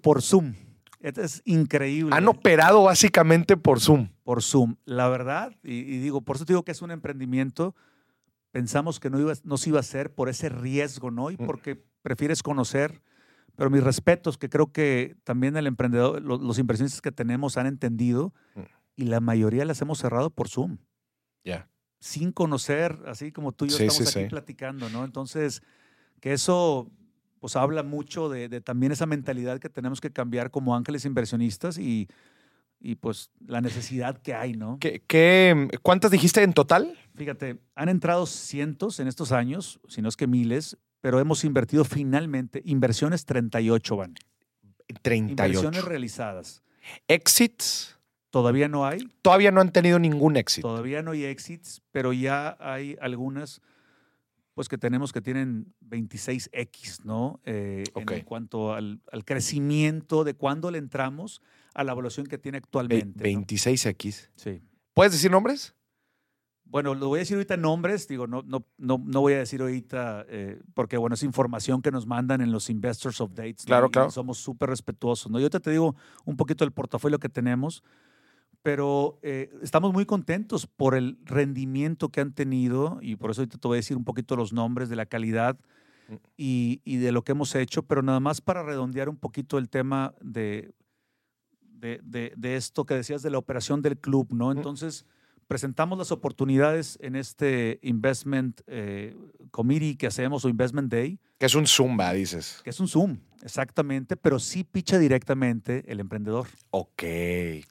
Por 0.00 0.20
Zoom. 0.20 0.54
Es 1.02 1.42
increíble. 1.44 2.14
Han 2.16 2.28
operado 2.28 2.84
básicamente 2.84 3.56
por 3.56 3.80
Zoom. 3.80 4.08
Por 4.24 4.42
Zoom. 4.42 4.76
La 4.84 5.08
verdad, 5.08 5.52
y, 5.62 5.98
digo, 5.98 6.22
por 6.22 6.36
eso 6.36 6.44
te 6.44 6.52
digo 6.52 6.64
que 6.64 6.72
es 6.72 6.82
un 6.82 6.90
emprendimiento. 6.90 7.74
Pensamos 8.50 9.00
que 9.00 9.10
no, 9.10 9.18
iba, 9.20 9.32
no 9.44 9.56
se 9.56 9.70
iba 9.70 9.78
a 9.78 9.80
hacer 9.80 10.14
por 10.14 10.28
ese 10.28 10.48
riesgo, 10.48 11.10
¿no? 11.10 11.30
Y 11.30 11.34
mm. 11.34 11.46
porque 11.46 11.82
prefieres 12.02 12.42
conocer. 12.42 13.02
Pero 13.56 13.68
mis 13.68 13.82
respetos, 13.82 14.38
que 14.38 14.48
creo 14.48 14.72
que 14.72 15.16
también 15.24 15.56
el 15.56 15.66
emprendedor, 15.66 16.22
los, 16.22 16.58
inversionistas 16.58 17.02
que 17.02 17.12
tenemos 17.12 17.56
han 17.56 17.66
entendido. 17.66 18.32
Mm 18.54 18.62
y 18.96 19.04
la 19.04 19.20
mayoría 19.20 19.64
las 19.64 19.80
hemos 19.82 19.98
cerrado 19.98 20.30
por 20.30 20.48
Zoom. 20.48 20.78
Ya. 21.44 21.68
Sin 22.00 22.32
conocer, 22.32 22.98
así 23.06 23.32
como 23.32 23.52
tú 23.52 23.64
y 23.64 23.68
yo 23.68 23.78
estamos 23.78 24.16
aquí 24.16 24.26
platicando, 24.26 24.88
¿no? 24.90 25.04
Entonces, 25.04 25.62
que 26.20 26.32
eso 26.32 26.90
pues 27.42 27.56
habla 27.56 27.82
mucho 27.82 28.28
de, 28.28 28.60
también 28.60 28.92
esa 28.92 29.04
mentalidad 29.04 29.58
que 29.58 29.68
tenemos 29.68 30.00
que 30.00 30.12
cambiar 30.12 30.52
como 30.52 30.76
ángeles 30.76 31.04
inversionistas 31.04 31.76
y, 31.76 32.06
y 32.78 32.94
pues 32.94 33.32
la 33.44 33.60
necesidad 33.60 34.16
que 34.22 34.32
hay, 34.32 34.52
¿no? 34.52 34.78
¿Qué, 34.78 35.02
qué, 35.08 35.68
cuántas 35.82 36.12
dijiste 36.12 36.40
en 36.44 36.52
total? 36.52 36.96
Fíjate, 37.16 37.58
han 37.74 37.88
entrado 37.88 38.26
cientos 38.26 39.00
en 39.00 39.08
estos 39.08 39.32
años, 39.32 39.80
si 39.88 40.02
no 40.02 40.08
es 40.08 40.16
que 40.16 40.28
miles, 40.28 40.78
pero 41.00 41.18
hemos 41.18 41.42
invertido 41.42 41.82
finalmente, 41.84 42.62
inversiones 42.64 43.26
38 43.26 43.96
van. 43.96 44.14
38. 45.02 45.32
Inversiones 45.32 45.84
realizadas. 45.84 46.62
Exits. 47.08 47.98
Todavía 48.30 48.68
no 48.68 48.86
hay. 48.86 49.10
Todavía 49.20 49.50
no 49.50 49.60
han 49.60 49.72
tenido 49.72 49.98
ningún 49.98 50.36
éxito. 50.36 50.68
Todavía 50.68 51.02
no 51.02 51.10
hay 51.10 51.24
exits, 51.24 51.82
pero 51.90 52.12
ya 52.12 52.56
hay 52.60 52.96
algunas, 53.00 53.62
pues 54.54 54.68
que 54.68 54.78
tenemos 54.78 55.12
que 55.12 55.22
tienen 55.22 55.74
26X, 55.80 57.04
¿no? 57.04 57.40
Eh, 57.44 57.84
en 57.94 58.24
cuanto 58.24 58.74
al, 58.74 59.00
crecimiento 59.24 60.24
de 60.24 60.34
cuándo 60.34 60.70
le 60.70 60.78
entramos 60.78 61.40
a 61.74 61.84
la 61.84 61.92
evaluación 61.92 62.26
que 62.26 62.38
tiene 62.38 62.58
actualmente. 62.58 63.24
26X. 63.24 64.30
Sí. 64.36 64.62
¿Puedes 64.94 65.12
decir 65.12 65.30
nombres? 65.30 65.74
Bueno, 66.64 66.94
lo 66.94 67.08
voy 67.08 67.18
a 67.18 67.20
decir 67.20 67.36
ahorita 67.36 67.58
nombres, 67.58 68.08
digo, 68.08 68.26
no, 68.26 68.42
no, 68.46 68.66
no, 68.78 69.02
no 69.04 69.20
voy 69.20 69.34
a 69.34 69.38
decir 69.38 69.60
ahorita, 69.60 70.24
eh, 70.28 70.58
porque 70.72 70.96
bueno, 70.96 71.14
es 71.14 71.22
información 71.22 71.82
que 71.82 71.90
nos 71.90 72.06
mandan 72.06 72.40
en 72.40 72.50
los 72.50 72.70
Investors 72.70 73.20
Updates. 73.20 73.66
Claro, 73.66 73.90
claro. 73.90 74.10
somos 74.10 74.38
súper 74.38 74.70
respetuosos, 74.70 75.30
¿no? 75.30 75.38
Yo 75.38 75.50
te, 75.50 75.60
te 75.60 75.70
digo 75.70 75.96
un 76.24 76.36
poquito 76.36 76.64
del 76.64 76.72
portafolio 76.72 77.18
que 77.18 77.28
tenemos 77.28 77.82
pero 78.62 79.18
eh, 79.22 79.50
estamos 79.62 79.92
muy 79.92 80.06
contentos 80.06 80.66
por 80.66 80.94
el 80.94 81.18
rendimiento 81.24 82.10
que 82.10 82.20
han 82.20 82.32
tenido 82.32 82.98
y 83.02 83.16
por 83.16 83.30
eso 83.30 83.42
ahorita 83.42 83.58
te 83.58 83.68
voy 83.68 83.76
a 83.76 83.80
decir 83.80 83.96
un 83.96 84.04
poquito 84.04 84.36
los 84.36 84.52
nombres 84.52 84.88
de 84.88 84.96
la 84.96 85.06
calidad 85.06 85.58
mm. 86.08 86.14
y, 86.36 86.96
de 86.96 87.12
lo 87.12 87.22
que 87.22 87.32
hemos 87.32 87.54
hecho, 87.54 87.82
pero 87.82 88.02
nada 88.02 88.20
más 88.20 88.40
para 88.40 88.62
redondear 88.62 89.08
un 89.08 89.16
poquito 89.16 89.58
el 89.58 89.68
tema 89.68 90.14
de, 90.20 90.72
de, 91.72 92.56
esto 92.56 92.84
que 92.84 92.94
decías 92.94 93.22
de 93.22 93.30
la 93.30 93.38
operación 93.38 93.82
del 93.82 93.98
club, 93.98 94.28
¿no? 94.32 94.48
Mm. 94.48 94.56
Entonces, 94.56 95.06
presentamos 95.48 95.98
las 95.98 96.12
oportunidades 96.12 96.98
en 97.02 97.16
este 97.16 97.80
Investment 97.82 98.60
eh, 98.68 99.16
Committee 99.50 99.96
que 99.96 100.06
hacemos 100.06 100.44
o 100.44 100.48
Investment 100.48 100.90
Day. 100.90 101.18
Que 101.38 101.46
es 101.46 101.56
un 101.56 101.66
Zumba, 101.66 102.12
dices. 102.12 102.60
Que 102.62 102.70
es 102.70 102.78
un 102.78 102.86
Zoom, 102.86 103.18
exactamente, 103.42 104.16
pero 104.16 104.38
sí 104.38 104.62
picha 104.62 104.98
directamente 104.98 105.84
el 105.90 105.98
emprendedor. 105.98 106.46
Ok. 106.70 107.02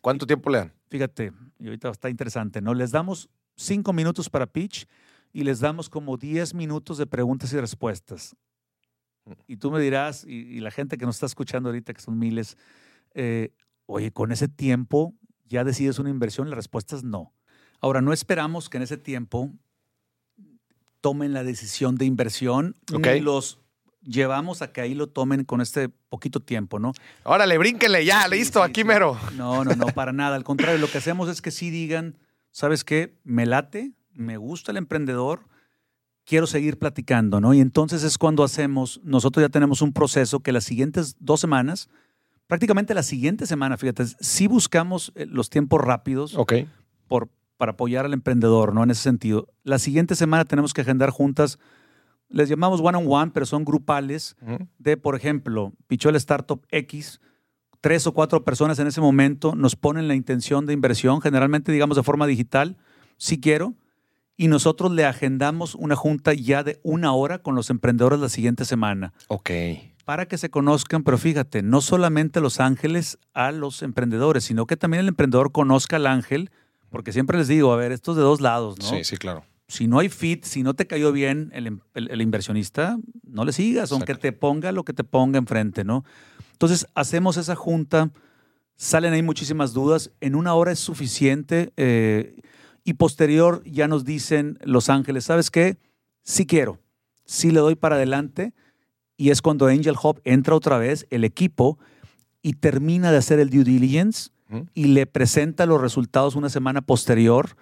¿Cuánto 0.01 0.27
tiempo 0.27 0.49
le 0.49 0.57
dan? 0.57 0.80
Fíjate, 0.91 1.31
y 1.57 1.67
ahorita 1.67 1.89
está 1.89 2.09
interesante, 2.09 2.61
¿no? 2.61 2.73
Les 2.73 2.91
damos 2.91 3.29
cinco 3.55 3.93
minutos 3.93 4.29
para 4.29 4.45
pitch 4.45 4.85
y 5.31 5.45
les 5.45 5.61
damos 5.61 5.89
como 5.89 6.17
diez 6.17 6.53
minutos 6.53 6.97
de 6.97 7.07
preguntas 7.07 7.53
y 7.53 7.59
respuestas. 7.61 8.35
Y 9.47 9.55
tú 9.55 9.71
me 9.71 9.79
dirás, 9.79 10.25
y, 10.27 10.59
la 10.59 10.69
gente 10.69 10.97
que 10.97 11.05
nos 11.05 11.15
está 11.15 11.27
escuchando 11.27 11.69
ahorita, 11.69 11.93
que 11.93 12.01
son 12.01 12.19
miles, 12.19 12.57
eh, 13.13 13.53
oye, 13.85 14.11
con 14.11 14.33
ese 14.33 14.49
tiempo 14.49 15.15
ya 15.45 15.63
decides 15.63 15.97
una 15.97 16.09
inversión, 16.09 16.49
la 16.49 16.57
respuesta 16.57 16.97
es 16.97 17.05
no. 17.05 17.33
Ahora, 17.79 18.01
no 18.01 18.11
esperamos 18.11 18.67
que 18.67 18.75
en 18.75 18.83
ese 18.83 18.97
tiempo 18.97 19.49
tomen 20.99 21.31
la 21.31 21.45
decisión 21.45 21.95
de 21.95 22.03
inversión 22.03 22.75
okay. 22.93 23.21
los 23.21 23.60
llevamos 24.01 24.61
a 24.61 24.71
que 24.71 24.81
ahí 24.81 24.93
lo 24.93 25.07
tomen 25.07 25.43
con 25.43 25.61
este 25.61 25.89
poquito 25.89 26.39
tiempo, 26.39 26.79
¿no? 26.79 26.93
Órale, 27.23 27.57
brínquenle 27.57 28.05
ya, 28.05 28.27
listo, 28.27 28.63
aquí 28.63 28.83
mero. 28.83 29.17
No, 29.35 29.63
no, 29.63 29.75
no, 29.75 29.87
para 29.87 30.11
nada. 30.11 30.35
Al 30.35 30.43
contrario, 30.43 30.79
lo 30.79 30.89
que 30.89 30.97
hacemos 30.97 31.29
es 31.29 31.41
que 31.41 31.51
sí 31.51 31.69
digan, 31.69 32.17
¿sabes 32.51 32.83
qué? 32.83 33.17
Me 33.23 33.45
late, 33.45 33.91
me 34.13 34.37
gusta 34.37 34.71
el 34.71 34.77
emprendedor, 34.77 35.41
quiero 36.25 36.47
seguir 36.47 36.77
platicando, 36.77 37.39
¿no? 37.39 37.53
Y 37.53 37.59
entonces 37.59 38.03
es 38.03 38.17
cuando 38.17 38.43
hacemos, 38.43 38.99
nosotros 39.03 39.43
ya 39.43 39.49
tenemos 39.49 39.81
un 39.81 39.93
proceso 39.93 40.41
que 40.41 40.51
las 40.51 40.63
siguientes 40.63 41.15
dos 41.19 41.39
semanas, 41.39 41.89
prácticamente 42.47 42.93
la 42.93 43.03
siguiente 43.03 43.45
semana, 43.45 43.77
fíjate, 43.77 44.05
sí 44.19 44.47
buscamos 44.47 45.11
eh, 45.15 45.25
los 45.25 45.49
tiempos 45.49 45.81
rápidos 45.81 46.37
por, 47.07 47.29
para 47.57 47.73
apoyar 47.73 48.05
al 48.05 48.13
emprendedor, 48.13 48.73
¿no? 48.73 48.83
En 48.83 48.91
ese 48.91 49.01
sentido. 49.01 49.47
La 49.63 49.79
siguiente 49.79 50.15
semana 50.15 50.45
tenemos 50.45 50.73
que 50.73 50.81
agendar 50.81 51.09
juntas 51.09 51.59
les 52.31 52.49
llamamos 52.49 52.81
one 52.81 52.97
on 52.97 53.05
one, 53.07 53.31
pero 53.33 53.45
son 53.45 53.65
grupales 53.65 54.35
de, 54.77 54.97
por 54.97 55.15
ejemplo, 55.15 55.73
pichó 55.87 56.09
el 56.09 56.15
startup 56.15 56.65
X, 56.69 57.21
tres 57.81 58.07
o 58.07 58.13
cuatro 58.13 58.43
personas 58.43 58.79
en 58.79 58.87
ese 58.87 59.01
momento 59.01 59.55
nos 59.55 59.75
ponen 59.75 60.07
la 60.07 60.15
intención 60.15 60.65
de 60.65 60.73
inversión, 60.73 61.21
generalmente 61.21 61.71
digamos 61.71 61.97
de 61.97 62.03
forma 62.03 62.27
digital, 62.27 62.77
si 63.17 63.39
quiero, 63.39 63.75
y 64.37 64.47
nosotros 64.47 64.91
le 64.91 65.05
agendamos 65.05 65.75
una 65.75 65.95
junta 65.95 66.33
ya 66.33 66.63
de 66.63 66.79
una 66.83 67.13
hora 67.13 67.39
con 67.39 67.55
los 67.55 67.69
emprendedores 67.69 68.19
la 68.19 68.29
siguiente 68.29 68.65
semana. 68.65 69.13
Ok. 69.27 69.51
Para 70.05 70.27
que 70.27 70.37
se 70.37 70.49
conozcan, 70.49 71.03
pero 71.03 71.17
fíjate, 71.17 71.61
no 71.61 71.81
solamente 71.81 72.41
los 72.41 72.59
ángeles 72.59 73.19
a 73.33 73.51
los 73.51 73.83
emprendedores, 73.83 74.43
sino 74.43 74.65
que 74.65 74.77
también 74.77 75.01
el 75.01 75.09
emprendedor 75.09 75.51
conozca 75.51 75.97
al 75.97 76.07
ángel, 76.07 76.49
porque 76.89 77.13
siempre 77.13 77.37
les 77.37 77.47
digo, 77.47 77.71
a 77.71 77.75
ver, 77.75 77.91
esto 77.91 78.11
es 78.11 78.17
de 78.17 78.23
dos 78.23 78.41
lados, 78.41 78.79
¿no? 78.79 78.85
Sí, 78.85 79.03
sí, 79.03 79.17
claro 79.17 79.43
si 79.71 79.87
no 79.87 79.99
hay 79.99 80.09
fit, 80.09 80.43
si 80.43 80.63
no 80.63 80.73
te 80.73 80.85
cayó 80.85 81.13
bien 81.13 81.49
el, 81.53 81.79
el, 81.93 82.21
inversionista, 82.21 82.99
no 83.23 83.45
le 83.45 83.53
sigas, 83.53 83.93
aunque 83.93 84.15
te 84.15 84.33
ponga 84.33 84.73
lo 84.73 84.83
que 84.83 84.91
te 84.91 85.05
ponga 85.05 85.39
enfrente, 85.39 85.85
¿no? 85.85 86.03
Entonces, 86.51 86.87
hacemos 86.93 87.37
esa 87.37 87.55
junta, 87.55 88.11
salen 88.75 89.13
ahí 89.13 89.23
muchísimas 89.23 89.71
dudas, 89.71 90.11
en 90.19 90.35
una 90.35 90.55
hora 90.55 90.73
es 90.73 90.79
suficiente 90.79 91.71
eh, 91.77 92.35
y 92.83 92.95
posterior 92.95 93.63
ya 93.63 93.87
nos 93.87 94.03
dicen 94.03 94.59
Los 94.61 94.89
Ángeles, 94.89 95.23
¿sabes 95.23 95.49
qué? 95.49 95.77
Sí 96.21 96.45
quiero, 96.45 96.81
sí 97.23 97.49
le 97.51 97.61
doy 97.61 97.75
para 97.75 97.95
adelante 97.95 98.53
y 99.15 99.29
es 99.29 99.41
cuando 99.41 99.67
Angel 99.67 99.95
Hub 100.03 100.19
entra 100.25 100.53
otra 100.53 100.79
vez, 100.79 101.07
el 101.11 101.23
equipo, 101.23 101.79
y 102.41 102.53
termina 102.55 103.09
de 103.11 103.17
hacer 103.17 103.39
el 103.39 103.49
due 103.49 103.63
diligence 103.63 104.31
y 104.73 104.87
le 104.87 105.05
presenta 105.05 105.65
los 105.65 105.79
resultados 105.79 106.35
una 106.35 106.49
semana 106.49 106.81
posterior 106.81 107.55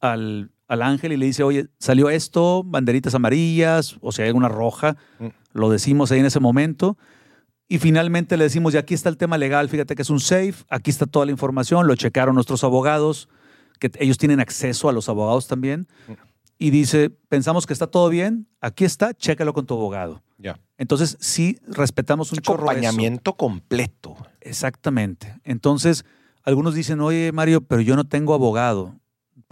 al, 0.00 0.50
al 0.72 0.80
ángel 0.80 1.12
y 1.12 1.18
le 1.18 1.26
dice, 1.26 1.42
oye, 1.42 1.66
salió 1.78 2.08
esto, 2.08 2.62
banderitas 2.64 3.14
amarillas, 3.14 3.98
o 4.00 4.10
sea, 4.10 4.24
hay 4.24 4.30
una 4.30 4.48
roja, 4.48 4.96
mm. 5.18 5.26
lo 5.52 5.68
decimos 5.68 6.10
ahí 6.10 6.20
en 6.20 6.24
ese 6.24 6.40
momento. 6.40 6.96
Y 7.68 7.78
finalmente 7.78 8.38
le 8.38 8.44
decimos, 8.44 8.72
y 8.72 8.78
aquí 8.78 8.94
está 8.94 9.10
el 9.10 9.18
tema 9.18 9.36
legal, 9.36 9.68
fíjate 9.68 9.94
que 9.94 10.00
es 10.00 10.08
un 10.08 10.18
safe, 10.18 10.54
aquí 10.70 10.90
está 10.90 11.04
toda 11.04 11.26
la 11.26 11.30
información, 11.30 11.86
lo 11.86 11.94
checaron 11.94 12.34
nuestros 12.34 12.64
abogados, 12.64 13.28
que 13.80 13.90
ellos 13.98 14.16
tienen 14.16 14.40
acceso 14.40 14.88
a 14.88 14.92
los 14.92 15.10
abogados 15.10 15.46
también. 15.46 15.88
Mm. 16.08 16.12
y 16.56 16.70
dice, 16.70 17.10
pensamos 17.28 17.66
que 17.66 17.74
está 17.74 17.88
todo 17.88 18.08
bien, 18.08 18.48
aquí 18.62 18.86
está, 18.86 19.12
chécalo 19.12 19.52
con 19.52 19.66
tu 19.66 19.74
abogado. 19.74 20.22
Ya. 20.38 20.58
Entonces, 20.78 21.18
sí 21.20 21.58
respetamos 21.66 22.32
un 22.32 22.38
chorro 22.38 22.62
eso. 22.62 22.70
Acompañamiento 22.70 23.34
completo. 23.34 24.16
Exactamente. 24.40 25.38
Entonces, 25.44 26.06
algunos 26.44 26.74
dicen, 26.74 27.00
oye, 27.00 27.30
Mario, 27.30 27.60
pero 27.60 27.82
yo 27.82 27.94
no 27.94 28.04
tengo 28.04 28.32
abogado. 28.32 29.01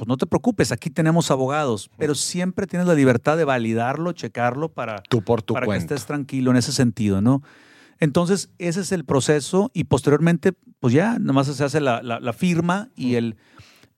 Pues 0.00 0.08
no 0.08 0.16
te 0.16 0.26
preocupes, 0.26 0.72
aquí 0.72 0.88
tenemos 0.88 1.30
abogados, 1.30 1.90
pero 1.98 2.14
siempre 2.14 2.66
tienes 2.66 2.88
la 2.88 2.94
libertad 2.94 3.36
de 3.36 3.44
validarlo, 3.44 4.12
checarlo 4.12 4.70
para, 4.70 5.02
Tú 5.10 5.20
por 5.22 5.42
tu 5.42 5.52
para 5.52 5.66
que 5.66 5.72
estés 5.94 6.06
tranquilo 6.06 6.50
en 6.50 6.56
ese 6.56 6.72
sentido, 6.72 7.20
¿no? 7.20 7.42
Entonces, 7.98 8.48
ese 8.56 8.80
es 8.80 8.92
el 8.92 9.04
proceso 9.04 9.70
y 9.74 9.84
posteriormente, 9.84 10.54
pues 10.78 10.94
ya, 10.94 11.18
nomás 11.18 11.48
se 11.48 11.62
hace 11.64 11.80
la, 11.82 12.00
la- 12.02 12.18
la 12.18 12.32
firma 12.32 12.88
y 12.96 13.16
el, 13.16 13.36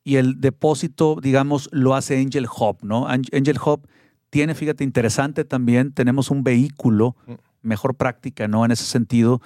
y 0.02 0.16
el 0.16 0.40
depósito, 0.40 1.18
digamos, 1.22 1.68
lo 1.70 1.94
hace 1.94 2.18
Angel 2.18 2.46
Hub, 2.46 2.78
¿no? 2.82 3.06
Ang- 3.08 3.28
Angel 3.32 3.58
Hub 3.64 3.86
tiene, 4.30 4.56
fíjate, 4.56 4.82
interesante 4.82 5.44
también, 5.44 5.92
tenemos 5.92 6.30
un 6.32 6.42
vehículo, 6.42 7.14
mejor 7.62 7.94
práctica, 7.94 8.48
¿no? 8.48 8.64
En 8.64 8.72
ese 8.72 8.84
sentido, 8.86 9.40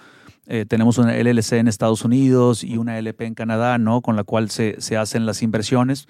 eh, 0.47 0.65
tenemos 0.67 0.97
una 0.97 1.15
LLC 1.19 1.59
en 1.59 1.69
Estados 1.69 2.03
Unidos 2.03 2.65
y 2.65 2.79
una 2.79 2.97
LP 2.99 3.27
en 3.27 3.35
Canadá, 3.35 3.77
¿no? 3.77 4.01
Con 4.01 4.17
la 4.17 4.25
cual 4.25 4.49
se, 4.49 4.81
se 4.81 4.97
hacen 4.97 5.27
las 5.27 5.43
inversiones. 5.43 6.09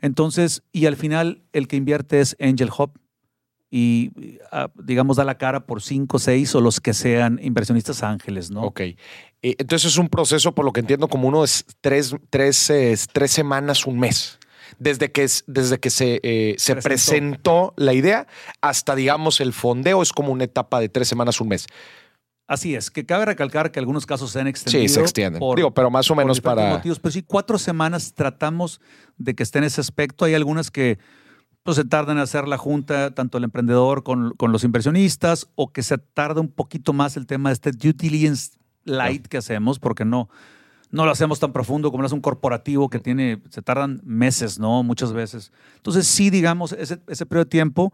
Entonces, 0.00 0.62
y 0.72 0.86
al 0.86 0.96
final, 0.96 1.42
el 1.52 1.68
que 1.68 1.76
invierte 1.76 2.20
es 2.20 2.36
Angel 2.40 2.70
Hub 2.76 2.92
y, 3.70 4.10
ah, 4.52 4.70
digamos, 4.82 5.16
da 5.16 5.24
la 5.24 5.38
cara 5.38 5.66
por 5.66 5.82
cinco, 5.82 6.18
seis 6.18 6.54
o 6.54 6.60
los 6.60 6.80
que 6.80 6.94
sean 6.94 7.40
inversionistas 7.42 8.02
ángeles, 8.02 8.50
¿no? 8.50 8.62
Ok. 8.62 8.80
Eh, 8.80 8.96
entonces 9.42 9.92
es 9.92 9.98
un 9.98 10.08
proceso, 10.08 10.54
por 10.54 10.64
lo 10.64 10.72
que 10.72 10.80
entiendo, 10.80 11.08
como 11.08 11.28
uno 11.28 11.42
es 11.44 11.64
tres, 11.80 12.14
tres, 12.30 12.70
tres 13.12 13.30
semanas, 13.30 13.86
un 13.86 13.98
mes. 13.98 14.38
Desde 14.78 15.10
que, 15.12 15.24
es- 15.24 15.44
desde 15.46 15.78
que 15.78 15.90
se, 15.90 16.20
eh, 16.22 16.54
se 16.58 16.74
Presentó. 16.74 16.88
presentó 16.88 17.74
la 17.76 17.92
idea 17.94 18.26
hasta, 18.60 18.94
digamos, 18.94 19.40
el 19.40 19.52
fondeo 19.52 20.02
es 20.02 20.12
como 20.12 20.32
una 20.32 20.44
etapa 20.44 20.80
de 20.80 20.88
tres 20.88 21.08
semanas, 21.08 21.40
un 21.40 21.48
mes. 21.48 21.66
Así 22.48 22.76
es, 22.76 22.90
que 22.92 23.04
cabe 23.04 23.24
recalcar 23.24 23.72
que 23.72 23.80
algunos 23.80 24.06
casos 24.06 24.30
se 24.30 24.40
han 24.40 24.46
extendido. 24.46 24.82
Sí, 24.82 24.88
se 24.88 25.00
extienden. 25.00 25.40
por- 25.40 25.56
Digo, 25.56 25.72
pero 25.74 25.90
más 25.90 26.08
o 26.10 26.14
menos 26.14 26.40
para. 26.40 26.70
motivos, 26.70 27.00
pero 27.00 27.10
sí, 27.12 27.22
cuatro 27.22 27.58
semanas 27.58 28.12
tratamos 28.14 28.80
de 29.18 29.34
que 29.34 29.42
esté 29.42 29.58
en 29.58 29.64
ese 29.64 29.80
aspecto. 29.80 30.24
Hay 30.24 30.34
algunas 30.34 30.70
que 30.70 30.98
pues, 31.64 31.76
se 31.76 31.84
tardan 31.84 32.18
en 32.18 32.22
hacer 32.22 32.46
la 32.46 32.56
junta, 32.58 33.12
tanto 33.12 33.38
el 33.38 33.44
emprendedor 33.44 34.04
con, 34.04 34.30
con 34.36 34.52
los 34.52 34.62
inversionistas, 34.62 35.48
o 35.56 35.72
que 35.72 35.82
se 35.82 35.98
tarda 35.98 36.40
un 36.40 36.46
poquito 36.48 36.92
más 36.92 37.16
el 37.16 37.26
tema 37.26 37.48
de 37.48 37.54
este 37.54 37.72
due 37.72 37.92
diligence 37.92 38.52
light 38.84 39.26
que 39.26 39.38
hacemos, 39.38 39.80
porque 39.80 40.04
no, 40.04 40.28
no 40.92 41.04
lo 41.04 41.10
hacemos 41.10 41.40
tan 41.40 41.52
profundo 41.52 41.90
como 41.90 42.02
lo 42.02 42.06
hace 42.06 42.14
un 42.14 42.20
corporativo 42.20 42.88
que 42.88 43.00
tiene, 43.00 43.42
se 43.50 43.60
tardan 43.62 44.00
meses, 44.04 44.60
¿no? 44.60 44.84
Muchas 44.84 45.12
veces. 45.12 45.50
Entonces, 45.78 46.06
sí, 46.06 46.30
digamos, 46.30 46.70
ese, 46.70 47.00
ese 47.08 47.26
periodo 47.26 47.46
de 47.46 47.50
tiempo. 47.50 47.92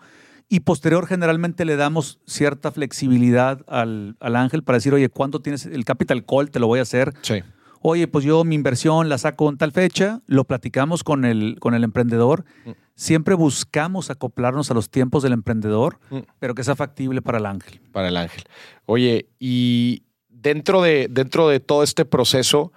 Y 0.53 0.61
posterior, 0.61 1.07
generalmente 1.07 1.65
le 1.65 1.77
damos 1.77 2.21
cierta 2.27 2.71
flexibilidad 2.73 3.63
al, 3.69 4.17
al 4.21 4.37
ángel 4.37 4.63
para 4.63 4.77
decir, 4.77 4.93
oye, 4.93 5.09
¿cuándo 5.09 5.41
tienes 5.41 5.65
el 5.65 5.87
capital 5.87 6.27
call? 6.27 6.51
Te 6.51 6.61
lo 6.61 6.67
voy 6.67 6.79
a 6.79 6.83
hacer. 6.83 7.15
Sí. 7.23 7.37
Oye, 7.81 8.07
pues 8.07 8.23
yo 8.25 8.45
mi 8.45 8.55
inversión 8.55 9.09
la 9.09 9.17
saco 9.17 9.49
en 9.49 9.57
tal 9.57 9.73
fecha, 9.73 10.21
lo 10.27 10.45
platicamos 10.45 11.05
con 11.05 11.25
el, 11.25 11.57
con 11.59 11.73
el 11.73 11.85
emprendedor. 11.85 12.45
Mm. 12.67 12.71
Siempre 12.95 13.35
buscamos 13.35 14.11
acoplarnos 14.11 14.71
a 14.71 14.75
los 14.75 14.91
tiempos 14.91 15.23
del 15.23 15.33
emprendedor, 15.33 15.99
Mm. 16.11 16.19
pero 16.39 16.55
que 16.55 16.65
sea 16.65 16.77
factible 16.77 17.23
para 17.23 17.39
el 17.39 17.47
ángel. 17.47 17.81
para 17.91 18.09
el 18.09 18.17
ángel. 18.19 18.45
Oye, 18.85 19.31
y 19.39 20.03
dentro 20.29 20.83
de, 20.83 21.09
dentro 21.11 21.49
de 21.49 21.61
todo 21.61 21.83
este 21.83 22.05
proceso, 22.05 22.61
o 22.61 22.73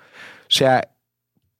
sea, 0.47 0.87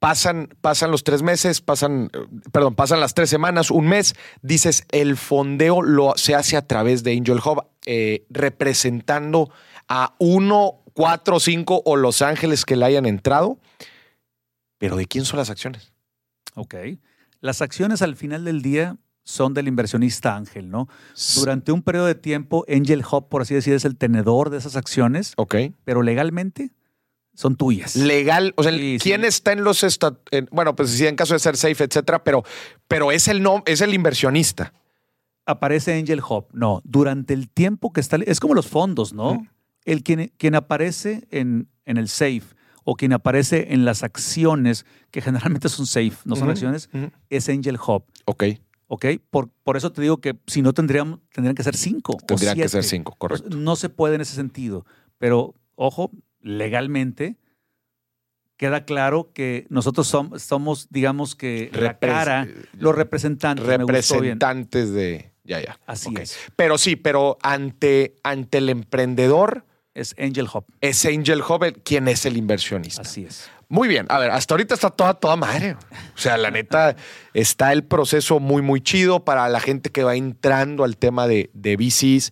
pasan, 0.05 0.49
pasan 0.61 0.91
los 0.91 1.03
tres 1.03 1.23
meses, 1.23 1.61
pasan, 1.61 2.11
eh, 2.13 2.19
perdón, 2.51 2.75
pasan 2.75 2.99
las 2.99 3.15
tres 3.15 3.27
semanas, 3.27 3.71
un 3.71 3.87
mes, 3.87 4.13
dices, 4.43 4.85
el 4.91 5.17
fondeo 5.17 5.81
lo, 5.81 6.13
se 6.15 6.35
hace 6.35 6.57
a 6.57 6.67
través 6.67 7.03
de 7.03 7.17
Angel 7.17 7.39
Hub, 7.43 7.65
eh, 7.87 8.23
representando 8.29 9.49
a 9.87 10.13
uno, 10.19 10.83
cuatro, 10.93 11.39
cinco 11.39 11.81
o 11.85 11.95
Los 11.95 12.21
Ángeles 12.21 12.65
que 12.65 12.75
le 12.75 12.85
hayan 12.85 13.07
entrado. 13.07 13.57
Pero 14.77 14.95
¿de 14.95 15.07
quién 15.07 15.25
son 15.25 15.39
las 15.39 15.49
acciones? 15.49 15.91
Ok. 16.53 16.75
Las 17.39 17.63
acciones 17.63 18.03
al 18.03 18.15
final 18.15 18.45
del 18.45 18.61
día 18.61 18.97
son 19.23 19.55
del 19.55 19.67
inversionista 19.67 20.35
ángel, 20.35 20.69
¿no? 20.69 20.87
Durante 21.33 21.71
un 21.71 21.81
periodo 21.81 22.05
de 22.05 22.13
tiempo, 22.13 22.63
Angel 22.69 23.03
Hub, 23.11 23.27
por 23.27 23.41
así 23.41 23.55
decir, 23.55 23.73
es 23.73 23.85
el 23.85 23.97
tenedor 23.97 24.51
de 24.51 24.59
esas 24.59 24.75
acciones, 24.75 25.33
Ok. 25.37 25.55
pero 25.83 26.03
legalmente 26.03 26.73
son 27.35 27.55
tuyas. 27.55 27.95
Legal, 27.95 28.53
o 28.57 28.63
sea, 28.63 28.71
Sí, 28.71 28.97
¿quién 28.99 29.21
sí. 29.21 29.27
está 29.27 29.51
en 29.51 29.63
los 29.63 29.83
en- 30.31 30.49
bueno, 30.51 30.75
pues 30.75 30.89
sí, 30.89 31.05
en 31.05 31.15
caso 31.15 31.33
de 31.35 31.39
ser 31.39 31.55
safe, 31.57 31.83
etcétera, 31.83 32.23
pero, 32.23 32.43
pero 32.87 33.11
es 33.11 33.27
el 33.27 33.43
no, 33.43 33.61
es 33.65 33.81
el 33.81 33.93
inversionista. 33.93 34.73
aparece 35.45 35.93
Angel 35.93 36.21
Hub. 36.27 36.47
No, 36.53 36.81
durante 36.83 37.33
el 37.33 37.49
tiempo 37.49 37.93
que 37.93 38.01
está. 38.01 38.17
Es 38.25 38.39
como 38.39 38.55
los 38.55 38.67
fondos, 38.67 39.13
¿no? 39.13 39.35
Mm. 39.35 39.49
El 39.85 40.01
quien, 40.03 40.31
quien 40.37 40.55
aparece 40.55 41.27
en, 41.29 41.69
en 41.85 41.97
el 41.97 42.07
safe 42.09 42.41
o 42.83 42.95
quien 42.95 43.13
aparece 43.13 43.73
en 43.73 43.85
las 43.85 44.01
acciones, 44.01 44.85
que 45.11 45.21
generalmente 45.21 45.69
son 45.69 45.85
safe, 45.85 46.13
no 46.25 46.35
son 46.35 46.49
acciones, 46.49 46.89
es 47.29 47.49
Angel 47.49 47.77
Hub. 47.77 48.03
Ok, 48.25 48.43
¿Ok? 48.87 49.05
Por, 49.31 49.49
por 49.63 49.77
eso 49.77 49.91
te 49.91 50.01
digo 50.01 50.17
que 50.17 50.35
si 50.45 50.61
no 50.61 50.71
tendrían, 50.73 51.19
tendrían 51.33 51.55
que 51.55 51.63
ser 51.63 51.75
cinco. 51.75 52.13
o 52.13 52.17
tendría 52.25 52.53
que 52.55 52.69
ser 52.69 52.83
cinco, 52.83 53.15
correcto. 53.17 53.49
No 53.57 53.75
se 53.75 53.89
puede 53.89 54.13
en 54.15 54.21
ese 54.21 54.35
sentido. 54.35 54.85
Pero, 55.17 55.55
ojo, 55.75 56.11
legalmente 56.45 57.35
queda 58.57 58.85
claro 58.85 59.31
que 59.33 59.65
nosotros 59.69 60.07
som- 60.13 60.39
somos, 60.39 60.87
digamos 60.89 61.35
que 61.35 61.69
la 61.73 61.97
cara, 61.99 62.47
los 62.77 62.95
representantes. 62.95 63.65
Representantes 63.65 64.93
de. 64.93 65.31
Ya, 65.43 65.59
ya. 65.61 65.77
Así 65.85 66.13
es. 66.19 66.39
Pero 66.55 66.77
sí, 66.77 66.95
pero 66.95 67.37
ante, 67.43 68.15
ante 68.23 68.57
el 68.59 68.69
emprendedor 68.69 69.65
Es 69.93 70.15
Angel 70.17 70.47
Hub. 70.51 70.65
es 70.81 71.05
Angel 71.05 71.41
Hub 71.41 71.81
quien 71.83 72.07
es 72.07 72.25
el 72.25 72.37
inversionista. 72.37 73.01
Así 73.01 73.25
es. 73.25 73.49
Muy 73.67 73.87
bien. 73.87 74.05
A 74.09 74.19
ver, 74.19 74.31
hasta 74.31 74.53
ahorita 74.53 74.73
está 74.75 74.89
toda, 74.89 75.13
toda 75.15 75.35
madre. 75.35 75.75
O 76.15 76.17
sea, 76.17 76.37
la 76.37 76.49
neta, 76.51 76.95
está 77.33 77.73
el 77.73 77.83
proceso 77.83 78.39
muy, 78.39 78.61
muy 78.61 78.79
chido 78.81 79.23
para 79.25 79.47
la 79.49 79.59
gente 79.59 79.91
que 79.91 80.03
va 80.03 80.15
entrando 80.15 80.83
al 80.83 80.97
tema 80.97 81.27
de, 81.27 81.49
de 81.53 81.75
VCs. 81.75 82.31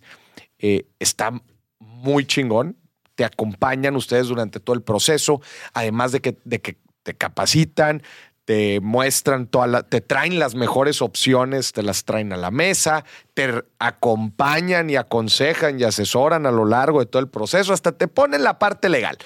eh, 0.58 0.86
está 0.98 1.32
muy 1.78 2.24
chingón. 2.26 2.76
Te 3.14 3.24
acompañan 3.24 3.96
ustedes 3.96 4.26
durante 4.28 4.60
todo 4.60 4.74
el 4.74 4.82
proceso, 4.82 5.40
además 5.72 6.12
de 6.12 6.20
que, 6.20 6.38
de 6.44 6.60
que 6.60 6.78
te 7.02 7.14
capacitan, 7.14 8.02
te 8.44 8.80
muestran 8.80 9.46
toda 9.46 9.66
la, 9.66 9.82
te 9.84 10.00
traen 10.00 10.38
las 10.38 10.54
mejores 10.54 11.00
opciones, 11.00 11.72
te 11.72 11.82
las 11.82 12.04
traen 12.04 12.32
a 12.32 12.36
la 12.36 12.50
mesa, 12.50 13.04
te 13.32 13.62
acompañan 13.78 14.90
y 14.90 14.96
aconsejan 14.96 15.80
y 15.80 15.84
asesoran 15.84 16.44
a 16.46 16.50
lo 16.50 16.64
largo 16.64 17.00
de 17.00 17.06
todo 17.06 17.20
el 17.20 17.28
proceso, 17.28 17.72
hasta 17.72 17.92
te 17.92 18.06
ponen 18.08 18.42
la 18.44 18.58
parte 18.58 18.88
legal. 18.88 19.16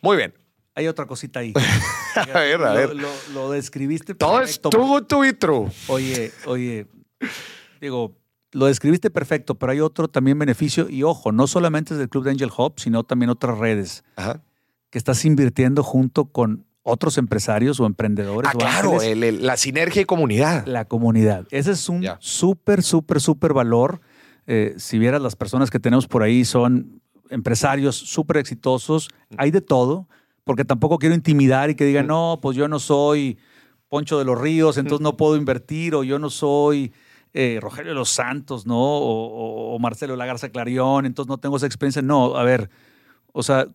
Muy 0.00 0.16
bien. 0.16 0.34
Hay 0.74 0.88
otra 0.88 1.06
cosita 1.06 1.38
ahí. 1.40 1.52
A 2.16 2.24
ver, 2.40 2.62
a 2.62 2.68
Lo- 2.70 2.74
ver. 2.74 2.94
Lo, 2.96 3.08
lo 3.32 3.50
describiste 3.50 4.14
Todo 4.14 4.40
es 4.40 4.58
perfecto. 4.58 5.02
to 5.06 5.18
be 5.20 5.32
true. 5.32 5.68
Oye, 5.88 6.32
oye, 6.46 6.86
digo, 7.80 8.16
lo 8.54 8.66
describiste 8.66 9.10
perfecto, 9.10 9.56
pero 9.56 9.72
hay 9.72 9.80
otro 9.80 10.08
también 10.08 10.38
beneficio. 10.38 10.88
Y 10.88 11.02
ojo, 11.02 11.32
no 11.32 11.46
solamente 11.46 11.92
es 11.94 11.98
del 11.98 12.08
Club 12.08 12.24
de 12.24 12.30
Angel 12.30 12.50
Hub, 12.56 12.74
sino 12.78 13.04
también 13.04 13.28
otras 13.30 13.58
redes 13.58 14.04
Ajá. 14.16 14.42
que 14.90 14.98
estás 14.98 15.24
invirtiendo 15.24 15.82
junto 15.82 16.26
con 16.26 16.64
otros 16.82 17.18
empresarios 17.18 17.80
o 17.80 17.86
emprendedores. 17.86 18.50
Ah, 18.50 18.52
o 18.54 18.58
claro, 18.58 18.92
ángeles, 18.94 19.08
el- 19.12 19.22
el- 19.24 19.46
la 19.46 19.56
sinergia 19.56 20.02
y 20.02 20.04
comunidad. 20.04 20.66
la 20.66 20.84
comunidad. 20.86 21.46
Ese 21.50 21.72
es 21.72 21.88
un 21.88 22.04
súper, 22.20 22.82
súper, 22.82 23.20
súper 23.20 23.52
valor. 23.54 24.00
Eh, 24.46 24.74
si 24.76 24.98
vieras 24.98 25.20
las 25.22 25.34
personas 25.36 25.70
que 25.70 25.80
tenemos 25.80 26.06
por 26.06 26.22
ahí 26.22 26.44
son 26.44 27.00
empresarios 27.30 27.96
súper 27.96 28.36
exitosos, 28.36 29.08
hay 29.38 29.50
de 29.50 29.62
todo, 29.62 30.08
porque 30.44 30.64
tampoco 30.66 30.98
quiero 30.98 31.14
intimidar 31.14 31.70
y 31.70 31.74
que 31.74 31.86
digan, 31.86 32.04
Mm. 32.04 32.08
no, 32.08 32.38
pues 32.42 32.56
yo 32.56 32.68
no 32.68 32.78
soy 32.78 33.38
Poncho 33.88 34.18
de 34.18 34.24
los 34.26 34.38
Ríos, 34.40 34.76
entonces 34.76 35.02
no 35.02 35.16
puedo 35.16 35.36
invertir, 35.36 35.94
o 35.94 36.04
yo 36.04 36.18
no 36.18 36.28
soy 36.28 36.92
eh, 37.34 37.58
Rogelio 37.60 37.90
de 37.92 37.96
los 37.96 38.10
Santos, 38.10 38.66
¿no? 38.66 38.78
O, 38.80 39.74
o- 39.74 39.78
Marcelo 39.80 40.16
Lagarza 40.16 40.48
Clarión, 40.50 41.04
entonces 41.04 41.28
no 41.28 41.38
tengo 41.38 41.56
esa 41.56 41.66
experiencia. 41.66 42.00
No, 42.02 42.36
a 42.36 42.44
ver, 42.44 42.70
o 43.32 43.42
sea, 43.42 43.66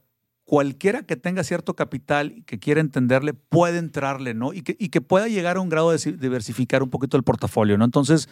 cualquiera 0.45 1.03
que 1.03 1.15
tenga 1.17 1.43
cierto 1.43 1.75
capital 1.75 2.43
que 2.45 2.57
quiera 2.59 2.81
entenderle 2.81 3.33
puede 3.33 3.77
entrarle, 3.77 4.33
¿no? 4.33 4.53
Y 4.53 4.61
que, 4.63 4.75
y 4.79 4.89
que 4.89 5.01
pueda 5.01 5.27
llegar 5.27 5.57
a 5.57 5.61
un 5.61 5.69
grado 5.69 5.91
de 5.91 5.99
si- 5.99 6.13
diversificar 6.13 6.81
un 6.83 6.89
poquito 6.89 7.17
el 7.17 7.23
portafolio, 7.23 7.77
¿no? 7.77 7.85
Entonces, 7.85 8.29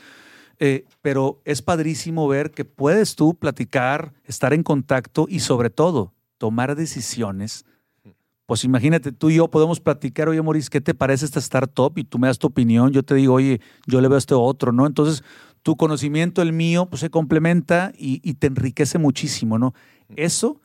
eh, 0.60 0.86
pero 1.04 1.42
es 1.46 1.62
padrísimo 1.62 2.28
ver 2.28 2.52
que 2.52 2.66
puedes 2.66 3.16
tú 3.16 3.36
platicar, 3.36 4.14
estar 4.26 4.54
en 4.54 4.64
contacto 4.64 5.28
y 5.30 5.42
sobre 5.42 5.70
todo 5.70 6.14
tomar 6.40 6.76
decisiones. 6.76 7.66
Pues 8.48 8.64
imagínate, 8.64 9.12
tú 9.12 9.30
y 9.30 9.36
yo 9.36 9.50
podemos 9.50 9.82
platicar, 9.82 10.30
oye, 10.30 10.42
Maurice, 10.42 10.70
¿qué 10.72 10.80
te 10.80 10.94
parece 10.94 11.26
esta 11.26 11.40
startup? 11.40 11.92
Y 11.98 12.06
tú 12.06 12.18
me 12.18 12.28
das 12.28 12.40
tu 12.40 12.48
opinión, 12.48 12.94
yo 12.94 13.04
te 13.04 13.14
digo, 13.14 13.34
oye, 13.34 13.60
yo 13.86 14.00
le 14.00 14.08
veo 14.08 14.16
a 14.16 14.20
este 14.20 14.36
otro, 14.36 14.72
¿no? 14.72 14.88
Entonces, 14.88 15.22
tu 15.64 15.76
conocimiento, 15.76 16.42
el 16.42 16.54
mío, 16.54 16.86
pues 16.86 17.02
se 17.02 17.10
complementa 17.10 17.92
y, 17.98 18.20
te 18.36 18.48
enriquece 18.48 19.00
muchísimo, 19.00 19.60
¿no? 19.60 19.74
Eso 20.16 20.62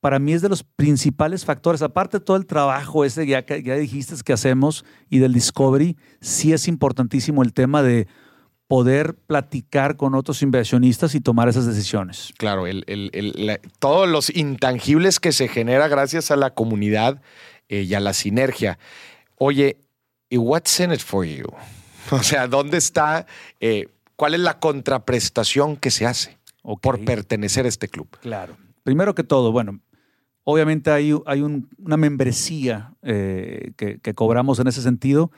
para 0.00 0.18
mí 0.18 0.32
es 0.32 0.40
de 0.40 0.48
los 0.48 0.64
principales 0.64 1.44
factores. 1.44 1.82
Aparte 1.82 2.18
de 2.18 2.24
todo 2.24 2.38
el 2.38 2.46
trabajo 2.46 3.04
ese 3.04 3.26
que 3.44 3.62
ya 3.62 3.74
dijiste 3.74 4.14
que 4.24 4.32
hacemos 4.32 4.86
y 5.10 5.18
del 5.18 5.34
discovery, 5.34 5.98
sí 6.22 6.54
es 6.54 6.66
importantísimo 6.66 7.42
el 7.42 7.52
tema 7.52 7.82
de 7.82 8.08
poder 8.68 9.14
platicar 9.14 9.96
con 9.96 10.14
otros 10.14 10.42
inversionistas 10.42 11.14
y 11.14 11.20
tomar 11.20 11.48
esas 11.48 11.66
decisiones. 11.66 12.32
Claro, 12.36 12.66
el, 12.66 13.60
todos 13.78 14.06
los 14.06 14.34
intangibles 14.34 15.18
que 15.20 15.32
se 15.32 15.48
genera 15.48 15.88
gracias 15.88 16.30
a 16.30 16.36
la 16.36 16.50
comunidad 16.50 17.22
eh, 17.70 17.82
y 17.82 17.94
a 17.94 18.00
la 18.00 18.12
sinergia. 18.12 18.78
Oye, 19.36 19.78
¿y 20.28 20.36
what's 20.36 20.78
in 20.80 20.92
it 20.92 21.00
for 21.00 21.24
you? 21.24 21.46
O 22.10 22.22
sea, 22.22 22.46
¿dónde 22.46 22.78
está, 22.78 23.26
eh, 23.60 23.88
cuál 24.16 24.32
es 24.32 24.40
la 24.40 24.58
contraprestación 24.58 25.76
que 25.76 25.90
se 25.90 26.06
hace 26.06 26.38
por 26.80 27.04
pertenecer 27.04 27.66
a 27.66 27.68
este 27.68 27.88
club? 27.88 28.08
Claro. 28.22 28.56
Primero 28.82 29.14
que 29.14 29.24
todo, 29.24 29.52
bueno, 29.52 29.80
obviamente 30.44 30.90
hay, 30.90 31.14
hay 31.26 31.42
una 31.42 31.96
membresía 31.98 32.94
eh, 33.02 33.72
que, 33.76 33.98
que 33.98 34.14
cobramos 34.14 34.58
en 34.58 34.68
ese 34.68 34.80
sentido 34.80 35.30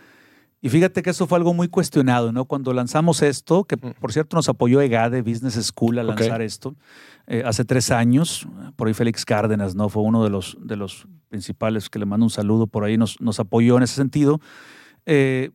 y 0.62 0.68
fíjate 0.68 1.02
que 1.02 1.10
eso 1.10 1.26
fue 1.26 1.38
algo 1.38 1.54
muy 1.54 1.68
cuestionado, 1.68 2.32
¿no? 2.32 2.44
Cuando 2.44 2.72
lanzamos 2.74 3.22
esto, 3.22 3.64
que 3.64 3.76
mm. 3.76 3.94
por 4.00 4.12
cierto 4.12 4.36
nos 4.36 4.48
apoyó 4.48 4.80
EGADE 4.80 5.22
Business 5.22 5.54
School 5.54 5.98
a 5.98 6.02
lanzar 6.02 6.42
esto, 6.42 6.76
eh, 7.26 7.42
hace 7.46 7.64
tres 7.64 7.90
años, 7.90 8.46
por 8.76 8.88
ahí 8.88 8.94
Félix 8.94 9.24
Cárdenas, 9.24 9.74
¿no? 9.74 9.88
Fue 9.88 10.02
uno 10.02 10.22
de 10.22 10.30
los, 10.30 10.58
de 10.60 10.76
los 10.76 11.06
principales 11.28 11.88
que 11.88 11.98
le 11.98 12.04
mando 12.04 12.26
un 12.26 12.30
saludo 12.30 12.66
por 12.66 12.84
ahí, 12.84 12.98
nos, 12.98 13.20
nos 13.20 13.40
apoyó 13.40 13.76
en 13.78 13.84
ese 13.84 13.94
sentido. 13.94 14.40
Eh, 15.06 15.50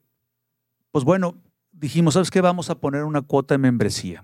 pues 0.92 1.06
bueno, 1.06 1.36
dijimos, 1.72 2.16
¿sabes 2.16 2.32
qué? 2.32 2.42
Vamos 2.42 2.70
a 2.70 2.76
poner 2.76 3.04
una 3.04 3.22
cuota 3.22 3.54
de 3.54 3.60
membresía. 3.60 4.24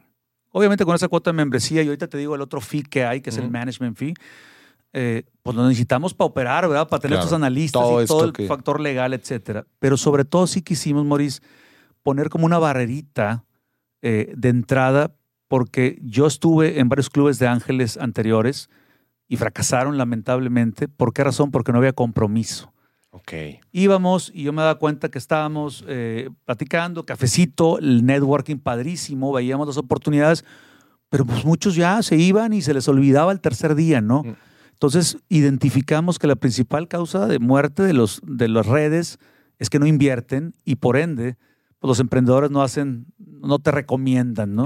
Obviamente 0.50 0.84
con 0.84 0.96
esa 0.96 1.08
cuota 1.08 1.30
de 1.30 1.38
membresía, 1.38 1.84
y 1.84 1.88
ahorita 1.88 2.08
te 2.08 2.18
digo 2.18 2.34
el 2.36 2.42
otro 2.42 2.60
fee 2.60 2.84
que 2.84 3.06
hay, 3.06 3.22
que 3.22 3.30
es 3.30 3.38
el 3.38 3.52
management 3.52 3.98
fee, 3.98 4.14
eh, 4.94 5.24
pues 5.44 5.56
lo 5.56 5.68
necesitamos 5.68 6.14
para 6.14 6.28
operar, 6.28 6.68
¿verdad? 6.68 6.88
Para 6.88 7.02
tener 7.02 7.18
estos 7.18 7.34
analistas 7.34 7.82
y 8.04 8.06
todo 8.06 8.26
el 8.26 8.48
factor 8.48 8.80
legal, 8.80 9.14
etcétera. 9.14 9.66
Pero 9.80 9.98
sobre 9.98 10.26
todo 10.26 10.48
sí 10.48 10.62
quisimos, 10.62 11.06
Maurice, 11.06 11.42
poner 12.04 12.30
como 12.30 12.46
una 12.46 12.60
barrerita 12.60 13.46
eh, 14.02 14.34
de 14.36 14.50
entrada, 14.50 15.16
porque 15.48 16.00
yo 16.02 16.28
estuve 16.28 16.80
en 16.80 16.90
varios 16.90 17.10
clubes 17.10 17.40
de 17.40 17.48
ángeles 17.48 17.98
anteriores 17.98 18.70
y 19.28 19.38
fracasaron 19.38 19.98
lamentablemente. 19.98 20.88
¿Por 20.88 21.14
qué 21.14 21.24
razón? 21.24 21.52
Porque 21.52 21.72
no 21.72 21.78
había 21.78 21.94
compromiso. 21.94 22.74
Ok. 23.12 23.34
Íbamos 23.72 24.32
y 24.34 24.44
yo 24.44 24.54
me 24.54 24.62
daba 24.62 24.76
cuenta 24.76 25.10
que 25.10 25.18
estábamos 25.18 25.84
eh, 25.88 26.30
platicando, 26.46 27.06
cafecito, 27.06 27.78
el 27.78 28.06
networking 28.06 28.58
padrísimo, 28.58 29.34
veíamos 29.34 29.68
las 29.68 29.78
oportunidades, 29.78 30.46
pero 31.10 31.26
pues 31.26 31.44
muchos 31.44 31.76
ya 31.76 32.02
se 32.04 32.16
iban 32.16 32.54
y 32.54 32.62
se 32.62 32.74
les 32.74 32.88
olvidaba 32.88 33.34
el 33.34 33.42
tercer 33.42 33.76
día, 33.76 34.00
¿no? 34.00 34.24
Mm. 34.24 34.36
Entonces, 34.82 35.20
identificamos 35.30 36.18
que 36.18 36.26
la 36.26 36.36
principal 36.36 36.88
causa 36.88 37.28
de 37.28 37.38
muerte 37.38 37.84
de, 37.84 37.94
los, 37.94 38.20
de 38.26 38.48
las 38.48 38.66
redes 38.66 39.20
es 39.60 39.70
que 39.70 39.78
no 39.78 39.86
invierten 39.86 40.56
y 40.66 40.78
por 40.78 40.98
ende, 40.98 41.38
pues 41.78 41.88
los 41.88 42.00
emprendedores 42.00 42.50
no 42.50 42.64
hacen, 42.64 43.06
no 43.20 43.60
te 43.60 43.70
recomiendan, 43.70 44.56
¿no? 44.56 44.66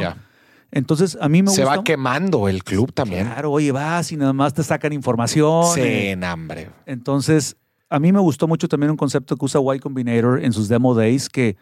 Entonces, 0.72 1.18
a 1.20 1.28
mí 1.28 1.44
me 1.44 1.52
Se 1.52 1.66
va 1.66 1.84
quemando 1.84 2.48
el 2.48 2.64
club 2.64 2.94
también. 2.94 3.26
Claro, 3.26 3.52
oye, 3.52 3.74
vas 3.74 4.10
y 4.14 4.16
nada 4.16 4.32
más 4.32 4.54
te 4.54 4.64
sacan 4.64 4.94
información. 4.94 5.66
Sí, 5.74 5.82
en 5.82 6.24
hambre. 6.24 6.70
Entonces, 6.86 7.58
a 7.90 8.00
mí 8.00 8.14
me 8.14 8.22
gustó 8.22 8.48
mucho 8.48 8.70
también 8.70 8.92
un 8.92 8.98
concepto 8.98 9.36
que 9.36 9.44
usa 9.44 9.60
Y 9.76 9.80
Combinator 9.80 10.42
en 10.42 10.54
sus 10.54 10.70
demo 10.70 10.96
days 10.96 11.28
que 11.28 11.58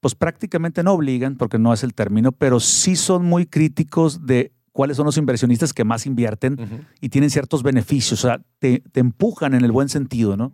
pues 0.00 0.14
prácticamente 0.14 0.82
no 0.82 0.92
obligan, 0.92 1.36
porque 1.36 1.58
no 1.58 1.74
es 1.74 1.84
el 1.84 1.92
término, 1.92 2.32
pero 2.32 2.58
sí 2.58 2.96
son 2.96 3.26
muy 3.26 3.44
críticos 3.44 4.24
de 4.24 4.54
cuáles 4.76 4.98
son 4.98 5.06
los 5.06 5.16
inversionistas 5.16 5.72
que 5.72 5.84
más 5.84 6.04
invierten 6.04 6.86
y 7.00 7.08
tienen 7.08 7.30
ciertos 7.30 7.62
beneficios, 7.62 8.22
o 8.22 8.28
sea, 8.28 8.42
te, 8.58 8.82
empujan 8.92 9.54
en 9.54 9.64
el 9.64 9.72
buen 9.72 9.88
sentido, 9.88 10.36
¿no? 10.36 10.52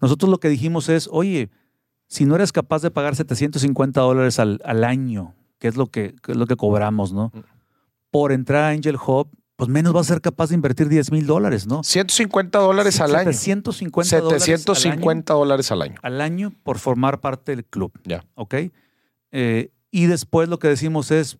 Nosotros 0.00 0.30
lo 0.30 0.40
que 0.40 0.48
dijimos 0.48 0.88
es, 0.88 1.10
oye, 1.12 1.50
si 2.08 2.24
no 2.24 2.36
eres 2.36 2.52
capaz 2.52 2.80
de 2.80 2.90
pagar 2.90 3.16
750 3.16 4.00
dólares 4.00 4.38
al, 4.38 4.84
año, 4.84 5.34
que 5.58 5.68
es, 5.68 5.76
lo 5.76 5.88
que, 5.88 6.14
es 6.26 6.36
lo 6.36 6.46
que 6.46 6.56
cobramos, 6.56 7.12
¿no? 7.12 7.32
Por 8.10 8.32
entrar 8.32 8.64
a 8.64 8.68
Angel 8.70 8.96
Hub, 8.96 9.28
pues 9.56 9.68
menos 9.68 9.92
vas 9.92 10.10
a 10.10 10.14
ser 10.14 10.22
capaz 10.22 10.48
de 10.48 10.54
invertir 10.54 10.88
10 10.88 11.12
mil 11.12 11.26
dólares, 11.26 11.66
¿no? 11.66 11.82
150 11.84 12.58
dólares 12.58 12.98
al 13.02 13.14
año. 13.14 13.30
750 13.30 14.20
dólares 14.20 14.42
750 14.44 15.34
dólares 15.34 15.70
al 15.70 15.82
año. 15.82 15.96
Al 16.00 16.22
año 16.22 16.50
por 16.62 16.78
formar 16.78 17.20
parte 17.20 17.54
del 17.54 17.66
club. 17.66 17.92
Ya. 18.04 18.24
¿Ok? 18.36 18.54
Eh, 19.32 19.70
y 19.90 20.06
después 20.06 20.48
lo 20.48 20.58
que 20.58 20.68
decimos 20.68 21.10
es, 21.10 21.36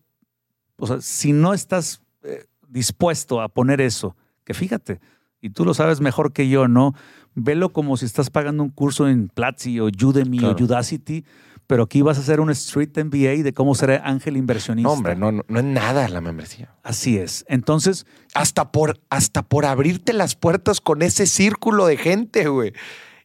o 0.77 0.85
sea, 0.85 1.01
si 1.01 1.33
no 1.33 1.55
estás 1.55 2.00
eh, 2.23 2.45
dispuesto 2.67 3.41
a 3.41 3.49
poner 3.49 3.81
eso, 3.81 4.15
que 4.43 4.53
fíjate, 4.53 4.99
y 5.41 5.49
tú 5.49 5.65
lo 5.65 5.73
sabes 5.73 6.01
mejor 6.01 6.33
que 6.33 6.47
yo, 6.49 6.67
¿no? 6.67 6.93
Velo 7.33 7.73
como 7.73 7.97
si 7.97 8.05
estás 8.05 8.29
pagando 8.29 8.63
un 8.63 8.69
curso 8.69 9.07
en 9.07 9.27
Platzi 9.27 9.79
o 9.79 9.85
Udemy 9.85 10.43
o 10.45 10.51
Udacity, 10.51 11.25
pero 11.71 11.83
aquí 11.83 12.01
vas 12.01 12.17
a 12.17 12.21
hacer 12.21 12.41
un 12.41 12.49
Street 12.49 12.89
MBA 12.97 13.43
de 13.43 13.53
cómo 13.53 13.75
ser 13.75 14.01
ángel 14.03 14.35
inversionista. 14.35 14.89
No, 14.89 14.93
hombre, 14.93 15.15
no, 15.15 15.31
no, 15.31 15.59
es 15.59 15.63
nada 15.63 16.07
la 16.09 16.19
membresía. 16.19 16.75
Así 16.83 17.17
es. 17.17 17.45
Entonces. 17.47 18.05
Hasta 18.33 18.71
por, 18.71 18.99
hasta 19.09 19.41
por 19.43 19.65
abrirte 19.65 20.11
las 20.11 20.35
puertas 20.35 20.81
con 20.81 21.01
ese 21.01 21.25
círculo 21.25 21.85
de 21.85 21.95
gente, 21.95 22.49
güey. 22.49 22.73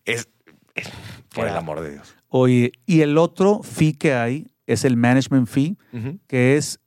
Es, 0.04 0.28
por 1.34 1.48
el 1.48 1.56
amor 1.56 1.80
de 1.80 1.92
Dios. 1.92 2.14
Oye, 2.28 2.72
y 2.86 3.00
el 3.00 3.18
otro 3.18 3.62
fee 3.62 3.94
que 3.94 4.14
hay 4.14 4.46
es 4.66 4.84
el 4.84 4.96
management 4.96 5.48
fee, 5.48 5.76
que 6.26 6.56
es 6.56 6.78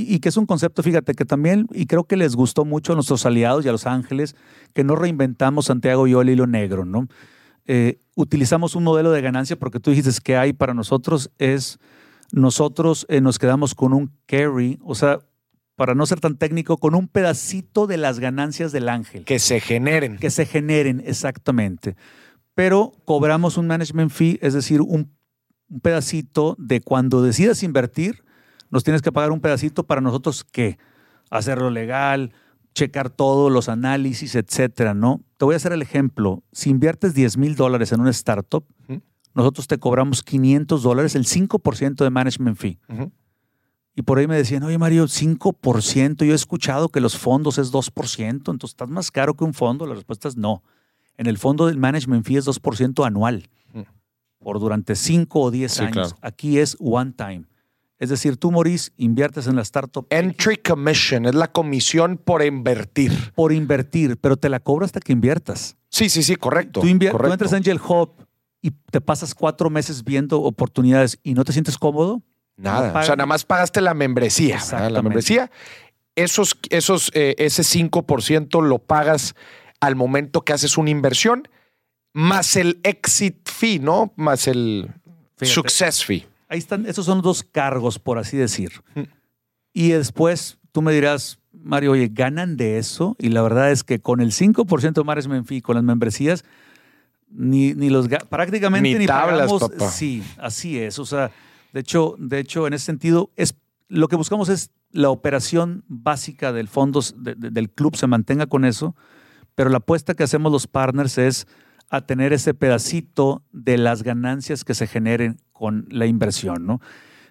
y, 0.00 0.20
que 0.20 0.28
es 0.28 0.36
un 0.36 0.46
concepto, 0.46 0.82
fíjate, 0.82 1.14
que 1.14 1.24
también, 1.24 1.66
y 1.72 1.86
creo 1.86 2.04
que 2.04 2.16
les 2.16 2.36
gustó 2.36 2.64
mucho 2.64 2.92
a 2.92 2.94
nuestros 2.94 3.26
aliados 3.26 3.64
y 3.64 3.68
a 3.68 3.72
los 3.72 3.86
ángeles, 3.86 4.36
que 4.72 4.84
no 4.84 4.94
reinventamos 4.94 5.66
Santiago 5.66 6.06
y 6.06 6.12
yo 6.12 6.20
el 6.20 6.30
hilo 6.30 6.46
negro, 6.46 6.84
¿no? 6.84 7.08
Eh, 7.66 7.98
utilizamos 8.14 8.74
un 8.76 8.84
modelo 8.84 9.10
de 9.10 9.20
ganancia 9.20 9.58
porque 9.58 9.80
tú 9.80 9.90
dijiste 9.90 10.10
que 10.22 10.36
hay 10.36 10.52
para 10.52 10.72
nosotros 10.72 11.30
es, 11.38 11.78
nosotros 12.32 13.06
eh, 13.08 13.20
nos 13.20 13.38
quedamos 13.38 13.74
con 13.74 13.92
un 13.92 14.12
carry, 14.26 14.78
o 14.82 14.94
sea, 14.94 15.20
para 15.76 15.94
no 15.94 16.06
ser 16.06 16.20
tan 16.20 16.36
técnico, 16.36 16.78
con 16.78 16.94
un 16.94 17.08
pedacito 17.08 17.86
de 17.86 17.96
las 17.98 18.20
ganancias 18.20 18.72
del 18.72 18.88
ángel. 18.88 19.24
Que 19.24 19.38
se 19.38 19.60
generen. 19.60 20.16
Que 20.16 20.30
se 20.30 20.46
generen, 20.46 21.02
exactamente. 21.06 21.96
Pero 22.54 22.92
cobramos 23.04 23.56
un 23.56 23.66
management 23.66 24.10
fee, 24.10 24.38
es 24.42 24.54
decir, 24.54 24.80
un, 24.80 25.12
un 25.68 25.80
pedacito 25.80 26.56
de 26.58 26.80
cuando 26.80 27.22
decidas 27.22 27.62
invertir, 27.62 28.24
nos 28.70 28.84
tienes 28.84 29.02
que 29.02 29.12
pagar 29.12 29.32
un 29.32 29.40
pedacito 29.40 29.84
para 29.84 30.00
nosotros 30.00 30.44
qué? 30.44 30.78
Hacerlo 31.30 31.70
legal, 31.70 32.32
checar 32.74 33.10
todos 33.10 33.50
los 33.50 33.68
análisis, 33.68 34.34
etcétera, 34.34 34.94
¿no? 34.94 35.20
Te 35.36 35.44
voy 35.44 35.54
a 35.54 35.56
hacer 35.56 35.72
el 35.72 35.82
ejemplo. 35.82 36.42
Si 36.52 36.70
inviertes 36.70 37.14
10 37.14 37.36
mil 37.36 37.56
dólares 37.56 37.92
en 37.92 38.00
una 38.00 38.10
startup, 38.10 38.64
nosotros 39.34 39.66
te 39.66 39.78
cobramos 39.78 40.22
500 40.22 40.82
dólares, 40.82 41.14
el 41.14 41.24
5% 41.24 41.96
de 41.96 42.10
management 42.10 42.56
fee. 42.56 42.78
Y 43.94 44.02
por 44.02 44.18
ahí 44.18 44.28
me 44.28 44.36
decían, 44.36 44.62
oye 44.62 44.78
Mario, 44.78 45.04
5%, 45.06 46.24
yo 46.24 46.32
he 46.32 46.34
escuchado 46.34 46.88
que 46.88 47.00
los 47.00 47.18
fondos 47.18 47.58
es 47.58 47.72
2%, 47.72 48.30
entonces 48.30 48.70
estás 48.70 48.88
más 48.88 49.10
caro 49.10 49.34
que 49.34 49.44
un 49.44 49.54
fondo. 49.54 49.86
La 49.86 49.94
respuesta 49.94 50.28
es 50.28 50.36
no. 50.36 50.62
En 51.16 51.26
el 51.26 51.36
fondo 51.36 51.66
del 51.66 51.78
management 51.78 52.24
fee 52.24 52.36
es 52.36 52.46
2% 52.46 53.04
anual, 53.04 53.48
por 54.38 54.60
durante 54.60 54.94
5 54.94 55.40
o 55.40 55.50
10 55.50 55.80
años. 55.80 56.14
Aquí 56.22 56.58
es 56.58 56.76
one 56.78 57.12
time. 57.12 57.44
Es 57.98 58.10
decir, 58.10 58.36
tú, 58.36 58.52
Maurice, 58.52 58.92
inviertes 58.96 59.48
en 59.48 59.56
la 59.56 59.62
startup. 59.62 60.06
Entry 60.10 60.56
Commission 60.56 61.26
es 61.26 61.34
la 61.34 61.50
comisión 61.50 62.16
por 62.16 62.44
invertir. 62.44 63.32
Por 63.34 63.52
invertir, 63.52 64.16
pero 64.18 64.36
te 64.36 64.48
la 64.48 64.60
cobro 64.60 64.84
hasta 64.84 65.00
que 65.00 65.12
inviertas. 65.12 65.76
Sí, 65.88 66.08
sí, 66.08 66.22
sí, 66.22 66.36
correcto. 66.36 66.80
Tú, 66.80 66.86
entras 66.86 67.52
en 67.52 67.56
Angel 67.56 67.80
Hub 67.80 68.12
y 68.62 68.70
te 68.70 69.00
pasas 69.00 69.34
cuatro 69.34 69.68
meses 69.68 70.04
viendo 70.04 70.40
oportunidades 70.42 71.18
y 71.24 71.34
no 71.34 71.44
te 71.44 71.52
sientes 71.52 71.76
cómodo. 71.76 72.22
Nada. 72.56 72.98
o 73.00 73.02
sea, 73.04 73.16
nada 73.16 73.26
más 73.26 73.44
pagaste 73.44 73.80
la 73.80 73.94
membresía. 73.94 74.58
La 74.72 75.02
membresía. 75.02 75.50
Esos, 76.14 76.56
esos, 76.70 77.10
eh, 77.14 77.34
ese 77.38 77.62
5% 77.62 78.62
lo 78.62 78.78
pagas 78.78 79.34
al 79.80 79.96
momento 79.96 80.42
que 80.42 80.52
haces 80.52 80.76
una 80.76 80.90
inversión, 80.90 81.48
más 82.12 82.56
el 82.56 82.80
exit 82.82 83.48
fee, 83.48 83.78
¿no? 83.78 84.12
Más 84.16 84.48
el 84.48 84.90
success 85.40 86.04
fee. 86.04 86.26
Ahí 86.48 86.58
están, 86.58 86.86
esos 86.86 87.06
son 87.06 87.22
dos 87.22 87.42
cargos, 87.42 87.98
por 87.98 88.18
así 88.18 88.36
decir. 88.36 88.82
Y 89.72 89.90
después 89.90 90.58
tú 90.72 90.82
me 90.82 90.92
dirás, 90.92 91.38
Mario, 91.52 91.92
oye, 91.92 92.08
¿ganan 92.12 92.56
de 92.56 92.78
eso? 92.78 93.16
Y 93.18 93.28
la 93.28 93.42
verdad 93.42 93.70
es 93.70 93.84
que 93.84 94.00
con 94.00 94.20
el 94.20 94.32
5% 94.32 94.92
de 94.92 95.04
management 95.04 95.46
fee, 95.46 95.60
con 95.60 95.74
las 95.74 95.84
membresías, 95.84 96.44
ni, 97.30 97.74
ni 97.74 97.90
los 97.90 98.08
prácticamente 98.30 98.98
ni, 98.98 99.06
tablas, 99.06 99.52
Papá. 99.52 99.90
Sí, 99.90 100.22
así 100.38 100.78
es. 100.78 100.98
O 100.98 101.04
sea, 101.04 101.30
de 101.72 101.80
hecho, 101.80 102.14
de 102.18 102.38
hecho, 102.38 102.66
en 102.66 102.72
ese 102.72 102.86
sentido, 102.86 103.30
es 103.36 103.54
lo 103.88 104.08
que 104.08 104.16
buscamos 104.16 104.48
es 104.48 104.70
la 104.90 105.10
operación 105.10 105.84
básica 105.88 106.52
del 106.52 106.68
fondo 106.68 107.00
del 107.16 107.70
club 107.70 107.96
se 107.96 108.06
mantenga 108.06 108.46
con 108.46 108.64
eso, 108.64 108.94
pero 109.54 109.70
la 109.70 109.78
apuesta 109.78 110.14
que 110.14 110.22
hacemos 110.22 110.50
los 110.50 110.66
partners 110.66 111.18
es 111.18 111.46
a 111.90 112.02
tener 112.02 112.32
ese 112.32 112.54
pedacito 112.54 113.42
de 113.52 113.78
las 113.78 114.02
ganancias 114.02 114.64
que 114.64 114.74
se 114.74 114.86
generen 114.86 115.38
con 115.52 115.86
la 115.90 116.06
inversión, 116.06 116.66
¿no? 116.66 116.80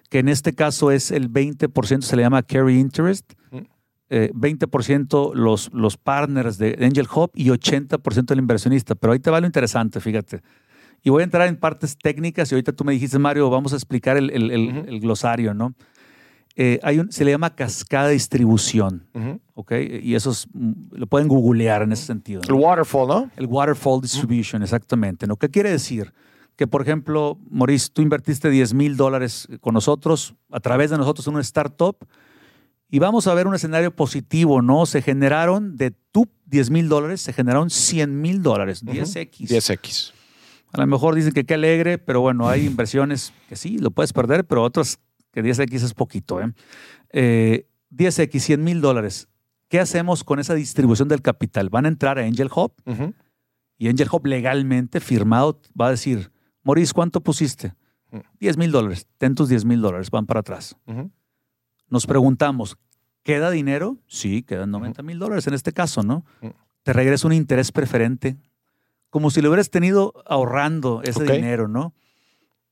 Que 0.09 0.19
en 0.19 0.29
este 0.29 0.53
caso 0.53 0.91
es 0.91 1.11
el 1.11 1.29
20%, 1.31 2.01
se 2.01 2.15
le 2.15 2.23
llama 2.23 2.41
carry 2.43 2.79
interest, 2.79 3.33
20% 4.09 5.31
eh, 5.33 5.37
los, 5.37 5.71
los 5.73 5.97
partners 5.97 6.57
de 6.57 6.77
Angel 6.81 7.07
Hub 7.13 7.31
y 7.33 7.47
80% 7.49 8.31
el 8.31 8.39
inversionista. 8.39 8.95
Pero 8.95 9.13
ahí 9.13 9.19
te 9.19 9.29
va 9.29 9.39
lo 9.41 9.47
interesante, 9.47 9.99
fíjate. 9.99 10.41
Y 11.03 11.09
voy 11.09 11.21
a 11.21 11.25
entrar 11.25 11.47
en 11.47 11.57
partes 11.57 11.97
técnicas 11.97 12.51
y 12.51 12.55
ahorita 12.55 12.71
tú 12.73 12.83
me 12.85 12.93
dijiste, 12.93 13.19
Mario, 13.19 13.49
vamos 13.49 13.73
a 13.73 13.75
explicar 13.75 14.17
el, 14.17 14.29
el- 14.31 14.51
el- 14.51 14.85
el 14.87 14.99
glosario, 15.01 15.53
¿no? 15.53 15.73
Eh, 16.59 16.79
hay 16.81 16.97
un, 16.97 17.11
se 17.11 17.23
le 17.23 17.29
llama 17.29 17.53
cascada 17.53 18.07
de 18.07 18.13
distribución, 18.13 19.05
Ujú. 19.13 19.39
¿ok? 19.53 19.73
Y 20.01 20.15
eso 20.15 20.31
es, 20.31 20.47
mm, 20.51 20.71
lo 20.91 21.05
pueden 21.05 21.27
googlear 21.27 21.83
en 21.83 21.91
ese 21.91 22.05
sentido. 22.05 22.41
El 22.41 22.49
¿no? 22.49 22.55
waterfall, 22.55 23.07
¿no? 23.07 23.31
El 23.37 23.45
waterfall 23.45 24.01
distribution, 24.01 24.63
exactamente. 24.63 25.27
¿no? 25.27 25.35
¿Qué 25.35 25.49
quiere 25.49 25.69
decir? 25.69 26.13
Que, 26.55 26.65
por 26.65 26.81
ejemplo, 26.81 27.37
Maurice, 27.51 27.89
tú 27.93 28.01
invertiste 28.01 28.49
10 28.49 28.73
mil 28.73 28.97
dólares 28.97 29.47
con 29.61 29.75
nosotros, 29.75 30.33
a 30.51 30.59
través 30.59 30.89
de 30.89 30.97
nosotros 30.97 31.27
en 31.27 31.33
una 31.33 31.41
startup, 31.41 31.95
y 32.89 32.97
vamos 32.97 33.27
a 33.27 33.35
ver 33.35 33.45
un 33.45 33.53
escenario 33.53 33.95
positivo, 33.95 34.63
¿no? 34.63 34.87
Se 34.87 35.03
generaron 35.03 35.77
de 35.77 35.91
tu 35.91 36.27
10 36.47 36.71
mil 36.71 36.89
dólares, 36.89 37.21
se 37.21 37.33
generaron 37.33 37.69
100 37.69 38.19
mil 38.19 38.41
dólares, 38.41 38.83
10X. 38.83 39.47
10X. 39.47 40.11
A 40.73 40.81
lo 40.81 40.87
mejor 40.87 41.13
dicen 41.13 41.33
que 41.33 41.45
qué 41.45 41.53
alegre, 41.53 41.99
pero 41.99 42.21
bueno, 42.21 42.49
hay 42.49 42.65
inversiones 42.65 43.31
que 43.47 43.55
sí, 43.55 43.77
lo 43.77 43.91
puedes 43.91 44.11
perder, 44.11 44.45
pero 44.45 44.63
otras 44.63 44.99
que 45.37 45.43
10X 45.43 45.83
es 45.83 45.93
poquito. 45.93 46.41
¿eh? 46.41 46.51
Eh, 47.11 47.67
10X, 47.91 48.39
100 48.39 48.63
mil 48.63 48.81
dólares. 48.81 49.29
¿Qué 49.67 49.79
hacemos 49.79 50.23
con 50.23 50.39
esa 50.39 50.55
distribución 50.55 51.07
del 51.09 51.21
capital? 51.21 51.69
Van 51.69 51.85
a 51.85 51.89
entrar 51.89 52.17
a 52.17 52.23
Angel 52.23 52.49
Ujú. 52.51 53.13
y 53.77 53.87
Angel 53.87 54.07
Hub 54.11 54.25
legalmente 54.25 54.99
firmado 54.99 55.61
va 55.79 55.87
a 55.87 55.91
decir, 55.91 56.31
Maurice, 56.63 56.91
¿cuánto 56.91 57.21
pusiste? 57.21 57.75
Mm. 58.09 58.17
10 58.39 58.57
mil 58.57 58.71
dólares. 58.71 59.05
Ten 59.19 59.35
tus 59.35 59.47
10 59.49 59.65
mil 59.65 59.79
dólares, 59.79 60.09
van 60.09 60.25
para 60.25 60.39
atrás. 60.39 60.75
Nos 61.87 62.07
preguntamos, 62.07 62.75
¿queda 63.21 63.51
dinero? 63.51 63.99
Sí, 64.07 64.41
quedan 64.41 64.71
90 64.71 65.03
mil 65.03 65.19
dólares 65.19 65.45
en 65.45 65.53
este 65.53 65.71
caso, 65.71 66.01
¿no? 66.01 66.25
Mm. 66.41 66.47
Te 66.81 66.93
regresa 66.93 67.27
un 67.27 67.33
interés 67.33 67.71
preferente, 67.71 68.37
como 69.11 69.29
si 69.29 69.41
lo 69.43 69.49
hubieras 69.49 69.69
tenido 69.69 70.13
ahorrando 70.25 71.03
ese 71.03 71.25
dinero, 71.25 71.67
¿no? 71.67 71.93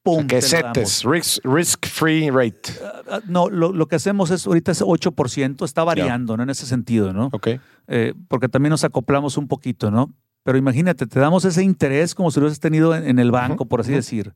¡Pum! 0.05 0.27
que 0.27 0.39
setes, 0.39 1.03
risk, 1.03 1.43
risk 1.43 1.87
free 1.87 2.29
rate. 2.29 2.71
Ah, 2.79 3.01
ah, 3.09 3.21
No, 3.27 3.49
lo, 3.49 3.73
lo 3.73 3.87
que 3.87 3.95
hacemos 3.95 4.29
es, 4.29 4.45
ahorita 4.45 4.71
es 4.71 4.83
8%, 4.83 5.65
está 5.65 5.83
variando, 5.83 6.37
¿no? 6.37 6.43
En 6.43 6.51
ese 6.51 6.67
sentido, 6.67 7.11
¿no? 7.11 7.29
Ok. 7.33 7.47
Eh, 7.87 8.13
porque 8.27 8.47
también 8.47 8.69
nos 8.69 8.83
acoplamos 8.83 9.35
un 9.35 9.47
poquito, 9.47 9.89
¿no? 9.89 10.13
Pero 10.43 10.59
imagínate, 10.59 11.07
te 11.07 11.19
damos 11.19 11.43
ese 11.43 11.63
interés 11.63 12.13
como 12.13 12.29
si 12.29 12.39
lo 12.39 12.45
hubieras 12.45 12.59
tenido 12.59 12.95
en, 12.95 13.07
en 13.07 13.17
el 13.17 13.31
banco, 13.31 13.65
por 13.65 13.81
así 13.81 13.93
ujú. 13.93 13.97
decir. 13.97 14.33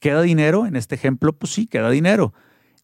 ¿Queda 0.00 0.22
dinero? 0.22 0.64
En 0.64 0.76
este 0.76 0.94
ejemplo, 0.94 1.34
pues 1.34 1.52
sí, 1.52 1.66
queda 1.66 1.90
dinero. 1.90 2.32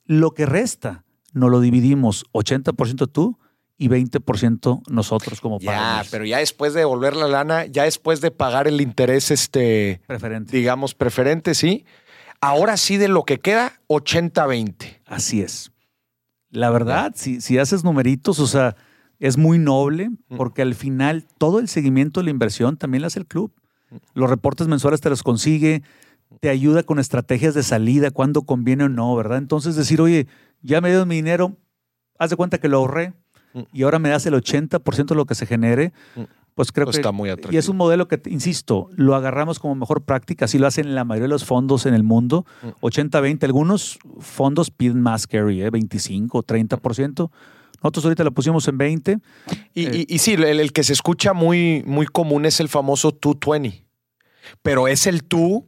Lo 0.05 0.33
que 0.33 0.45
resta, 0.45 1.03
nos 1.33 1.51
lo 1.51 1.61
dividimos 1.61 2.27
80% 2.35 3.11
tú 3.11 3.39
y 3.79 3.89
20% 3.89 4.83
nosotros 4.89 5.41
como 5.41 5.59
Ya, 5.61 5.73
partners. 5.73 6.09
pero 6.11 6.25
ya 6.25 6.39
después 6.39 6.73
de 6.75 6.81
devolver 6.81 7.15
la 7.17 7.29
lana, 7.29 7.67
ya 7.67 7.85
después 7.85 8.21
de 8.21 8.31
pagar 8.31 8.67
el 8.69 8.81
interés, 8.81 9.31
este, 9.31 10.01
Preferente. 10.07 10.57
digamos, 10.57 10.95
preferente, 10.95 11.55
sí. 11.55 11.85
Ahora 12.41 12.77
sí, 12.77 12.97
de 12.97 13.09
lo 13.09 13.25
que 13.25 13.39
queda, 13.39 13.81
80-20. 13.89 15.01
Así 15.07 15.41
es. 15.43 15.73
La 16.51 16.71
verdad, 16.71 17.13
si, 17.17 17.41
si 17.41 17.59
haces 17.59 17.85
numeritos, 17.85 18.39
o 18.41 18.47
sea, 18.47 18.77
es 19.19 19.37
muy 19.37 19.59
noble 19.59 20.11
Mm. 20.29 20.37
porque 20.37 20.63
al 20.63 20.75
final 20.75 21.25
todo 21.39 21.59
el 21.59 21.69
seguimiento 21.69 22.21
de 22.21 22.25
la 22.25 22.31
inversión 22.31 22.77
también 22.77 23.03
lo 23.03 23.09
hace 23.09 23.19
el 23.19 23.27
club. 23.27 23.53
Los 24.15 24.29
reportes 24.31 24.67
mensuales 24.69 25.01
te 25.01 25.09
los 25.11 25.23
consigue, 25.23 25.83
te 26.41 26.49
ayuda 26.49 26.83
con 26.83 26.99
estrategias 26.99 27.55
de 27.55 27.63
salida, 27.63 28.11
cuándo 28.11 28.43
conviene 28.43 28.85
o 28.85 28.89
no, 28.89 29.15
¿verdad? 29.15 29.39
Entonces 29.39 29.77
decir, 29.77 30.01
oye, 30.01 30.27
ya 30.61 30.81
me 30.81 30.91
dio 30.91 31.07
mi 31.07 31.15
dinero, 31.17 31.57
haz 32.19 32.31
de 32.31 32.37
cuenta 32.37 32.59
que 32.59 32.69
lo 32.69 32.79
ahorré 32.79 33.15
Mm. 33.57 33.63
y 33.73 33.83
ahora 33.85 33.99
me 33.99 34.09
das 34.11 34.27
el 34.27 34.35
80% 34.35 35.15
de 35.15 35.15
lo 35.15 35.25
que 35.27 35.35
se 35.35 35.47
genere, 35.47 35.93
Mm. 36.15 36.23
pues 36.55 36.73
creo 36.73 36.85
Pues 36.87 36.97
que... 36.97 37.01
está 37.01 37.13
muy 37.13 37.29
Y 37.29 37.33
atractivo. 37.33 37.59
es 37.59 37.69
un 37.69 37.77
modelo 37.77 38.07
que, 38.09 38.21
insisto, 38.27 38.89
lo 38.97 39.15
agarramos 39.15 39.59
como 39.59 39.75
mejor 39.75 40.03
práctica, 40.05 40.45
así 40.47 40.59
lo 40.59 40.67
hacen 40.67 40.95
la 40.95 41.05
mayoría 41.05 41.25
de 41.25 41.29
los 41.31 41.45
fondos 41.45 41.87
en 41.87 41.95
el 41.95 42.03
mundo, 42.03 42.45
Mm. 42.63 42.69
80-20, 42.81 43.45
algunos 43.47 43.99
fondos 44.21 44.71
piden 44.71 45.01
más 45.01 45.27
carry, 45.27 45.63
¿eh? 45.63 45.71
25, 45.71 46.43
30%. 46.43 47.31
Nosotros 47.83 48.05
ahorita 48.07 48.25
lo 48.25 48.33
pusimos 48.33 48.67
en 48.69 48.79
20. 48.79 49.19
Y, 49.75 49.87
Eh, 49.87 50.07
y- 50.09 50.15
y 50.15 50.19
sí, 50.19 50.33
el, 50.33 50.45
el 50.45 50.73
que 50.73 50.83
se 50.83 50.93
escucha 50.95 51.35
muy, 51.35 51.83
muy 51.87 52.07
común 52.07 52.47
es 52.47 52.59
el 52.61 52.69
famoso 52.69 53.11
220. 53.13 53.85
Pero 54.63 54.89
es 54.89 55.07
el 55.07 55.23
2 55.29 55.63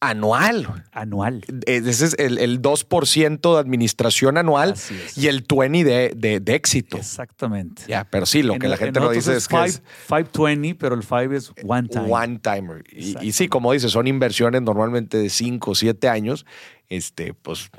anual. 0.00 0.84
anual. 0.92 1.44
Eh, 1.66 1.82
Ese 1.84 2.06
es 2.06 2.14
el, 2.18 2.38
el 2.38 2.62
2% 2.62 3.54
de 3.54 3.58
administración 3.60 4.38
anual 4.38 4.74
y 5.16 5.26
el 5.26 5.44
20 5.48 5.84
de, 5.84 6.12
de, 6.16 6.40
de 6.40 6.54
éxito. 6.54 6.96
Exactamente. 6.96 7.82
Ya, 7.88 8.04
pero 8.04 8.26
sí, 8.26 8.42
lo 8.42 8.54
En 8.54 8.60
que 8.60 8.66
el- 8.66 8.70
la 8.72 8.76
gente 8.76 8.98
en 8.98 9.04
no 9.04 9.10
dice 9.10 9.36
es, 9.36 9.48
que 9.48 9.64
es 9.64 9.82
5, 10.08 10.30
520, 10.32 10.74
pero 10.76 10.94
el 10.94 11.02
5 11.02 11.32
es 11.32 11.52
one 11.64 11.88
time. 11.88 12.06
one 12.12 12.38
timer. 12.38 12.84
Y, 12.92 13.16
y 13.26 13.32
sí, 13.32 13.48
como 13.48 13.72
dices, 13.72 13.90
son 13.92 14.06
inversiones 14.06 14.62
normalmente 14.62 15.18
de 15.18 15.28
5 15.30 15.70
o 15.70 15.74
7 15.74 16.08
años. 16.08 16.46
Este, 16.88 17.34
pues 17.34 17.70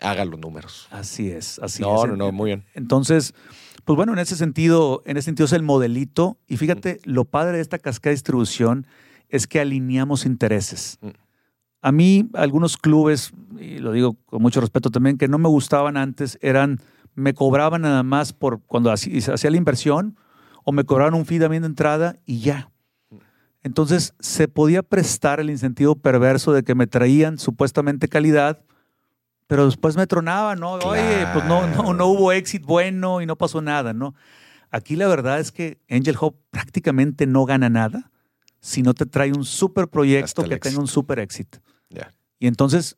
haga 0.00 0.24
los 0.24 0.38
números. 0.40 0.88
Así 0.90 1.30
es, 1.30 1.58
así 1.60 1.82
no, 1.82 2.04
es. 2.04 2.10
no, 2.10 2.16
no, 2.16 2.32
muy 2.32 2.50
bien. 2.50 2.64
Entonces, 2.74 3.34
pues 3.84 3.96
bueno, 3.96 4.12
en 4.12 4.18
ese 4.18 4.36
sentido, 4.36 5.02
en 5.06 5.16
ese 5.16 5.26
sentido 5.26 5.44
es 5.46 5.52
el 5.52 5.62
modelito. 5.62 6.38
Y 6.48 6.56
fíjate, 6.56 7.00
lo 7.04 7.24
padre 7.24 7.56
de 7.58 7.62
esta 7.62 7.78
cascada 7.78 8.10
de 8.10 8.16
distribución 8.16 8.86
es 9.28 9.46
que 9.46 9.60
alineamos 9.60 10.24
intereses. 10.26 10.98
Mm. 11.00 11.08
A 11.86 11.92
mí, 11.92 12.28
algunos 12.34 12.76
clubes, 12.76 13.32
y 13.60 13.78
lo 13.78 13.92
digo 13.92 14.16
con 14.24 14.42
mucho 14.42 14.60
respeto 14.60 14.90
también, 14.90 15.18
que 15.18 15.28
no 15.28 15.38
me 15.38 15.48
gustaban 15.48 15.96
antes, 15.96 16.36
eran, 16.42 16.80
me 17.14 17.32
cobraban 17.32 17.82
nada 17.82 18.02
más 18.02 18.32
por 18.32 18.60
cuando 18.62 18.90
hacía 18.90 19.50
la 19.50 19.56
inversión 19.56 20.18
o 20.64 20.72
me 20.72 20.82
cobraban 20.82 21.14
un 21.14 21.26
fee 21.26 21.38
también 21.38 21.62
de 21.62 21.68
entrada 21.68 22.16
y 22.26 22.40
ya. 22.40 22.72
Entonces, 23.62 24.14
se 24.18 24.48
podía 24.48 24.82
prestar 24.82 25.38
el 25.38 25.48
incentivo 25.48 25.94
perverso 25.94 26.52
de 26.52 26.64
que 26.64 26.74
me 26.74 26.88
traían 26.88 27.38
supuestamente 27.38 28.08
calidad, 28.08 28.64
pero 29.46 29.66
después 29.66 29.96
me 29.96 30.08
tronaban, 30.08 30.58
¿no? 30.58 30.72
Oye, 30.72 31.24
pues 31.32 31.44
no, 31.44 31.68
no, 31.68 31.94
no 31.94 32.06
hubo 32.08 32.32
éxito 32.32 32.66
bueno 32.66 33.20
y 33.20 33.26
no 33.26 33.36
pasó 33.36 33.62
nada, 33.62 33.92
¿no? 33.92 34.16
Aquí 34.72 34.96
la 34.96 35.06
verdad 35.06 35.38
es 35.38 35.52
que 35.52 35.78
Angel 35.88 36.16
Hub 36.20 36.34
prácticamente 36.50 37.28
no 37.28 37.44
gana 37.44 37.68
nada 37.68 38.10
si 38.58 38.82
no 38.82 38.92
te 38.92 39.06
trae 39.06 39.30
un 39.32 39.44
super 39.44 39.86
proyecto 39.86 40.42
que 40.42 40.54
éxito. 40.54 40.68
tenga 40.68 40.80
un 40.80 40.88
super 40.88 41.20
éxito. 41.20 41.60
Y 42.38 42.46
entonces, 42.48 42.96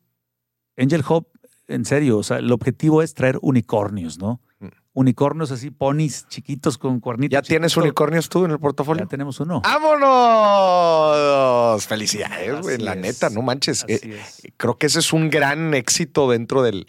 Angel 0.77 1.03
Hub, 1.07 1.27
en 1.67 1.85
serio, 1.85 2.17
o 2.17 2.23
sea, 2.23 2.37
el 2.37 2.51
objetivo 2.51 3.01
es 3.01 3.13
traer 3.13 3.37
unicornios, 3.41 4.17
¿no? 4.19 4.41
Mm. 4.59 4.67
Unicornios 4.93 5.51
así, 5.51 5.71
ponis 5.71 6.27
chiquitos 6.27 6.77
con 6.77 6.99
cuernitos. 6.99 7.31
¿Ya 7.33 7.41
tienes 7.41 7.71
chiquitos. 7.71 7.83
unicornios 7.85 8.27
tú 8.29 8.43
en 8.45 8.51
el 8.51 8.59
portafolio? 8.59 9.03
Ya 9.03 9.09
tenemos 9.09 9.39
uno. 9.39 9.61
¡Vámonos! 10.49 11.85
Felicidades, 11.87 12.61
güey. 12.61 12.77
La 12.77 12.93
es. 12.93 12.99
neta, 12.99 13.29
no 13.29 13.41
manches. 13.41 13.85
Eh, 13.87 14.19
creo 14.57 14.77
que 14.77 14.87
ese 14.87 14.99
es 14.99 15.13
un 15.13 15.29
gran 15.29 15.73
éxito 15.73 16.29
dentro 16.29 16.63
del, 16.63 16.85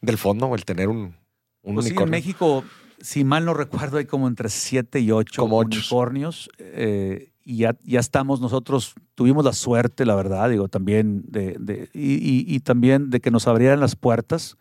del 0.00 0.18
fondo, 0.18 0.54
el 0.54 0.64
tener 0.64 0.88
un, 0.88 1.16
un 1.62 1.74
Pues 1.74 1.86
sí, 1.86 1.94
en. 1.94 2.10
México, 2.10 2.64
si 3.00 3.24
mal 3.24 3.44
no 3.44 3.54
recuerdo, 3.54 3.98
hay 3.98 4.04
como 4.06 4.28
entre 4.28 4.48
siete 4.50 5.00
y 5.00 5.10
ocho 5.10 5.42
Como 5.42 5.58
ocho. 5.58 5.78
unicornios. 5.78 6.50
eh, 6.58 7.30
y 7.44 7.58
ya, 7.58 7.76
ya 7.84 8.00
estamos 8.00 8.40
nosotros, 8.40 8.94
tuvimos 9.14 9.44
la 9.44 9.52
suerte, 9.52 10.04
la 10.06 10.14
verdad, 10.14 10.48
digo, 10.50 10.68
también 10.68 11.24
de, 11.28 11.56
de- 11.60 11.88
y, 11.92 12.14
y- 12.14 12.44
y 12.46 12.60
también 12.60 13.10
de 13.10 13.20
que 13.20 13.30
nos 13.30 13.46
abrieran 13.46 13.80
las 13.80 13.96
puertas. 13.96 14.56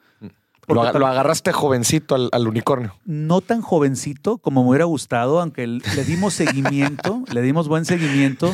lo, 0.67 0.81
tam- 0.83 0.99
lo 0.99 1.07
agarraste 1.07 1.51
jovencito 1.51 2.15
al, 2.15 2.29
al 2.31 2.47
unicornio. 2.47 2.93
no 3.05 3.41
tan 3.41 3.61
jovencito 3.61 4.37
como 4.37 4.63
me 4.63 4.69
hubiera 4.69 4.85
gustado, 4.85 5.39
aunque 5.41 5.67
le 5.67 6.03
dimos 6.05 6.33
seguimiento, 6.33 7.23
le 7.33 7.41
dimos 7.41 7.67
buen 7.67 7.85
seguimiento 7.85 8.53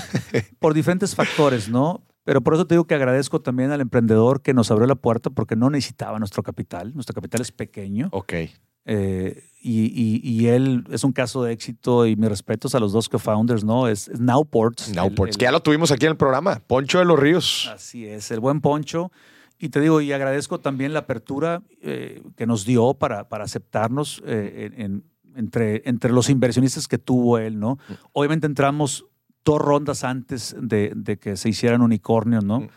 por 0.59 0.73
diferentes 0.73 1.15
factores, 1.15 1.69
¿no? 1.69 2.01
Pero 2.25 2.41
por 2.41 2.53
eso 2.53 2.67
te 2.67 2.75
digo 2.75 2.85
que 2.85 2.93
agradezco 2.93 3.41
también 3.41 3.71
al 3.71 3.81
emprendedor 3.81 4.41
que 4.43 4.53
nos 4.53 4.69
abrió 4.69 4.85
la 4.85 4.93
puerta 4.95 5.31
porque 5.31 5.55
no 5.55 5.69
necesitaba 5.71 6.19
nuestro 6.19 6.43
capital. 6.43 6.93
Nuestro 6.93 7.15
capital 7.15 7.41
es 7.41 7.51
pequeño. 7.51 8.09
Ok. 8.11 8.33
Eh, 8.85 9.43
y, 9.61 9.81
y- 9.87 10.21
y 10.23 10.47
él 10.47 10.85
es 10.89 11.03
un 11.03 11.11
caso 11.11 11.43
de 11.43 11.51
éxito 11.51 12.05
y 12.07 12.15
mis 12.15 12.29
respetos 12.29 12.75
a 12.75 12.79
los 12.79 12.93
dos 12.93 13.09
co-founders, 13.09 13.63
¿no? 13.63 13.87
Es, 13.87 14.07
es 14.07 14.19
Nowports. 14.19 14.93
Nowports, 14.95 15.35
el- 15.35 15.37
que 15.37 15.43
ya 15.45 15.51
lo 15.51 15.61
tuvimos 15.61 15.91
aquí 15.91 16.05
en 16.05 16.11
el 16.11 16.17
programa. 16.17 16.61
Poncho 16.65 16.99
de 16.99 17.05
los 17.05 17.19
Ríos. 17.19 17.69
Así 17.73 18.05
es, 18.05 18.31
el 18.31 18.39
buen 18.39 18.61
Poncho. 18.61 19.11
Y 19.57 19.69
te 19.69 19.81
digo, 19.81 19.99
y 19.99 20.13
agradezco 20.13 20.59
también 20.59 20.93
la 20.93 20.99
apertura 20.99 21.61
eh, 21.81 22.21
que 22.37 22.47
nos 22.47 22.65
dio 22.65 22.93
para, 22.93 23.27
para 23.27 23.43
aceptarnos 23.43 24.23
eh, 24.25 24.71
en- 24.73 24.81
en- 24.81 25.03
entre, 25.35 25.81
entre 25.85 26.11
los 26.11 26.29
inversionistas 26.29 26.87
que 26.87 26.97
tuvo 26.97 27.37
él, 27.37 27.59
¿no? 27.59 27.75
Mm. 27.87 27.93
Obviamente 28.13 28.47
entramos 28.47 29.05
dos 29.45 29.59
rondas 29.61 30.03
antes 30.03 30.55
de, 30.59 30.91
de 30.95 31.17
que 31.17 31.35
se 31.37 31.49
hicieran 31.49 31.81
unicornios, 31.81 32.43
¿no? 32.45 32.61
Mm. 32.61 32.69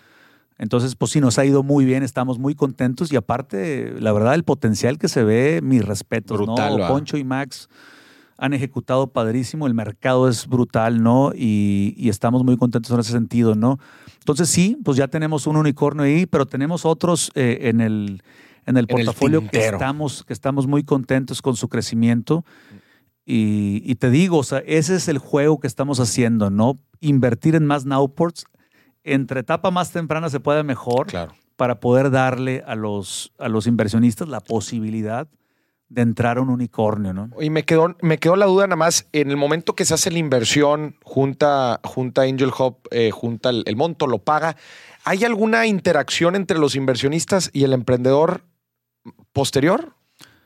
Entonces, 0.62 0.94
pues 0.94 1.10
sí, 1.10 1.20
nos 1.20 1.40
ha 1.40 1.44
ido 1.44 1.64
muy 1.64 1.84
bien, 1.84 2.04
estamos 2.04 2.38
muy 2.38 2.54
contentos 2.54 3.12
y 3.12 3.16
aparte, 3.16 3.96
la 3.98 4.12
verdad, 4.12 4.34
el 4.34 4.44
potencial 4.44 4.96
que 4.96 5.08
se 5.08 5.24
ve, 5.24 5.58
mis 5.60 5.84
respetos, 5.84 6.38
Brutal, 6.38 6.78
¿no? 6.78 6.86
Poncho 6.86 7.16
y 7.16 7.24
Max 7.24 7.68
han 8.38 8.52
ejecutado 8.52 9.08
padrísimo, 9.08 9.66
el 9.66 9.74
mercado 9.74 10.28
es 10.28 10.46
brutal, 10.46 11.02
¿no? 11.02 11.32
Y, 11.34 11.94
y 11.96 12.10
estamos 12.10 12.44
muy 12.44 12.56
contentos 12.56 12.92
en 12.92 13.00
ese 13.00 13.10
sentido, 13.10 13.56
¿no? 13.56 13.80
Entonces 14.20 14.48
sí, 14.50 14.78
pues 14.84 14.96
ya 14.96 15.08
tenemos 15.08 15.48
un 15.48 15.56
unicornio 15.56 16.04
ahí, 16.04 16.26
pero 16.26 16.46
tenemos 16.46 16.86
otros 16.86 17.32
eh, 17.34 17.58
en 17.62 17.80
el, 17.80 18.22
en 18.64 18.76
el 18.76 18.76
En 18.76 18.76
el 18.76 18.86
portafolio 18.86 19.44
que, 19.50 19.66
estamos, 19.66 20.22
que 20.22 20.32
estamos 20.32 20.68
muy 20.68 20.84
contentos 20.84 21.42
con 21.42 21.56
su 21.56 21.68
crecimiento. 21.68 22.44
Y, 23.26 23.82
y 23.84 23.96
te 23.96 24.10
digo, 24.10 24.38
o 24.38 24.44
sea, 24.44 24.58
ese 24.60 24.94
es 24.94 25.08
el 25.08 25.18
juego 25.18 25.58
que 25.58 25.66
estamos 25.66 25.98
haciendo, 25.98 26.50
¿no? 26.50 26.78
Invertir 27.00 27.56
en 27.56 27.66
más 27.66 27.84
Nowports 27.84 28.44
entre 29.04 29.40
etapa 29.40 29.70
más 29.70 29.90
temprana 29.92 30.30
se 30.30 30.40
pueda 30.40 30.62
mejor 30.62 31.06
Claro. 31.06 31.32
para 31.56 31.80
poder 31.80 32.10
darle 32.10 32.62
a 32.66 32.74
los, 32.74 33.32
a 33.38 33.48
los 33.48 33.66
inversionistas 33.66 34.28
la 34.28 34.40
posibilidad 34.40 35.28
de 35.88 36.02
entrar 36.02 36.38
a 36.38 36.40
un 36.40 36.48
unicornio, 36.48 37.12
¿no? 37.12 37.28
Y 37.38 37.50
me 37.50 37.64
quedó, 37.64 37.94
me 38.00 38.16
quedó 38.18 38.34
la 38.36 38.46
duda 38.46 38.66
nada 38.66 38.76
más, 38.76 39.08
en 39.12 39.30
el 39.30 39.36
momento 39.36 39.74
que 39.74 39.84
se 39.84 39.92
hace 39.92 40.10
la 40.10 40.18
inversión, 40.18 40.96
junta, 41.02 41.80
junta 41.84 42.22
Angel 42.22 42.50
Hub, 42.58 42.78
eh, 42.90 43.10
junta 43.10 43.50
el, 43.50 43.62
el 43.66 43.76
monto, 43.76 44.06
lo 44.06 44.18
paga, 44.18 44.56
¿hay 45.04 45.24
alguna 45.24 45.66
interacción 45.66 46.34
entre 46.34 46.58
los 46.58 46.76
inversionistas 46.76 47.50
y 47.52 47.64
el 47.64 47.74
emprendedor 47.74 48.44
posterior 49.32 49.94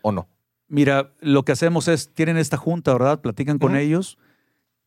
o 0.02 0.12
no? 0.12 0.28
Mira, 0.68 1.12
lo 1.20 1.44
que 1.44 1.52
hacemos 1.52 1.86
es, 1.86 2.12
tienen 2.12 2.38
esta 2.38 2.56
junta, 2.56 2.92
¿verdad? 2.92 3.20
Platican 3.20 3.58
con 3.58 3.76
ellos. 3.76 4.18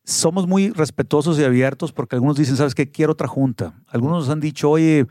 Somos 0.03 0.47
muy 0.47 0.71
respetuosos 0.71 1.39
y 1.39 1.43
abiertos 1.43 1.91
porque 1.91 2.15
algunos 2.15 2.37
dicen, 2.37 2.55
¿sabes 2.55 2.73
qué? 2.73 2.89
Quiero 2.89 3.13
otra 3.13 3.27
junta. 3.27 3.79
Algunos 3.87 4.19
nos 4.19 4.29
han 4.29 4.39
dicho, 4.39 4.69
oye, 4.71 5.05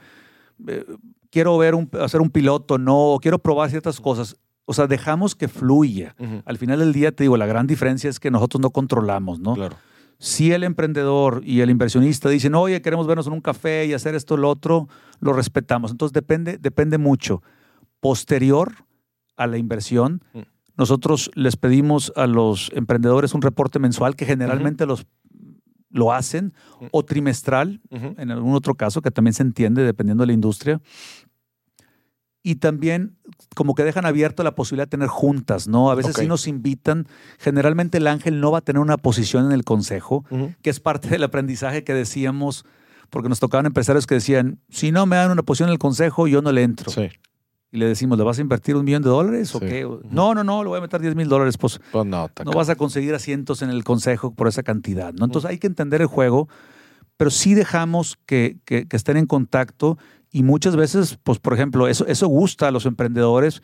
eh, 0.67 0.85
quiero 1.31 1.57
ver 1.59 1.75
un, 1.75 1.89
hacer 2.01 2.21
un 2.21 2.31
piloto, 2.31 2.79
no, 2.79 3.19
quiero 3.23 3.39
probar 3.39 3.71
ciertas 3.71 4.01
cosas. 4.01 4.37
O 4.65 4.75
sea, 4.75 4.87
dejamos 4.87 5.35
que 5.35 5.49
fluya. 5.49 6.15
Al 6.45 6.59
final 6.59 6.81
del 6.81 6.93
día, 6.93 7.13
te 7.13 7.25
digo, 7.25 7.37
la 7.37 7.47
gran 7.47 7.67
diferencia 7.67 8.11
es 8.11 8.21
que 8.21 8.31
nosotros 8.31 8.61
no 8.61 8.71
controlamos, 8.71 9.41
¿no? 9.41 9.55
Claro. 9.55 9.77
Si 10.19 10.53
el 10.53 10.65
emprendedor 10.65 11.43
y 11.45 11.61
el 11.61 11.71
inversionista 11.71 12.29
dicen, 12.29 12.55
oye, 12.55 12.83
queremos 12.83 13.07
vernos 13.07 13.29
en 13.29 13.33
un 13.35 13.41
café 13.41 13.87
y 13.87 13.95
hacer 13.95 14.15
esto, 14.15 14.37
lo 14.37 14.51
otro, 14.51 14.89
lo 15.21 15.33
respetamos. 15.33 15.91
Entonces 15.93 16.13
depende, 16.13 16.59
depende 16.59 16.99
mucho. 16.99 17.41
Posterior 18.01 18.73
a 19.37 19.47
la 19.47 19.59
inversión, 19.59 20.23
Mm. 20.35 20.41
Nosotros 20.79 21.31
les 21.35 21.57
pedimos 21.57 22.13
a 22.17 22.27
los 22.27 22.71
emprendedores 22.75 23.35
un 23.35 23.43
reporte 23.43 23.79
mensual 23.79 24.17
que 24.17 24.25
generalmente 24.25 24.87
los 24.87 25.07
lo 25.91 26.13
hacen 26.13 26.53
o 26.93 27.03
trimestral, 27.05 27.81
en 27.91 28.31
algún 28.31 28.55
otro 28.55 28.75
caso 28.75 29.01
que 29.03 29.11
también 29.11 29.33
se 29.35 29.43
entiende 29.43 29.83
dependiendo 29.85 30.23
de 30.23 30.29
la 30.29 30.33
industria. 30.35 30.81
Y 32.43 32.57
también 32.57 33.17
como 33.57 33.75
que 33.75 33.85
dejan 33.85 34.07
abierta 34.07 34.43
la 34.43 34.55
posibilidad 34.55 34.87
de 34.87 34.91
tener 34.91 35.09
juntas, 35.09 35.67
¿no? 35.67 35.91
A 35.91 35.95
veces 35.95 36.15
Ok. 36.15 36.21
sí 36.23 36.27
nos 36.29 36.47
invitan. 36.47 37.07
Generalmente 37.39 37.99
el 37.99 38.07
ángel 38.07 38.41
no 38.41 38.51
va 38.53 38.59
a 38.59 38.61
tener 38.61 38.81
una 38.81 38.97
posición 38.99 39.47
en 39.47 39.53
el 39.53 39.65
consejo, 39.65 40.25
que 40.63 40.71
es 40.71 40.79
parte 40.79 41.09
del 41.09 41.25
aprendizaje 41.25 41.85
que 41.85 41.95
decíamos, 41.95 42.65
porque 43.11 43.29
nos 43.31 43.41
tocaban 43.41 43.67
empresarios 43.67 44.07
que 44.07 44.15
decían, 44.15 44.61
si 44.69 44.93
no 44.93 45.07
me 45.07 45.17
dan 45.17 45.31
una 45.31 45.43
posición 45.43 45.71
en 45.71 45.73
el 45.73 45.79
consejo, 45.79 46.27
yo 46.29 46.43
no 46.43 46.53
le 46.53 46.63
entro. 46.63 46.91
Sí, 46.93 47.09
Y 47.71 47.77
le 47.79 47.87
decimos, 47.87 48.17
¿le 48.17 48.25
vas 48.25 48.39
a 48.39 48.41
invertir 48.41 48.77
un 48.77 48.85
millón 48.85 49.03
de 49.03 49.11
dólares 49.11 49.55
o 49.55 49.59
Sí. 49.59 49.67
qué? 49.67 49.87
No, 50.11 50.35
no, 50.35 50.43
no, 50.43 50.63
le 50.63 50.69
voy 50.71 50.79
a 50.79 50.81
meter 50.81 51.01
10 51.03 51.15
mil 51.15 51.29
dólares. 51.29 51.59
Pues 51.59 51.81
pues 51.93 52.07
no, 52.07 52.31
no 52.45 52.53
vas 52.53 52.69
a 52.71 52.77
conseguir 52.77 53.15
asientos 53.15 53.61
en 53.63 53.69
el 53.71 53.85
consejo 53.85 54.33
por 54.35 54.49
esa 54.49 54.63
cantidad, 54.63 55.13
¿no? 55.13 55.27
Entonces 55.27 55.51
hay 55.51 55.59
que 55.59 55.67
entender 55.67 56.01
el 56.01 56.07
juego, 56.07 56.49
pero 57.19 57.31
sí 57.31 57.53
dejamos 57.55 58.17
que, 58.27 58.57
que- 58.65 58.87
que 58.89 58.97
estén 58.97 59.17
en 59.19 59.27
contacto 59.27 59.99
y 60.31 60.43
muchas 60.45 60.77
veces, 60.77 61.19
pues 61.23 61.39
por 61.39 61.53
ejemplo, 61.53 61.89
eso, 61.89 62.07
eso 62.07 62.27
gusta 62.29 62.69
a 62.69 62.71
los 62.71 62.87
emprendedores, 62.87 63.63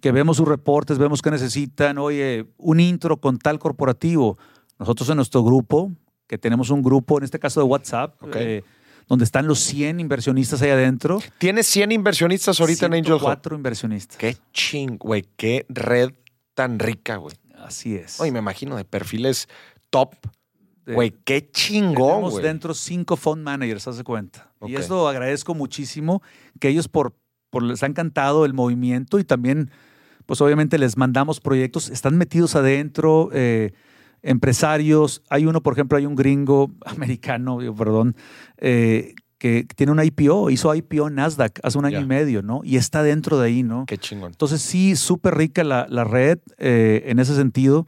que 0.00 0.12
vemos 0.12 0.38
sus 0.38 0.48
reportes, 0.48 0.96
vemos 0.98 1.20
que 1.20 1.30
necesitan, 1.30 1.98
oye, 1.98 2.46
un 2.56 2.80
intro 2.80 3.18
con 3.18 3.38
tal 3.38 3.58
corporativo. 3.58 4.38
Nosotros 4.78 5.08
en 5.10 5.16
nuestro 5.16 5.44
grupo, 5.44 5.92
que 6.26 6.38
tenemos 6.38 6.70
un 6.70 6.82
grupo, 6.82 7.18
en 7.18 7.24
este 7.24 7.38
caso 7.38 7.60
de 7.60 7.66
WhatsApp, 7.66 8.14
Ok. 8.22 8.36
eh, 8.36 8.64
donde 9.12 9.26
están 9.26 9.46
los 9.46 9.58
100 9.60 10.00
inversionistas 10.00 10.62
ahí 10.62 10.70
adentro. 10.70 11.20
Tienes 11.36 11.66
100 11.66 11.92
inversionistas 11.92 12.58
ahorita 12.58 12.86
en 12.86 12.94
Angel 12.94 13.12
Hub. 13.12 13.20
104 13.20 13.56
inversionistas. 13.56 14.16
Qué 14.16 14.38
ching, 14.54 14.96
güey, 14.96 15.28
qué 15.36 15.66
red 15.68 16.12
tan 16.54 16.78
rica, 16.78 17.16
güey. 17.16 17.36
Así 17.58 17.94
es. 17.94 18.18
Oye, 18.22 18.32
me 18.32 18.38
imagino 18.38 18.74
de 18.74 18.86
perfiles 18.86 19.50
top. 19.90 20.14
Güey, 20.86 21.10
qué 21.26 21.50
chingón, 21.50 22.08
Tenemos 22.08 22.32
güey. 22.32 22.42
dentro 22.42 22.72
cinco 22.72 23.18
fund 23.18 23.42
managers, 23.42 23.86
haz 23.86 23.98
de 23.98 24.04
cuenta. 24.04 24.50
Y 24.66 24.76
eso 24.76 25.06
agradezco 25.06 25.54
muchísimo 25.54 26.22
que 26.58 26.70
ellos 26.70 26.88
por, 26.88 27.14
por 27.50 27.62
les 27.64 27.82
ha 27.82 27.86
encantado 27.88 28.46
el 28.46 28.54
movimiento 28.54 29.18
y 29.18 29.24
también, 29.24 29.70
pues 30.24 30.40
obviamente 30.40 30.78
les 30.78 30.96
mandamos 30.96 31.38
proyectos, 31.38 31.90
están 31.90 32.16
metidos 32.16 32.56
adentro, 32.56 33.28
eh, 33.34 33.74
empresarios. 34.22 35.22
Hay 35.28 35.46
uno, 35.46 35.62
por 35.62 35.72
ejemplo, 35.74 35.98
hay 35.98 36.06
un 36.06 36.14
gringo 36.14 36.70
americano, 36.86 37.58
perdón, 37.76 38.16
eh, 38.58 39.14
que 39.38 39.66
tiene 39.74 39.90
una 39.90 40.04
IPO, 40.04 40.50
hizo 40.50 40.72
IPO 40.72 41.08
en 41.08 41.16
Nasdaq 41.16 41.58
hace 41.64 41.76
un 41.76 41.84
año 41.84 42.00
y 42.00 42.06
medio, 42.06 42.42
¿no? 42.42 42.60
Y 42.62 42.76
está 42.76 43.02
dentro 43.02 43.38
de 43.40 43.46
ahí, 43.46 43.62
¿no? 43.64 43.84
Qué 43.86 43.98
chingón. 43.98 44.30
Entonces 44.30 44.62
sí, 44.62 44.94
súper 44.94 45.34
rica 45.36 45.64
la, 45.64 45.86
la 45.88 46.04
red 46.04 46.38
eh, 46.58 47.02
en 47.06 47.18
ese 47.18 47.34
sentido. 47.34 47.86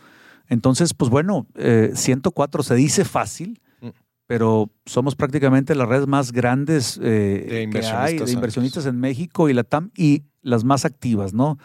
Entonces, 0.48 0.94
pues 0.94 1.10
bueno, 1.10 1.46
eh, 1.54 1.92
104 1.94 2.62
se 2.64 2.74
dice 2.74 3.04
fácil, 3.04 3.60
Mm. 3.80 3.88
pero 4.26 4.70
somos 4.86 5.14
prácticamente 5.14 5.74
las 5.74 5.88
redes 5.88 6.06
más 6.06 6.32
grandes 6.32 6.98
eh, 7.02 7.68
De 7.70 7.70
que 7.70 7.86
hay 7.86 8.18
de 8.18 8.32
inversionistas 8.32 8.86
en 8.86 8.98
México 8.98 9.48
y 9.48 9.52
la 9.52 9.62
TAM 9.62 9.90
y 9.96 10.22
las 10.42 10.64
más 10.64 10.84
activas, 10.84 11.34
¿no? 11.34 11.58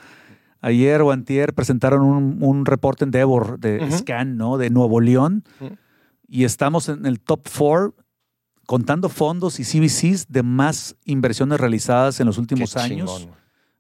Ayer 0.61 1.01
o 1.01 1.11
antier 1.11 1.53
presentaron 1.53 2.01
un, 2.01 2.37
un 2.41 2.65
reporte 2.65 3.05
en 3.05 3.11
Devor 3.11 3.59
de. 3.59 3.79
Scan, 3.97 4.35
¿no? 4.37 4.57
De 4.57 4.69
Nuevo 4.69 4.99
León 5.01 5.43
y 6.27 6.43
estamos 6.43 6.89
en 6.89 7.05
el 7.05 7.19
top 7.19 7.47
four 7.47 7.95
contando 8.65 9.09
fondos 9.09 9.59
y 9.59 9.63
CVCs 9.63 10.27
de 10.29 10.43
más 10.43 10.95
inversiones 11.05 11.59
realizadas 11.59 12.19
en 12.19 12.27
los 12.27 12.37
últimos 12.37 12.73
Qué 12.73 12.79
años. 12.79 13.27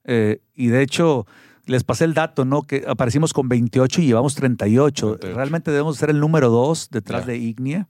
Eh, 0.05 0.41
y 0.55 0.67
de 0.67 0.81
hecho, 0.81 1.27
les 1.65 1.83
pasé 1.83 2.05
el 2.05 2.13
dato, 2.15 2.45
¿no? 2.45 2.63
Que 2.63 2.85
aparecimos 2.87 3.31
con 3.33 3.47
28 3.49 4.01
y 4.01 4.05
llevamos 4.07 4.33
38. 4.35 5.17
38. 5.17 5.35
Realmente 5.35 5.69
debemos 5.69 5.97
ser 5.97 6.09
el 6.09 6.19
número 6.19 6.49
dos 6.49 6.89
detrás 6.89 7.27
de 7.27 7.37
Ignia. 7.37 7.87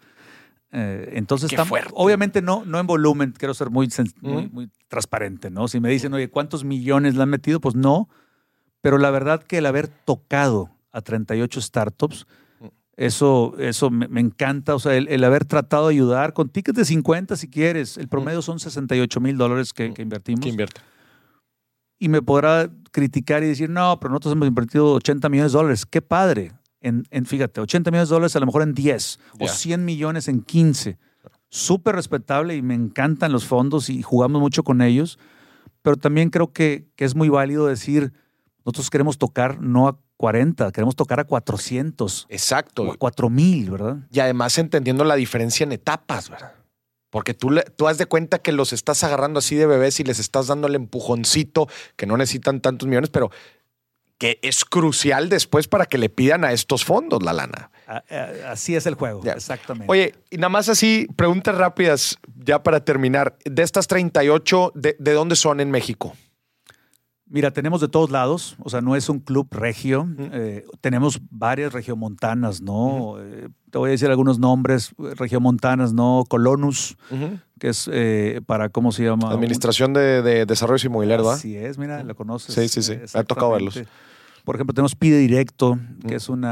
Eh, 0.72 1.12
entonces, 1.14 1.50
estamos- 1.52 1.70
obviamente 1.94 2.42
no, 2.42 2.64
no 2.66 2.80
en 2.80 2.86
volumen, 2.88 3.34
quiero 3.38 3.54
ser 3.54 3.70
muy, 3.70 3.88
muy, 4.22 4.50
muy 4.50 4.70
transparente, 4.90 5.50
¿no? 5.50 5.68
Si 5.68 5.80
me 5.80 5.90
dicen, 5.90 6.14
oye, 6.14 6.30
¿cuántos 6.30 6.64
millones 6.66 7.16
le 7.16 7.24
han 7.24 7.30
metido? 7.30 7.60
Pues 7.62 7.76
no. 7.76 8.10
Pero 8.82 8.98
la 8.98 9.12
verdad 9.12 9.44
que 9.44 9.58
el 9.58 9.66
haber 9.66 9.88
tocado 9.88 10.70
a 10.92 11.02
38 11.02 11.62
startups, 11.62 12.26
eso, 12.96 13.56
eso 13.60 13.90
me, 13.90 14.08
me 14.08 14.22
encanta. 14.22 14.76
O 14.76 14.80
sea, 14.80 14.96
el, 14.96 15.08
el 15.08 15.24
haber 15.24 15.46
tratado 15.46 15.88
de 15.88 15.96
ayudar 15.96 16.34
con 16.34 16.50
tickets 16.50 16.78
de 16.78 16.86
50 16.86 17.36
si 17.36 17.50
quieres. 17.50 17.98
El 17.98 18.08
promedio 18.08 18.42
son 18.42 18.60
68 18.60 19.20
mil 19.20 19.38
dólares 19.38 19.74
que, 19.74 19.94
que 19.94 20.02
invertimos 20.02 20.42
¿Qué 20.42 20.50
invierte? 20.50 20.82
y 22.00 22.08
me 22.08 22.22
podrá 22.22 22.70
criticar 22.92 23.44
y 23.44 23.48
decir, 23.48 23.70
no, 23.70 24.00
pero 24.00 24.12
nosotros 24.12 24.34
hemos 24.34 24.48
invertido 24.48 24.94
80 24.94 25.28
millones 25.30 25.52
de 25.52 25.58
dólares. 25.58 25.86
Qué 25.86 26.02
padre. 26.02 26.54
En, 26.82 27.04
en, 27.12 27.26
fíjate, 27.26 27.60
80 27.60 27.92
millones 27.92 28.08
de 28.10 28.16
dólares 28.16 28.36
a 28.38 28.40
lo 28.40 28.46
mejor 28.46 28.62
en 28.62 28.74
10 28.74 29.20
o 29.34 29.46
Ya. 29.46 29.52
100 29.52 29.84
millones 29.84 30.30
en 30.30 30.42
15. 30.42 30.98
Súper 31.50 31.96
respetable 31.96 32.56
y 32.56 32.62
me 32.62 32.74
encantan 32.74 33.34
los 33.34 33.46
fondos 33.46 33.90
y 33.90 34.02
jugamos 34.02 34.40
mucho 34.40 34.64
con 34.64 34.82
ellos. 34.82 35.20
Pero 35.82 35.98
también 35.98 36.30
creo 36.30 36.54
que, 36.54 36.88
que 36.96 37.04
es 37.04 37.16
muy 37.16 37.28
válido 37.28 37.68
decir, 37.68 38.14
nosotros 38.70 38.90
queremos 38.90 39.18
tocar 39.18 39.60
no 39.62 39.88
a 39.88 39.98
40, 40.18 40.72
queremos 40.72 40.96
tocar 40.96 41.20
a 41.20 41.24
400 41.26 42.28
Exacto. 42.30 42.82
o 42.82 42.86
a 42.86 42.88
güey. 42.90 42.98
4000, 42.98 43.72
¿verdad? 43.72 43.98
Y 44.12 44.20
además 44.20 44.58
entendiendo 44.58 45.04
la 45.04 45.16
diferencia 45.16 45.64
en 45.64 45.72
etapas, 45.72 46.30
¿verdad? 46.30 46.54
Porque 47.10 47.34
tú, 47.34 47.50
tú 47.76 47.88
has 47.88 47.98
de 47.98 48.06
cuenta 48.06 48.38
que 48.40 48.52
los 48.52 48.72
estás 48.74 49.04
agarrando 49.04 49.40
así 49.40 49.56
de 49.56 49.66
bebés 49.66 50.00
y 50.00 50.04
les 50.04 50.20
estás 50.20 50.48
dando 50.48 50.68
el 50.68 50.76
empujoncito, 50.76 51.68
que 51.96 52.06
no 52.06 52.18
necesitan 52.18 52.62
tantos 52.62 52.88
millones, 52.88 53.10
pero 53.10 53.32
que 54.20 54.38
es 54.44 54.66
crucial 54.66 55.30
después 55.30 55.68
para 55.70 55.86
que 55.86 55.98
le 55.98 56.10
pidan 56.10 56.44
a 56.44 56.52
estos 56.52 56.84
fondos 56.86 57.24
la 57.24 57.32
lana. 57.34 57.72
Así 58.48 58.76
es 58.76 58.86
el 58.86 58.94
juego, 58.96 59.22
Ya. 59.24 59.32
exactamente. 59.32 59.90
Oye, 59.90 60.14
y 60.30 60.36
nada 60.36 60.50
más 60.50 60.68
así, 60.70 61.08
preguntas 61.16 61.56
rápidas, 61.56 62.18
ya 62.36 62.62
para 62.62 62.84
terminar. 62.84 63.38
De 63.46 63.64
estas 63.64 63.88
38, 63.88 64.74
¿de, 64.76 64.96
de 65.00 65.14
dónde 65.14 65.36
son 65.38 65.62
en 65.62 65.72
México? 65.72 66.14
Mira, 67.32 67.52
tenemos 67.52 67.80
de 67.80 67.88
todos 67.88 68.10
lados, 68.10 68.56
o 68.60 68.70
sea, 68.72 68.82
no 68.82 68.96
es 68.96 69.08
un 69.08 69.20
club 69.20 69.48
regio, 69.52 70.08
eh, 70.18 70.66
tenemos 70.82 71.22
varias 71.30 71.74
regiomontanas, 71.74 72.60
¿no? 72.62 73.18
Eh, 73.22 73.50
te 73.70 73.78
voy 73.78 73.90
a 73.90 73.92
decir 73.92 74.10
algunos 74.10 74.40
nombres, 74.40 74.96
regiomontanas, 74.98 75.94
¿no? 75.94 76.24
Colonus, 76.28 76.98
que 77.60 77.70
es 77.70 77.88
eh, 77.94 78.42
para, 78.48 78.70
¿cómo 78.70 78.92
se 78.92 79.04
llama? 79.04 79.32
Administración 79.32 79.94
de, 79.94 80.24
de 80.24 80.48
Desarrollo 80.48 80.88
Inmobiliario, 80.88 81.24
¿verdad? 81.24 81.38
Así 81.38 81.56
es, 81.56 81.78
mira, 81.78 82.04
la 82.04 82.16
conoces. 82.16 82.56
Sí, 82.56 82.68
sí, 82.68 82.82
sí, 82.82 82.96
me 83.14 83.20
ha 83.20 83.24
tocado 83.24 83.52
verlos. 83.52 83.80
Por 84.44 84.56
ejemplo, 84.56 84.74
tenemos 84.74 84.96
Pide 84.96 85.20
Directo, 85.20 85.78
que 86.08 86.16
Mm. 86.16 86.18
es 86.18 86.30
un 86.30 86.46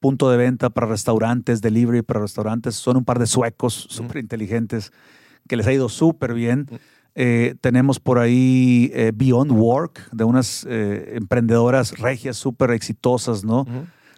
punto 0.00 0.30
de 0.30 0.36
venta 0.38 0.70
para 0.70 0.86
restaurantes, 0.86 1.60
delivery 1.60 2.00
para 2.00 2.20
restaurantes. 2.20 2.76
Son 2.76 2.96
un 2.96 3.04
par 3.04 3.18
de 3.18 3.26
suecos 3.26 3.74
súper 3.90 4.18
inteligentes 4.18 4.90
que 5.46 5.56
les 5.56 5.66
ha 5.66 5.72
ido 5.72 5.88
súper 5.90 6.32
bien. 6.32 6.66
Eh, 7.14 7.56
tenemos 7.60 7.98
por 7.98 8.18
ahí 8.18 8.90
eh, 8.94 9.10
Beyond 9.14 9.50
Work, 9.52 10.08
de 10.12 10.24
unas 10.24 10.64
eh, 10.68 11.14
emprendedoras 11.16 11.98
regias 11.98 12.36
súper 12.36 12.70
exitosas, 12.70 13.44
¿no? 13.44 13.66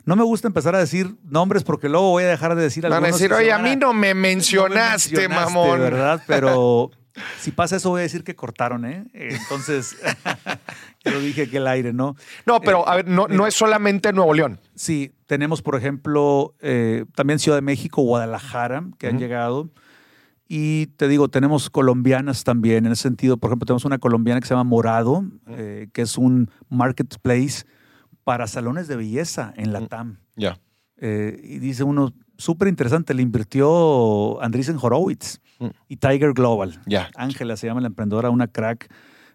No 0.05 0.17
me 0.17 0.23
gusta 0.25 0.49
empezar 0.49 0.75
a 0.75 0.79
decir 0.79 1.15
nombres 1.25 1.63
porque 1.63 1.89
luego 1.89 2.11
voy 2.11 2.25
a 2.25 2.29
dejar 2.29 2.55
de 2.57 2.63
decir 2.63 2.83
Van 2.83 2.93
a 2.93 2.97
algunos. 2.97 3.19
decir, 3.19 3.31
que 3.31 3.37
oye, 3.37 3.53
a 3.53 3.59
mí 3.59 3.77
no 3.77 3.93
me 3.93 4.09
no 4.15 4.15
me 4.15 4.15
mencionaste, 4.15 5.15
mencionaste, 5.29 5.29
mamón. 5.29 5.79
¿verdad? 5.81 6.23
Pero 6.27 6.91
si 7.41 7.53
pasa 7.53 7.77
eso, 7.77 7.91
voy 7.91 8.01
a 8.01 8.03
decir 8.03 8.23
que 8.25 8.35
cortaron, 8.35 8.85
¿eh? 8.85 9.07
Entonces, 9.15 9.97
ya 11.05 11.11
lo 11.11 11.21
dije 11.21 11.43
aquí 11.43 11.57
al 11.57 11.69
aire, 11.69 11.93
¿no? 11.93 12.17
No, 12.45 12.61
pero 12.61 12.87
a 12.89 12.97
ver, 12.97 13.09
no, 13.09 13.29
no 13.29 13.47
es 13.47 13.55
solamente 13.55 14.13
Nuevo 14.13 14.35
León. 14.35 14.59
Sí, 14.75 15.13
tenemos, 15.27 15.63
por 15.63 15.77
ejemplo, 15.77 16.55
también 17.15 17.39
Ciudad 17.39 17.57
de 17.59 17.63
México, 17.63 18.03
Guadalajara, 18.03 18.85
que 18.99 19.07
han 19.07 19.15
Ujú. 19.15 19.23
llegado. 19.23 19.71
Y 20.53 20.87
te 20.97 21.07
digo, 21.07 21.29
tenemos 21.29 21.71
colombianas 21.71 22.43
también. 22.43 22.85
En 22.85 22.91
ese 22.91 23.03
sentido, 23.03 23.37
por 23.37 23.51
ejemplo, 23.51 23.67
tenemos 23.67 23.85
una 23.85 23.99
colombiana 23.99 24.41
que 24.41 24.49
se 24.49 24.55
llama 24.55 24.65
Morado, 24.69 25.25
eh, 25.47 25.87
que 25.93 26.03
es 26.03 26.19
un 26.19 26.51
marketplace 26.69 27.65
para 28.25 28.49
salones 28.49 28.89
de 28.89 28.97
belleza 28.97 29.55
en 29.57 29.73
la 29.73 29.87
TAM. 29.87 30.19
Ya. 30.35 30.59
Eh, 30.97 31.41
y 31.41 31.59
dice 31.61 31.85
uno, 31.85 32.13
súper 32.37 32.67
interesante, 32.67 33.15
le 33.15 33.23
invirtió 33.23 34.43
Andreessen 34.43 34.77
Horowitz 34.81 35.39
Mm. 35.61 35.67
y 35.89 35.97
Tiger 35.99 36.33
Global. 36.33 36.81
Ya. 36.87 37.11
Ángela 37.15 37.57
se 37.57 37.69
llama 37.69 37.81
la 37.83 37.87
emprendedora, 37.87 38.31
una 38.31 38.49
crack. 38.49 38.91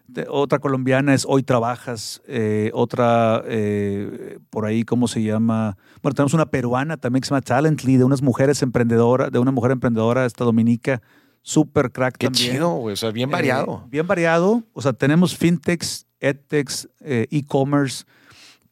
De- 0.08 0.26
otra 0.30 0.58
colombiana 0.60 1.14
es 1.14 1.24
Hoy 1.28 1.42
Trabajas. 1.42 2.22
eh, 2.28 2.70
otra, 2.74 3.42
eh, 3.46 4.38
por 4.50 4.64
ahí, 4.64 4.84
¿cómo 4.84 5.08
se 5.08 5.22
llama? 5.22 5.76
Bueno, 6.02 6.14
tenemos 6.14 6.34
una 6.34 6.46
peruana 6.46 6.96
también 6.96 7.20
que 7.22 7.26
se 7.26 7.30
llama 7.30 7.42
Talently, 7.42 7.96
de 7.96 8.04
unas 8.04 8.22
mujeres 8.22 8.62
emprendedoras, 8.62 9.32
de 9.32 9.38
una 9.38 9.50
mujer 9.50 9.72
emprendedora, 9.72 10.24
esta 10.24 10.44
dominica, 10.44 11.02
súper 11.42 11.90
crack 11.92 12.16
Qué 12.18 12.26
también. 12.28 12.52
chido, 12.52 12.70
güey. 12.76 12.92
O 12.92 12.96
sea, 12.96 13.10
bien 13.10 13.28
Eh, 13.30 13.32
variado. 13.32 13.84
bien 13.88 14.06
variado. 14.06 14.62
O 14.72 14.80
sea, 14.82 14.92
tenemos 14.92 15.36
fintechs, 15.36 16.06
edtechs, 16.20 16.88
e-commerce, 17.00 18.04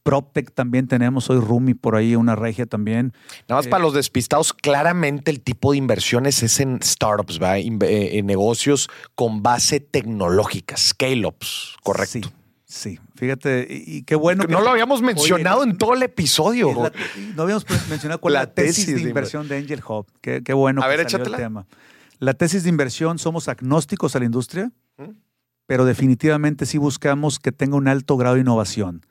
proptech 0.04 0.52
también 0.54 0.86
tenemos. 0.86 1.24
Soy 1.24 1.40
Rumi 1.40 1.74
por 1.74 1.96
ahí, 1.96 2.14
una 2.14 2.36
regia 2.36 2.66
también. 2.66 3.12
Nada 3.48 3.58
más 3.58 3.66
eh, 3.66 3.70
para 3.70 3.82
los 3.82 3.94
despistados, 3.94 4.52
claramente 4.52 5.32
el 5.32 5.40
tipo 5.40 5.72
de 5.72 5.78
inversiones 5.78 6.40
es 6.44 6.60
en 6.60 6.80
startups, 6.80 7.40
¿va? 7.42 7.58
Eh, 7.58 8.18
en 8.18 8.26
negocios 8.26 8.88
con 9.16 9.42
base 9.42 9.80
tecnológica, 9.80 10.76
scale-ups, 10.76 11.74
correcto. 11.82 12.28
Sí, 12.66 12.94
sí. 12.96 13.00
Fíjate, 13.16 13.66
y, 13.68 13.96
y 13.98 14.02
qué 14.02 14.14
bueno. 14.14 14.44
que- 14.46 14.52
no 14.52 14.60
lo 14.60 14.70
habíamos 14.70 15.00
Oye, 15.00 15.06
mencionado 15.14 15.64
en 15.64 15.78
todo 15.78 15.94
el 15.94 16.02
episodio. 16.02 16.72
La- 16.74 16.92
no 17.34 17.42
habíamos 17.42 17.66
mencionado 17.88 18.20
cuál 18.20 18.34
La 18.34 18.40
la 18.40 18.52
tesis, 18.54 18.86
tesis 18.86 19.02
de 19.02 19.08
inversión 19.08 19.48
de 19.48 19.56
Angel 19.56 19.82
Hub. 19.88 20.06
Qué, 20.20 20.42
qué 20.44 20.52
bueno 20.52 20.82
A 20.82 20.88
que 20.90 20.96
ver, 20.96 21.10
salió 21.10 21.26
el 21.26 21.36
tema. 21.36 21.66
La 22.20 22.34
tesis 22.34 22.62
de 22.62 22.68
inversión, 22.68 23.18
somos 23.18 23.48
agnósticos 23.48 24.14
a 24.14 24.18
la 24.20 24.24
industria, 24.24 24.70
¿Mm? 24.98 25.10
pero 25.66 25.84
definitivamente 25.84 26.66
sí 26.66 26.78
buscamos 26.78 27.38
que 27.38 27.52
tenga 27.52 27.76
un 27.76 27.88
alto 27.88 28.16
grado 28.16 28.34
de 28.36 28.42
innovación, 28.42 29.04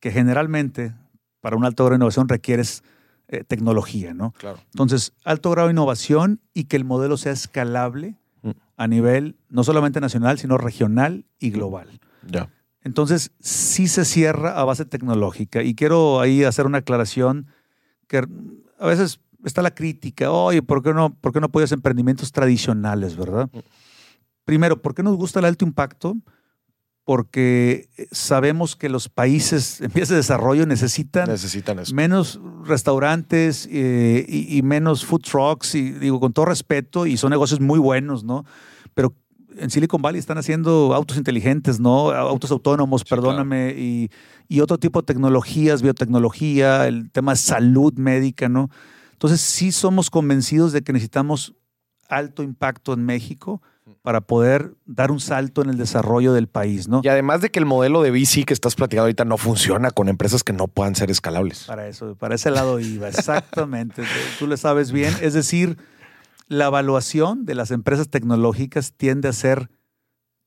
que 0.00 0.10
generalmente 0.10 0.94
para 1.40 1.56
un 1.56 1.64
alto 1.64 1.84
grado 1.84 1.94
de 1.94 1.98
innovación 1.98 2.28
requieres 2.28 2.82
eh, 3.28 3.44
tecnología, 3.44 4.14
¿no? 4.14 4.32
Claro. 4.32 4.58
Entonces, 4.72 5.12
alto 5.24 5.50
grado 5.50 5.68
de 5.68 5.72
innovación 5.72 6.40
y 6.54 6.64
que 6.64 6.76
el 6.76 6.84
modelo 6.84 7.16
sea 7.16 7.32
escalable 7.32 8.16
Mm. 8.42 8.50
a 8.76 8.86
nivel 8.86 9.36
no 9.48 9.64
solamente 9.64 10.00
nacional, 10.00 10.38
sino 10.38 10.58
regional 10.58 11.24
y 11.38 11.50
global. 11.50 12.00
Ya. 12.26 12.50
Entonces, 12.82 13.32
sí 13.40 13.88
se 13.88 14.04
cierra 14.04 14.58
a 14.58 14.64
base 14.64 14.84
tecnológica. 14.84 15.62
Y 15.62 15.74
quiero 15.74 16.20
ahí 16.20 16.44
hacer 16.44 16.66
una 16.66 16.78
aclaración 16.78 17.46
que 18.06 18.26
a 18.78 18.86
veces 18.86 19.20
está 19.44 19.62
la 19.62 19.74
crítica, 19.74 20.30
oye, 20.30 20.62
¿por 20.62 20.82
qué 20.82 20.94
no, 20.94 21.14
por 21.14 21.32
qué 21.32 21.40
no 21.40 21.46
apoyas 21.46 21.72
emprendimientos 21.72 22.32
tradicionales, 22.32 23.16
verdad? 23.16 23.50
Primero, 24.44 24.80
¿por 24.80 24.94
qué 24.94 25.02
nos 25.02 25.16
gusta 25.16 25.40
el 25.40 25.44
alto 25.46 25.64
impacto? 25.64 26.16
Porque 27.08 27.88
eh, 27.96 28.06
sabemos 28.12 28.76
que 28.76 28.90
los 28.90 29.08
países 29.08 29.80
en 29.80 29.90
vías 29.94 30.10
de 30.10 30.16
desarrollo 30.16 30.66
necesitan 30.66 31.26
Necesitan 31.26 31.78
eso. 31.78 31.94
menos 31.94 32.38
restaurantes 32.66 33.66
eh, 33.72 34.26
y, 34.28 34.58
y 34.58 34.60
menos 34.60 35.06
food 35.06 35.22
trucks, 35.22 35.74
y 35.74 35.92
digo 35.92 36.20
con 36.20 36.34
todo 36.34 36.44
respeto, 36.44 37.06
y 37.06 37.16
son 37.16 37.30
negocios 37.30 37.60
muy 37.60 37.78
buenos, 37.78 38.24
¿no? 38.24 38.44
Pero 38.92 39.14
en 39.56 39.70
Silicon 39.70 40.02
Valley 40.02 40.18
están 40.18 40.36
haciendo 40.36 40.94
autos 40.94 41.16
inteligentes, 41.16 41.80
¿no? 41.80 42.10
Autos 42.10 42.50
autónomos, 42.50 43.04
perdóname, 43.04 43.70
y, 43.74 44.10
y 44.46 44.60
otro 44.60 44.76
tipo 44.76 45.00
de 45.00 45.06
tecnologías, 45.06 45.80
biotecnología, 45.80 46.86
el 46.88 47.10
tema 47.10 47.32
de 47.32 47.38
salud 47.38 47.94
médica, 47.94 48.50
¿no? 48.50 48.68
Entonces 49.12 49.40
sí 49.40 49.72
somos 49.72 50.10
convencidos 50.10 50.72
de 50.72 50.82
que 50.82 50.92
necesitamos 50.92 51.54
alto 52.10 52.42
impacto 52.42 52.92
en 52.92 53.06
México 53.06 53.62
para 54.08 54.22
poder 54.22 54.74
dar 54.86 55.10
un 55.10 55.20
salto 55.20 55.60
en 55.60 55.68
el 55.68 55.76
desarrollo 55.76 56.32
del 56.32 56.48
país, 56.48 56.88
¿no? 56.88 57.02
Y 57.04 57.08
además 57.08 57.42
de 57.42 57.50
que 57.50 57.58
el 57.58 57.66
modelo 57.66 58.00
de 58.00 58.10
VC 58.10 58.46
que 58.46 58.54
estás 58.54 58.74
platicando 58.74 59.02
ahorita 59.02 59.26
no 59.26 59.36
funciona 59.36 59.90
con 59.90 60.08
empresas 60.08 60.42
que 60.42 60.54
no 60.54 60.66
puedan 60.66 60.94
ser 60.94 61.10
escalables. 61.10 61.64
Para 61.64 61.88
eso, 61.88 62.14
para 62.14 62.34
ese 62.34 62.50
lado 62.50 62.80
iba, 62.80 63.06
exactamente. 63.06 64.02
Tú 64.38 64.46
le 64.46 64.56
sabes 64.56 64.92
bien. 64.92 65.12
Es 65.20 65.34
decir, 65.34 65.76
la 66.46 66.68
evaluación 66.68 67.44
de 67.44 67.54
las 67.54 67.70
empresas 67.70 68.08
tecnológicas 68.08 68.94
tiende 68.94 69.28
a 69.28 69.34
ser, 69.34 69.68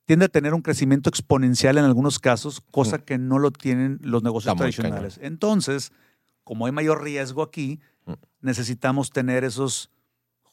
tiende 0.06 0.26
a 0.26 0.30
tener 0.30 0.56
un 0.56 0.64
crecimiento 0.64 1.12
exponencial 1.12 1.78
en 1.78 1.84
algunos 1.86 2.18
casos, 2.18 2.62
cosa 2.72 2.98
que 2.98 3.20
no 3.20 3.38
lo 3.38 3.52
tienen 3.52 4.00
los 4.02 4.24
negocios 4.24 4.56
tradicionales. 4.56 5.20
Entonces, 5.22 5.92
como 6.44 6.66
hay 6.66 6.72
mayor 6.72 7.04
riesgo 7.04 7.44
aquí, 7.44 7.80
Mm. 8.08 8.14
necesitamos 8.42 9.12
tener 9.12 9.44
esos 9.44 9.92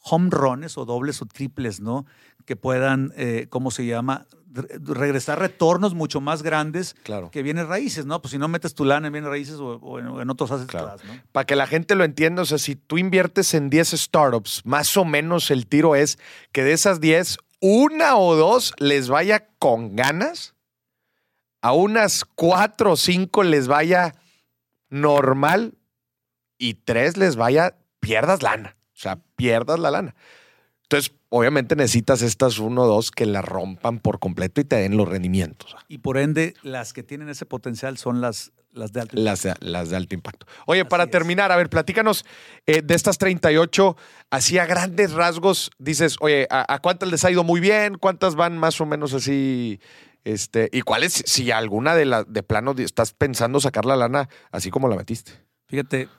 home 0.01 0.29
runs 0.31 0.77
o 0.77 0.85
dobles 0.85 1.21
o 1.21 1.25
triples, 1.25 1.81
¿no? 1.81 2.05
Que 2.49 2.55
puedan, 2.55 3.13
eh, 3.15 3.45
¿cómo 3.51 3.69
se 3.69 3.85
llama? 3.85 4.25
Re- 4.51 4.79
regresar 4.81 5.37
retornos 5.37 5.93
mucho 5.93 6.19
más 6.19 6.41
grandes 6.41 6.95
Claro. 7.03 7.29
que 7.29 7.43
vienen 7.43 7.67
raíces, 7.67 8.07
¿no? 8.07 8.23
Pues 8.23 8.31
si 8.31 8.39
no 8.39 8.47
metes 8.47 8.73
tu 8.73 8.85
lana 8.85 9.05
en 9.05 9.13
bienes 9.13 9.29
raíces 9.29 9.57
o, 9.59 9.75
o 9.75 9.99
en, 10.19 10.27
otros 10.31 10.49
assets 10.49 10.71
Claro. 10.71 10.87
class, 10.95 11.03
¿no? 11.05 11.21
Para 11.31 11.45
que 11.45 11.55
la 11.55 11.67
gente 11.67 11.93
lo 11.93 12.03
entienda, 12.03 12.41
o 12.41 12.45
sea, 12.45 12.57
si 12.57 12.75
tú 12.75 12.97
inviertes 12.97 13.53
en 13.53 13.69
10 13.69 13.89
startups, 13.91 14.63
más 14.65 14.97
o 14.97 15.05
menos 15.05 15.51
el 15.51 15.67
tiro 15.67 15.95
es 15.95 16.17
que 16.51 16.63
de 16.63 16.73
esas 16.73 16.99
10, 16.99 17.37
una 17.61 18.17
o 18.17 18.35
dos 18.35 18.73
les 18.79 19.09
vaya 19.09 19.47
con 19.59 19.95
ganas, 19.95 20.55
a 21.61 21.73
unas 21.73 22.25
cuatro 22.25 22.93
o 22.93 22.97
cinco 22.97 23.43
les 23.43 23.67
vaya 23.67 24.15
normal 24.89 25.75
y 26.57 26.73
tres 26.73 27.15
les 27.15 27.35
vaya, 27.35 27.75
pierdas 27.99 28.41
lana. 28.41 28.75
O 28.95 28.97
sea, 29.01 29.19
pierdas 29.35 29.77
la 29.77 29.91
lana. 29.91 30.15
Entonces, 30.91 31.11
obviamente 31.29 31.75
necesitas 31.75 32.23
estas 32.23 32.57
uno 32.57 32.81
o 32.81 32.87
dos 32.87 33.11
que 33.11 33.27
la 33.27 33.43
rompan 33.43 33.99
por 33.99 34.17
completo 34.17 34.59
y 34.59 34.63
te 34.63 34.77
den 34.77 34.97
los 34.97 35.07
rendimientos. 35.07 35.75
Y 35.87 35.99
por 35.99 36.17
ende, 36.17 36.55
las 36.63 36.93
que 36.93 37.03
tienen 37.03 37.29
ese 37.29 37.45
potencial 37.45 37.99
son 37.99 38.21
las, 38.21 38.53
las 38.71 38.91
de 38.91 39.01
alto 39.01 39.15
Las 39.15 39.43
de, 39.43 39.53
las 39.59 39.91
de 39.91 39.97
alto 39.97 40.15
impacto. 40.15 40.47
Oye, 40.65 40.81
Así 40.81 40.89
para 40.89 41.03
es. 41.03 41.11
terminar, 41.11 41.51
a 41.51 41.57
ver, 41.57 41.69
platícanos 41.69 42.25
eh, 42.65 42.81
de 42.81 42.95
estas 42.95 43.19
38, 43.19 43.97
así 44.31 44.57
a 44.57 44.65
grandes 44.65 45.11
rasgos, 45.11 45.69
dices, 45.77 46.15
oye, 46.21 46.47
¿a, 46.49 46.73
a 46.73 46.79
cuántas 46.79 47.11
les 47.11 47.23
ha 47.23 47.29
ido 47.29 47.43
muy 47.43 47.59
bien? 47.59 47.99
¿Cuántas 47.99 48.33
van 48.33 48.57
más 48.57 48.81
o 48.81 48.87
menos 48.87 49.13
así? 49.13 49.79
Este, 50.23 50.69
¿Y 50.71 50.81
cuáles, 50.81 51.13
si 51.27 51.51
alguna 51.51 51.93
de 51.93 52.05
las 52.05 52.33
de 52.33 52.41
plano 52.41 52.73
estás 52.79 53.13
pensando 53.13 53.59
sacar 53.59 53.85
la 53.85 53.95
lana 53.95 54.27
así 54.51 54.71
como 54.71 54.87
la 54.87 54.95
metiste? 54.95 55.33
Fíjate, 55.67 56.09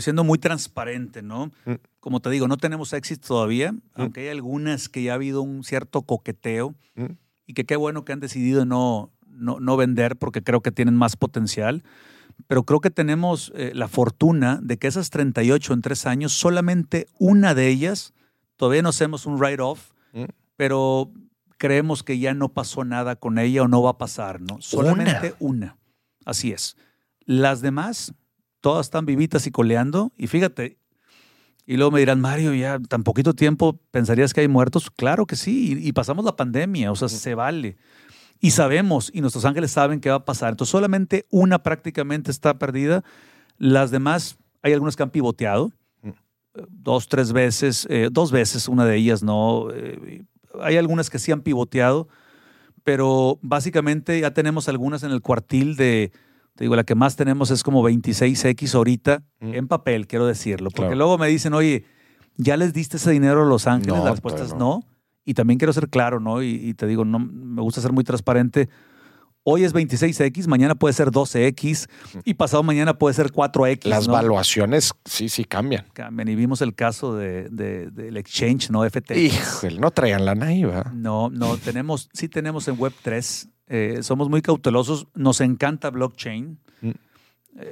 siendo 0.00 0.24
muy 0.24 0.38
transparente, 0.38 1.22
¿no? 1.22 1.50
Mm. 1.64 1.72
Como 2.00 2.20
te 2.20 2.30
digo, 2.30 2.48
no 2.48 2.56
tenemos 2.56 2.92
éxito 2.92 3.28
todavía, 3.28 3.74
aunque 3.94 4.20
hay 4.22 4.28
algunas 4.28 4.88
que 4.88 5.02
ya 5.02 5.12
ha 5.12 5.14
habido 5.14 5.42
un 5.42 5.64
cierto 5.64 6.02
coqueteo 6.02 6.74
Mm. 6.94 7.12
y 7.46 7.54
que 7.54 7.64
qué 7.64 7.76
bueno 7.76 8.04
que 8.04 8.12
han 8.12 8.20
decidido 8.20 8.64
no, 8.64 9.12
no, 9.26 9.60
no 9.60 9.76
vender 9.76 10.16
porque 10.16 10.42
creo 10.42 10.60
que 10.62 10.72
tienen 10.72 10.94
más 10.96 11.16
potencial. 11.16 11.82
Pero 12.46 12.62
creo 12.64 12.80
que 12.80 12.90
tenemos 12.90 13.50
eh, 13.56 13.72
la 13.74 13.88
fortuna 13.88 14.60
de 14.62 14.76
que 14.78 14.86
esas 14.86 15.10
38 15.10 15.72
en 15.74 15.80
tres 15.82 16.06
años, 16.06 16.32
solamente 16.32 17.06
una 17.18 17.54
de 17.54 17.68
ellas, 17.68 18.14
todavía 18.56 18.82
no 18.82 18.90
hacemos 18.90 19.26
un 19.26 19.38
write-off, 19.38 19.90
Mm. 20.12 20.24
pero 20.56 21.10
creemos 21.58 22.02
que 22.02 22.18
ya 22.18 22.32
no 22.34 22.48
pasó 22.50 22.84
nada 22.84 23.16
con 23.16 23.38
ella 23.38 23.62
o 23.62 23.68
no 23.68 23.82
va 23.82 23.90
a 23.90 23.98
pasar, 23.98 24.40
¿no? 24.40 24.60
Solamente 24.60 25.34
una. 25.40 25.76
Así 26.24 26.52
es. 26.52 26.76
Las 27.26 27.60
demás, 27.60 28.14
todas 28.68 28.84
están 28.84 29.06
vivitas 29.06 29.46
y 29.46 29.50
coleando. 29.50 30.12
Y 30.18 30.26
fíjate, 30.26 30.76
y 31.64 31.78
luego 31.78 31.90
me 31.90 32.00
dirán, 32.00 32.20
Mario, 32.20 32.52
ya 32.52 32.78
tan 32.78 33.02
poquito 33.02 33.32
tiempo 33.32 33.80
pensarías 33.90 34.34
que 34.34 34.42
hay 34.42 34.48
muertos. 34.48 34.90
Claro 34.90 35.24
que 35.24 35.36
sí, 35.36 35.78
y, 35.80 35.88
y 35.88 35.92
pasamos 35.92 36.22
la 36.22 36.36
pandemia, 36.36 36.92
o 36.92 36.94
sea, 36.94 37.08
se 37.08 37.34
vale. 37.34 37.78
Y 38.40 38.50
sabemos, 38.50 39.10
y 39.14 39.22
nuestros 39.22 39.46
ángeles 39.46 39.70
saben 39.70 40.00
qué 40.00 40.10
va 40.10 40.16
a 40.16 40.24
pasar. 40.26 40.50
Entonces, 40.50 40.70
solamente 40.70 41.24
una 41.30 41.62
prácticamente 41.62 42.30
está 42.30 42.58
perdida. 42.58 43.04
Las 43.56 43.90
demás, 43.90 44.36
hay 44.60 44.74
algunas 44.74 44.96
que 44.96 45.02
han 45.02 45.10
pivoteado, 45.10 45.72
eh, 46.02 46.12
dos, 46.68 47.08
tres 47.08 47.32
veces, 47.32 47.86
eh, 47.88 48.10
dos 48.12 48.32
veces, 48.32 48.68
una 48.68 48.84
de 48.84 48.96
ellas 48.96 49.22
no. 49.22 49.68
eh, 49.72 50.26
hay 50.60 50.76
algunas 50.76 51.08
que 51.08 51.18
sí 51.18 51.32
han 51.32 51.40
pivoteado, 51.40 52.06
pero 52.84 53.38
básicamente 53.40 54.20
ya 54.20 54.32
tenemos 54.32 54.68
algunas 54.68 55.04
en 55.04 55.10
el 55.10 55.22
cuartil 55.22 55.74
de, 55.76 56.12
te 56.58 56.64
digo, 56.64 56.74
la 56.74 56.82
que 56.82 56.96
más 56.96 57.14
tenemos 57.14 57.52
es 57.52 57.62
como 57.62 57.84
26X 57.88 58.74
ahorita, 58.74 59.22
Mm. 59.38 59.54
en 59.54 59.68
papel, 59.68 60.08
quiero 60.08 60.26
decirlo. 60.26 60.70
Porque 60.70 60.88
Claro. 60.88 60.96
luego 60.96 61.16
me 61.18 61.28
dicen, 61.28 61.54
oye, 61.54 61.84
¿ya 62.36 62.56
les 62.56 62.72
diste 62.72 62.96
ese 62.96 63.12
dinero 63.12 63.44
a 63.44 63.46
Los 63.46 63.68
Ángeles? 63.68 63.96
No, 63.96 64.04
la 64.04 64.10
respuesta 64.10 64.42
es 64.42 64.54
no. 64.54 64.82
Y 65.24 65.34
también 65.34 65.58
quiero 65.58 65.72
ser 65.72 65.88
claro, 65.88 66.18
¿no? 66.18 66.42
Y, 66.42 66.48
y 66.48 66.74
te 66.74 66.88
digo, 66.88 67.04
no, 67.04 67.20
me 67.20 67.62
gusta 67.62 67.80
ser 67.80 67.92
muy 67.92 68.02
transparente. 68.02 68.68
Hoy 69.44 69.62
es 69.62 69.72
26X, 69.72 70.48
mañana 70.48 70.74
puede 70.74 70.94
ser 70.94 71.12
12X 71.12 71.86
y 72.24 72.34
pasado 72.34 72.64
mañana 72.64 72.98
puede 72.98 73.14
ser 73.14 73.30
4X. 73.30 73.88
Las 73.88 74.08
¿no? 74.08 74.14
valuaciones 74.14 74.92
sí, 75.04 75.28
sí 75.28 75.44
cambian. 75.44 75.86
Cambian. 75.92 76.26
Y 76.28 76.34
vimos 76.34 76.60
el 76.60 76.74
caso 76.74 77.14
de, 77.14 77.48
de- 77.50 77.90
del 77.92 78.16
exchange, 78.16 78.68
¿no? 78.70 78.82
FTX. 78.84 79.16
Híjole, 79.16 79.78
no 79.78 79.92
traían 79.92 80.24
lana 80.24 80.46
ahí, 80.46 80.64
¿va? 80.64 80.90
No, 80.92 81.30
no, 81.30 81.56
tenemos, 81.56 82.08
sí 82.12 82.28
tenemos 82.28 82.66
en 82.66 82.76
Web3. 82.76 83.48
Eh, 83.68 83.98
somos 84.02 84.28
muy 84.28 84.42
cautelosos. 84.42 85.06
Nos 85.14 85.40
encanta 85.40 85.90
blockchain. 85.90 86.58
Mm. 86.80 86.90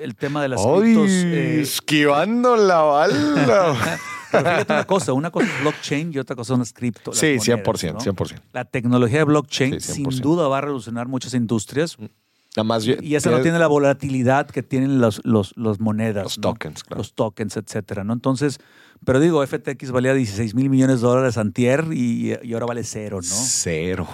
El 0.01 0.16
tema 0.16 0.43
de 0.43 0.48
las 0.48 0.60
¡Ay! 0.64 0.81
criptos. 0.82 1.10
eh, 1.10 1.60
esquivando 1.60 2.56
la 2.56 2.81
bala. 2.82 3.77
Pero 4.32 4.43
fíjate 4.44 4.73
una 4.73 4.85
cosa, 4.85 5.12
una 5.12 5.31
cosa 5.31 5.47
es 5.47 5.60
blockchain 5.60 6.12
y 6.12 6.18
otra 6.18 6.35
cosa 6.35 6.48
son 6.48 6.59
las 6.60 6.73
cripto. 6.73 7.12
las 7.12 7.20
Sí, 7.20 7.36
monedas, 7.39 7.64
100%, 7.64 7.93
¿no? 7.93 8.01
100%. 8.01 8.35
La 8.52 8.64
tecnología 8.64 9.18
de 9.18 9.24
blockchain 9.24 9.81
Sí, 9.81 9.93
sin 9.94 10.06
100%. 10.06 10.20
duda 10.20 10.48
va 10.48 10.59
a 10.59 10.60
revolucionar 10.62 11.06
muchas 11.06 11.32
industrias 11.35 11.97
Nada 11.98 12.64
más 12.64 12.85
yo- 12.85 12.94
y 13.01 13.14
esa 13.14 13.31
no 13.31 13.40
tiene 13.43 13.59
la 13.59 13.66
volatilidad 13.68 14.47
que 14.51 14.62
tienen 14.62 15.01
los, 15.01 15.20
los, 15.24 15.56
los 15.56 15.78
monedas. 15.78 16.24
los 16.24 16.39
¿no? 16.39 16.43
tokens, 16.52 16.82
claro. 16.82 16.98
Los 16.98 17.12
tokens, 17.14 17.56
etcétera, 17.56 18.02
¿no? 18.02 18.12
Entonces, 18.14 18.59
pero 19.05 19.20
digo, 19.20 19.47
FTX 19.47 19.90
valía 19.93 20.14
16 20.14 20.55
mil 20.55 20.70
millones 20.70 21.01
de 21.02 21.06
dólares 21.06 21.36
antier 21.39 21.85
y, 21.93 22.35
y 22.43 22.52
ahora 22.55 22.66
vale 22.66 22.82
cero, 22.82 23.18
¿no? 23.23 23.28
Cero. 23.31 24.09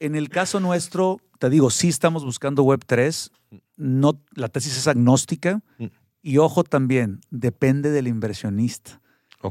En 0.00 0.16
el 0.16 0.28
caso 0.28 0.58
nuestro, 0.58 1.18
te 1.38 1.48
digo, 1.50 1.70
sí 1.70 1.88
estamos 1.88 2.24
buscando 2.24 2.64
Web3. 2.64 3.30
No, 3.76 4.20
la 4.34 4.48
tesis 4.48 4.76
es 4.76 4.88
agnóstica. 4.88 5.62
Mm. 5.78 5.86
Y 6.22 6.38
ojo 6.38 6.64
también, 6.64 7.20
depende 7.30 7.90
del 7.90 8.08
inversionista. 8.08 9.00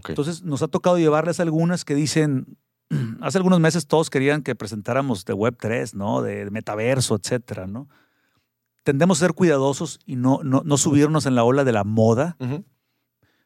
Entonces, 0.09 0.43
nos 0.43 0.61
ha 0.61 0.67
tocado 0.67 0.99
llevarles 0.99 1.39
algunas 1.39 1.83
que 1.85 1.95
dicen, 1.95 2.57
hace 3.21 3.37
algunos 3.39 3.59
meses 3.59 3.87
todos 3.87 4.09
querían 4.09 4.43
que 4.43 4.53
presentáramos 4.55 5.25
de 5.25 5.33
Web3, 5.33 5.93
¿no? 5.95 6.21
De 6.21 6.49
metaverso, 6.51 7.15
etcétera, 7.15 7.65
¿no? 7.65 7.87
Tendemos 8.83 9.19
a 9.19 9.25
ser 9.25 9.33
cuidadosos 9.33 9.99
y 10.05 10.15
no, 10.15 10.41
no, 10.43 10.61
no 10.63 10.77
subirnos 10.77 11.25
en 11.25 11.35
la 11.35 11.43
ola 11.43 11.63
de 11.63 11.71
la 11.71 11.83
moda. 11.83 12.37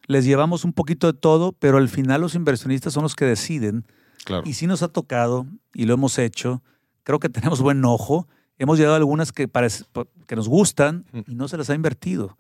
Les 0.07 0.25
llevamos 0.25 0.63
un 0.65 0.73
poquito 0.73 1.11
de 1.11 1.17
todo, 1.17 1.53
pero 1.53 1.77
al 1.77 1.89
final 1.89 2.21
los 2.21 2.35
inversionistas 2.35 2.93
son 2.93 3.03
los 3.03 3.15
que 3.15 3.25
deciden 3.25 3.85
Claro. 4.25 4.43
y 4.45 4.53
sí 4.53 4.67
nos 4.67 4.83
ha 4.83 4.87
tocado 4.89 5.45
y 5.73 5.85
lo 5.85 5.93
hemos 5.95 6.17
hecho. 6.19 6.61
Creo 7.03 7.19
que 7.19 7.29
tenemos 7.29 7.61
buen 7.61 7.83
ojo. 7.85 8.27
Hemos 8.57 8.77
llegado 8.77 8.95
a 8.95 8.97
algunas 8.97 9.31
que, 9.31 9.47
parece, 9.47 9.83
que 10.27 10.35
nos 10.35 10.47
gustan 10.47 11.05
Mm. 11.11 11.19
y 11.27 11.35
no 11.35 11.47
se 11.47 11.57
les 11.57 11.69
ha 11.69 11.75
invertido. 11.75 12.37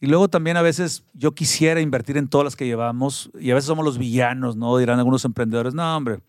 Y 0.00 0.06
luego 0.06 0.28
también 0.28 0.56
a 0.56 0.62
veces 0.62 1.04
yo 1.12 1.32
quisiera 1.32 1.80
invertir 1.80 2.16
en 2.16 2.28
todas 2.28 2.44
las 2.44 2.56
que 2.56 2.66
llevamos 2.66 3.30
y 3.38 3.50
a 3.50 3.54
veces 3.54 3.66
somos 3.66 3.84
los 3.84 3.98
villanos, 3.98 4.56
¿no? 4.56 4.76
Dirán 4.78 4.98
algunos 4.98 5.24
emprendedores, 5.26 5.74
no, 5.74 5.96
hombre, 5.96 6.20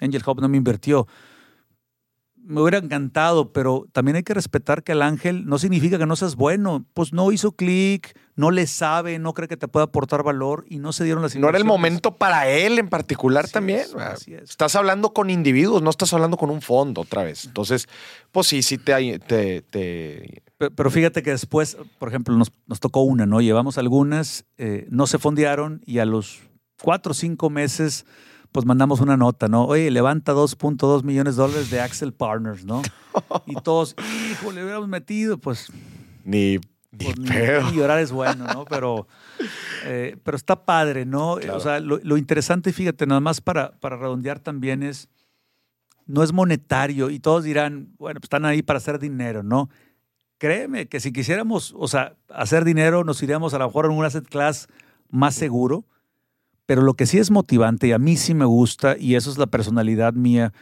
Angel 0.00 0.22
Hub 0.26 0.40
no 0.40 0.48
me 0.48 0.56
invirtió. 0.56 1.06
Me 2.42 2.60
hubiera 2.60 2.78
encantado, 2.78 3.52
pero 3.52 3.86
también 3.92 4.16
hay 4.16 4.22
que 4.22 4.34
respetar 4.34 4.82
que 4.82 4.92
el 4.92 5.02
ángel 5.02 5.46
no 5.46 5.58
significa 5.58 5.98
que 5.98 6.06
no 6.06 6.16
seas 6.16 6.34
bueno. 6.36 6.84
Pues 6.94 7.12
no 7.12 7.30
hizo 7.30 7.52
clic, 7.52 8.16
no 8.34 8.50
le 8.50 8.66
sabe, 8.66 9.18
no 9.18 9.34
cree 9.34 9.46
que 9.46 9.56
te 9.56 9.68
pueda 9.68 9.84
aportar 9.84 10.22
valor 10.24 10.64
y 10.68 10.78
no 10.78 10.92
se 10.92 11.04
dieron 11.04 11.22
las 11.22 11.36
No 11.36 11.48
era 11.48 11.58
el 11.58 11.64
momento 11.64 12.16
para 12.16 12.48
él 12.48 12.78
en 12.78 12.88
particular 12.88 13.44
Así 13.44 13.52
también. 13.52 13.80
es, 13.80 13.94
así 13.94 14.34
es. 14.34 14.50
Estás 14.50 14.74
hablando 14.74 15.12
con 15.12 15.30
individuos, 15.30 15.82
no 15.82 15.90
estás 15.90 16.12
hablando 16.12 16.36
con 16.36 16.50
un 16.50 16.60
fondo 16.62 17.02
otra 17.02 17.22
vez. 17.22 17.44
Entonces, 17.44 17.86
pues 18.32 18.46
sí, 18.48 18.62
sí 18.62 18.78
te... 18.78 19.18
te, 19.20 19.62
te- 19.62 20.42
Pe- 20.58 20.70
Pero 20.70 20.90
fíjate 20.90 21.22
que 21.22 21.30
después, 21.30 21.76
por 21.98 22.08
ejemplo, 22.08 22.34
nos, 22.36 22.52
nos 22.66 22.80
tocó 22.80 23.02
una, 23.02 23.26
¿no? 23.26 23.40
Llevamos 23.40 23.78
algunas, 23.78 24.44
eh, 24.58 24.86
no 24.90 25.06
se 25.06 25.18
fondearon 25.18 25.82
y 25.86 25.98
a 26.00 26.04
los 26.04 26.40
cuatro 26.82 27.12
o 27.12 27.14
cinco 27.14 27.48
meses, 27.48 28.04
pues 28.52 28.66
mandamos 28.66 29.00
una 29.00 29.16
nota, 29.16 29.48
¿no? 29.48 29.64
Oye, 29.64 29.90
levanta 29.90 30.32
2.2 30.32 31.04
millones 31.04 31.36
de 31.36 31.42
dólares 31.42 31.70
de 31.70 31.80
Axel 31.80 32.12
Partners, 32.12 32.64
¿no? 32.64 32.82
Y 33.46 33.54
todos, 33.56 33.96
hijo, 34.30 34.52
le 34.52 34.62
hubiéramos 34.62 34.88
metido, 34.88 35.38
pues, 35.38 35.72
ni 36.24 36.58
ni 36.92 37.04
pues, 37.04 37.18
ni, 37.18 37.70
ni 37.70 37.76
llorar 37.76 38.00
es 38.00 38.10
bueno, 38.12 38.46
¿no? 38.52 38.64
Pero, 38.64 39.06
eh, 39.84 40.16
pero 40.24 40.36
está 40.36 40.64
padre, 40.64 41.06
¿no? 41.06 41.36
Claro. 41.36 41.56
O 41.56 41.60
sea, 41.60 41.80
lo, 41.80 42.00
lo 42.02 42.16
interesante, 42.16 42.72
fíjate, 42.72 43.06
nada 43.06 43.20
más 43.20 43.40
para, 43.40 43.72
para 43.78 43.96
redondear 43.96 44.40
también 44.40 44.82
es, 44.82 45.08
no 46.06 46.22
es 46.22 46.32
monetario 46.32 47.10
y 47.10 47.20
todos 47.20 47.44
dirán, 47.44 47.94
bueno, 47.98 48.18
pues 48.20 48.26
están 48.26 48.44
ahí 48.44 48.62
para 48.62 48.78
hacer 48.78 48.98
dinero, 48.98 49.42
¿no? 49.42 49.70
Créeme 50.38 50.88
que 50.88 51.00
si 51.00 51.12
quisiéramos, 51.12 51.74
o 51.76 51.86
sea, 51.86 52.16
hacer 52.28 52.64
dinero, 52.64 53.04
nos 53.04 53.22
iríamos 53.22 53.54
a 53.54 53.58
lo 53.58 53.66
mejor 53.66 53.86
en 53.86 53.92
un 53.92 54.04
asset 54.04 54.26
class 54.26 54.68
más 55.10 55.34
seguro, 55.34 55.84
pero 56.70 56.82
lo 56.82 56.94
que 56.94 57.06
sí 57.06 57.18
es 57.18 57.32
motivante 57.32 57.88
y 57.88 57.92
a 57.92 57.98
mí 57.98 58.16
sí 58.16 58.32
me 58.32 58.44
gusta, 58.44 58.96
y 58.96 59.16
eso 59.16 59.28
es 59.28 59.38
la 59.38 59.48
personalidad 59.48 60.12
mía, 60.12 60.52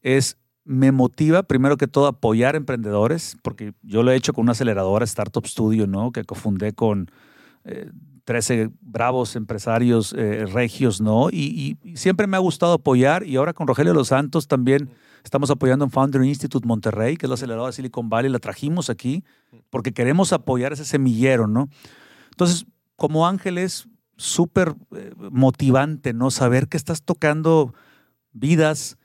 es 0.00 0.38
me 0.64 0.92
motiva 0.92 1.42
primero 1.42 1.76
que 1.76 1.86
todo 1.86 2.06
apoyar 2.06 2.56
emprendedores, 2.56 3.36
porque 3.42 3.74
yo 3.82 4.02
lo 4.02 4.10
he 4.10 4.16
hecho 4.16 4.32
con 4.32 4.44
una 4.44 4.52
aceleradora 4.52 5.04
Startup 5.04 5.46
Studio, 5.46 5.86
¿no? 5.86 6.10
Que 6.10 6.24
cofundé 6.24 6.72
con 6.72 7.10
eh, 7.66 7.90
13 8.24 8.70
bravos 8.80 9.36
empresarios 9.36 10.14
eh, 10.16 10.46
regios, 10.46 11.02
¿no? 11.02 11.28
Y, 11.28 11.76
siempre 11.96 12.26
me 12.26 12.38
ha 12.38 12.40
gustado 12.40 12.72
apoyar 12.72 13.26
y 13.26 13.36
ahora 13.36 13.52
con 13.52 13.66
Rogelio 13.66 13.92
Los 13.92 14.08
Santos 14.08 14.48
también 14.48 14.88
estamos 15.22 15.50
apoyando 15.50 15.84
en 15.84 15.90
Founder 15.90 16.24
Institute 16.24 16.66
Monterrey, 16.66 17.18
que 17.18 17.26
es 17.26 17.28
la 17.28 17.34
aceleradora 17.34 17.66
de 17.66 17.74
Silicon 17.74 18.08
Valley, 18.08 18.32
la 18.32 18.38
trajimos 18.38 18.88
aquí 18.88 19.22
porque 19.68 19.92
queremos 19.92 20.32
apoyar 20.32 20.72
ese 20.72 20.86
semillero, 20.86 21.46
¿no? 21.46 21.68
Entonces, 22.30 22.64
como 22.96 23.26
Ángel 23.26 23.58
es 23.58 23.86
súper 24.18 24.74
eh, 24.94 25.12
motivante, 25.16 26.12
¿no? 26.12 26.30
Saber 26.30 26.68
que 26.68 26.76
estás 26.76 27.02
tocando 27.02 27.72
vidas, 28.32 28.98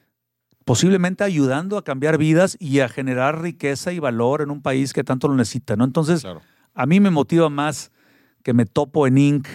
posiblemente 0.65 1.23
ayudando 1.23 1.77
a 1.77 1.83
cambiar 1.83 2.17
vidas 2.17 2.57
y 2.59 2.79
a 2.79 2.89
generar 2.89 3.41
riqueza 3.41 3.93
y 3.93 3.99
valor 3.99 4.41
en 4.41 4.51
un 4.51 4.61
país 4.61 4.91
que 4.91 5.03
tanto 5.03 5.27
lo 5.29 5.35
necesita, 5.35 5.75
¿no? 5.75 5.85
Entonces, 5.85 6.21
Claro. 6.21 6.41
a 6.73 6.85
mí 6.85 6.99
me 6.99 7.11
motiva 7.11 7.49
más 7.49 7.91
que 8.43 8.53
me 8.53 8.65
topo 8.65 9.07
en 9.07 9.17
Inc. 9.17 9.47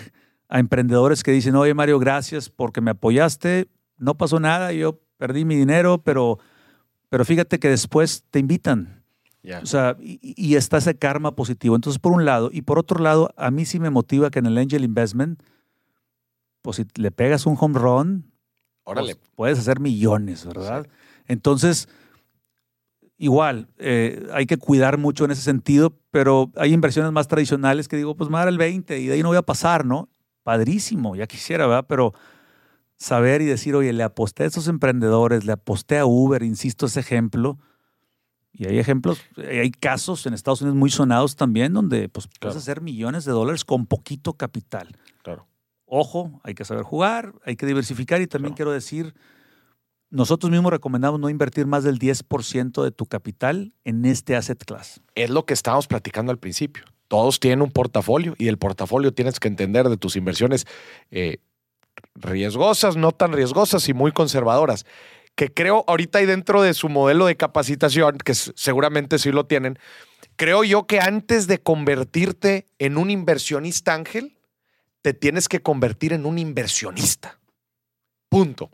a 0.48 0.60
emprendedores 0.60 1.22
que 1.22 1.32
dicen, 1.32 1.55
oye 1.56 1.74
Mario, 1.74 1.98
gracias 1.98 2.48
porque 2.48 2.80
me 2.80 2.93
apoyaste, 2.93 3.68
no 3.98 4.16
pasó 4.16 4.40
nada, 4.40 4.72
yo 4.72 4.98
perdí 5.18 5.44
mi 5.44 5.56
dinero, 5.56 5.98
pero, 6.02 6.39
pero 7.10 7.24
fíjate 7.26 7.59
que 7.59 7.68
después 7.68 8.24
te 8.30 8.39
invitan. 8.39 8.98
O 9.62 9.66
sea, 9.66 9.97
y, 10.01 10.19
y 10.23 10.56
está 10.56 10.78
ese 10.78 10.97
karma 10.97 11.35
positivo. 11.35 11.74
Entonces, 11.74 11.98
por 11.98 12.12
un 12.12 12.24
lado, 12.24 12.51
y 12.52 12.62
por 12.62 12.78
otro 12.78 13.02
lado, 13.02 13.32
a 13.36 13.51
mí 13.51 13.65
sí 13.65 13.78
me 13.81 13.90
motiva 13.90 14.31
que 14.31 14.40
en 14.40 14.47
el 14.47 14.59
Angel 14.59 14.85
Investment, 14.85 15.43
pues 16.62 16.77
si 16.77 16.86
le 16.97 17.10
pegas 17.10 17.47
un 17.47 17.56
home 17.59 17.78
run, 17.78 18.32
Órale. 18.85 19.15
pues, 19.15 19.31
puedes 19.35 19.59
hacer 19.59 19.81
millones, 19.81 20.44
¿verdad? 20.44 20.86
Entonces, 21.27 21.89
igual, 23.16 23.69
eh, 23.78 24.27
hay 24.32 24.47
que 24.47 24.56
cuidar 24.56 24.98
mucho 24.98 25.24
en 25.24 25.31
ese 25.31 25.43
sentido, 25.43 25.98
pero 26.10 26.51
hay 26.56 26.73
inversiones 26.73 27.12
más 27.12 27.28
tradicionales 27.28 27.89
que 27.89 27.97
digo, 27.97 28.16
pues 28.16 28.31
me 28.31 28.35
va 28.35 28.43
a 28.43 28.44
dar 28.44 28.52
el 28.52 28.59
20 28.59 28.98
y 28.98 29.06
de 29.06 29.15
ahí 29.15 29.23
no 29.23 29.28
voy 29.28 29.36
a 29.36 29.43
pasar, 29.43 29.85
¿no? 29.85 30.09
Padrísimo, 30.43 31.16
ya 31.16 31.27
quisiera, 31.27 31.66
¿verdad? 31.66 31.86
Pero 31.89 32.15
saber 32.97 33.43
y 33.43 33.47
decir, 33.47 33.74
oye, 33.74 33.93
le 33.93 34.02
aposté 34.02 34.44
a 34.44 34.47
esos 34.47 34.69
emprendedores, 34.69 35.44
le 35.44 35.52
aposté 35.52 35.98
a 35.98 36.06
Uber, 36.06 36.43
insisto, 36.43 36.86
ese 36.86 37.01
ejemplo. 37.01 37.59
Y 38.59 38.66
hay 38.66 38.78
ejemplos, 38.80 39.20
eh, 39.36 39.60
hay 39.60 39.70
casos 39.70 40.26
en 40.26 40.35
Estados 40.35 40.60
Unidos 40.62 40.76
muy 40.76 40.90
sonados 40.90 41.36
también 41.36 41.72
donde 41.72 42.09
pues, 42.09 42.28
puedes 42.40 42.56
hacer 42.56 42.80
millones 42.80 43.24
de 43.24 43.30
dólares 43.30 43.64
con 43.64 43.86
poquito 43.86 44.32
capital. 44.32 44.97
Claro. 45.22 45.47
Ojo, 45.86 46.40
hay 46.43 46.55
que 46.55 46.64
saber 46.64 46.82
jugar, 46.82 47.32
hay 47.44 47.55
que 47.55 47.66
diversificar 47.66 48.20
y 48.20 48.26
también 48.26 48.51
Claro. 48.55 48.56
quiero 48.56 48.72
decir, 48.72 49.14
nosotros 50.10 50.51
mismos 50.51 50.72
recomendamos 50.72 51.20
no 51.20 51.30
invertir 51.30 51.66
más 51.66 51.85
del 51.85 52.01
10% 52.01 52.82
de 52.82 52.90
tu 52.90 53.06
capital 53.06 53.72
en 53.85 54.05
este 54.05 54.35
asset 54.35 54.62
class. 54.64 55.01
Es 55.14 55.30
lo 55.30 55.47
que 55.47 55.55
estábamos 55.55 55.86
platicando 55.86 56.32
al 56.32 56.39
principio. 56.39 56.82
Todos 57.06 57.39
tienen 57.39 57.62
un 57.62 57.70
portafolio 57.70 58.35
y 58.39 58.48
el 58.48 58.59
portafolio 58.59 59.14
tienes 59.14 59.39
que 59.39 59.47
entender 59.48 59.89
de 59.89 59.97
tus 59.97 60.16
inversiones 60.16 60.66
eh, 61.12 61.39
riesgosas, 62.16 62.97
no 62.97 63.12
tan 63.12 63.32
riesgosas 63.32 63.89
y 63.89 63.94
muy 63.94 64.12
conservadoras. 64.12 64.85
Que 65.39 65.55
creo 65.55 65.85
ahorita 65.86 66.19
hay 66.19 66.27
dentro 66.27 66.62
de 66.62 66.74
su 66.74 66.89
modelo 66.89 67.27
de 67.27 67.36
capacitación, 67.36 68.19
que 68.19 68.35
seguramente 68.35 69.20
sí 69.20 69.31
lo 69.31 69.47
tienen, 69.47 69.78
creo 70.35 70.65
yo 70.65 70.89
que 70.89 70.98
antes 70.98 71.47
de 71.47 71.62
convertirte 71.62 72.66
en 72.81 72.98
un 72.98 73.09
inversionista 73.09 73.94
ángel, 73.94 74.36
te 75.01 75.15
tienes 75.15 75.48
que 75.48 75.62
convertir 75.62 76.12
en 76.12 76.27
un 76.27 76.39
inversionista. 76.39 77.39
Punto. 78.28 78.73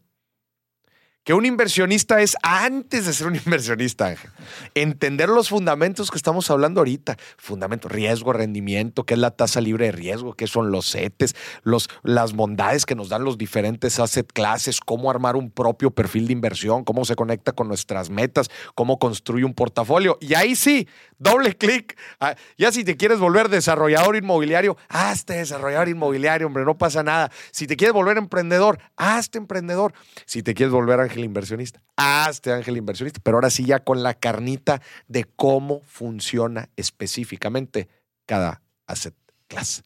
Que 1.24 1.32
un 1.32 1.46
inversionista 1.46 2.20
es 2.20 2.36
antes 2.42 3.06
de 3.06 3.14
ser 3.14 3.28
un 3.28 3.36
inversionista, 3.46 4.08
Ángel. 4.08 4.30
Entender 4.74 5.30
los 5.30 5.48
fundamentos 5.48 6.10
que 6.10 6.18
estamos 6.18 6.50
hablando 6.50 6.80
ahorita. 6.80 7.16
Fundamento, 7.38 7.88
riesgo, 7.88 8.34
rendimiento, 8.34 9.04
qué 9.04 9.14
es 9.14 9.20
la 9.20 9.30
tasa 9.30 9.62
libre 9.62 9.86
de 9.86 9.92
riesgo, 9.92 10.34
qué 10.34 10.46
son 10.46 10.70
los 10.70 10.92
CETES, 10.92 11.34
los, 11.62 11.88
las 12.02 12.34
bondades 12.34 12.84
que 12.84 12.94
nos 12.94 13.08
dan 13.08 13.24
los 13.24 13.38
diferentes 13.38 13.98
asset 13.98 14.30
classes, 14.30 14.80
cómo 14.80 15.10
armar 15.10 15.34
un 15.36 15.50
propio 15.50 15.90
perfil 15.90 16.26
de 16.26 16.34
inversión, 16.34 16.84
cómo 16.84 17.06
se 17.06 17.16
conecta 17.16 17.52
con 17.52 17.68
nuestras 17.68 18.10
metas, 18.10 18.50
cómo 18.74 18.98
construye 18.98 19.46
un 19.46 19.54
portafolio. 19.54 20.18
Y 20.20 20.34
ahí 20.34 20.54
sí, 20.54 20.86
doble 21.16 21.56
clic. 21.56 21.96
Ah, 22.20 22.34
Ya 22.58 22.70
si 22.70 22.84
te 22.84 22.98
quieres 22.98 23.18
volver 23.18 23.48
desarrollador 23.48 24.16
inmobiliario, 24.16 24.76
hazte 24.90 25.34
desarrollador 25.34 25.88
inmobiliario, 25.88 26.46
hombre, 26.46 26.66
no 26.66 26.76
pasa 26.76 27.02
nada. 27.02 27.30
Si 27.50 27.66
te 27.66 27.78
quieres 27.78 27.94
volver 27.94 28.18
emprendedor, 28.18 28.78
hazte 28.96 29.38
emprendedor. 29.38 29.94
Si 30.26 30.42
te 30.42 30.52
quieres 30.52 30.72
volver 30.72 31.00
ángel 31.00 31.13
inversionista, 31.22 31.80
hazte 31.94 32.52
ángel 32.52 32.76
inversionista. 32.76 33.20
Pero 33.22 33.36
ahora 33.36 33.50
sí 33.50 33.64
ya 33.64 33.84
con 33.84 34.02
la 34.02 34.14
carnita 34.14 34.82
de 35.06 35.24
cómo 35.24 35.82
funciona 35.84 36.70
específicamente 36.74 37.88
cada 38.26 38.62
asset 38.86 39.14
class. 39.46 39.84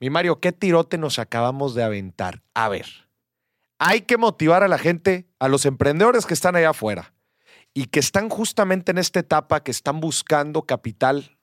Mi 0.00 0.10
Mario, 0.10 0.40
¿qué 0.40 0.50
tirote 0.50 0.98
nos 0.98 1.20
acabamos 1.20 1.74
de 1.74 1.84
aventar? 1.84 2.42
A 2.54 2.68
ver, 2.68 2.86
hay 3.78 4.02
que 4.02 4.16
motivar 4.16 4.62
a 4.62 4.68
la 4.68 4.78
gente, 4.78 5.28
a 5.38 5.48
los 5.48 5.66
emprendedores 5.66 6.26
que 6.26 6.34
están 6.34 6.56
allá 6.56 6.70
afuera 6.70 7.14
y 7.74 7.86
que 7.86 8.00
están 8.00 8.28
justamente 8.28 8.90
en 8.90 8.98
esta 8.98 9.20
etapa, 9.20 9.62
que 9.62 9.70
están 9.70 10.00
buscando 10.00 10.62
capital, 10.62 11.36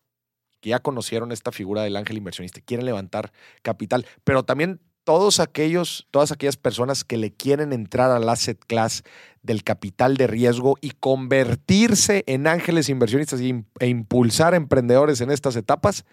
que 0.59 0.71
ya 0.71 0.79
conocieron 0.79 1.31
esta 1.31 1.51
figura 1.51 1.83
del 1.83 1.95
ángel 1.95 2.17
inversionista, 2.17 2.59
quieren 2.59 2.85
levantar 2.85 3.31
capital, 3.61 4.05
pero 4.23 4.43
también 4.43 4.81
todos 5.05 5.39
aquellos, 5.39 6.07
todas 6.11 6.33
aquellas 6.33 6.57
personas 6.57 7.05
que 7.05 7.15
le 7.15 7.31
quieren 7.31 7.71
entrar 7.71 8.11
al 8.11 8.27
asset 8.27 8.59
class 8.65 9.03
del 9.43 9.63
capital 9.63 10.17
de 10.17 10.27
riesgo 10.27 10.75
y 10.81 10.91
convertirse 10.91 12.23
en 12.27 12.47
ángeles 12.47 12.89
inversionistas 12.89 13.39
e 13.39 13.87
impulsar 13.87 14.53
emprendedores 14.55 15.21
en 15.21 15.31
estas 15.31 15.55
etapas, 15.55 16.03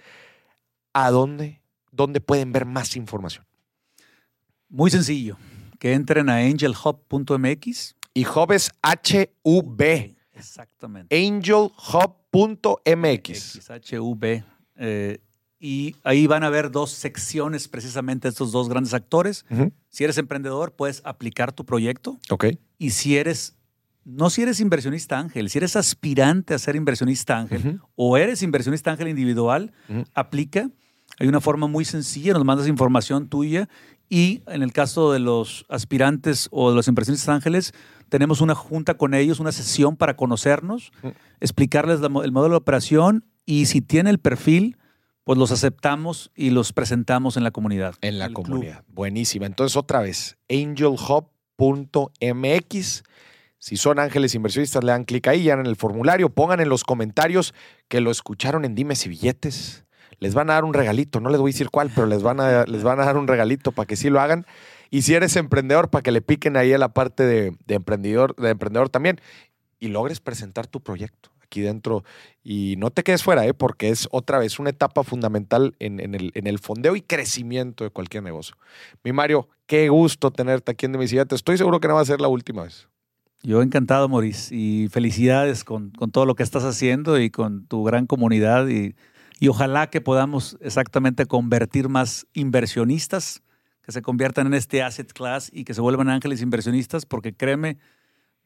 ¿a 0.93 1.11
dónde, 1.11 1.63
dónde 1.91 2.21
pueden 2.21 2.53
ver 2.53 2.67
más 2.67 2.95
información? 2.95 3.45
Muy 4.69 4.91
sencillo, 4.91 5.39
que 5.79 5.95
entren 5.95 6.29
a 6.29 6.37
angelhub.mx. 6.37 7.97
Y 8.15 8.27
Hub 8.27 8.53
es 8.53 8.71
H-U-B. 8.83 10.17
Exactamente. 10.35 11.17
Angelhub.mx. 11.17 11.71
H-U-B. 13.71 14.45
Eh, 14.77 15.19
y 15.65 15.95
ahí 16.03 16.27
van 16.27 16.43
a 16.43 16.51
ver 16.51 16.73
dos 16.73 16.91
secciones 16.91 17.69
precisamente 17.69 18.27
estos 18.27 18.51
dos 18.51 18.69
grandes 18.69 18.95
actores. 18.95 19.47
Si 19.91 20.03
eres 20.03 20.19
emprendedor, 20.19 20.73
puedes 20.73 21.01
aplicar 21.05 21.53
tu 21.53 21.65
proyecto. 21.65 22.19
Ok. 22.31 22.47
Y 22.79 22.91
si 22.91 23.17
eres, 23.17 23.55
no 24.05 24.29
si 24.29 24.43
eres 24.43 24.59
inversionista 24.59 25.21
ángel, 25.21 25.49
si 25.51 25.59
eres 25.59 25.77
aspirante 25.77 26.53
a 26.53 26.59
ser 26.59 26.75
inversionista 26.75 27.39
ángel 27.39 27.81
o 27.95 28.17
eres 28.17 28.43
inversionista 28.43 28.91
ángel 28.91 29.07
individual, 29.07 29.73
aplica. 30.15 30.69
Hay 31.21 31.29
una 31.29 31.41
forma 31.41 31.69
muy 31.69 31.85
sencilla, 31.85 32.33
nos 32.33 32.45
mandas 32.45 32.67
información 32.67 33.29
tuya 33.29 33.69
y 34.09 34.43
en 34.49 34.65
el 34.65 34.73
caso 34.73 35.13
de 35.13 35.21
los 35.21 35.65
aspirantes 35.69 36.49
o 36.51 36.71
de 36.71 36.75
los 36.75 36.89
inversionistas 36.89 37.29
ángeles, 37.29 37.73
tenemos 38.09 38.41
una 38.41 38.57
junta 38.57 38.95
con 38.95 39.15
ellos, 39.15 39.39
una 39.39 39.53
sesión 39.53 39.97
para 39.97 40.17
conocernos, 40.17 40.91
explicarles 41.39 42.01
el 42.01 42.33
modelo 42.33 42.55
de 42.55 42.57
operación 42.57 43.25
y 43.47 43.67
si 43.67 43.81
tiene 43.81 44.11
el 44.11 44.19
perfil, 44.19 44.77
pues 45.25 45.39
los 45.39 45.53
aceptamos 45.53 46.31
y 46.35 46.51
los 46.51 46.73
presentamos 46.73 47.37
en 47.37 47.45
la 47.45 47.51
comunidad. 47.51 47.95
En 48.01 48.19
la 48.19 48.31
comunidad. 48.33 48.85
Buenísima. 48.89 49.47
Entonces, 49.47 49.77
otra 49.77 50.01
vez, 50.01 50.37
angelhub.mx. 50.49 51.29
Si 53.59 53.77
son 53.77 54.01
ángeles 54.01 54.35
inversionistas, 54.35 54.83
le 54.83 54.91
dan 54.91 55.05
clic 55.05 55.29
ahí, 55.29 55.45
ya 55.45 55.55
en 55.55 55.67
el 55.67 55.77
formulario, 55.77 56.31
pongan 56.31 56.59
en 56.61 56.69
los 56.69 56.83
comentarios 56.83 57.55
que 57.87 58.01
lo 58.01 58.11
escucharon 58.11 58.65
en 58.65 58.75
Dimes 58.75 59.07
y 59.07 59.09
Billetes. 59.09 59.85
Les 60.19 60.35
van 60.35 60.51
a 60.51 60.55
dar 60.55 60.65
un 60.65 60.75
regalito, 60.75 61.21
no 61.21 61.31
les 61.31 61.41
voy 61.41 61.51
a 61.51 61.53
decir 61.53 61.71
cuál, 61.71 61.91
pero 61.95 62.09
les 62.09 62.23
van 62.23 62.41
a, 62.41 62.65
les 62.69 62.83
van 62.83 62.99
a 62.99 63.05
dar 63.05 63.17
un 63.17 63.29
regalito 63.29 63.71
para 63.71 63.87
que 63.87 63.95
sí 63.95 64.11
lo 64.11 64.21
hagan. 64.21 64.47
Y 64.91 65.03
si 65.03 65.15
eres 65.15 65.37
emprendedor, 65.37 65.91
para 65.91 66.03
que 66.03 66.11
le 66.11 66.23
piquen 66.23 66.57
ahí 66.57 66.73
a 66.73 66.79
la 66.79 66.93
parte 66.93 67.25
de, 67.25 67.57
de 67.67 67.75
emprendedor, 67.75 68.35
de 68.35 68.51
emprendedor 68.51 68.89
también 68.89 69.21
y 69.79 69.89
logres 69.89 70.21
presentar 70.21 70.67
tu 70.67 70.81
proyecto 70.81 71.32
aquí 71.53 71.61
dentro 71.61 72.03
y 72.43 72.77
no 72.79 72.91
te 72.91 73.03
quedes 73.03 73.23
fuera, 73.23 73.47
¿eh? 73.47 73.53
porque 73.53 73.91
es 73.91 74.09
otra 74.11 74.39
vez 74.39 74.59
una 74.59 74.71
etapa 74.71 75.05
fundamental 75.05 75.75
en, 75.79 76.01
el, 76.01 76.59
fondeo 76.59 76.97
y 76.97 77.03
crecimiento 77.03 77.85
de 77.85 77.91
cualquier 77.91 78.23
negocio. 78.23 78.57
Mi 79.05 79.13
Mario, 79.13 79.49
qué 79.67 79.89
gusto 79.91 80.31
tenerte 80.31 80.73
aquí 80.73 80.87
en 80.87 80.93
Demisillate. 80.93 81.35
Estoy 81.35 81.59
seguro 81.59 81.79
que 81.81 81.89
no 81.89 81.95
va 81.95 82.01
a 82.01 82.07
ser 82.07 82.21
la 82.21 82.29
última 82.29 82.63
vez. 82.63 82.89
Yo 83.43 83.61
encantado, 83.61 84.09
Maurice, 84.09 84.55
y 84.55 84.89
felicidades 84.89 85.65
con, 85.65 85.91
con, 85.91 86.11
todo 86.11 86.27
lo 86.27 86.35
que 86.35 86.45
estás 86.45 86.65
haciendo 86.65 87.21
y 87.21 87.31
con 87.31 87.67
tu 87.67 87.83
gran 87.83 88.07
comunidad 88.07 88.69
y, 88.69 88.95
y 89.41 89.49
ojalá 89.49 89.91
que 89.91 90.01
podamos 90.01 90.57
exactamente 90.61 91.27
convertir 91.27 91.89
más 91.89 92.27
inversionistas 92.33 93.43
que 93.83 93.93
se 93.93 94.01
conviertan 94.01 94.47
en 94.47 94.55
este 94.55 94.83
asset 94.83 95.13
class 95.13 95.51
y 95.53 95.65
que 95.65 95.75
se 95.75 95.81
vuelvan 95.81 96.09
ángeles 96.09 96.41
inversionistas, 96.41 97.05
porque 97.05 97.35
créeme, 97.35 97.79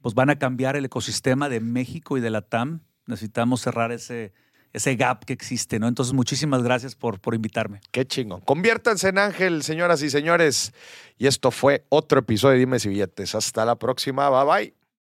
pues 0.00 0.14
van 0.14 0.30
a 0.30 0.38
cambiar 0.38 0.76
el 0.76 0.86
ecosistema 0.86 1.48
de 1.48 1.60
México 1.60 2.16
y 2.16 2.20
de 2.20 2.30
la 2.30 2.42
TAM 2.42 2.80
necesitamos 3.06 3.60
cerrar 3.60 3.92
ese, 3.92 4.32
ese 4.72 4.96
gap 4.96 5.24
que 5.24 5.32
existe, 5.32 5.78
¿no? 5.78 5.88
Entonces, 5.88 6.12
muchísimas 6.12 6.62
gracias 6.62 6.94
por, 6.94 7.20
por 7.20 7.34
invitarme. 7.34 7.80
Qué 7.90 8.04
chingón. 8.04 8.40
Conviértanse 8.42 9.08
en 9.08 9.18
ángel, 9.18 9.62
señoras 9.62 10.02
y 10.02 10.10
señores. 10.10 10.72
Y 11.18 11.26
esto 11.26 11.50
fue 11.50 11.84
otro 11.88 12.20
episodio 12.20 12.54
de 12.54 12.58
Dime 12.60 12.78
si 12.78 12.88
Billetes. 12.88 13.34
Hasta 13.34 13.64
la 13.64 13.76
próxima. 13.76 14.28
Bye 14.28 14.44
bye. 14.44 14.75